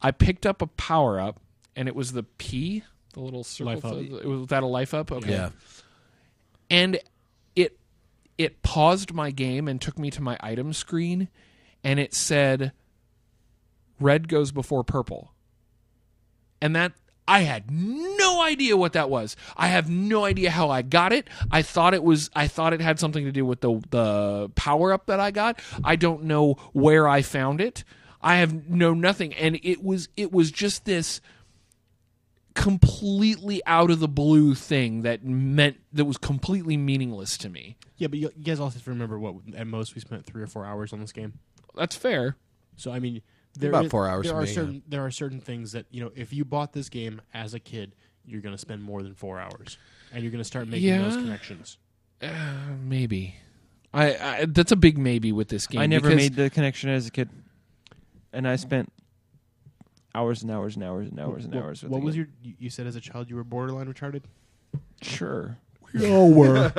I 0.00 0.10
picked 0.10 0.46
up 0.46 0.62
a 0.62 0.66
power 0.66 1.20
up, 1.20 1.40
and 1.76 1.88
it 1.88 1.94
was 1.94 2.12
the 2.12 2.22
P, 2.22 2.82
the 3.12 3.20
little 3.20 3.44
circle. 3.44 3.74
Life 3.74 3.82
th- 3.82 4.22
it 4.22 4.26
was 4.26 4.48
that 4.48 4.62
a 4.62 4.66
life 4.66 4.94
up? 4.94 5.12
Okay. 5.12 5.30
Yeah. 5.30 5.50
And 6.70 6.98
it 7.54 7.78
it 8.38 8.62
paused 8.62 9.12
my 9.12 9.30
game 9.30 9.68
and 9.68 9.80
took 9.80 9.98
me 9.98 10.10
to 10.10 10.22
my 10.22 10.36
item 10.40 10.72
screen, 10.72 11.28
and 11.84 12.00
it 12.00 12.14
said 12.14 12.72
red 14.00 14.28
goes 14.28 14.50
before 14.50 14.82
purple. 14.82 15.32
And 16.60 16.74
that 16.74 16.92
I 17.32 17.40
had 17.40 17.70
no 17.70 18.42
idea 18.42 18.76
what 18.76 18.92
that 18.92 19.08
was. 19.08 19.36
I 19.56 19.68
have 19.68 19.88
no 19.88 20.26
idea 20.26 20.50
how 20.50 20.68
I 20.68 20.82
got 20.82 21.14
it. 21.14 21.28
I 21.50 21.62
thought 21.62 21.94
it 21.94 22.04
was 22.04 22.28
I 22.36 22.46
thought 22.46 22.74
it 22.74 22.82
had 22.82 23.00
something 23.00 23.24
to 23.24 23.32
do 23.32 23.46
with 23.46 23.62
the 23.62 23.80
the 23.88 24.50
power 24.54 24.92
up 24.92 25.06
that 25.06 25.18
I 25.18 25.30
got. 25.30 25.58
I 25.82 25.96
don't 25.96 26.24
know 26.24 26.58
where 26.74 27.08
I 27.08 27.22
found 27.22 27.62
it. 27.62 27.84
I 28.20 28.36
have 28.36 28.68
know 28.68 28.92
nothing 28.92 29.32
and 29.32 29.58
it 29.62 29.82
was 29.82 30.10
it 30.14 30.30
was 30.30 30.50
just 30.50 30.84
this 30.84 31.22
completely 32.54 33.62
out 33.64 33.90
of 33.90 33.98
the 34.00 34.08
blue 34.08 34.54
thing 34.54 35.00
that 35.00 35.24
meant 35.24 35.78
that 35.90 36.04
was 36.04 36.18
completely 36.18 36.76
meaningless 36.76 37.38
to 37.38 37.48
me. 37.48 37.78
Yeah, 37.96 38.08
but 38.08 38.18
you, 38.18 38.30
guys 38.44 38.60
also 38.60 38.74
have 38.74 38.84
to 38.84 38.90
remember 38.90 39.18
what 39.18 39.36
at 39.56 39.66
most 39.66 39.94
we 39.94 40.02
spent 40.02 40.26
three 40.26 40.42
or 40.42 40.46
four 40.46 40.66
hours 40.66 40.92
on 40.92 41.00
this 41.00 41.12
game. 41.12 41.32
That's 41.74 41.96
fair. 41.96 42.36
So 42.76 42.92
I 42.92 42.98
mean, 42.98 43.22
there 43.54 43.70
About 43.70 43.84
is- 43.86 43.90
four 43.90 44.08
hours 44.08 44.24
There 44.26 44.32
for 44.34 44.38
are 44.38 44.42
me, 44.42 44.48
yeah. 44.48 44.54
certain 44.54 44.82
there 44.88 45.04
are 45.04 45.10
certain 45.10 45.40
things 45.40 45.72
that 45.72 45.86
you 45.90 46.02
know 46.02 46.10
if 46.14 46.32
you 46.32 46.44
bought 46.44 46.72
this 46.72 46.88
game 46.88 47.20
as 47.34 47.54
a 47.54 47.60
kid, 47.60 47.94
you're 48.24 48.40
going 48.40 48.54
to 48.54 48.58
spend 48.58 48.82
more 48.82 49.02
than 49.02 49.14
four 49.14 49.38
hours, 49.40 49.76
and 50.12 50.22
you're 50.22 50.32
going 50.32 50.40
to 50.40 50.44
start 50.44 50.68
making 50.68 50.98
those 51.00 51.16
connections. 51.16 51.78
Uh, 52.22 52.28
maybe. 52.82 53.36
I, 53.94 54.16
I 54.16 54.44
that's 54.46 54.72
a 54.72 54.76
big 54.76 54.96
maybe 54.96 55.32
with 55.32 55.48
this 55.48 55.66
game. 55.66 55.80
I 55.80 55.86
never 55.86 56.14
made 56.14 56.34
the 56.34 56.48
connection 56.48 56.88
as 56.88 57.06
a 57.06 57.10
kid, 57.10 57.28
and 58.32 58.48
I 58.48 58.56
spent 58.56 58.90
hours 60.14 60.42
and 60.42 60.50
hours 60.50 60.76
and 60.76 60.84
hours 60.84 61.08
and 61.08 61.20
hours 61.20 61.44
and 61.44 61.54
what 61.54 61.64
hours. 61.64 61.82
With 61.82 61.92
what 61.92 61.98
the 62.00 62.04
was 62.06 62.14
game. 62.14 62.28
your? 62.42 62.50
You 62.50 62.54
you 62.58 62.70
said 62.70 62.86
as 62.86 62.96
a 62.96 63.00
child 63.00 63.28
you 63.28 63.36
were 63.36 63.44
borderline 63.44 63.92
retarded. 63.92 64.22
sure? 65.02 65.58
No, 65.94 66.26
were. 66.26 66.70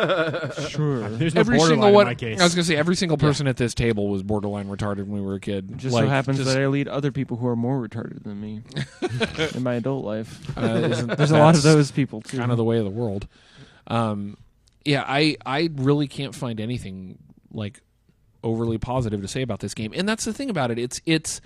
Sure. 0.70 1.08
There's 1.10 1.36
no 1.36 1.42
every 1.42 1.58
borderline 1.58 1.70
single 1.70 1.88
in 1.90 1.94
one. 1.94 2.06
my 2.08 2.16
case. 2.16 2.40
I 2.40 2.44
was 2.44 2.56
gonna 2.56 2.64
say 2.64 2.76
every 2.76 2.96
single 2.96 3.18
person 3.18 3.48
at 3.48 3.58
this 3.58 3.74
table 3.74 4.08
was 4.10 4.24
borderline 4.24 4.68
retarded 4.68 5.06
when 5.08 5.14
we 5.14 5.22
were 5.22 5.36
a 5.36 5.40
kid. 5.40 5.70
It 5.72 5.78
just 5.78 5.94
Like, 5.94 6.06
so 6.06 6.10
happens 6.10 6.38
just- 6.38 6.50
that 6.52 6.62
I 6.62 6.68
lead 6.68 6.88
other 6.88 7.12
people 7.12 7.38
who 7.38 7.48
are 7.48 7.56
more 7.56 7.86
retarded 7.88 8.24
than 8.24 8.40
me 8.42 8.62
in 9.56 9.64
my 9.64 9.76
adult 9.76 10.04
life. 10.06 10.58
uh, 10.58 10.62
isn't- 10.92 11.18
There's 11.18 11.32
a 11.32 11.38
lot 11.38 11.56
of 11.56 11.62
that's 11.62 11.76
those 11.76 11.92
people 11.92 12.22
too. 12.22 12.38
Kind 12.38 12.52
of 12.52 12.58
the 12.58 12.64
way 12.64 12.78
of 12.78 12.86
the 12.86 12.90
world. 12.92 13.28
Um, 13.88 14.38
yeah, 14.86 15.04
I 15.08 15.38
I 15.46 15.70
really 15.76 16.08
can't 16.08 16.34
find 16.36 16.60
anything 16.60 17.18
like 17.52 17.82
overly 18.44 18.78
positive 18.78 19.22
to 19.22 19.28
say 19.28 19.42
about 19.42 19.60
this 19.60 19.74
game, 19.74 19.94
and 19.96 20.08
that's 20.10 20.26
the 20.26 20.34
thing 20.34 20.50
about 20.50 20.72
it. 20.72 20.80
It's 20.80 21.02
it's 21.06 21.40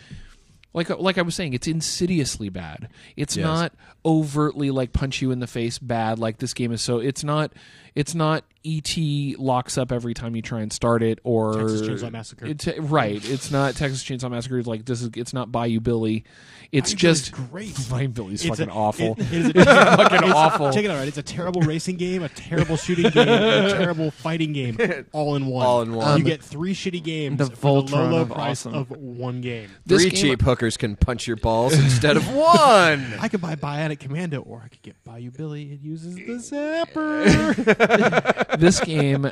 like 0.78 0.89
uh, 0.89 0.97
like 0.97 1.17
I 1.17 1.23
was 1.23 1.36
saying, 1.36 1.53
it's 1.53 1.67
insidiously 1.67 2.47
bad. 2.49 2.88
It's 3.17 3.36
Yes. 3.36 3.43
not 3.43 3.73
overtly 4.05 4.71
like 4.71 4.93
punch 4.93 5.21
you 5.21 5.32
in 5.32 5.39
the 5.39 5.47
face 5.47 5.78
bad. 5.80 6.19
Like 6.19 6.38
this 6.38 6.53
game 6.53 6.71
is 6.71 6.82
so. 6.82 6.99
It's 6.99 7.23
not. 7.23 7.51
It's 7.97 8.13
not. 8.15 8.43
ET 8.65 8.97
locks 9.39 9.77
up 9.77 9.93
every 9.93 10.13
time 10.13 10.35
you 10.35 10.41
try 10.41 10.59
and 10.59 10.73
start 10.73 11.01
it, 11.01 11.19
or 11.23 11.53
Texas 11.53 11.81
Chainsaw 11.87 12.11
Massacre. 12.11 12.45
It's 12.47 12.67
right. 12.79 13.23
It's 13.29 13.49
not 13.49 13.75
Texas 13.77 14.03
Chainsaw 14.03 14.29
Massacre. 14.29 14.59
It's 14.59 14.67
like 14.67 14.83
this 14.85 15.01
is. 15.01 15.09
It's 15.15 15.31
not 15.33 15.53
Bayou 15.53 15.79
Billy. 15.79 16.25
It's 16.73 16.89
Bayou 16.91 16.97
just 16.97 17.31
Billy's 17.31 17.49
great. 17.77 17.89
Bayou 17.89 18.07
Billy's 18.09 18.41
It's 18.45 18.49
fucking 18.59 18.69
a- 18.69 18.75
awful. 18.77 19.15
it- 19.17 19.31
it 19.31 19.31
is 19.31 19.49
a 19.51 19.53
fucking 19.63 20.17
it's- 20.17 20.33
awful. 20.33 20.73
Check 20.73 20.83
it 20.83 20.91
out. 20.91 20.97
Right? 20.99 21.07
It's 21.07 21.17
a 21.17 21.23
terrible 21.23 21.61
racing 21.61 21.95
game, 21.95 22.23
a 22.23 22.29
terrible 22.29 22.75
shooting 22.75 23.09
game, 23.09 23.27
a 23.29 23.69
terrible 23.77 24.11
fighting 24.11 24.51
game, 24.51 24.77
all 25.13 25.35
in 25.37 25.45
one. 25.45 25.65
All 25.65 25.81
in 25.81 25.93
one. 25.93 26.05
you 26.07 26.13
um, 26.15 26.23
get 26.23 26.43
three 26.43 26.73
shitty 26.73 27.01
games 27.01 27.37
The 27.37 27.55
for 27.55 27.83
the 27.83 27.95
low, 27.95 28.09
low 28.09 28.21
of 28.23 28.29
price 28.31 28.65
awesome. 28.65 28.73
of 28.75 28.89
one 28.91 29.39
game. 29.39 29.69
This 29.85 30.01
Three 30.01 30.11
game- 30.11 30.21
cheap 30.21 30.41
hookers 30.41 30.75
can 30.75 30.97
punch 30.97 31.25
your 31.25 31.37
balls 31.37 31.73
instead 31.73 32.17
of 32.17 32.27
one. 32.35 33.13
I 33.21 33.29
could 33.29 33.39
buy 33.39 33.55
Bionic 33.55 33.99
Commando, 34.01 34.41
or 34.41 34.61
I 34.65 34.67
could 34.67 34.81
get 34.81 35.01
Bayou 35.05 35.31
Billy. 35.31 35.71
It 35.71 35.79
uses 35.79 36.15
the 36.15 36.33
zapper. 36.33 37.86
this 38.59 38.79
game 38.79 39.31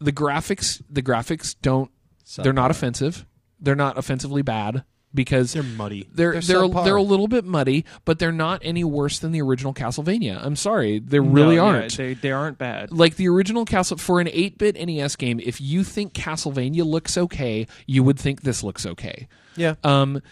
the 0.00 0.12
graphics 0.12 0.82
the 0.90 1.02
graphics 1.02 1.54
don't 1.62 1.90
they're 2.38 2.52
not 2.52 2.70
offensive 2.70 3.26
they're 3.60 3.74
not 3.74 3.98
offensively 3.98 4.42
bad 4.42 4.84
because 5.12 5.52
They're 5.54 5.62
muddy. 5.64 6.08
they're 6.12 6.32
They're 6.34 6.40
they're 6.40 6.56
subpar. 6.68 6.84
they're 6.84 6.94
a 6.96 7.02
little 7.02 7.26
bit 7.26 7.44
muddy 7.44 7.84
but 8.04 8.20
they're 8.20 8.30
not 8.30 8.60
any 8.64 8.84
worse 8.84 9.18
than 9.18 9.32
the 9.32 9.42
original 9.42 9.74
Castlevania 9.74 10.38
I'm 10.40 10.54
sorry 10.54 11.00
they 11.00 11.18
really 11.18 11.56
No, 11.56 11.64
yeah, 11.66 11.78
aren't 11.80 11.96
they 11.96 12.14
they 12.14 12.30
aren't 12.30 12.58
bad. 12.58 12.92
like 12.92 13.16
the 13.16 13.28
original 13.28 13.64
Castle 13.64 13.96
for 13.96 14.20
an 14.20 14.28
8-bit 14.28 14.76
NES 14.86 15.16
game 15.16 15.40
if 15.40 15.60
you 15.60 15.82
think 15.82 16.12
Castlevania 16.12 16.84
looks 16.86 17.18
okay 17.18 17.66
you 17.86 18.04
would 18.04 18.18
think 18.20 18.42
this 18.42 18.62
looks 18.62 18.86
okay 18.86 19.26
Yeah. 19.56 19.74
um, 19.82 20.22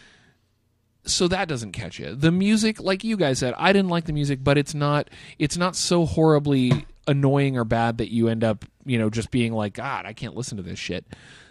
so 1.05 1.27
that 1.29 1.49
doesn't 1.49 1.73
catch 1.73 1.99
you. 1.99 2.15
The 2.15 2.31
music, 2.31 2.81
like 2.83 3.03
you 3.03 3.17
guys 3.17 3.39
said, 3.39 3.55
I 3.57 3.73
didn't 3.73 3.89
like 3.89 4.05
the 4.05 4.13
music, 4.13 4.41
but 4.45 4.59
it's 4.59 4.75
not 4.75 5.09
it's 5.39 5.57
not 5.57 5.75
so 5.75 6.05
horribly 6.05 6.85
annoying 7.09 7.57
or 7.57 7.65
bad 7.65 7.99
that 7.99 8.13
you 8.13 8.29
end 8.29 8.45
up, 8.45 8.65
you 8.85 8.99
know, 8.99 9.11
just 9.11 9.31
being 9.33 9.53
like, 9.53 9.73
God, 9.75 10.07
I 10.07 10.13
can't 10.13 10.37
listen 10.37 10.57
to 10.59 10.63
this 10.63 10.79
shit. 10.79 11.05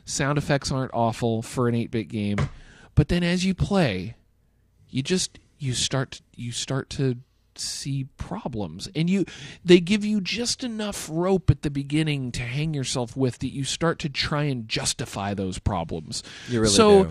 Sound 0.05 0.37
effects 0.37 0.71
aren't 0.71 0.93
awful 0.93 1.41
for 1.41 1.67
an 1.67 1.75
eight 1.75 1.91
bit 1.91 2.07
game, 2.07 2.37
but 2.95 3.09
then 3.09 3.23
as 3.23 3.43
you 3.43 3.53
play, 3.53 4.15
you 4.89 5.03
just 5.03 5.39
you 5.59 5.73
start 5.73 6.21
you 6.35 6.51
start 6.53 6.89
to 6.91 7.17
see 7.55 8.05
problems 8.17 8.87
and 8.95 9.09
you 9.09 9.25
they 9.65 9.79
give 9.79 10.05
you 10.05 10.21
just 10.21 10.63
enough 10.63 11.09
rope 11.11 11.49
at 11.49 11.63
the 11.63 11.71
beginning 11.71 12.31
to 12.31 12.43
hang 12.43 12.71
yourself 12.75 13.17
with 13.17 13.39
that 13.39 13.47
you 13.49 13.63
start 13.63 13.97
to 13.97 14.07
try 14.07 14.43
and 14.43 14.69
justify 14.69 15.33
those 15.33 15.57
problems 15.57 16.21
You 16.49 16.61
really 16.61 16.71
so 16.71 17.05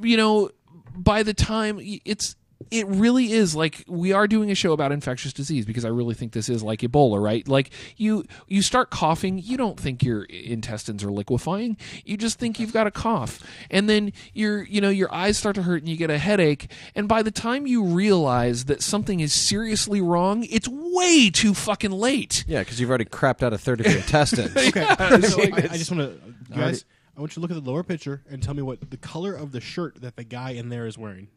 do. 0.00 0.08
you 0.08 0.16
know 0.16 0.50
by 0.96 1.24
the 1.24 1.34
time 1.34 1.80
it's 2.04 2.36
it 2.70 2.86
really 2.86 3.32
is 3.32 3.54
like 3.54 3.84
we 3.86 4.12
are 4.12 4.26
doing 4.26 4.50
a 4.50 4.54
show 4.54 4.72
about 4.72 4.92
infectious 4.92 5.32
disease 5.32 5.64
because 5.64 5.84
I 5.84 5.88
really 5.88 6.14
think 6.14 6.32
this 6.32 6.48
is 6.48 6.62
like 6.62 6.80
Ebola, 6.80 7.22
right? 7.22 7.46
Like 7.46 7.70
you 7.96 8.24
you 8.48 8.62
start 8.62 8.90
coughing, 8.90 9.38
you 9.38 9.56
don't 9.56 9.78
think 9.78 10.02
your 10.02 10.24
intestines 10.24 11.04
are 11.04 11.10
liquefying. 11.10 11.76
You 12.04 12.16
just 12.16 12.38
think 12.38 12.58
you've 12.60 12.72
got 12.72 12.86
a 12.86 12.90
cough. 12.90 13.40
And 13.70 13.88
then 13.88 14.12
your 14.32 14.62
you 14.62 14.80
know 14.80 14.90
your 14.90 15.12
eyes 15.12 15.38
start 15.38 15.54
to 15.56 15.62
hurt 15.62 15.82
and 15.82 15.88
you 15.88 15.96
get 15.96 16.10
a 16.10 16.18
headache, 16.18 16.70
and 16.94 17.08
by 17.08 17.22
the 17.22 17.30
time 17.30 17.66
you 17.66 17.84
realize 17.84 18.66
that 18.66 18.82
something 18.82 19.20
is 19.20 19.32
seriously 19.32 20.00
wrong, 20.00 20.44
it's 20.44 20.68
way 20.68 21.30
too 21.30 21.54
fucking 21.54 21.92
late. 21.92 22.44
Yeah, 22.46 22.60
because 22.60 22.80
you've 22.80 22.90
already 22.90 23.04
crapped 23.04 23.42
out 23.42 23.52
a 23.52 23.58
third 23.58 23.80
of 23.80 23.86
your 23.86 23.96
intestines. 24.02 24.56
Okay, 24.56 24.82
so 25.28 25.42
I, 25.42 25.68
I 25.70 25.76
just 25.76 25.90
want 25.90 26.22
to, 26.22 26.54
guys. 26.54 26.84
I 27.16 27.20
want 27.20 27.32
you 27.32 27.34
to 27.34 27.40
look 27.40 27.50
at 27.50 27.62
the 27.62 27.70
lower 27.70 27.82
picture 27.82 28.22
and 28.30 28.42
tell 28.42 28.54
me 28.54 28.62
what 28.62 28.90
the 28.90 28.96
color 28.96 29.34
of 29.34 29.52
the 29.52 29.60
shirt 29.60 30.00
that 30.00 30.16
the 30.16 30.24
guy 30.24 30.52
in 30.52 30.70
there 30.70 30.86
is 30.86 30.96
wearing. 30.96 31.28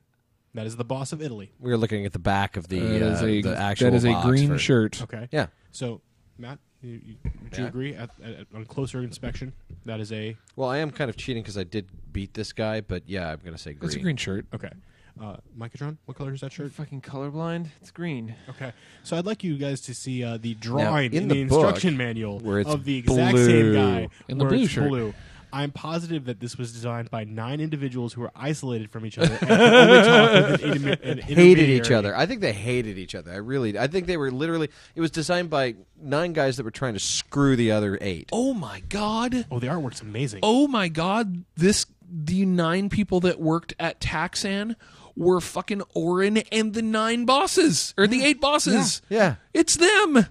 That 0.55 0.65
is 0.65 0.75
the 0.77 0.83
boss 0.85 1.11
of 1.13 1.21
Italy. 1.21 1.51
We 1.59 1.69
were 1.69 1.77
looking 1.77 2.05
at 2.05 2.13
the 2.13 2.19
back 2.19 2.57
of 2.57 2.67
the, 2.69 2.79
That 2.79 3.01
is 3.01 3.21
uh, 3.21 3.25
a 3.25 3.41
the 3.41 3.57
actual 3.57 3.91
that 3.91 3.97
is 3.97 4.05
a 4.05 4.11
box 4.11 4.25
green 4.25 4.47
for- 4.49 4.57
shirt. 4.57 5.01
Okay. 5.03 5.27
Yeah. 5.31 5.47
So, 5.71 6.01
Matt, 6.37 6.59
you, 6.81 7.01
you, 7.05 7.15
would 7.43 7.57
you 7.57 7.63
Yeah. 7.63 7.67
agree 7.69 7.93
at, 7.95 8.09
at, 8.23 8.47
on 8.55 8.65
closer 8.65 9.01
inspection 9.03 9.53
that 9.85 9.99
is 9.99 10.11
a 10.11 10.35
Well, 10.55 10.69
I 10.69 10.77
am 10.77 10.91
kind 10.91 11.09
of 11.09 11.17
cheating 11.17 11.43
because 11.43 11.57
I 11.57 11.63
did 11.65 11.87
beat 12.11 12.33
this 12.33 12.53
guy, 12.53 12.81
but 12.81 13.03
yeah, 13.07 13.31
I'm 13.31 13.39
going 13.39 13.53
to 13.53 13.61
say 13.61 13.73
green. 13.73 13.85
It's 13.87 13.95
a 13.95 13.99
green 13.99 14.17
shirt. 14.17 14.45
okay? 14.53 14.71
Uh, 15.21 15.37
Micatron, 15.57 15.97
what 16.05 16.17
color 16.17 16.33
is 16.33 16.41
that 16.41 16.57
You're 16.57 16.67
shirt? 16.67 16.73
fucking 16.75 17.01
colorblind. 17.01 17.67
It's 17.81 17.91
green. 17.91 18.35
Okay, 18.49 18.73
so 19.03 19.15
I'd 19.17 19.25
like 19.25 19.45
you 19.45 19.57
guys 19.57 19.79
to 19.81 19.93
see 19.93 20.23
uh, 20.25 20.37
the 20.37 20.55
drawing 20.55 21.13
in 21.13 21.23
in, 21.23 21.27
the 21.29 21.35
the, 21.43 21.45
book, 21.45 21.59
instruction 21.63 21.95
manual 21.95 22.39
where 22.39 22.59
it's 22.59 22.69
of 22.69 22.83
the 22.83 22.97
exact 22.97 23.37
same 23.37 23.45
blue. 23.47 23.73
guy 23.75 24.09
In 24.27 24.37
the 24.37 24.43
where 24.43 24.51
blue 24.53 24.63
it's 24.63 24.71
shirt. 24.73 24.89
blue. 24.89 25.13
I'm 25.53 25.71
positive 25.71 26.25
that 26.25 26.39
this 26.39 26.57
was 26.57 26.71
designed 26.73 27.09
by 27.09 27.23
nine 27.23 27.59
individuals 27.59 28.13
who 28.13 28.21
were 28.21 28.31
isolated 28.35 28.89
from 28.91 29.05
each 29.05 29.17
other 29.17 29.37
and 29.41 29.51
only 29.51 30.01
talk 30.03 30.31
with 30.31 30.63
an, 30.63 30.71
interme- 30.71 31.01
an 31.03 31.17
hated 31.19 31.39
each 31.69 31.79
intermediary. 31.89 31.95
other. 31.95 32.15
I 32.17 32.25
think 32.25 32.41
they 32.41 32.53
hated 32.53 32.97
each 32.97 33.15
other. 33.15 33.31
I 33.31 33.37
really, 33.37 33.77
I 33.77 33.87
think 33.87 34.07
they 34.07 34.17
were 34.17 34.31
literally. 34.31 34.69
It 34.95 35.01
was 35.01 35.11
designed 35.11 35.49
by 35.49 35.75
nine 36.01 36.33
guys 36.33 36.57
that 36.57 36.63
were 36.63 36.71
trying 36.71 36.93
to 36.93 36.99
screw 36.99 37.55
the 37.55 37.71
other 37.71 37.97
eight. 38.01 38.29
Oh 38.31 38.53
my 38.53 38.81
god. 38.89 39.45
Oh, 39.51 39.59
the 39.59 39.67
artwork's 39.67 40.01
amazing. 40.01 40.39
Oh 40.43 40.67
my 40.67 40.87
god, 40.87 41.43
this 41.55 41.85
the 42.09 42.45
nine 42.45 42.89
people 42.89 43.19
that 43.21 43.39
worked 43.39 43.73
at 43.79 43.99
Taxan 43.99 44.75
were 45.15 45.41
fucking 45.41 45.81
Orin 45.93 46.37
and 46.51 46.73
the 46.73 46.81
nine 46.81 47.25
bosses 47.25 47.93
or 47.97 48.05
the 48.05 48.23
eight 48.23 48.39
bosses. 48.41 49.01
Yeah, 49.09 49.35
It's 49.53 49.75
them. 49.77 50.27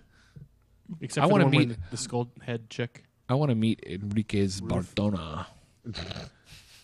Except 1.00 1.24
I 1.24 1.28
for 1.28 1.32
wanna 1.32 1.44
the 1.44 1.48
one 1.48 1.58
meet- 1.58 1.68
with 1.70 1.90
the 1.90 1.96
skull 1.96 2.30
head 2.42 2.68
chick. 2.70 3.04
I 3.28 3.34
want 3.34 3.50
to 3.50 3.54
meet 3.54 3.80
Enriquez 3.86 4.60
Bartona. 4.60 5.46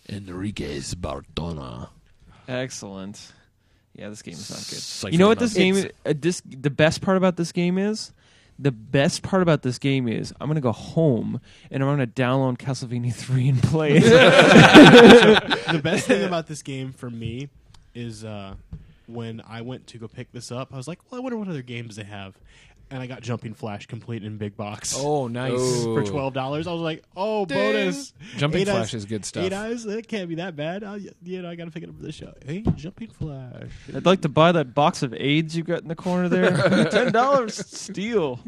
Enriquez 0.09 0.95
Bartona. 0.95 1.89
Excellent. 2.47 3.31
Yeah, 3.95 4.09
this 4.09 4.21
game 4.21 4.33
is 4.33 4.49
not 4.49 4.57
good. 4.59 4.79
Psycho 4.79 5.11
you 5.11 5.17
know 5.19 5.27
what 5.27 5.39
this 5.39 5.53
game? 5.53 5.75
It's- 5.77 5.93
Uh, 6.05 6.13
this 6.17 6.41
the 6.45 6.69
best 6.69 7.01
part 7.01 7.17
about 7.17 7.35
this 7.37 7.51
game 7.51 7.77
is. 7.77 8.11
The 8.59 8.71
best 8.71 9.23
part 9.23 9.41
about 9.41 9.63
this 9.63 9.79
game 9.79 10.07
is 10.07 10.33
I'm 10.39 10.47
gonna 10.47 10.61
go 10.61 10.71
home 10.71 11.41
and 11.71 11.81
I'm 11.83 11.89
gonna 11.89 12.05
download 12.07 12.57
Castlevania 12.57 13.13
3 13.13 13.49
and 13.49 13.63
play 13.63 13.93
it. 13.97 14.03
the 15.71 15.81
best 15.81 16.05
thing 16.07 16.23
about 16.23 16.47
this 16.47 16.61
game 16.61 16.91
for 16.91 17.09
me 17.09 17.49
is 17.95 18.23
uh, 18.23 18.53
when 19.07 19.41
I 19.47 19.61
went 19.61 19.87
to 19.87 19.97
go 19.97 20.07
pick 20.07 20.31
this 20.31 20.51
up, 20.51 20.73
I 20.73 20.77
was 20.77 20.87
like, 20.87 20.99
well, 21.11 21.19
I 21.19 21.23
wonder 21.23 21.37
what 21.37 21.47
other 21.47 21.63
games 21.63 21.95
they 21.95 22.03
have. 22.03 22.35
And 22.91 23.01
I 23.01 23.07
got 23.07 23.21
Jumping 23.21 23.53
Flash 23.53 23.85
complete 23.87 24.23
in 24.23 24.37
big 24.37 24.55
box. 24.57 24.95
Oh, 25.01 25.27
nice. 25.27 25.83
For 25.83 26.03
twelve 26.03 26.33
dollars, 26.33 26.67
I 26.67 26.73
was 26.73 26.81
like, 26.81 27.03
"Oh, 27.15 27.45
bonus!" 27.45 28.13
Jumping 28.37 28.61
Eight 28.61 28.65
Flash 28.67 28.87
eyes- 28.87 28.93
is 28.93 29.05
good 29.05 29.25
stuff. 29.25 29.43
Eight 29.45 29.53
eyes, 29.53 29.83
that 29.85 30.07
can't 30.07 30.27
be 30.29 30.35
that 30.35 30.55
bad. 30.55 30.83
i 30.83 30.97
you 31.23 31.41
know, 31.41 31.49
I 31.49 31.55
got 31.55 31.65
to 31.65 31.71
pick 31.71 31.83
it 31.83 31.89
up 31.89 31.95
for 31.95 32.03
the 32.03 32.11
show. 32.11 32.33
Hey, 32.45 32.63
Jumping 32.75 33.09
Flash. 33.09 33.69
I'd 33.95 34.05
like 34.05 34.21
to 34.21 34.29
buy 34.29 34.51
that 34.51 34.73
box 34.75 35.01
of 35.01 35.13
AIDS 35.13 35.55
you 35.55 35.63
got 35.63 35.81
in 35.81 35.87
the 35.87 35.95
corner 35.95 36.29
there. 36.29 36.85
Ten 36.91 37.11
dollars 37.11 37.55
steal. 37.65 38.39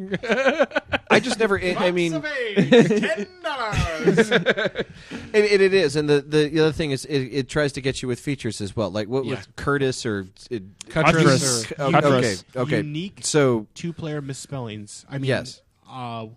I 1.10 1.20
just 1.20 1.40
never. 1.40 1.60
I 1.60 1.92
mean, 1.92 2.22
ten 2.22 3.28
dollars. 3.42 4.30
It, 5.34 5.46
it, 5.46 5.62
it 5.62 5.74
is, 5.74 5.96
and 5.96 6.08
the, 6.08 6.22
the, 6.22 6.50
the 6.50 6.60
other 6.60 6.72
thing 6.72 6.92
is, 6.92 7.06
it, 7.06 7.20
it 7.20 7.50
tries 7.50 7.72
to 7.74 7.82
get 7.82 8.02
you 8.04 8.08
with 8.08 8.20
features 8.20 8.62
as 8.62 8.76
well, 8.76 8.92
like 8.92 9.08
what 9.08 9.26
Yeah. 9.26 9.32
with 9.36 9.56
Curtis 9.56 10.06
or 10.06 10.28
it, 10.52 10.62
Cutrus. 10.90 11.66
Cutrus. 11.66 11.72
okay, 11.80 12.36
okay. 12.60 12.78
Unique 12.78 13.20
So 13.24 13.66
two-player 13.74 14.22
misspellings. 14.34 15.06
I 15.10 15.18
mean, 15.20 15.26
Yes. 15.30 15.62
Uh, 15.90 16.28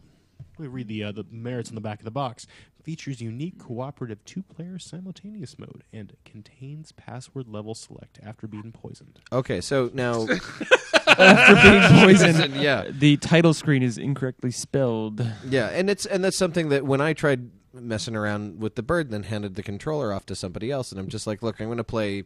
we 0.58 0.66
read 0.66 0.88
the 0.88 1.04
uh, 1.04 1.12
the 1.12 1.24
merits 1.30 1.70
on 1.70 1.74
the 1.74 1.80
back 1.80 1.98
of 2.00 2.04
the 2.04 2.10
box. 2.10 2.46
Features 2.82 3.20
unique 3.20 3.58
cooperative 3.58 4.24
two-player 4.24 4.78
simultaneous 4.78 5.58
mode 5.58 5.82
and 5.92 6.14
contains 6.24 6.92
password 6.92 7.48
level 7.48 7.74
select 7.74 8.20
after 8.24 8.46
being 8.46 8.70
poisoned. 8.70 9.18
okay, 9.32 9.60
so 9.60 9.90
now 9.92 10.26
After 11.18 11.54
being 11.56 11.82
poisoned, 12.04 12.54
yeah, 12.56 12.84
the 12.90 13.16
title 13.16 13.54
screen 13.54 13.82
is 13.82 13.98
incorrectly 13.98 14.50
spelled. 14.50 15.24
Yeah, 15.48 15.66
and 15.68 15.88
it's 15.90 16.06
and 16.06 16.22
that's 16.24 16.36
something 16.36 16.68
that 16.68 16.84
when 16.86 17.00
I 17.00 17.12
tried 17.12 17.50
messing 17.72 18.14
around 18.16 18.60
with 18.60 18.74
the 18.76 18.82
bird, 18.82 19.10
then 19.10 19.24
handed 19.24 19.54
the 19.56 19.62
controller 19.62 20.12
off 20.12 20.24
to 20.26 20.34
somebody 20.36 20.70
else, 20.70 20.90
and 20.92 21.00
I'm 21.00 21.08
just 21.08 21.26
like, 21.26 21.42
look, 21.42 21.60
I'm 21.60 21.66
going 21.66 21.78
to 21.78 21.84
play. 21.84 22.24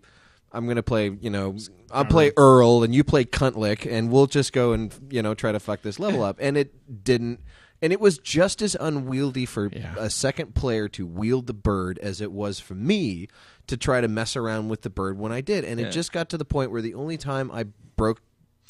I'm 0.53 0.65
going 0.65 0.77
to 0.77 0.83
play, 0.83 1.17
you 1.21 1.31
know, 1.31 1.57
I'll 1.93 2.05
play 2.05 2.33
Earl 2.37 2.83
and 2.83 2.95
you 2.95 3.05
play 3.05 3.25
Cuntlick, 3.25 3.91
and 3.91 4.11
we'll 4.11 4.27
just 4.27 4.53
go 4.53 4.73
and, 4.73 4.93
you 5.11 5.23
know, 5.23 5.35
try 5.35 5.53
to 5.53 5.61
fuck 5.61 5.83
this 5.83 5.99
level 5.99 6.23
up. 6.25 6.37
And 6.41 6.57
it 6.57 7.05
didn't. 7.05 7.41
And 7.83 7.93
it 7.93 8.01
was 8.01 8.19
just 8.19 8.61
as 8.61 8.77
unwieldy 8.79 9.47
for 9.47 9.71
Yeah. 9.73 9.95
a 9.97 10.11
second 10.11 10.55
player 10.55 10.87
to 10.91 11.07
wield 11.07 11.47
the 11.47 11.55
bird 11.55 11.99
as 12.01 12.21
it 12.21 12.31
was 12.33 12.61
for 12.61 12.75
me 12.75 13.29
to 13.69 13.77
try 13.77 14.01
to 14.01 14.09
mess 14.09 14.37
around 14.37 14.69
with 14.69 14.83
the 14.83 14.91
bird 14.91 15.19
when 15.19 15.33
I 15.33 15.41
did. 15.41 15.65
And 15.65 15.81
it 15.81 15.91
just 15.91 16.13
got 16.13 16.29
to 16.31 16.37
the 16.37 16.45
point 16.45 16.71
where 16.73 16.83
the 16.83 16.95
only 16.95 17.17
time 17.17 17.51
I 17.51 17.65
broke 17.97 18.21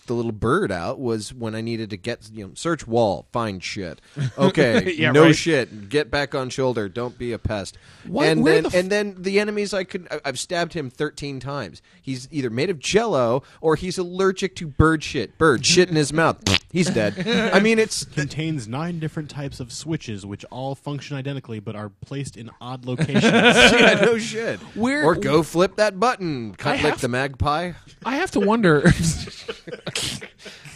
the 0.06 0.14
little 0.14 0.32
bird 0.32 0.72
out 0.72 0.98
was 0.98 1.32
when 1.32 1.54
I 1.54 1.60
needed 1.60 1.90
to 1.90 1.96
get 1.96 2.30
you 2.32 2.46
know 2.46 2.52
search 2.54 2.86
wall, 2.86 3.26
find 3.32 3.62
shit. 3.62 4.00
Okay, 4.38 4.92
Yeah, 4.98 5.12
no 5.12 5.24
right. 5.24 5.36
shit. 5.36 5.88
Get 5.88 6.10
back 6.10 6.34
on 6.34 6.50
shoulder. 6.50 6.88
Don't 6.88 7.16
be 7.18 7.32
a 7.32 7.38
pest. 7.38 7.78
What- 8.06 8.26
and 8.26 8.42
where 8.42 8.54
then 8.54 8.62
the 8.62 8.68
f- 8.68 8.74
and 8.74 8.90
then 8.90 9.14
the 9.18 9.40
enemies 9.40 9.72
I 9.74 9.84
could 9.84 10.08
I- 10.10 10.20
I've 10.24 10.38
stabbed 10.38 10.72
him 10.72 10.90
thirteen 10.90 11.40
times. 11.40 11.82
He's 12.02 12.28
either 12.30 12.50
made 12.50 12.70
of 12.70 12.78
jello 12.78 13.42
or 13.60 13.76
he's 13.76 13.98
allergic 13.98 14.56
to 14.56 14.66
bird 14.66 15.02
shit. 15.04 15.36
Bird 15.38 15.64
shit 15.64 15.88
in 15.88 15.96
his 15.96 16.12
mouth. 16.12 16.38
He's 16.72 16.88
dead. 16.88 17.26
I 17.52 17.58
mean, 17.58 17.80
it's 17.80 18.04
Contains 18.14 18.68
nine 18.68 19.00
different 19.00 19.28
types 19.28 19.58
of 19.58 19.72
switches, 19.72 20.24
which 20.24 20.44
all 20.52 20.76
function 20.76 21.16
identically 21.16 21.58
but 21.58 21.74
are 21.74 21.88
placed 21.88 22.36
in 22.36 22.48
odd 22.60 22.84
locations. 22.84 23.24
yeah, 23.24 24.00
no 24.04 24.18
shit. 24.18 24.60
Where- 24.76 25.04
or 25.04 25.16
go 25.16 25.42
flip 25.42 25.74
that 25.76 25.98
button. 25.98 26.52
I 26.52 26.62
Cuntlick 26.62 26.76
have- 26.78 27.00
the 27.00 27.08
magpie. 27.08 27.72
I 28.04 28.16
have 28.16 28.30
to 28.32 28.40
wonder. 28.40 28.84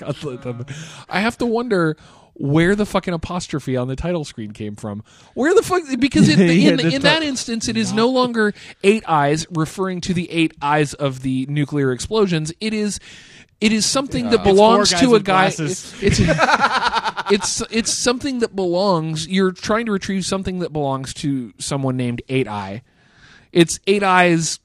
God 0.00 0.22
let 0.24 0.42
them- 0.42 0.66
I 1.08 1.20
have 1.20 1.38
to 1.38 1.46
wonder 1.46 1.96
where 2.36 2.74
the 2.74 2.84
fucking 2.84 3.14
apostrophe 3.14 3.76
on 3.76 3.86
the 3.86 3.94
title 3.94 4.24
screen 4.24 4.50
came 4.52 4.74
from. 4.74 5.04
Where 5.34 5.54
the 5.54 5.62
fuck? 5.62 5.82
Because 6.00 6.28
it, 6.28 6.38
Yeah, 6.38 6.72
in, 6.72 6.80
in 6.80 7.02
that 7.02 7.22
instance, 7.22 7.68
it 7.68 7.76
is 7.76 7.92
no 7.92 8.08
longer 8.08 8.52
eight 8.82 9.04
eyes 9.08 9.46
referring 9.50 10.00
to 10.02 10.14
the 10.14 10.28
eight 10.32 10.52
eyes 10.60 10.94
of 10.94 11.22
the 11.22 11.46
nuclear 11.48 11.92
explosions. 11.92 12.52
It 12.60 12.74
is. 12.74 12.98
It 13.60 13.72
is 13.72 13.86
something 13.86 14.30
that 14.30 14.42
belongs 14.42 14.90
to 14.90 15.14
a 15.14 15.20
guy. 15.20 15.50
glasses. 15.50 15.94
It's 16.02 16.18
it's 17.30 17.62
it's 17.70 17.92
something 17.94 18.40
that 18.40 18.54
belongs. 18.56 19.26
You're 19.28 19.52
trying 19.52 19.86
to 19.86 19.92
retrieve 19.92 20.24
something 20.26 20.58
that 20.58 20.72
belongs 20.72 21.14
to 21.14 21.52
someone 21.58 21.96
named 21.96 22.20
Eight 22.28 22.48
Eye. 22.48 22.82
It's 23.52 23.78
Eight 23.86 24.02
Eyes 24.02 24.58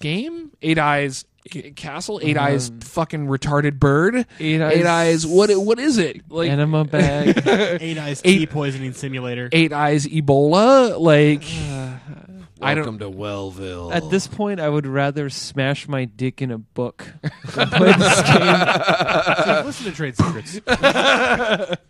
game. 0.00 0.52
Eight 0.62 0.78
Eyes 0.78 1.24
c- 1.50 1.70
castle. 1.72 2.20
Eight 2.22 2.36
Eyes 2.36 2.72
fucking 2.80 3.26
retarded 3.28 3.78
bird. 3.78 4.16
Um, 4.16 4.24
Eight 4.40 4.60
Eight 4.60 4.86
Eyes- 4.86 5.24
Eyes. 5.24 5.26
What 5.26 5.50
what 5.56 5.78
is 5.78 5.98
it 5.98 6.22
like? 6.30 6.50
Enema 6.50 6.84
bag. 6.86 7.42
Eight 7.80 7.98
Eyes 7.98 8.20
Eight- 8.24 8.38
Tea 8.38 8.46
Poisoning 8.46 8.92
Simulator. 8.92 9.48
Eight 9.52 9.72
Eyes 9.72 10.06
Ebola. 10.06 10.98
Like 10.98 11.44
I 12.62 12.74
don't. 12.74 12.84
Welcome 12.84 12.98
to 12.98 13.08
Wellville. 13.10 13.90
At 13.92 14.10
this 14.10 14.26
point, 14.26 14.60
I 14.60 14.68
would 14.68 14.86
rather 14.86 15.30
smash 15.30 15.88
my 15.88 16.04
dick 16.04 16.42
in 16.42 16.50
a 16.50 16.58
book 16.58 17.06
than 17.54 17.68
play 17.70 17.92
this 17.92 18.22
game. 18.26 19.64
Listen 19.64 19.86
to 19.86 19.92
Trade 19.92 20.16
Secrets. 20.16 20.60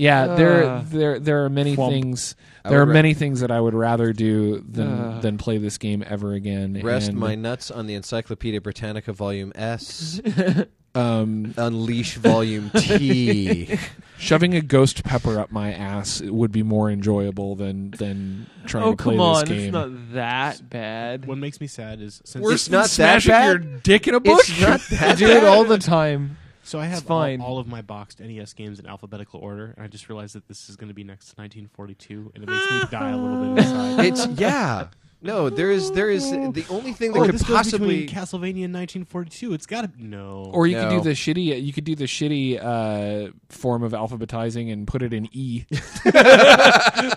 Yeah, 0.00 0.34
there 0.34 0.64
Uh, 0.64 0.84
there 0.86 1.18
there 1.20 1.44
are 1.44 1.48
many 1.50 1.76
Thwomp. 1.76 1.90
things. 1.90 2.34
There 2.68 2.80
are 2.80 2.86
would 2.86 2.92
many 2.92 3.14
things 3.14 3.40
that 3.40 3.50
I 3.50 3.60
would 3.60 3.74
rather 3.74 4.12
do 4.12 4.64
than 4.68 4.88
Uh. 4.88 5.18
than 5.20 5.36
play 5.38 5.58
this 5.58 5.76
game 5.78 6.02
ever 6.06 6.32
again. 6.32 6.80
Rest 6.82 7.08
and, 7.10 7.18
my 7.18 7.34
nuts 7.34 7.70
on 7.70 7.86
the 7.86 7.94
Encyclopedia 7.94 8.60
Britannica 8.60 9.12
Volume 9.12 9.52
S. 9.54 10.20
um, 10.94 11.54
Unleash 11.56 12.16
Volume 12.16 12.70
T. 12.76 13.78
shoving 14.18 14.54
a 14.54 14.60
ghost 14.60 15.02
pepper 15.04 15.38
up 15.38 15.50
my 15.50 15.72
ass 15.72 16.20
would 16.22 16.52
be 16.52 16.62
more 16.62 16.90
enjoyable 16.90 17.54
than 17.56 17.90
than 17.92 18.46
trying 18.66 18.84
Oh 18.84 18.90
to 18.94 19.02
play 19.02 19.14
come 19.14 19.20
on, 19.20 19.40
this 19.40 19.48
game. 19.48 19.60
it's 19.66 19.72
not 19.72 19.90
that 20.14 20.68
bad. 20.68 21.26
what 21.26 21.38
makes 21.38 21.60
me 21.60 21.66
sad 21.66 22.00
is 22.02 22.20
since 22.24 22.42
Worse 22.42 22.54
It's 22.54 22.64
than 22.66 22.72
not 22.78 22.82
that 22.84 22.90
smashing 22.90 23.30
bad? 23.30 23.46
your 23.46 23.58
dick 23.82 24.08
in 24.08 24.14
a 24.14 24.20
bush. 24.20 24.50
It's 24.62 24.92
not 24.92 25.02
I 25.10 25.14
do 25.14 25.26
it 25.28 25.44
all 25.44 25.64
the 25.64 25.78
time. 25.78 26.36
So 26.70 26.78
I 26.78 26.86
have 26.86 27.02
fine. 27.02 27.40
All, 27.40 27.54
all 27.54 27.58
of 27.58 27.66
my 27.66 27.82
boxed 27.82 28.20
NES 28.20 28.52
games 28.52 28.78
in 28.78 28.86
alphabetical 28.86 29.40
order, 29.40 29.74
and 29.76 29.84
I 29.84 29.88
just 29.88 30.08
realized 30.08 30.36
that 30.36 30.46
this 30.46 30.68
is 30.68 30.76
going 30.76 30.86
to 30.86 30.94
be 30.94 31.02
next 31.02 31.30
to 31.30 31.34
1942, 31.34 32.30
and 32.32 32.44
it 32.44 32.48
makes 32.48 32.70
me 32.70 32.82
die 32.92 33.10
a 33.10 33.16
little 33.16 33.54
bit 33.56 33.64
inside. 33.64 34.04
It's 34.06 34.26
yeah. 34.40 34.86
No, 35.20 35.50
there 35.50 35.72
is 35.72 35.90
there 35.90 36.08
is 36.08 36.30
the 36.30 36.64
only 36.70 36.92
thing 36.92 37.10
that 37.10 37.18
oh, 37.18 37.26
could 37.26 37.34
this 37.34 37.42
possibly 37.42 38.06
between 38.06 38.16
Castlevania 38.16 38.66
and 38.66 38.74
1942. 38.74 39.52
It's 39.52 39.66
got 39.66 39.82
to 39.82 39.90
no. 39.98 40.48
Or 40.54 40.68
you 40.68 40.76
could 40.76 40.90
do 40.90 41.00
the 41.00 41.10
shitty. 41.10 41.60
You 41.60 41.72
could 41.72 41.82
do 41.82 41.96
the 41.96 42.04
shitty 42.04 42.62
uh, 42.62 43.32
form 43.48 43.82
of 43.82 43.90
alphabetizing 43.90 44.72
and 44.72 44.86
put 44.86 45.02
it 45.02 45.12
in 45.12 45.28
E, 45.32 45.64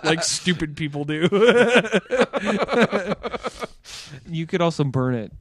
like 0.04 0.24
stupid 0.24 0.76
people 0.76 1.06
do. 1.06 1.30
You 4.30 4.48
could 4.48 4.62
also 4.62 4.84
burn 4.84 5.16
it. 5.16 5.32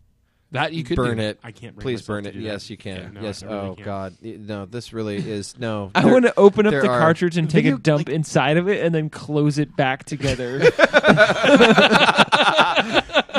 That 0.53 0.73
you 0.73 0.85
could 0.85 0.97
burn 0.97 1.17
do. 1.19 1.23
it. 1.25 1.41
I 1.43 1.51
can't. 1.51 1.75
Bring 1.75 1.83
Please 1.83 2.03
burn 2.03 2.25
it. 2.27 2.35
Yes, 2.35 2.71
you 2.71 2.77
can. 2.77 2.97
Yeah, 2.97 3.09
no, 3.11 3.21
yes. 3.23 3.43
Really 3.43 3.55
oh 3.55 3.75
can't. 3.75 3.85
God. 3.85 4.15
No, 4.23 4.67
this 4.67 4.93
really 4.93 5.17
is 5.17 5.59
no. 5.59 5.91
I 5.97 6.05
want 6.07 6.25
to 6.27 6.35
open 6.39 6.67
up 6.67 6.73
the 6.73 6.89
are- 6.89 6.99
cartridge 7.01 7.37
and 7.37 7.51
take 7.51 7.65
Video- 7.65 7.77
a 7.77 7.81
dump 7.81 8.09
like- 8.09 8.15
inside 8.15 8.57
of 8.57 8.69
it 8.69 8.85
and 8.85 8.95
then 8.95 9.11
close 9.11 9.59
it 9.59 9.77
back 9.77 10.05
together. 10.05 10.61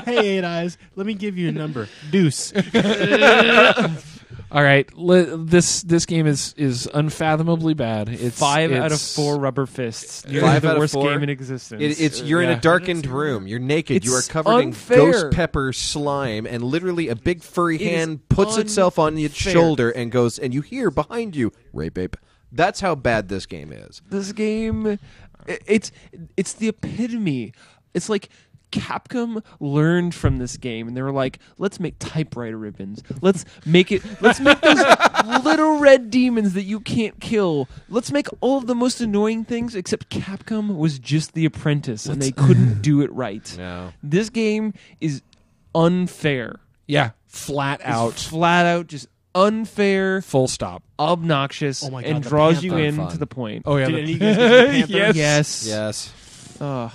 hey, 0.06 0.38
Eight 0.38 0.44
Eyes, 0.44 0.78
let 0.96 1.06
me 1.06 1.14
give 1.14 1.38
you 1.38 1.50
a 1.50 1.52
number. 1.52 1.88
Deuce. 2.12 2.52
All 4.54 4.62
right, 4.64 4.88
li- 4.96 5.26
this 5.36 5.82
this 5.82 6.06
game 6.06 6.28
is 6.28 6.54
is 6.58 6.88
unfathomably 6.94 7.74
bad. 7.74 8.08
It's 8.08 8.38
Five 8.38 8.72
out 8.72 8.92
of 8.92 9.02
four 9.02 9.40
rubber 9.40 9.66
fists. 9.66 10.24
You're 10.30 10.44
Five 10.44 10.62
the 10.62 10.70
out 10.70 10.76
of 10.76 10.80
worst 10.82 10.94
four? 10.94 11.10
game 11.10 11.24
in 11.24 11.30
existence. 11.30 11.82
It, 11.82 12.00
it's 12.00 12.22
you're 12.22 12.42
in 12.42 12.50
yeah. 12.50 12.58
a 12.58 12.62
darkened 12.62 13.08
room. 13.08 13.48
You're 13.48 13.58
naked. 13.60 14.06
you 14.06 14.14
are 14.14 14.20
It's 14.20 14.28
covered 14.28 14.60
in 14.60 14.76
ghost 14.88 15.32
pepper 15.32 15.74
slime, 15.74 16.46
and 16.46 16.64
literally 16.64 17.08
a 17.10 17.16
big 17.16 17.42
furry 17.42 17.76
It 17.78 17.82
is 17.82 17.88
hand 17.90 18.30
puts 18.30 18.58
itself 18.58 19.00
on 19.00 19.18
your 19.18 19.30
unfair. 19.30 19.54
shoulder 19.54 19.90
and 19.90 20.12
goes, 20.12 20.38
and 20.38 20.54
you 20.54 20.62
hear 20.62 20.92
behind 20.92 21.36
you, 21.36 21.52
rape 21.74 21.98
ape. 21.98 22.16
That's 22.52 22.80
how 22.82 22.94
bad 22.94 23.30
this 23.30 23.48
game 23.48 23.72
is. 23.74 24.04
this 24.08 24.32
game 24.34 25.00
i- 25.50 25.60
it's 25.66 25.92
it's 26.38 26.54
the 26.54 26.68
epitome 26.68 27.54
it's 27.96 28.08
like 28.08 28.30
capcom 28.74 29.44
learned 29.60 30.16
from 30.16 30.38
this 30.40 30.58
game 30.58 30.88
and 30.88 30.98
they 30.98 31.02
were 31.04 31.12
like 31.12 31.38
let's 31.60 31.80
make 31.80 31.94
typewriter 32.00 32.58
ribbons 32.58 33.04
let's 33.22 33.46
make 33.66 33.92
it 33.92 34.02
let's 34.20 34.40
make 34.40 34.60
those 34.62 34.84
little 35.44 35.78
red 35.78 36.10
demons 36.10 36.54
that 36.54 36.64
you 36.64 36.80
can't 36.80 37.20
kill 37.20 37.70
let's 37.88 38.12
make 38.12 38.28
all 38.42 38.58
of 38.58 38.66
the 38.66 38.74
most 38.74 39.00
annoying 39.00 39.46
things 39.46 39.76
except 39.76 40.10
capcom 40.10 40.76
was 40.76 40.98
just 40.98 41.34
the 41.34 41.46
apprentice 41.46 42.08
and 42.08 42.20
they 42.22 42.32
couldn't 42.32 42.82
do 42.82 43.02
it 43.02 43.12
right 43.14 43.54
No. 43.58 43.94
this 44.02 44.30
game 44.32 44.74
is 45.00 45.22
unfair 45.76 46.60
yeah, 46.88 47.12
flat 47.28 47.80
It's 47.80 47.90
out, 47.90 48.14
flat 48.16 48.66
out 48.66 48.88
just 48.88 49.08
unfair 49.36 50.22
full 50.22 50.48
stop. 50.48 50.84
obnoxious 51.00 51.84
Oh 51.84 51.90
my 51.92 52.02
God, 52.04 52.12
and 52.12 52.24
draws 52.24 52.64
you 52.64 52.76
in 52.78 52.96
fun. 52.98 53.12
to 53.12 53.18
the 53.18 53.26
point 53.28 53.64
Oh 53.66 53.78
yeah, 53.78 53.88
Did 53.88 53.96
the- 53.96 54.00
any 54.02 54.14
of 54.14 54.20
you 54.20 54.20
guys 54.20 54.38
get 54.38 54.88
the 54.88 54.94
Panther? 54.94 55.18
yes 55.18 55.66
yes 55.66 55.68
Yes. 55.68 56.14
Ugh. 56.62 56.92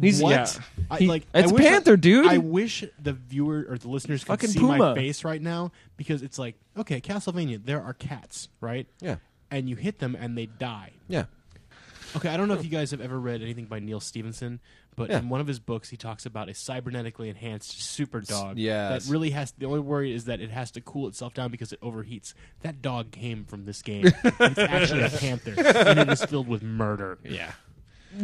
He's 0.00 0.22
What? 0.22 0.30
yeah. 0.30 0.46
I, 0.90 0.98
He- 0.98 1.06
like, 1.06 1.26
it's 1.34 1.50
I 1.50 1.54
wish 1.54 1.62
Panther, 1.64 1.96
dude. 1.96 2.26
I 2.26 2.38
wish 2.38 2.84
the 3.02 3.12
viewer 3.12 3.66
or 3.68 3.78
the 3.78 3.88
listeners 3.88 4.22
could 4.24 4.28
Fucking 4.28 4.50
see 4.50 4.58
Puma. 4.60 4.78
my 4.78 4.94
face 4.94 5.24
right 5.24 5.40
now 5.42 5.72
because 5.96 6.22
it's 6.22 6.38
like, 6.38 6.54
okay, 6.76 7.00
Castlevania, 7.00 7.64
there 7.64 7.82
are 7.82 7.92
cats, 7.94 8.48
right? 8.60 8.86
Yeah. 9.00 9.16
And 9.50 9.68
you 9.68 9.76
hit 9.76 9.98
them 9.98 10.14
and 10.18 10.36
they 10.36 10.46
die. 10.46 10.92
Yeah. 11.08 11.24
Okay, 12.16 12.28
I 12.30 12.36
don't 12.38 12.48
know 12.48 12.54
if 12.54 12.64
you 12.64 12.70
guys 12.70 12.90
have 12.92 13.00
ever 13.02 13.18
read 13.20 13.42
anything 13.42 13.66
by 13.66 13.80
Neal 13.80 14.00
Stephenson, 14.00 14.60
but 14.96 15.10
Yeah. 15.10 15.18
in 15.18 15.28
one 15.28 15.40
of 15.42 15.46
his 15.46 15.58
books, 15.58 15.90
he 15.90 15.96
talks 15.98 16.24
about 16.24 16.48
a 16.48 16.52
cybernetically 16.52 17.28
enhanced 17.28 17.82
super 17.82 18.20
dog. 18.22 18.56
yes. 18.56 19.04
That 19.04 19.12
really 19.12 19.30
has. 19.30 19.52
The 19.52 19.66
only 19.66 19.80
worry 19.80 20.14
is 20.14 20.24
that 20.24 20.40
it 20.40 20.50
has 20.50 20.70
to 20.72 20.80
cool 20.80 21.06
itself 21.08 21.34
down 21.34 21.50
because 21.50 21.70
it 21.72 21.80
overheats. 21.82 22.32
That 22.62 22.80
dog 22.80 23.10
came 23.10 23.44
from 23.44 23.66
this 23.66 23.82
game. 23.82 24.06
it's 24.24 24.58
actually 24.58 25.02
a 25.02 25.10
panther, 25.10 25.52
and 25.58 25.98
it 25.98 26.08
is 26.08 26.24
filled 26.24 26.48
with 26.48 26.62
murder. 26.62 27.18
yeah. 27.24 27.52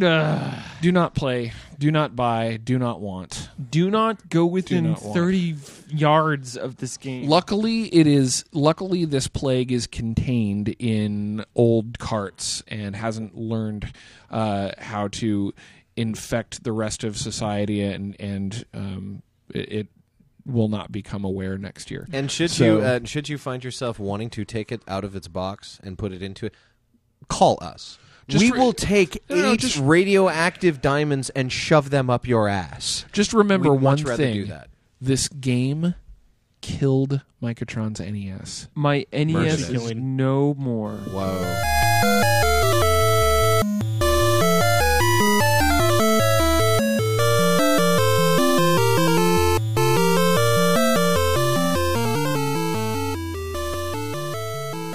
Ugh. 0.02 0.62
Do 0.80 0.92
not 0.92 1.14
play. 1.14 1.52
Do 1.78 1.90
not 1.90 2.14
buy. 2.14 2.58
Do 2.62 2.78
not 2.78 3.00
want. 3.00 3.48
do 3.70 3.90
not 3.90 4.28
go 4.28 4.46
within 4.46 4.90
not 4.90 5.02
want. 5.02 5.14
30 5.14 5.54
yards 5.88 6.56
of 6.56 6.76
this 6.76 6.96
game. 6.96 7.28
Luckily, 7.28 7.84
it 7.94 8.06
is. 8.06 8.44
Luckily, 8.52 9.04
this 9.04 9.28
plague 9.28 9.72
is 9.72 9.86
contained 9.86 10.74
in 10.78 11.44
old 11.54 11.98
carts 11.98 12.62
and 12.68 12.94
hasn't 12.96 13.36
learned 13.36 13.92
uh, 14.30 14.72
how 14.78 15.08
to 15.08 15.52
infect 15.96 16.64
the 16.64 16.72
rest 16.72 17.04
of 17.04 17.16
society 17.16 17.80
and 17.82 18.16
and 18.20 18.64
um, 18.74 19.22
it, 19.54 19.72
it 19.72 19.88
will 20.46 20.68
not 20.68 20.92
become 20.92 21.24
aware 21.24 21.56
next 21.56 21.90
year. 21.90 22.06
And 22.12 22.30
should 22.30 22.50
So- 22.50 22.64
you 22.78 22.82
uh, 22.82 23.00
should 23.04 23.28
you 23.28 23.38
find 23.38 23.62
yourself 23.64 23.98
wanting 23.98 24.30
to 24.30 24.44
take 24.44 24.70
it 24.72 24.82
out 24.88 25.04
of 25.04 25.14
its 25.16 25.28
box 25.28 25.80
and 25.82 25.96
put 25.96 26.12
it 26.12 26.22
into 26.22 26.46
it, 26.46 26.54
call 27.28 27.58
us. 27.62 27.98
Just 28.28 28.42
we 28.44 28.50
re- 28.52 28.58
will 28.58 28.72
take 28.72 29.22
No, 29.28 29.36
no, 29.36 29.52
eight 29.52 29.60
just- 29.60 29.78
radioactive 29.78 30.80
diamonds 30.80 31.30
and 31.30 31.52
shove 31.52 31.90
them 31.90 32.08
up 32.08 32.26
your 32.26 32.48
ass. 32.48 33.04
Just 33.12 33.32
remember 33.32 33.70
We'd 33.72 33.82
one 33.82 33.98
much 33.98 34.04
rather 34.04 34.16
thing: 34.16 34.34
do 34.34 34.44
that. 34.46 34.68
this 35.00 35.28
game 35.28 35.94
killed 36.62 37.20
Micatron's 37.42 38.00
NES. 38.00 38.68
My 38.74 39.04
NES 39.12 39.32
Mercy. 39.32 39.74
is 39.74 39.94
no 39.94 40.54
more. 40.54 40.92
Whoa. 40.92 42.50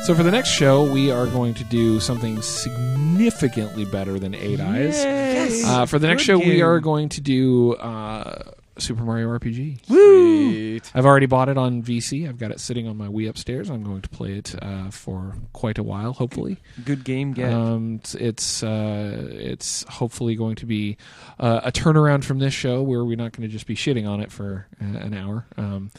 So 0.10 0.16
for 0.16 0.24
the 0.24 0.32
next 0.32 0.50
show, 0.50 0.92
we 0.92 1.12
are 1.12 1.28
going 1.28 1.54
to 1.54 1.64
do 1.66 2.00
something 2.00 2.42
significantly 2.42 3.86
better 3.86 4.18
than 4.18 4.34
Eight 4.34 4.60
Eyes. 4.60 5.06
Uh, 5.06 5.86
for 5.86 6.00
the 6.00 6.08
next 6.08 6.24
Good 6.24 6.26
show, 6.26 6.38
we 6.40 6.56
game. 6.56 6.66
are 6.66 6.80
going 6.80 7.10
to 7.10 7.22
do 7.22 7.76
uh, 7.76 8.54
Super 8.80 9.04
Mario 9.04 9.28
RPG. 9.28 9.86
Sweet. 9.86 10.92
I've 10.96 11.06
already 11.06 11.28
bought 11.28 11.48
it 11.48 11.60
on 11.60 11.84
VC. 11.84 12.28
I've 12.28 12.40
got 12.40 12.50
it 12.50 12.60
sitting 12.60 12.88
on 12.88 12.98
my 12.98 13.06
Wii 13.06 13.30
upstairs. 13.30 13.70
I'm 13.70 13.84
going 13.84 14.02
to 14.02 14.10
play 14.10 14.32
it 14.32 14.56
uh, 14.60 14.90
for 14.90 15.36
quite 15.54 15.78
a 15.78 15.84
while, 15.84 16.14
hopefully. 16.14 16.58
Good 16.84 17.04
game 17.04 17.34
get. 17.34 17.54
Um, 17.54 17.98
it's 18.02 18.16
it's, 18.16 18.64
uh, 18.64 19.28
it's 19.30 19.84
hopefully 19.84 20.34
going 20.34 20.56
to 20.56 20.66
be 20.66 20.98
uh, 21.40 21.62
a 21.66 21.72
turnaround 21.72 22.24
from 22.24 22.40
this 22.40 22.56
show 22.56 22.82
where 22.82 23.06
we're 23.06 23.16
not 23.16 23.34
going 23.34 23.48
to 23.48 23.54
just 23.54 23.68
be 23.68 23.76
shitting 23.76 24.10
on 24.10 24.22
it 24.22 24.32
for 24.32 24.66
uh, 24.82 24.86
an 24.86 25.14
hour. 25.14 25.46
Um, 25.56 25.92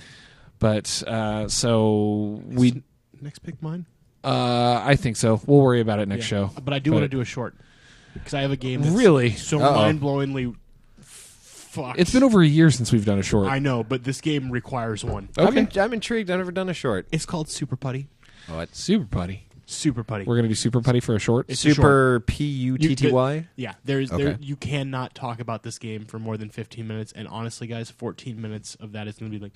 but 0.58 1.00
uh, 1.06 1.46
so 1.46 2.42
we, 2.44 2.82
Next 3.20 3.40
pick 3.40 3.62
mine. 3.62 3.86
Uh, 4.24 4.82
I 4.84 4.96
think 4.96 5.16
so. 5.16 5.40
We'll 5.46 5.60
worry 5.60 5.80
about 5.80 5.98
it 5.98 6.08
next 6.08 6.30
Yeah. 6.30 6.48
show. 6.48 6.50
But 6.62 6.74
I 6.74 6.78
do 6.78 6.92
want 6.92 7.02
to 7.04 7.08
do 7.08 7.20
a 7.20 7.24
short 7.24 7.54
because 8.14 8.34
I 8.34 8.40
have 8.42 8.50
a 8.50 8.56
game 8.56 8.82
that's 8.82 8.94
Really? 8.94 9.30
so 9.32 9.60
Uh-oh. 9.60 9.74
mind-blowingly 9.74 10.54
fucked. 11.00 11.98
It's 12.00 12.12
been 12.12 12.22
over 12.22 12.42
a 12.42 12.46
year 12.46 12.70
since 12.70 12.92
we've 12.92 13.04
done 13.04 13.18
a 13.18 13.22
short. 13.22 13.48
I 13.48 13.58
know, 13.58 13.82
but 13.84 14.04
this 14.04 14.20
game 14.20 14.50
requires 14.50 15.04
one. 15.04 15.28
I'm, 15.38 15.48
okay, 15.48 15.60
in- 15.60 15.78
I'm 15.80 15.92
intrigued. 15.92 16.30
I've 16.30 16.38
never 16.38 16.52
done 16.52 16.68
a 16.68 16.74
short. 16.74 17.06
It's 17.12 17.26
called 17.26 17.48
Super 17.48 17.76
Putty. 17.76 18.08
Oh, 18.48 18.58
it's 18.60 18.78
Super 18.78 19.04
Putty. 19.06 19.46
Super 19.66 20.02
Putty. 20.02 20.24
We're 20.24 20.34
gonna 20.34 20.48
do 20.48 20.56
Super 20.56 20.80
Putty 20.80 20.98
for 20.98 21.14
a 21.14 21.20
short. 21.20 21.46
It's 21.48 21.64
a 21.64 21.68
short. 21.68 21.76
super 21.76 22.20
P 22.26 22.44
U 22.44 22.76
T 22.76 22.96
T 22.96 23.12
Y. 23.12 23.46
Yeah, 23.54 23.74
there's 23.84 24.10
there 24.10 24.30
Okay. 24.30 24.38
you 24.40 24.56
cannot 24.56 25.14
talk 25.14 25.38
about 25.38 25.62
this 25.62 25.78
game 25.78 26.06
for 26.06 26.18
more 26.18 26.36
than 26.36 26.50
15 26.50 26.88
minutes 26.88 27.12
and 27.12 27.28
honestly 27.28 27.68
guys, 27.68 27.88
14 27.88 28.42
minutes 28.42 28.74
of 28.80 28.90
that 28.92 29.06
is 29.06 29.16
going 29.16 29.30
to 29.30 29.38
be 29.38 29.40
like 29.40 29.52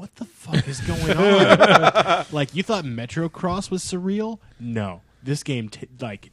what 0.00 0.14
the 0.16 0.24
fuck 0.24 0.66
is 0.66 0.80
going 0.80 1.14
on? 1.14 2.24
like 2.32 2.54
you 2.54 2.62
thought 2.62 2.86
Metro 2.86 3.28
Cross 3.28 3.70
was 3.70 3.84
surreal? 3.84 4.38
No. 4.58 5.02
This 5.22 5.42
game 5.42 5.68
t- 5.68 5.88
like 6.00 6.30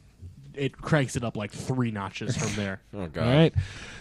it 0.54 0.80
cranks 0.80 1.16
it 1.16 1.22
up 1.22 1.36
like 1.36 1.52
3 1.52 1.90
notches 1.90 2.34
from 2.34 2.54
there. 2.56 2.80
Oh 2.96 3.06
god. 3.08 3.26
All 3.28 3.34
right. 3.34 3.54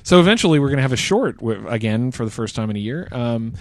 So 0.03 0.22
eventually, 0.22 0.57
we're 0.60 0.69
going 0.69 0.77
to 0.77 0.84
have 0.84 0.94
a 0.94 0.95
short 0.98 1.38
wi- 1.39 1.69
again 1.72 2.11
for 2.11 2.23
the 2.23 2.31
first 2.31 2.56
time 2.56 2.69
in 2.69 2.77
a 2.77 2.80
year. 2.80 3.10
Um, 3.11 3.56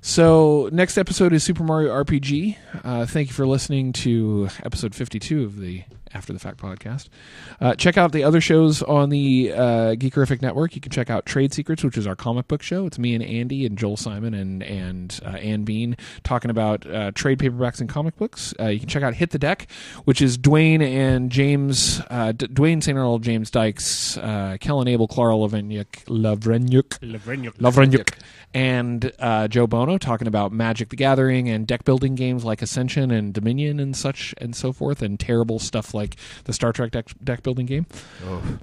so 0.00 0.68
next 0.72 0.98
episode 0.98 1.32
is 1.32 1.44
Super 1.44 1.62
Mario 1.62 1.92
RPG. 1.94 2.56
Uh, 2.84 3.06
thank 3.06 3.28
you 3.28 3.34
for 3.34 3.46
listening 3.46 3.92
to 3.94 4.48
episode 4.64 4.94
52 4.96 5.44
of 5.44 5.60
the 5.60 5.84
After 6.16 6.32
the 6.32 6.38
Fact 6.38 6.58
podcast. 6.58 7.08
Uh, 7.60 7.74
check 7.74 7.98
out 7.98 8.12
the 8.12 8.24
other 8.24 8.40
shows 8.40 8.82
on 8.82 9.10
the 9.10 9.52
uh, 9.52 9.94
Geekerific 9.94 10.40
Network. 10.40 10.74
You 10.74 10.80
can 10.80 10.90
check 10.90 11.10
out 11.10 11.26
Trade 11.26 11.52
Secrets, 11.52 11.84
which 11.84 11.98
is 11.98 12.06
our 12.06 12.16
comic 12.16 12.48
book 12.48 12.62
show. 12.62 12.86
It's 12.86 12.98
me 12.98 13.14
and 13.14 13.22
Andy 13.22 13.66
and 13.66 13.76
Joel 13.76 13.98
Simon 13.98 14.32
and 14.32 14.62
and 14.62 15.20
uh, 15.24 15.30
Ann 15.30 15.64
Bean 15.64 15.96
talking 16.24 16.50
about 16.50 16.86
uh, 16.86 17.10
trade 17.14 17.38
paperbacks 17.38 17.80
and 17.80 17.88
comic 17.88 18.16
books. 18.16 18.54
Uh, 18.58 18.68
you 18.68 18.80
can 18.80 18.88
check 18.88 19.02
out 19.02 19.14
Hit 19.14 19.30
the 19.30 19.38
Deck, 19.38 19.68
which 20.04 20.22
is 20.22 20.38
Dwayne 20.38 20.80
and 20.80 21.30
James, 21.30 22.00
uh, 22.08 22.32
D- 22.32 22.46
Dwayne 22.46 22.82
St. 22.82 22.96
Arnold, 22.96 23.22
James 23.22 23.50
Dykes, 23.50 24.16
uh, 24.16 24.56
Kellen 24.58 24.88
Abel, 24.88 25.06
Clara 25.06 25.34
Lavrenyuk, 25.34 26.04
Lavrenyuk, 26.06 26.98
Lavrenyuk, 27.58 28.14
and 28.54 29.12
uh, 29.18 29.48
Joe 29.48 29.66
Bono 29.66 29.98
talking 29.98 30.26
about 30.26 30.50
Magic 30.52 30.88
the 30.88 30.96
Gathering 30.96 31.48
and 31.48 31.66
deck 31.66 31.84
building 31.84 32.14
games 32.14 32.44
like 32.44 32.62
Ascension 32.62 33.10
and 33.10 33.34
Dominion 33.34 33.80
and 33.80 33.94
such 33.94 34.34
and 34.38 34.56
so 34.56 34.72
forth, 34.72 35.02
and 35.02 35.20
terrible 35.20 35.58
stuff 35.58 35.92
like 35.92 36.05
the 36.44 36.52
Star 36.52 36.72
Trek 36.72 36.90
deck, 36.92 37.08
deck 37.22 37.42
building 37.42 37.66
game. 37.66 37.86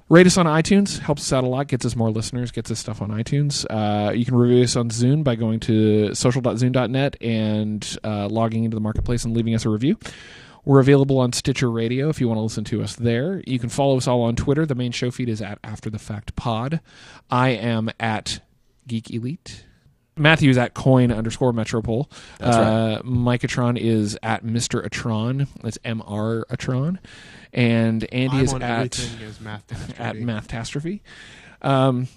Rate 0.08 0.26
us 0.26 0.36
on 0.36 0.46
iTunes, 0.46 0.98
helps 0.98 1.22
us 1.22 1.32
out 1.32 1.44
a 1.44 1.46
lot, 1.46 1.68
gets 1.68 1.84
us 1.84 1.96
more 1.96 2.10
listeners, 2.10 2.50
gets 2.50 2.70
us 2.70 2.78
stuff 2.78 3.02
on 3.02 3.10
iTunes. 3.10 3.66
Uh, 3.68 4.12
you 4.12 4.24
can 4.24 4.34
review 4.34 4.62
us 4.64 4.76
on 4.76 4.90
Zune 4.90 5.22
by 5.24 5.34
going 5.34 5.60
to 5.60 6.14
social.zune.net 6.14 7.16
and 7.22 7.98
uh, 8.04 8.28
logging 8.28 8.64
into 8.64 8.74
the 8.74 8.80
marketplace 8.80 9.24
and 9.24 9.36
leaving 9.36 9.54
us 9.54 9.64
a 9.64 9.68
review. 9.68 9.98
We're 10.64 10.80
available 10.80 11.18
on 11.18 11.32
Stitcher 11.34 11.70
Radio 11.70 12.08
if 12.08 12.20
you 12.20 12.28
want 12.28 12.38
to 12.38 12.42
listen 12.42 12.64
to 12.64 12.82
us 12.82 12.96
there. 12.96 13.42
You 13.46 13.58
can 13.58 13.68
follow 13.68 13.98
us 13.98 14.08
all 14.08 14.22
on 14.22 14.34
Twitter. 14.34 14.64
The 14.64 14.74
main 14.74 14.92
show 14.92 15.10
feed 15.10 15.28
is 15.28 15.42
at 15.42 15.58
After 15.62 15.90
the 15.90 15.98
Fact 15.98 16.34
Pod. 16.36 16.80
I 17.30 17.50
am 17.50 17.90
at 18.00 18.40
Geek 18.86 19.10
Elite. 19.10 19.64
Matthew's 20.16 20.58
at 20.58 20.74
coin 20.74 21.10
underscore 21.10 21.52
metropole. 21.52 22.10
That's 22.38 22.56
uh, 22.56 23.02
Micatron 23.04 23.78
is 23.78 24.18
at 24.22 24.44
Mr. 24.44 24.86
Atron. 24.86 25.48
That's 25.62 25.78
M-R 25.84 26.46
Atron. 26.50 26.98
And 27.52 28.04
Andy 28.12 28.38
I'm 28.38 28.44
is 28.44 28.54
at 28.54 28.62
everything 28.62 29.44
math 29.44 30.00
at 30.00 30.16
Mathtastrophe. 30.16 31.00
Um, 31.62 32.08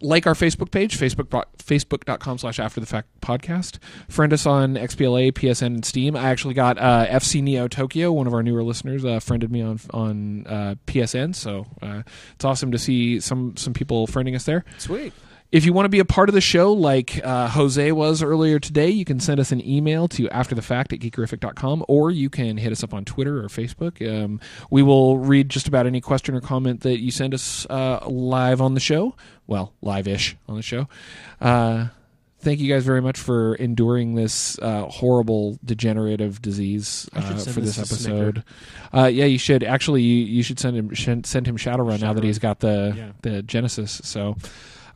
like 0.00 0.26
our 0.26 0.34
Facebook 0.34 0.70
page, 0.70 0.98
Facebook 0.98 1.44
facebook.com 1.58 2.38
slash 2.38 2.58
after 2.58 2.80
the 2.80 2.86
fact 2.86 3.08
podcast. 3.20 3.78
Friend 4.08 4.32
us 4.32 4.46
on 4.46 4.74
XPLA, 4.74 5.32
PSN, 5.32 5.66
and 5.66 5.84
Steam. 5.84 6.16
I 6.16 6.24
actually 6.30 6.54
got 6.54 6.78
uh, 6.78 7.06
FC 7.08 7.42
Neo 7.42 7.68
Tokyo, 7.68 8.12
one 8.12 8.26
of 8.26 8.34
our 8.34 8.42
newer 8.42 8.62
listeners, 8.62 9.04
uh, 9.04 9.20
friended 9.20 9.50
me 9.50 9.62
on 9.62 9.80
on 9.92 10.46
uh, 10.46 10.74
PSN. 10.86 11.34
So 11.34 11.66
uh, 11.82 12.02
it's 12.34 12.44
awesome 12.44 12.72
to 12.72 12.78
see 12.78 13.20
some 13.20 13.56
some 13.56 13.72
people 13.72 14.06
friending 14.06 14.34
us 14.34 14.44
there. 14.44 14.64
Sweet. 14.78 15.12
If 15.54 15.64
you 15.64 15.72
want 15.72 15.84
to 15.84 15.88
be 15.88 16.00
a 16.00 16.04
part 16.04 16.28
of 16.28 16.34
the 16.34 16.40
show, 16.40 16.72
like 16.72 17.20
uh, 17.24 17.46
Jose 17.50 17.92
was 17.92 18.24
earlier 18.24 18.58
today, 18.58 18.90
you 18.90 19.04
can 19.04 19.20
send 19.20 19.38
us 19.38 19.52
an 19.52 19.64
email 19.64 20.08
to 20.08 20.24
afterthefact 20.30 20.92
at 20.92 20.98
geekerific.com 20.98 21.84
or 21.86 22.10
you 22.10 22.28
can 22.28 22.56
hit 22.56 22.72
us 22.72 22.82
up 22.82 22.92
on 22.92 23.04
Twitter 23.04 23.38
or 23.38 23.44
Facebook. 23.44 24.02
Um, 24.04 24.40
we 24.68 24.82
will 24.82 25.16
read 25.18 25.50
just 25.50 25.68
about 25.68 25.86
any 25.86 26.00
question 26.00 26.34
or 26.34 26.40
comment 26.40 26.80
that 26.80 26.98
you 26.98 27.12
send 27.12 27.34
us 27.34 27.66
uh, 27.70 28.04
live 28.04 28.60
on 28.60 28.74
the 28.74 28.80
show. 28.80 29.14
Well, 29.46 29.72
live 29.80 30.08
ish 30.08 30.36
on 30.48 30.56
the 30.56 30.62
show. 30.62 30.88
Uh, 31.40 31.86
thank 32.40 32.58
you 32.58 32.68
guys 32.68 32.84
very 32.84 33.00
much 33.00 33.16
for 33.20 33.54
enduring 33.54 34.16
this 34.16 34.58
uh, 34.58 34.86
horrible 34.88 35.60
degenerative 35.64 36.42
disease 36.42 37.08
uh, 37.12 37.20
for 37.36 37.60
this 37.60 37.78
episode. 37.78 38.42
Uh, 38.92 39.06
yeah, 39.06 39.26
you 39.26 39.38
should. 39.38 39.62
Actually, 39.62 40.02
you, 40.02 40.24
you 40.24 40.42
should 40.42 40.58
send 40.58 40.76
him 40.76 40.92
sh- 40.94 41.24
send 41.28 41.46
him 41.46 41.56
Shadowrun 41.56 42.00
now 42.00 42.12
that 42.12 42.24
he's 42.24 42.40
got 42.40 42.58
the 42.58 42.92
Yeah. 42.96 43.12
the 43.22 43.42
Genesis. 43.42 44.00
So, 44.02 44.36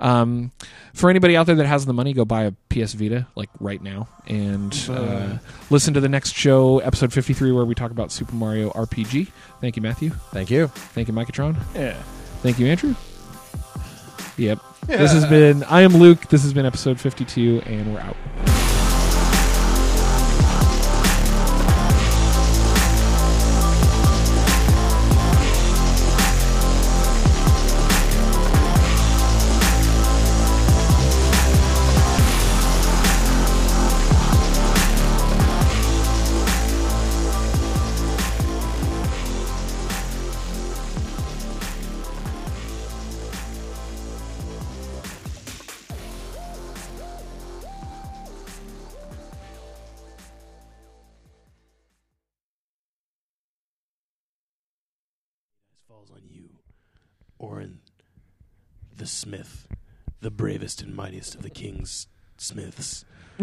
um, 0.01 0.53
for 0.95 1.11
anybody 1.11 1.37
out 1.37 1.47
there 1.47 1.57
that 1.57 1.67
has 1.67 1.87
the 1.87 1.93
money, 1.93 2.13
go 2.13 2.25
buy 2.25 2.45
a 2.45 2.53
PS 2.71 2.93
Vita 2.95 3.27
like 3.35 3.51
right 3.61 3.83
now 3.83 4.09
and 4.27 4.73
uh, 4.91 5.39
listen 5.71 5.95
to 5.95 6.01
the 6.01 6.09
next 6.09 6.35
show, 6.35 6.79
episode 6.81 7.13
fifty 7.13 7.33
three, 7.33 7.53
where 7.53 7.65
we 7.65 7.75
talk 7.75 7.91
about 7.91 8.13
Super 8.13 8.35
Mario 8.35 8.71
RPG. 8.71 9.29
Thank 9.61 9.77
you, 9.77 9.83
Matthew. 9.83 10.11
Thank 10.33 10.51
you. 10.51 10.69
Thank 10.69 11.09
you, 11.09 11.15
Micatron. 11.15 11.57
yeah. 11.75 12.01
Thank 12.43 12.59
you, 12.59 12.67
Andrew. 12.67 12.95
Yep. 14.37 14.61
This 14.87 15.13
has 15.13 15.27
been. 15.27 15.65
I 15.65 15.83
am 15.83 15.97
Luke. 15.97 16.29
This 16.29 16.43
has 16.43 16.53
been 16.53 16.65
episode 16.67 17.01
fifty 17.01 17.25
two, 17.25 17.61
and 17.67 17.93
we're 17.93 18.01
out. 18.01 18.58
Orin, 57.39 57.79
the 58.97 59.07
smith, 59.07 59.67
the 60.21 60.31
bravest 60.31 60.83
and 60.83 60.95
mightiest 60.95 61.35
of 61.35 61.43
the 61.43 61.51
king's 61.51 62.07
smiths. 62.37 63.05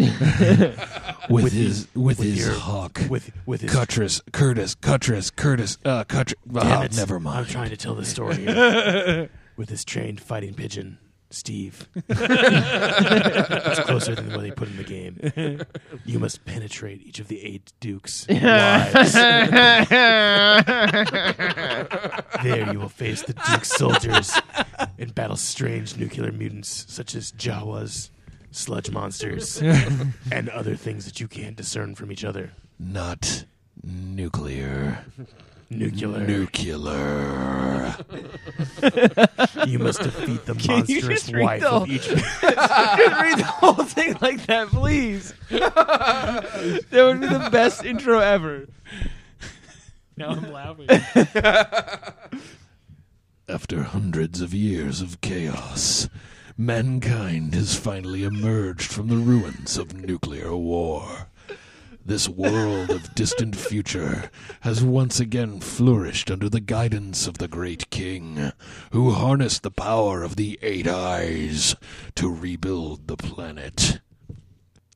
With, 1.30 1.53
his- 1.53 1.88
with 1.95 2.17
his 2.19 2.38
your- 2.45 2.53
hawk, 2.53 2.99
With 3.09 3.31
with 3.45 3.61
his 3.61 3.72
Cutrus, 3.72 4.22
Curtis, 4.34 4.76
Cutrus, 4.76 5.31
Curtis, 5.34 5.77
uh, 5.85 6.03
Cutrus. 6.03 6.35
Damn 6.51 6.84
it. 6.84 7.27
I'm 7.27 7.45
trying 7.45 7.69
to 7.69 7.77
tell 7.77 7.95
the 7.95 8.03
story. 8.05 8.45
with 9.55 9.69
his 9.69 9.85
trained 9.85 10.19
fighting 10.19 10.53
pigeon, 10.53 10.97
Steve. 11.30 11.88
it's 12.10 13.80
closer 13.81 14.15
than 14.15 14.31
what 14.31 14.41
they 14.41 14.52
put 14.52 14.69
in 14.69 14.77
the 14.77 14.84
game. 14.84 15.61
You 16.06 16.19
must 16.19 16.45
penetrate 16.45 17.02
each 17.02 17.19
of 17.19 17.27
the 17.27 17.43
eight 17.43 17.73
dukes' 17.80 18.27
lives. 18.41 19.14
there 22.43 22.72
you 22.72 22.80
will 22.80 22.89
face 22.89 23.23
the 23.23 23.34
duke's 23.49 23.69
soldiers 23.69 24.34
and 24.97 25.14
battle 25.15 25.35
strange 25.35 25.97
nuclear 25.97 26.31
mutants 26.31 26.85
such 26.88 27.15
as 27.15 27.31
Jawas, 27.34 28.10
sludge 28.52 28.91
monsters, 28.91 29.61
and 30.31 30.49
other 30.49 30.76
things 30.76 31.06
that 31.06 31.19
you 31.19 31.27
can't 31.27 31.56
discern 31.56 31.95
from 31.95 32.11
each 32.11 32.23
other. 32.23 32.52
Not 32.80 33.45
nuclear. 33.84 35.06
Nuclear. 35.69 36.19
Nuclear. 36.25 37.95
you 39.67 39.79
must 39.79 40.01
defeat 40.01 40.45
the 40.45 40.53
Can 40.59 40.85
you 40.87 41.01
monstrous 41.01 41.21
just 41.23 41.31
read 41.33 41.43
wife 41.43 41.61
the- 41.61 41.71
of 41.71 41.89
each. 41.89 42.03
Just 42.07 42.41
read 42.43 43.39
the 43.39 43.43
whole 43.45 43.73
thing 43.83 44.15
like 44.21 44.45
that, 44.45 44.67
please. 44.67 45.33
that 45.49 46.83
would 46.91 47.19
be 47.21 47.27
the 47.27 47.49
best 47.51 47.83
intro 47.83 48.19
ever. 48.19 48.67
Now 50.17 50.29
I'm 50.29 50.51
laughing. 50.51 50.87
After 53.47 53.83
hundreds 53.83 54.41
of 54.41 54.53
years 54.53 55.01
of 55.01 55.21
chaos, 55.21 56.09
mankind 56.57 57.53
has 57.53 57.75
finally 57.75 58.23
emerged 58.23 58.91
from 58.91 59.07
the 59.07 59.17
ruins 59.17 59.77
of 59.77 59.93
nuclear 59.95 60.55
war. 60.55 61.27
This 62.07 62.30
world 62.30 62.91
of 62.91 63.15
distant 63.15 63.56
future 63.56 64.30
has 64.61 64.84
once 64.84 65.19
again 65.19 65.60
flourished 65.60 66.30
under 66.30 66.48
the 66.48 66.60
guidance 66.60 67.26
of 67.26 67.40
the 67.40 67.48
great 67.48 67.90
king, 67.90 68.52
who 68.91 69.10
harnessed 69.10 69.64
the 69.64 69.72
power 69.72 70.22
of 70.22 70.36
the 70.36 70.60
Eight 70.61 70.86
Eyes 70.88 71.76
to 72.14 72.32
rebuild 72.32 73.07
the 73.07 73.18
planet. 73.18 74.02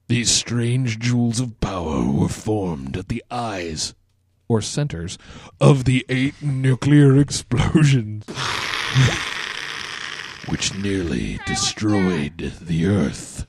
These 0.08 0.30
strange 0.30 1.00
jewels 1.00 1.40
of 1.40 1.60
power 1.60 2.06
were 2.12 2.30
formed 2.30 2.96
at 2.96 3.08
the 3.10 3.24
eyes 3.32 3.96
Or 4.48 4.62
centers. 4.62 5.18
of 5.60 5.86
the 5.86 6.06
eight 6.10 6.44
nuclear 6.44 7.18
explosions 7.18 8.24
which 10.48 10.76
nearly 10.76 11.40
destroyed 11.48 12.54
the 12.62 12.86
Earth. 12.86 13.48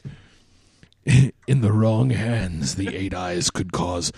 In 1.10 1.60
the 1.60 1.72
wrong 1.72 2.10
hands, 2.10 2.76
the 2.76 2.94
Eight 2.94 3.12
Eyes 3.12 3.50
could 3.50 3.72
cause 3.72 4.12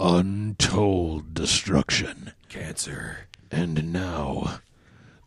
untold 0.00 1.34
destruction. 1.34 2.32
Cancer. 2.48 3.28
And 3.52 3.92
now, 3.92 4.58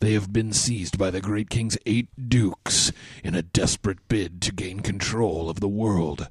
they 0.01 0.11
have 0.11 0.33
been 0.33 0.51
seized 0.51 0.97
by 0.97 1.11
the 1.11 1.21
Great 1.21 1.49
King's 1.49 1.77
eight 1.85 2.09
dukes 2.27 2.91
in 3.23 3.33
a 3.33 3.41
desperate 3.41 4.05
bid 4.09 4.41
to 4.41 4.51
gain 4.51 4.81
control 4.81 5.49
of 5.49 5.61
the 5.61 5.69
world 5.69 6.27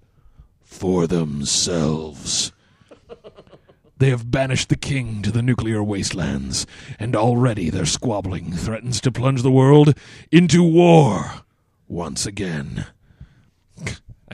for 0.61 1.06
themselves. 1.06 2.52
They 3.97 4.11
have 4.11 4.31
banished 4.31 4.69
the 4.69 4.77
king 4.77 5.23
to 5.23 5.31
the 5.31 5.40
nuclear 5.40 5.82
wastelands, 5.82 6.66
and 6.98 7.16
already 7.16 7.70
their 7.70 7.86
squabbling 7.86 8.52
threatens 8.52 9.01
to 9.01 9.11
plunge 9.12 9.40
the 9.40 9.51
world 9.51 9.97
into 10.31 10.62
war 10.62 11.44
once 11.89 12.27
again. 12.27 12.86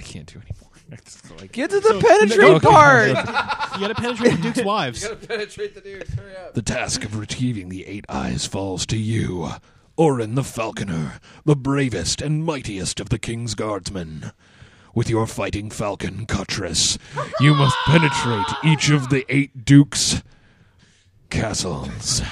I 0.00 0.02
can't 0.02 0.26
do 0.26 0.38
anymore. 0.40 0.68
It's 0.92 1.30
like- 1.40 1.52
Get 1.52 1.70
to 1.70 1.78
the 1.78 2.00
penetrate 2.04 2.62
part. 2.62 3.08
You 3.80 3.86
gotta 3.86 3.94
penetrate 3.94 4.32
the 4.32 4.42
duke's 4.42 4.64
wives. 4.64 5.06
Penetrate 5.28 5.74
the 5.76 5.80
dudes. 5.80 6.12
Hurry 6.14 6.36
up. 6.36 6.54
The 6.54 6.62
task 6.62 7.04
of 7.04 7.16
retrieving 7.16 7.68
the 7.68 7.86
Eight 7.86 8.04
Eyes 8.08 8.46
falls 8.46 8.84
to 8.86 8.96
you, 8.96 9.50
Orin 9.96 10.34
the 10.34 10.42
Falconer, 10.42 11.20
the 11.44 11.54
bravest 11.54 12.20
and 12.20 12.44
mightiest 12.44 12.98
of 12.98 13.08
the 13.10 13.18
King's 13.20 13.54
Guardsmen. 13.54 14.32
With 14.92 15.08
your 15.08 15.28
fighting 15.28 15.70
falcon, 15.70 16.26
Cutrus, 16.26 16.98
you 17.38 17.54
must 17.54 17.76
penetrate 17.86 18.46
each 18.64 18.90
of 18.90 19.08
the 19.10 19.24
eight 19.28 19.64
dukes' 19.64 20.24
castles. 21.30 22.22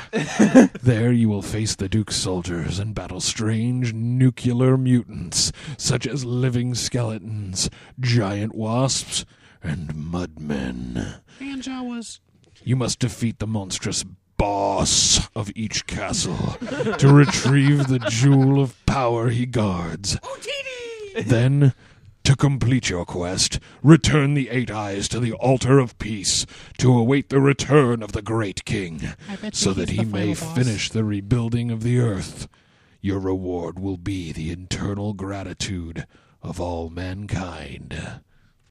there 0.82 1.12
you 1.12 1.28
will 1.28 1.42
face 1.42 1.74
the 1.74 1.88
duke's 1.88 2.16
soldiers 2.16 2.78
and 2.78 2.94
battle 2.94 3.20
strange 3.20 3.92
nuclear 3.92 4.76
mutants, 4.76 5.52
such 5.76 6.06
as 6.06 6.24
living 6.24 6.74
skeletons, 6.74 7.70
giant 8.00 8.54
wasps, 8.54 9.24
and 9.62 9.94
mudmen. 9.94 11.20
And 11.40 11.62
Jawas. 11.62 12.20
You 12.62 12.76
must 12.76 12.98
defeat 12.98 13.38
the 13.38 13.46
monstrous 13.46 14.04
boss 14.36 15.28
of 15.34 15.50
each 15.54 15.86
castle 15.86 16.56
to 16.98 17.12
retrieve 17.12 17.88
the 17.88 17.98
jewel 17.98 18.60
of 18.60 18.74
power 18.86 19.30
he 19.30 19.46
guards. 19.46 20.18
Then, 21.16 21.74
to 22.28 22.36
complete 22.36 22.90
your 22.90 23.06
quest, 23.06 23.58
return 23.82 24.34
the 24.34 24.50
Eight 24.50 24.70
Eyes 24.70 25.08
to 25.08 25.18
the 25.18 25.32
altar 25.32 25.78
of 25.78 25.98
peace 25.98 26.44
to 26.76 26.92
await 26.92 27.30
the 27.30 27.40
return 27.40 28.02
of 28.02 28.12
the 28.12 28.20
great 28.20 28.66
king, 28.66 29.00
so 29.54 29.72
that 29.72 29.88
he 29.88 30.04
may 30.04 30.34
finish 30.34 30.90
the 30.90 31.04
rebuilding 31.04 31.70
of 31.70 31.82
the 31.82 31.98
earth. 31.98 32.46
Your 33.00 33.18
reward 33.18 33.78
will 33.78 33.96
be 33.96 34.30
the 34.30 34.50
eternal 34.50 35.14
gratitude 35.14 36.06
of 36.42 36.60
all 36.60 36.90
mankind. 36.90 38.20